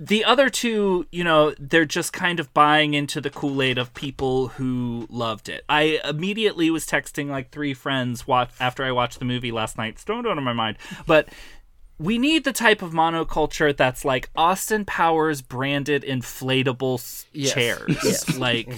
The 0.00 0.24
other 0.24 0.50
two, 0.50 1.06
you 1.12 1.22
know, 1.22 1.54
they're 1.58 1.84
just 1.84 2.12
kind 2.12 2.40
of 2.40 2.52
buying 2.52 2.94
into 2.94 3.20
the 3.20 3.30
Kool 3.30 3.62
Aid 3.62 3.78
of 3.78 3.94
people 3.94 4.48
who 4.48 5.06
loved 5.08 5.48
it. 5.48 5.64
I 5.68 6.00
immediately 6.04 6.68
was 6.68 6.84
texting 6.84 7.28
like 7.28 7.50
three 7.52 7.74
friends 7.74 8.26
watch, 8.26 8.50
after 8.58 8.84
I 8.84 8.90
watched 8.90 9.20
the 9.20 9.24
movie 9.24 9.52
last 9.52 9.78
night. 9.78 9.98
Stoned 10.00 10.26
out 10.26 10.36
of 10.36 10.42
my 10.42 10.52
mind. 10.52 10.78
But 11.06 11.28
we 11.96 12.18
need 12.18 12.42
the 12.42 12.52
type 12.52 12.82
of 12.82 12.90
monoculture 12.90 13.74
that's 13.76 14.04
like 14.04 14.30
Austin 14.34 14.84
Powers 14.84 15.42
branded 15.42 16.02
inflatable 16.02 16.94
s- 16.98 17.26
Yes. 17.32 17.54
chairs. 17.54 18.28
Like 18.38 18.72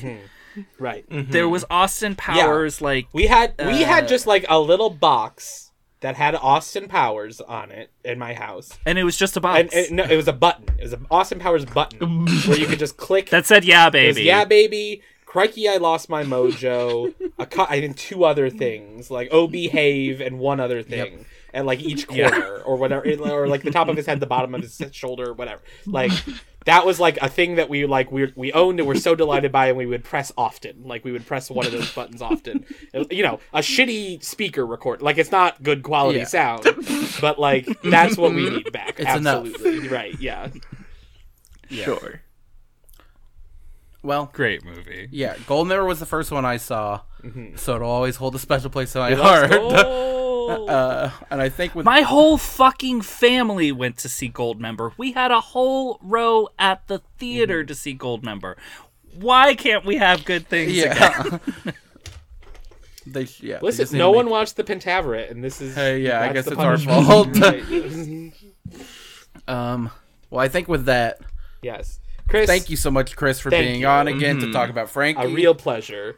Right. 0.79 1.05
there 1.11 1.49
was 1.49 1.65
Austin 1.71 2.15
Powers 2.15 2.81
like 2.83 3.09
We 3.15 3.27
had 3.27 3.55
we 3.59 3.85
Uh, 3.85 3.87
had 3.87 4.07
just 4.09 4.27
like 4.27 4.45
a 4.51 4.61
little 4.61 4.91
box 4.91 5.66
that 6.07 6.15
had 6.17 6.35
Austin 6.37 6.87
Powers 6.89 7.41
on 7.41 7.71
it 7.71 7.91
in 8.05 8.19
my 8.19 8.33
house. 8.33 8.79
and 8.87 8.97
it 8.99 9.05
was 9.05 9.17
just 9.17 9.37
a 9.37 9.41
box 9.41 9.61
And, 9.61 9.73
and 9.75 9.97
no, 9.97 10.05
it 10.05 10.17
was 10.17 10.29
a 10.29 10.33
button. 10.33 10.65
It 10.79 10.83
was 10.85 10.93
an 10.93 11.07
Austin 11.11 11.39
Powers 11.41 11.65
button 11.65 12.27
where 12.47 12.59
you 12.59 12.67
could 12.67 12.79
just 12.79 12.97
click. 12.97 13.31
that 13.31 13.45
said 13.47 13.65
yeah 13.65 13.89
It 13.89 14.07
was, 14.07 14.17
baby. 14.17 14.23
yeah, 14.23 14.45
baby. 14.45 15.03
Crikey, 15.25 15.69
I 15.69 15.77
lost 15.79 16.09
my 16.09 16.23
mojo. 16.23 17.13
A 17.39 17.45
co- 17.47 17.67
I 17.69 17.81
think 17.81 17.97
two 17.97 18.25
other 18.25 18.49
things 18.49 19.11
like 19.11 19.29
oh 19.33 19.47
behave 19.49 20.21
and 20.21 20.39
one 20.39 20.61
other 20.61 20.83
thing, 20.83 21.27
and 21.53 21.67
like 21.67 21.81
each 21.81 22.07
corner 22.15 22.59
or 22.61 22.77
whatever, 22.77 23.05
or 23.29 23.47
like 23.49 23.63
the 23.63 23.71
top 23.73 23.89
of 23.89 23.97
his 23.97 24.07
head, 24.07 24.21
the 24.21 24.27
bottom 24.27 24.55
of 24.55 24.63
his 24.63 24.81
shoulder, 24.93 25.33
whatever. 25.35 25.61
Like 25.85 26.13
that 26.67 26.85
was 26.85 27.01
like 27.01 27.17
a 27.23 27.29
thing 27.29 27.55
that 27.57 27.69
we 27.69 27.87
like 27.87 28.13
we 28.13 28.33
we 28.37 28.53
owned 28.53 28.79
and 28.79 28.87
we're 28.87 28.97
so 28.97 29.15
delighted 29.15 29.51
by, 29.53 29.69
and 29.69 29.79
we 29.79 29.87
would 29.87 30.05
press 30.05 30.31
often. 30.37 30.83
Like 30.85 31.05
we 31.05 31.13
would 31.13 31.25
press 31.25 31.51
one 31.51 31.65
of 31.65 31.73
those 31.73 31.91
buttons 31.93 32.21
often. 32.21 32.67
You 33.11 33.23
know, 33.23 33.41
a 33.53 33.61
shitty 33.61 34.23
speaker 34.23 34.67
record. 34.67 35.01
Like 35.01 35.17
it's 35.17 35.31
not 35.31 35.63
good 35.63 35.83
quality 35.83 36.21
Yeah. 36.21 36.25
sound, 36.27 36.65
but 37.21 37.39
like 37.39 37.67
that's 37.83 38.17
what 38.17 38.35
we 38.35 38.47
mm-hmm. 38.47 38.57
need 38.57 38.73
back. 38.73 39.01
It's 39.01 39.15
enough. 39.15 39.47
Absolutely 39.47 39.89
right. 39.89 40.21
Yeah. 40.21 40.51
Sure. 41.71 42.23
Well, 44.03 44.31
Great 44.33 44.65
movie. 44.65 45.09
yeah, 45.11 45.35
Goldmember 45.35 45.85
was 45.85 45.99
the 45.99 46.07
first 46.07 46.31
one 46.31 46.45
I 46.45 46.59
saw, 46.59 47.01
mm-hmm. 47.25 47.57
so 47.57 47.75
it'll 47.75 47.91
always 47.91 48.15
hold 48.15 48.37
a 48.37 48.39
special 48.39 48.71
place 48.71 48.95
in 48.95 49.01
my 49.01 49.15
Let's 49.15 49.21
heart. 49.21 49.51
go. 50.47 50.67
uh, 50.67 51.11
and 51.31 51.41
I 51.43 51.49
think 51.49 51.75
with 51.75 51.85
My 51.85 52.03
whole 52.03 52.39
fucking 52.39 53.03
family 53.03 53.73
went 53.73 53.97
to 53.99 54.09
see 54.09 54.29
Goldmember. 54.31 54.93
We 54.97 55.13
had 55.13 55.31
a 55.31 55.41
whole 55.41 55.99
row 56.03 56.49
at 56.59 56.87
the 56.89 57.01
theater 57.19 57.61
Mm-hmm. 57.61 57.67
to 57.69 57.75
see 57.75 57.97
Goldmember. 57.97 58.57
Why 59.15 59.55
can't 59.55 59.85
we 59.85 59.97
have 59.97 60.25
good 60.25 60.47
things 60.49 60.73
again? 60.79 60.93
yeah. 61.65 61.73
they 63.07 63.27
yeah. 63.41 63.59
Listen, 63.63 63.83
just 63.85 63.93
need 63.93 63.99
no 63.99 64.11
one 64.11 64.27
make- 64.27 64.33
watched 64.33 64.57
the 64.57 64.65
Pentaverate, 64.65 65.31
and 65.31 65.43
this 65.43 65.61
is. 65.61 65.75
Hey, 65.75 66.01
yeah, 66.01 66.21
I 66.21 66.33
guess 66.33 66.45
the 66.45 66.53
it's 66.53 66.61
our 66.61 66.77
fault. 66.79 67.29
Um. 69.49 69.91
Well, 70.31 70.41
I 70.45 70.49
think 70.49 70.67
with 70.69 70.87
that, 70.87 71.21
yes, 71.63 72.01
Chris. 72.29 72.47
thank 72.49 72.71
you 72.71 72.77
so 72.77 72.91
much, 72.91 73.15
Chris, 73.17 73.39
for 73.41 73.51
being 73.51 73.81
you. 73.83 73.87
on 73.87 74.09
again 74.09 74.39
to 74.41 74.53
talk 74.53 74.69
about 74.71 74.91
Frankie. 74.91 75.23
A 75.23 75.29
real 75.29 75.55
pleasure. 75.55 76.15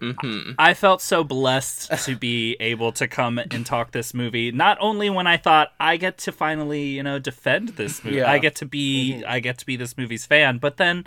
I 0.59 0.74
felt 0.74 1.02
so 1.02 1.22
blessed 1.24 1.93
to 2.05 2.16
be 2.16 2.56
able 2.60 2.93
to 2.93 3.06
come 3.06 3.39
and 3.39 3.64
talk 3.66 3.93
this 3.93 4.14
movie. 4.14 4.51
Not 4.51 4.78
only 4.80 5.10
when 5.10 5.26
I 5.26 5.36
thought 5.36 5.72
I 5.78 5.97
get 5.97 6.18
to 6.18 6.32
finally, 6.32 6.85
you 6.85 7.02
know, 7.02 7.18
defend 7.18 7.70
this 7.70 8.02
movie. 8.05 8.16
Yeah. 8.18 8.30
I 8.30 8.39
get 8.39 8.55
to 8.56 8.66
be 8.66 8.78
Mm-hmm. 9.18 9.24
I 9.28 9.40
get 9.40 9.59
to 9.59 9.66
be 9.66 9.76
this 9.76 9.97
movie's 9.97 10.26
fan, 10.26 10.59
but 10.59 10.76
then 10.76 11.06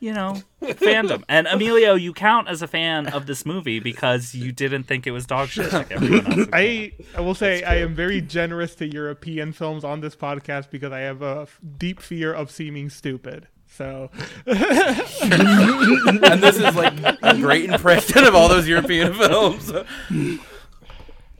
you 0.00 0.12
know, 0.12 0.40
fandom. 0.62 1.24
And 1.28 1.48
Emilio, 1.48 1.94
you 1.94 2.12
count 2.12 2.46
as 2.48 2.62
a 2.62 2.68
fan 2.68 3.08
of 3.08 3.26
this 3.26 3.44
movie 3.44 3.80
because 3.80 4.32
you 4.34 4.52
didn't 4.52 4.84
think 4.84 5.06
it 5.08 5.10
was 5.10 5.26
dog 5.26 5.48
shit 5.48 5.72
like 5.72 5.90
everyone 5.90 6.38
else. 6.40 6.48
I 6.52 6.92
I 7.16 7.20
will 7.20 7.34
say 7.34 7.64
I 7.64 7.76
am 7.76 7.94
very 7.96 8.20
generous 8.20 8.76
to 8.76 8.86
European 8.86 9.52
films 9.52 9.82
on 9.82 10.00
this 10.00 10.14
podcast 10.14 10.70
because 10.70 10.92
I 10.92 11.00
have 11.00 11.20
a 11.22 11.40
f- 11.42 11.58
deep 11.78 12.00
fear 12.00 12.32
of 12.32 12.50
seeming 12.52 12.90
stupid. 12.90 13.48
So 13.78 14.10
and 14.46 16.42
this 16.42 16.56
is 16.56 16.74
like 16.74 16.92
a 17.22 17.36
great 17.36 17.70
impression 17.70 18.24
of 18.24 18.34
all 18.34 18.48
those 18.48 18.66
European 18.66 19.14
films. 19.14 19.72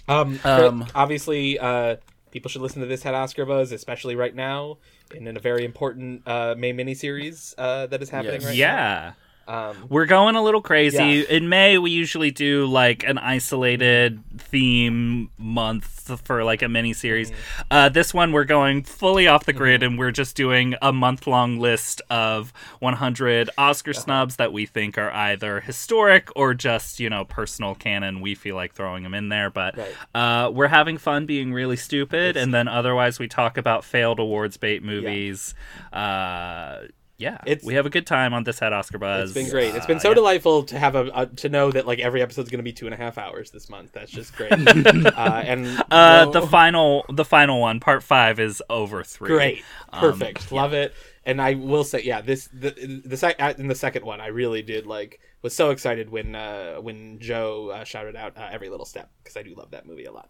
Um, 0.06 0.38
Um, 0.44 0.86
obviously, 0.94 1.58
uh, 1.58 1.96
people 2.30 2.48
should 2.48 2.62
listen 2.62 2.80
to 2.80 2.86
this 2.86 3.02
had 3.02 3.14
Oscar 3.14 3.44
buzz, 3.44 3.72
especially 3.72 4.14
right 4.14 4.34
now, 4.34 4.78
and 5.14 5.26
in 5.26 5.36
a 5.36 5.40
very 5.40 5.64
important 5.64 6.22
uh, 6.28 6.54
May 6.56 6.72
miniseries 6.72 7.54
uh, 7.58 7.86
that 7.88 8.00
is 8.02 8.08
happening 8.08 8.40
Yes. 8.40 8.44
right 8.46 8.54
Yeah. 8.56 8.76
now. 9.10 9.16
Um, 9.48 9.86
We're 9.88 10.04
going 10.06 10.36
a 10.36 10.42
little 10.42 10.60
crazy. 10.60 10.96
Yeah. 10.98 11.36
In 11.36 11.48
May, 11.48 11.78
we 11.78 11.90
usually 11.90 12.30
do 12.30 12.66
like 12.66 13.02
an 13.04 13.16
isolated 13.16 14.22
theme 14.36 15.30
month 15.38 15.86
for 16.24 16.44
like 16.44 16.60
a 16.62 16.68
mini 16.68 16.92
series. 16.92 17.30
Mm-hmm. 17.30 17.62
Uh, 17.70 17.88
this 17.88 18.12
one, 18.12 18.32
we're 18.32 18.44
going 18.44 18.82
fully 18.82 19.26
off 19.26 19.44
the 19.46 19.52
grid 19.54 19.82
and 19.82 19.98
we're 19.98 20.10
just 20.10 20.36
doing 20.36 20.74
a 20.82 20.92
month 20.92 21.26
long 21.26 21.58
list 21.58 22.00
of 22.10 22.52
100 22.80 23.48
Oscar 23.58 23.90
Uh-huh. 23.92 24.00
snubs 24.00 24.36
that 24.36 24.52
we 24.52 24.66
think 24.66 24.98
are 24.98 25.10
either 25.12 25.60
historic 25.60 26.28
or 26.36 26.52
just, 26.54 27.00
you 27.00 27.08
know, 27.08 27.24
personal 27.24 27.74
canon. 27.74 28.20
We 28.20 28.34
feel 28.34 28.54
like 28.54 28.74
throwing 28.74 29.02
them 29.02 29.14
in 29.14 29.28
there. 29.30 29.48
But 29.50 29.76
Right. 29.78 29.94
uh, 30.14 30.50
we're 30.50 30.68
having 30.68 30.98
fun 30.98 31.24
being 31.26 31.52
really 31.54 31.76
stupid. 31.76 32.36
And 32.36 32.52
then 32.52 32.68
otherwise, 32.68 33.18
we 33.18 33.28
talk 33.28 33.56
about 33.56 33.82
failed 33.84 34.18
awards 34.18 34.56
bait 34.58 34.82
movies. 34.82 35.54
Uh, 35.92 36.80
yeah, 37.18 37.38
It's- 37.44 37.64
we 37.66 37.74
have 37.74 37.84
a 37.84 37.90
good 37.90 38.06
time 38.06 38.32
on 38.32 38.44
this 38.44 38.58
had 38.60 38.72
Oscar 38.72 38.96
Buzz. 38.98 39.30
it's 39.30 39.34
been 39.34 39.50
great. 39.50 39.74
It's 39.74 39.86
been 39.86 39.96
Uh, 39.96 40.00
so 40.00 40.08
yeah. 40.10 40.14
delightful 40.14 40.62
to 40.64 40.78
have 40.78 40.94
a, 40.94 41.10
a 41.14 41.26
to 41.26 41.48
know 41.48 41.70
that 41.72 41.86
like 41.86 41.98
every 41.98 42.22
episode's 42.22 42.48
going 42.48 42.60
to 42.60 42.62
be 42.64 42.72
two 42.72 42.86
and 42.86 42.94
a 42.94 42.96
half 42.96 43.18
hours 43.18 43.50
this 43.50 43.68
month. 43.68 43.92
That's 43.92 44.10
just 44.12 44.34
great. 44.36 44.52
uh, 44.52 45.42
and 45.44 45.66
Uh, 45.90 46.26
Whoa. 46.26 46.32
the 46.32 46.42
final, 46.46 47.04
the 47.12 47.24
final 47.24 47.60
one, 47.60 47.80
part 47.80 48.02
five, 48.04 48.38
is 48.38 48.62
over 48.70 49.02
three. 49.02 49.28
great, 49.28 49.64
Um, 49.92 50.00
perfect, 50.00 50.52
love 50.52 50.72
it. 50.72 50.94
And 51.24 51.42
I 51.42 51.54
will 51.54 51.84
say, 51.84 52.02
yeah, 52.04 52.20
this 52.22 52.48
the 52.52 53.02
the 53.04 53.16
sec- 53.16 53.36
uh, 53.42 53.52
in 53.58 53.66
the 53.68 53.74
second 53.74 54.04
one, 54.04 54.20
I 54.20 54.28
really 54.28 54.62
did 54.62 54.86
like 54.86 55.20
was 55.42 55.54
so 55.54 55.70
excited 55.70 56.08
when 56.10 56.34
uh, 56.34 56.76
when 56.76 57.18
Joe 57.18 57.70
uh, 57.70 57.84
shouted 57.84 58.16
out 58.16 58.36
uh, 58.38 58.48
every 58.50 58.68
little 58.70 58.86
step 58.86 59.10
because 59.22 59.36
I 59.36 59.42
do 59.42 59.54
love 59.54 59.72
that 59.72 59.84
movie 59.86 60.04
a 60.04 60.12
lot. 60.12 60.28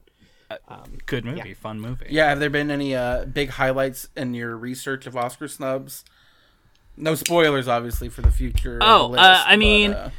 Good 1.07 1.25
movie, 1.27 1.53
fun 1.55 1.79
movie. 1.81 2.07
yeah, 2.09 2.31
have 2.31 2.41
there 2.41 2.49
been 2.51 2.71
any 2.71 2.95
uh, 2.97 3.27
big 3.27 3.51
highlights 3.51 4.09
in 4.17 4.33
your 4.35 4.57
research 4.57 5.07
of 5.07 5.17
Oscar 5.17 5.47
snubs? 5.47 6.05
No 6.99 7.15
spoilers, 7.15 7.69
obviously, 7.69 8.09
for 8.09 8.23
the 8.23 8.31
future. 8.31 8.77
of 8.77 8.83
Oh, 8.83 9.03
the 9.03 9.09
list, 9.13 9.23
uh, 9.25 9.43
I 9.47 9.53
but, 9.53 9.59
mean- 9.59 9.93
uh, 9.93 10.11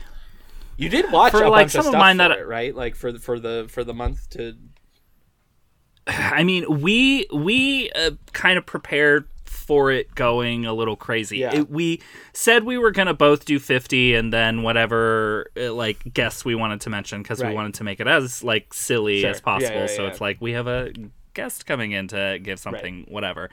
You 0.77 0.87
did 0.89 1.11
watch 1.11 1.31
For, 1.31 1.43
a 1.43 1.49
like, 1.49 1.63
bunch 1.63 1.71
some 1.73 1.87
of 1.87 1.93
of 1.93 1.99
mine 1.99 2.15
for 2.17 2.29
that- 2.29 2.39
it, 2.39 2.47
right? 2.47 2.73
Like 2.75 2.95
for 2.95 3.11
the, 3.11 3.19
for 3.19 3.37
the 3.39 3.65
for 3.69 3.83
the 3.83 3.93
month 3.93 4.29
to 4.31 4.55
I 6.07 6.43
mean, 6.43 6.81
we 6.81 7.27
we 7.33 7.91
uh, 7.91 8.11
kind 8.33 8.57
of 8.57 8.65
prepared 8.65 9.27
for 9.45 9.91
it 9.91 10.13
going 10.15 10.65
a 10.65 10.73
little 10.73 10.95
crazy. 10.95 11.39
Yeah. 11.39 11.53
It, 11.53 11.69
we 11.69 12.01
said 12.33 12.63
we 12.63 12.77
were 12.77 12.91
gonna 12.91 13.13
both 13.13 13.45
do 13.45 13.59
fifty, 13.59 14.15
and 14.15 14.31
then 14.33 14.63
whatever 14.63 15.51
uh, 15.57 15.73
like 15.73 16.13
guests 16.13 16.43
we 16.45 16.55
wanted 16.55 16.81
to 16.81 16.89
mention 16.89 17.21
because 17.21 17.41
Right. 17.41 17.49
we 17.49 17.55
wanted 17.55 17.75
to 17.75 17.83
make 17.83 17.99
it 17.99 18.07
as 18.07 18.43
like 18.43 18.73
silly 18.73 19.21
Sure. 19.21 19.29
as 19.31 19.41
possible. 19.41 19.75
Yeah, 19.75 19.81
yeah, 19.81 19.87
so 19.95 20.03
yeah. 20.03 20.09
it's 20.09 20.21
like 20.21 20.37
we 20.39 20.53
have 20.53 20.67
a 20.67 20.91
guest 21.33 21.65
coming 21.65 21.91
in 21.91 22.07
to 22.09 22.39
give 22.41 22.57
something, 22.59 23.05
whatever. 23.09 23.49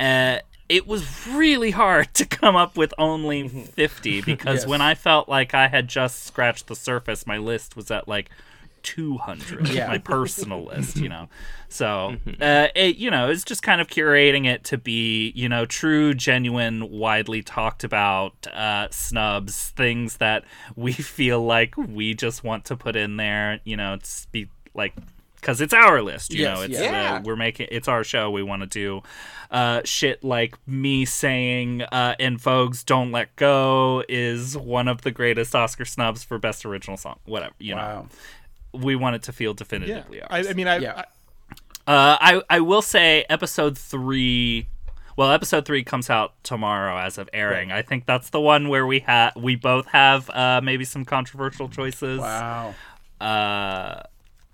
Uh, 0.00 0.38
it 0.68 0.86
was 0.86 1.26
really 1.28 1.70
hard 1.70 2.12
to 2.14 2.24
come 2.26 2.56
up 2.56 2.76
with 2.76 2.92
only 2.98 3.44
Mm-hmm. 3.44 3.62
50 3.62 4.20
because 4.32 4.60
Yes. 4.62 4.66
when 4.66 4.80
I 4.80 4.94
felt 4.94 5.28
like 5.28 5.54
I 5.54 5.68
had 5.68 5.88
just 5.88 6.24
scratched 6.24 6.66
the 6.66 6.76
surface, 6.76 7.26
my 7.26 7.38
list 7.38 7.76
was 7.76 7.90
at 7.90 8.06
like 8.08 8.30
200 8.84 9.68
Yeah. 9.68 9.88
my 9.88 9.98
personal 9.98 10.64
list 10.64 10.96
you 10.98 11.08
know 11.08 11.28
so 11.68 12.16
uh 12.40 12.68
it 12.76 12.96
you 12.96 13.10
know 13.10 13.28
it's 13.28 13.42
just 13.44 13.60
kind 13.62 13.80
of 13.80 13.88
curating 13.88 14.46
it 14.46 14.62
to 14.64 14.78
be 14.78 15.30
you 15.34 15.48
know 15.48 15.66
true 15.66 16.14
genuine 16.14 16.88
widely 16.88 17.42
talked 17.42 17.82
about 17.84 18.46
uh 18.46 18.86
snubs 18.90 19.70
things 19.70 20.18
that 20.18 20.44
we 20.76 20.92
feel 21.18 21.44
like 21.44 21.76
we 21.76 22.14
just 22.14 22.44
want 22.44 22.64
to 22.66 22.76
put 22.76 22.94
in 22.96 23.16
there 23.16 23.60
you 23.64 23.76
know 23.76 23.94
it's 23.94 24.26
be 24.26 24.48
like 24.74 24.94
because 25.40 25.60
it's 25.60 25.72
our 25.74 26.02
list 26.02 26.32
you 26.32 26.42
Yes, 26.42 26.56
know 26.58 26.62
it's 26.64 26.80
yeah. 26.80 27.16
uh, 27.16 27.22
we're 27.24 27.36
making 27.36 27.68
it's 27.70 27.88
our 27.88 28.04
show 28.04 28.30
we 28.30 28.42
want 28.42 28.62
to 28.62 28.66
do 28.66 29.02
uh 29.50 29.80
shit 29.84 30.22
like 30.24 30.56
me 30.66 31.04
saying 31.04 31.82
uh 31.82 32.14
En 32.18 32.36
Vogue's 32.38 32.82
don't 32.84 33.12
let 33.12 33.34
go 33.36 34.04
is 34.08 34.56
one 34.56 34.88
of 34.88 35.02
the 35.02 35.10
greatest 35.10 35.54
oscar 35.54 35.84
snubs 35.84 36.22
for 36.24 36.38
best 36.38 36.64
original 36.66 36.96
song 36.96 37.18
whatever 37.24 37.54
you 37.58 37.74
know 37.74 38.08
we 38.74 38.94
want 38.96 39.16
it 39.16 39.22
to 39.24 39.32
feel 39.32 39.52
Yeah, 39.52 39.56
definitively 39.56 40.22
I, 40.22 40.38
ours. 40.38 40.46
I 40.48 40.52
mean, 40.52 40.68
I, 40.68 40.76
Yeah. 40.78 40.94
I 40.96 41.04
uh, 41.90 42.18
I 42.20 42.42
I 42.50 42.60
will 42.60 42.82
say 42.82 43.24
episode 43.30 43.78
three. 43.78 44.68
Well, 45.16 45.32
episode 45.32 45.64
three 45.64 45.82
comes 45.82 46.10
out 46.10 46.34
tomorrow 46.44 46.98
as 46.98 47.16
of 47.16 47.30
airing. 47.32 47.72
I 47.72 47.80
think 47.80 48.04
that's 48.04 48.28
the 48.28 48.40
one 48.42 48.68
where 48.68 48.86
we 48.86 48.98
have 49.00 49.34
we 49.36 49.56
both 49.56 49.86
have 49.86 50.28
uh, 50.28 50.60
maybe 50.62 50.84
some 50.84 51.06
controversial 51.06 51.66
choices. 51.70 52.20
Wow. 52.20 52.74
Uh, 53.18 54.02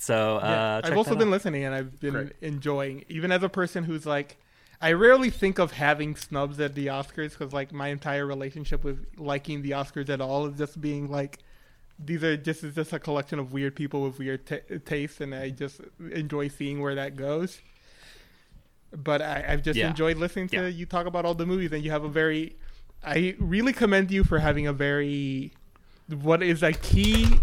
so 0.06 0.38
Yeah, 0.42 0.76
uh, 0.76 0.80
I've 0.84 0.96
also 0.96 1.10
that 1.10 1.18
been 1.18 1.28
out. 1.28 1.32
listening 1.32 1.64
and 1.64 1.74
I've 1.74 1.98
been 2.00 2.12
Great. 2.12 2.32
enjoying, 2.42 3.04
even 3.08 3.32
as 3.32 3.42
a 3.42 3.48
person 3.48 3.84
who's 3.84 4.04
like, 4.06 4.36
I 4.80 4.92
rarely 4.92 5.30
think 5.30 5.58
of 5.58 5.72
having 5.72 6.14
snubs 6.16 6.60
at 6.60 6.74
the 6.74 6.86
Oscars 6.88 7.30
because 7.30 7.52
like 7.52 7.72
my 7.72 7.88
entire 7.88 8.26
relationship 8.26 8.84
with 8.84 9.06
liking 9.16 9.62
the 9.62 9.70
Oscars 9.70 10.08
at 10.10 10.20
all 10.20 10.46
is 10.46 10.58
just 10.58 10.80
being 10.80 11.10
like, 11.10 11.38
these 11.98 12.22
are 12.24 12.36
just 12.36 12.64
is 12.64 12.74
just 12.74 12.92
a 12.92 12.98
collection 12.98 13.38
of 13.38 13.52
weird 13.52 13.74
people 13.76 14.02
with 14.02 14.18
weird 14.18 14.44
ta 14.46 14.56
tastes, 14.84 15.20
and 15.20 15.32
I 15.34 15.50
just 15.50 15.80
enjoy 16.12 16.48
seeing 16.48 16.80
where 16.82 16.96
that 16.96 17.14
goes. 17.16 17.60
But 18.92 19.22
I, 19.22 19.44
I've 19.48 19.62
just 19.62 19.78
Yeah. 19.78 19.88
enjoyed 19.90 20.16
listening 20.18 20.48
to 20.48 20.56
Yeah. 20.62 20.66
you 20.66 20.86
talk 20.86 21.06
about 21.06 21.24
all 21.24 21.34
the 21.34 21.46
movies, 21.46 21.72
and 21.72 21.82
you 21.84 21.90
have 21.92 22.04
a 22.04 22.08
very, 22.08 22.56
I 23.04 23.36
really 23.38 23.72
commend 23.72 24.10
you 24.10 24.24
for 24.24 24.38
having 24.40 24.66
a 24.66 24.72
very, 24.72 25.52
what 26.08 26.42
is 26.42 26.62
a 26.62 26.72
key 26.72 27.40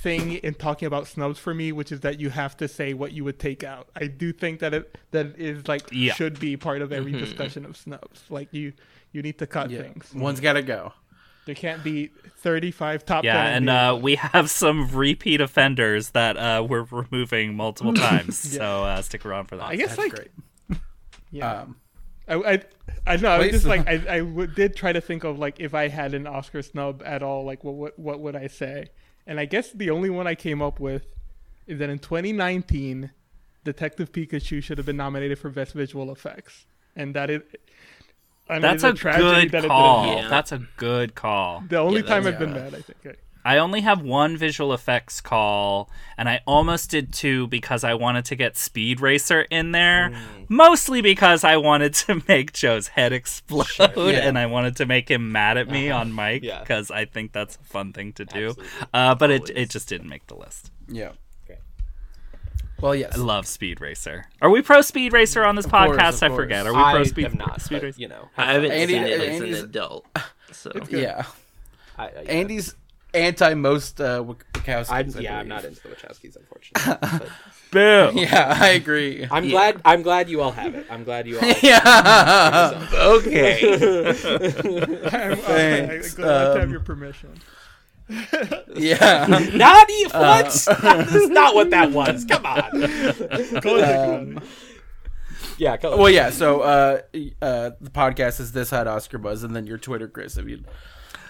thing 0.00 0.34
in 0.34 0.54
talking 0.54 0.86
about 0.86 1.06
snubs 1.08 1.38
for 1.38 1.52
me, 1.52 1.72
which 1.72 1.90
is 1.90 2.00
that 2.00 2.20
you 2.20 2.30
have 2.30 2.56
to 2.58 2.68
say 2.68 2.94
what 2.94 3.12
you 3.12 3.24
would 3.24 3.38
take 3.38 3.64
out. 3.64 3.88
I 3.96 4.06
do 4.06 4.32
think 4.32 4.60
that 4.60 4.72
it 4.74 4.96
that 5.10 5.38
is 5.38 5.66
like 5.66 5.82
Yeah. 5.90 6.14
should 6.14 6.38
be 6.38 6.56
part 6.56 6.82
of 6.82 6.92
every 6.92 7.12
discussion 7.12 7.64
of 7.64 7.76
snubs. 7.76 8.22
Like 8.30 8.52
you, 8.52 8.72
you 9.12 9.22
need 9.22 9.38
to 9.38 9.46
cut 9.46 9.70
Yeah. 9.70 9.82
things. 9.82 10.12
One's 10.14 10.40
got 10.40 10.52
to 10.54 10.62
go. 10.62 10.92
There 11.46 11.54
can't 11.54 11.82
be 11.82 12.08
thirty-five 12.42 13.06
top. 13.06 13.24
Yeah, 13.24 13.42
10 13.42 13.52
and 13.54 13.70
uh, 13.70 13.98
we 14.00 14.16
have 14.16 14.50
some 14.50 14.86
repeat 14.88 15.40
offenders 15.40 16.10
that 16.10 16.36
uh, 16.36 16.62
we're 16.68 16.82
removing 16.90 17.54
multiple 17.56 17.94
times. 18.08 18.38
So 18.38 18.84
uh, 18.84 19.00
stick 19.02 19.24
around 19.24 19.46
for 19.46 19.56
that. 19.56 19.64
I 19.66 19.76
guess 19.76 19.96
That's 19.96 19.98
like 19.98 20.12
great. 20.14 20.78
yeah. 21.30 21.62
Um, 21.62 21.76
I, 22.28 22.34
I, 22.34 22.62
I 23.06 23.16
know. 23.16 23.30
I 23.30 23.38
was 23.38 23.48
just 23.50 23.62
so- 23.64 23.70
like 23.70 23.88
I, 23.88 23.92
I 24.08 24.18
w- 24.18 24.46
did 24.46 24.76
try 24.76 24.92
to 24.92 25.00
think 25.00 25.24
of 25.24 25.38
like 25.38 25.58
if 25.58 25.72
I 25.74 25.88
had 25.88 26.12
an 26.14 26.26
Oscar 26.26 26.60
snub 26.62 27.02
at 27.04 27.22
all, 27.22 27.44
like 27.44 27.64
what 27.64 27.74
what 27.74 27.98
what 27.98 28.20
would 28.20 28.36
I 28.36 28.46
say? 28.48 28.88
And 29.28 29.38
I 29.38 29.44
guess 29.44 29.70
the 29.70 29.90
only 29.90 30.08
one 30.10 30.26
I 30.26 30.34
came 30.34 30.60
up 30.62 30.80
with 30.80 31.04
is 31.66 31.78
that 31.78 31.90
in 31.90 31.98
2019, 31.98 33.10
Detective 33.62 34.10
Pikachu 34.10 34.62
should 34.62 34.78
have 34.78 34.86
been 34.86 34.96
nominated 34.96 35.38
for 35.38 35.50
Best 35.50 35.74
Visual 35.74 36.10
Effects, 36.10 36.64
and 36.96 37.14
that 37.14 37.28
is. 37.28 37.42
and 38.48 38.64
That's 38.64 38.82
it's 38.82 39.00
a 39.04 39.04
good 39.18 39.50
that 39.50 39.64
call. 39.64 40.06
Yeah. 40.16 40.28
That's 40.28 40.50
a 40.52 40.66
good 40.78 41.14
call. 41.14 41.62
The 41.68 41.76
only 41.78 42.00
Yeah, 42.00 42.06
time 42.06 42.26
I've 42.26 42.38
been 42.38 42.54
mad, 42.54 42.74
I 42.74 42.80
think. 42.80 43.18
I 43.48 43.58
only 43.58 43.80
have 43.80 44.02
one 44.02 44.36
visual 44.36 44.74
effects 44.74 45.20
call, 45.22 45.88
and 46.18 46.28
I 46.28 46.40
almost 46.46 46.90
did 46.90 47.12
two 47.12 47.46
because 47.46 47.82
I 47.82 47.94
wanted 47.94 48.24
to 48.26 48.36
get 48.36 48.56
Speed 48.58 49.00
Racer 49.00 49.42
in 49.42 49.72
there, 49.72 50.12
mostly 50.48 51.00
because 51.00 51.44
I 51.44 51.56
wanted 51.56 51.94
to 51.94 52.22
make 52.28 52.52
Joe's 52.52 52.88
head 52.88 53.12
explode, 53.12 53.66
Yeah. 53.96 54.28
and 54.28 54.38
I 54.38 54.46
wanted 54.46 54.76
to 54.76 54.86
make 54.86 55.10
him 55.10 55.32
mad 55.32 55.56
at 55.56 55.68
me 55.68 55.90
on 55.90 56.14
mic 56.14 56.42
Yeah. 56.42 56.60
because 56.60 56.90
I 56.90 57.06
think 57.06 57.32
that's 57.32 57.56
a 57.56 57.60
fun 57.60 57.92
thing 57.94 58.12
to 58.14 58.24
do. 58.26 58.54
Uh, 58.92 59.14
but 59.14 59.30
it 59.30 59.40
Always. 59.42 59.56
it 59.56 59.70
just 59.70 59.88
didn't 59.88 60.08
make 60.10 60.26
the 60.26 60.36
list. 60.36 60.70
yeah. 60.86 61.12
Well, 62.80 62.94
yes. 62.94 63.16
I 63.16 63.18
love 63.20 63.44
Speed 63.48 63.80
Racer. 63.80 64.26
Are 64.40 64.50
we 64.50 64.62
pro 64.62 64.82
Speed 64.82 65.12
Racer 65.12 65.44
on 65.44 65.56
this 65.56 65.66
course, 65.66 65.96
podcast? 65.96 66.18
of 66.18 66.22
I 66.22 66.28
course. 66.28 66.38
forget. 66.38 66.64
Are 66.66 66.72
we 66.72 66.78
pro 66.78 67.00
I 67.00 67.02
Speed, 67.02 67.24
have 67.24 67.34
not, 67.34 67.60
Speed 67.60 67.74
but, 67.76 67.82
Racer? 67.82 68.00
you 68.00 68.06
know. 68.06 68.28
I 68.36 68.52
haven't 68.52 68.70
Andy- 68.70 68.94
seen 68.94 69.02
it 69.02 69.20
as 69.20 69.40
an 69.40 69.54
adult. 69.64 70.06
So 70.52 70.70
Yeah. 70.88 71.24
I, 71.98 72.04
I, 72.06 72.08
Andy's 72.28 72.74
anti 73.18 73.54
most 73.54 74.00
uh, 74.00 74.22
Wachowskis. 74.24 74.86
I'm, 74.90 75.12
I 75.16 75.20
yeah, 75.20 75.38
I'm 75.38 75.48
not 75.48 75.64
into 75.64 75.80
the 75.82 75.88
Wachowskis, 75.90 76.36
unfortunately. 76.36 76.96
but 77.20 77.28
Boo! 77.70 78.10
Yeah, 78.20 78.56
I 78.60 78.68
agree. 78.70 79.26
I'm 79.30 79.44
Yeah. 79.44 79.50
glad. 79.50 79.80
I'm 79.84 80.02
glad 80.02 80.28
you 80.30 80.40
all 80.40 80.52
have 80.52 80.74
it. 80.74 80.86
I'm 80.90 81.04
glad 81.04 81.26
you 81.26 81.38
all. 81.38 81.46
yeah. 81.62 82.88
okay. 82.94 83.78
I'm, 84.08 85.32
I'm 85.32 85.36
Thanks. 85.36 86.14
glad 86.14 86.26
to 86.54 86.60
have 86.60 86.62
Um, 86.64 86.70
your 86.70 86.80
permission. 86.80 87.30
yeah. 88.74 89.26
Not 89.54 89.90
e- 89.90 90.04
what? 90.04 90.12
That's 90.12 90.66
not 91.28 91.54
what 91.54 91.68
that 91.70 91.90
was. 91.92 92.24
Come 92.24 92.46
on. 92.46 92.84
Um, 93.84 94.40
Yeah. 95.58 95.76
Go 95.76 95.96
well, 95.96 96.08
yeah. 96.10 96.30
So, 96.30 96.60
uh, 96.60 97.00
uh, 97.42 97.70
the 97.80 97.90
podcast 97.90 98.40
is 98.40 98.52
this 98.52 98.70
had 98.70 98.86
Oscar 98.86 99.18
buzz, 99.18 99.42
and 99.42 99.54
then 99.54 99.66
your 99.66 99.76
Twitter, 99.78 100.08
Chris, 100.08 100.36
if 100.38 100.46
you'd 100.48 100.64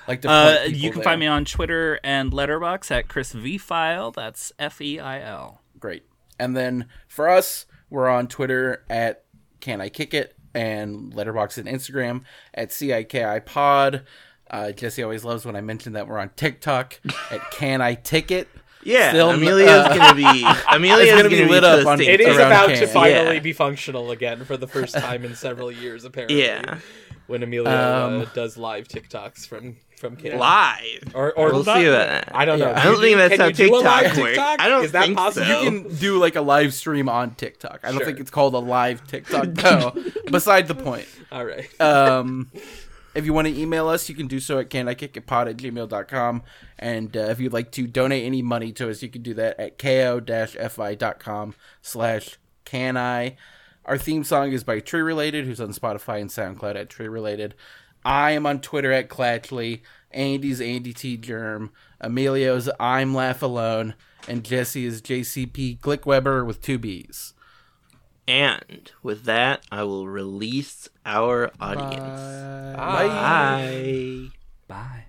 like 0.09 0.23
to. 0.23 0.31
Uh, 0.31 0.59
you 0.69 0.91
can 0.91 1.01
there. 1.01 1.05
find 1.05 1.21
me 1.21 1.27
on 1.27 1.45
Twitter 1.45 2.01
and 2.03 2.33
Letterboxd 2.33 2.91
at 2.91 3.09
Chris 3.09 3.33
V 3.33 3.59
Feil. 3.59 4.13
That's 4.15 4.53
F 4.59 4.81
E 4.81 4.99
I 4.99 5.21
L. 5.23 5.61
Great. 5.79 6.05
And 6.39 6.57
then 6.57 6.87
for 7.07 7.29
us, 7.29 7.67
we're 7.91 8.09
on 8.09 8.27
Twitter 8.29 8.85
at 8.91 9.25
Can 9.61 9.81
I 9.81 9.89
Kick 9.89 10.15
It 10.15 10.37
and 10.55 11.13
Letterboxd 11.13 11.59
and 11.59 11.69
Instagram 11.69 12.23
at 12.55 12.71
CIKI 12.71 13.45
Pod. 13.45 14.05
Uh, 14.51 14.73
Jesse 14.73 15.03
always 15.03 15.25
loves 15.25 15.45
when 15.45 15.57
I 15.57 15.61
mention 15.61 15.93
that 15.93 16.09
we're 16.09 16.19
on 16.19 16.31
TikTok 16.37 17.01
at 17.31 17.51
Can 17.51 17.81
I 17.83 17.95
Ticket. 17.95 18.49
Yeah, 18.85 19.11
Still, 19.11 19.31
Amelia's 19.31 19.69
uh, 19.69 19.89
gonna 19.95 20.15
be 20.15 20.23
Amelia's 20.73 21.09
it's 21.11 21.17
gonna 21.23 21.29
be 21.29 21.45
lit 21.45 21.65
up 21.65 21.85
on- 21.85 22.01
It 22.01 22.21
is 22.21 22.37
about 22.37 22.69
Can. 22.69 22.79
to 22.79 22.87
finally 22.87 23.35
Yeah. 23.35 23.41
be 23.41 23.53
functional 23.53 24.13
again 24.13 24.45
for 24.45 24.57
the 24.57 24.69
first 24.69 24.95
time 24.95 25.25
in 25.25 25.35
several 25.35 25.71
years, 25.73 26.05
apparently. 26.05 26.45
Yeah. 26.45 26.79
When 27.29 27.43
Amelia 27.45 27.69
Um, 27.71 28.23
uh, 28.23 28.25
does 28.35 28.57
live 28.57 28.89
TikToks 28.89 29.47
from 29.47 29.77
from 30.01 30.17
Canada. 30.17 30.39
live. 30.41 31.13
Or 31.15 31.33
or 31.33 31.53
We'll 31.53 31.63
see 31.65 31.87
that. 31.89 32.31
I 32.35 32.45
don't 32.45 32.59
know. 32.59 32.67
Yeah. 32.71 32.81
I 32.81 32.85
don't 32.85 32.95
Can 32.95 33.03
think 33.03 33.11
you- 33.11 33.17
that's 33.29 33.37
how 33.41 33.47
you 33.47 33.53
do 33.53 33.65
TikTok 33.71 34.17
works. 34.17 34.39
I 34.39 34.69
don't 34.69 34.85
Is 34.85 34.93
that 34.93 35.05
think 35.05 35.17
possible? 35.17 35.47
so. 35.47 35.63
You 35.63 35.71
can 35.83 35.97
do 35.97 36.19
like 36.19 36.37
a 36.37 36.41
live 36.41 36.73
stream 36.75 37.09
on 37.09 37.35
TikTok. 37.35 37.81
I 37.85 37.89
don't 37.89 37.99
Sure. 37.99 38.07
think 38.07 38.19
it's 38.21 38.31
called 38.31 38.55
a 38.55 38.59
live 38.59 39.07
TikTok. 39.07 39.47
No. 39.63 39.95
Beside 40.31 40.69
the 40.69 40.75
point. 40.75 41.07
All 41.31 41.45
right. 41.45 41.69
Um, 41.81 42.51
if 43.15 43.25
you 43.27 43.33
want 43.33 43.49
to 43.49 43.59
email 43.61 43.89
us, 43.89 44.09
you 44.09 44.15
can 44.15 44.27
do 44.29 44.39
so 44.41 44.59
at 44.61 44.71
canikickitpod 44.71 45.51
at 45.51 45.57
gmail.com. 45.57 46.43
And 46.79 47.17
uh, 47.17 47.21
if 47.21 47.41
you'd 47.41 47.53
like 47.53 47.73
to 47.73 47.87
donate 47.89 48.25
any 48.25 48.41
money 48.41 48.73
to 48.73 48.89
us, 48.89 49.03
you 49.03 49.09
can 49.11 49.23
do 49.23 49.35
that 49.35 49.59
at 49.61 49.79
ko-fi.com 49.79 51.55
slash 51.83 52.39
cani. 52.65 53.37
Our 53.89 53.97
theme 53.97 54.23
song 54.23 54.53
is 54.53 54.65
by 54.65 54.81
Tree 54.81 55.01
Related, 55.01 55.47
who's 55.47 55.63
on 55.63 55.73
Spotify 55.73 56.21
and 56.21 56.29
SoundCloud 56.29 56.77
at 56.77 56.91
Tree 56.91 57.09
Related. 57.09 57.55
I 58.05 58.33
am 58.33 58.45
on 58.45 58.61
Twitter 58.61 58.93
at 58.93 59.09
Clatchley. 59.09 59.81
Andy's 60.11 60.61
Andy 60.61 60.93
T. 60.93 61.17
Germ. 61.17 61.71
Emilio's 61.99 62.69
I'm 62.79 63.15
Laugh 63.15 63.41
Alone. 63.41 63.95
And 64.29 64.45
Jesse 64.45 64.85
is 64.85 65.01
JCP 65.01 65.81
Glickwebber 65.81 66.45
with 66.45 66.61
two 66.61 66.77
B's. 66.77 67.33
And 68.27 68.93
with 69.03 69.25
that, 69.25 69.65
I 69.73 69.85
will 69.85 70.07
release 70.07 70.91
our 71.07 71.51
audience. 71.59 72.77
Bye. 72.77 73.07
Bye. 73.07 74.31
Bye. 74.69 74.75
Bye. 74.85 75.05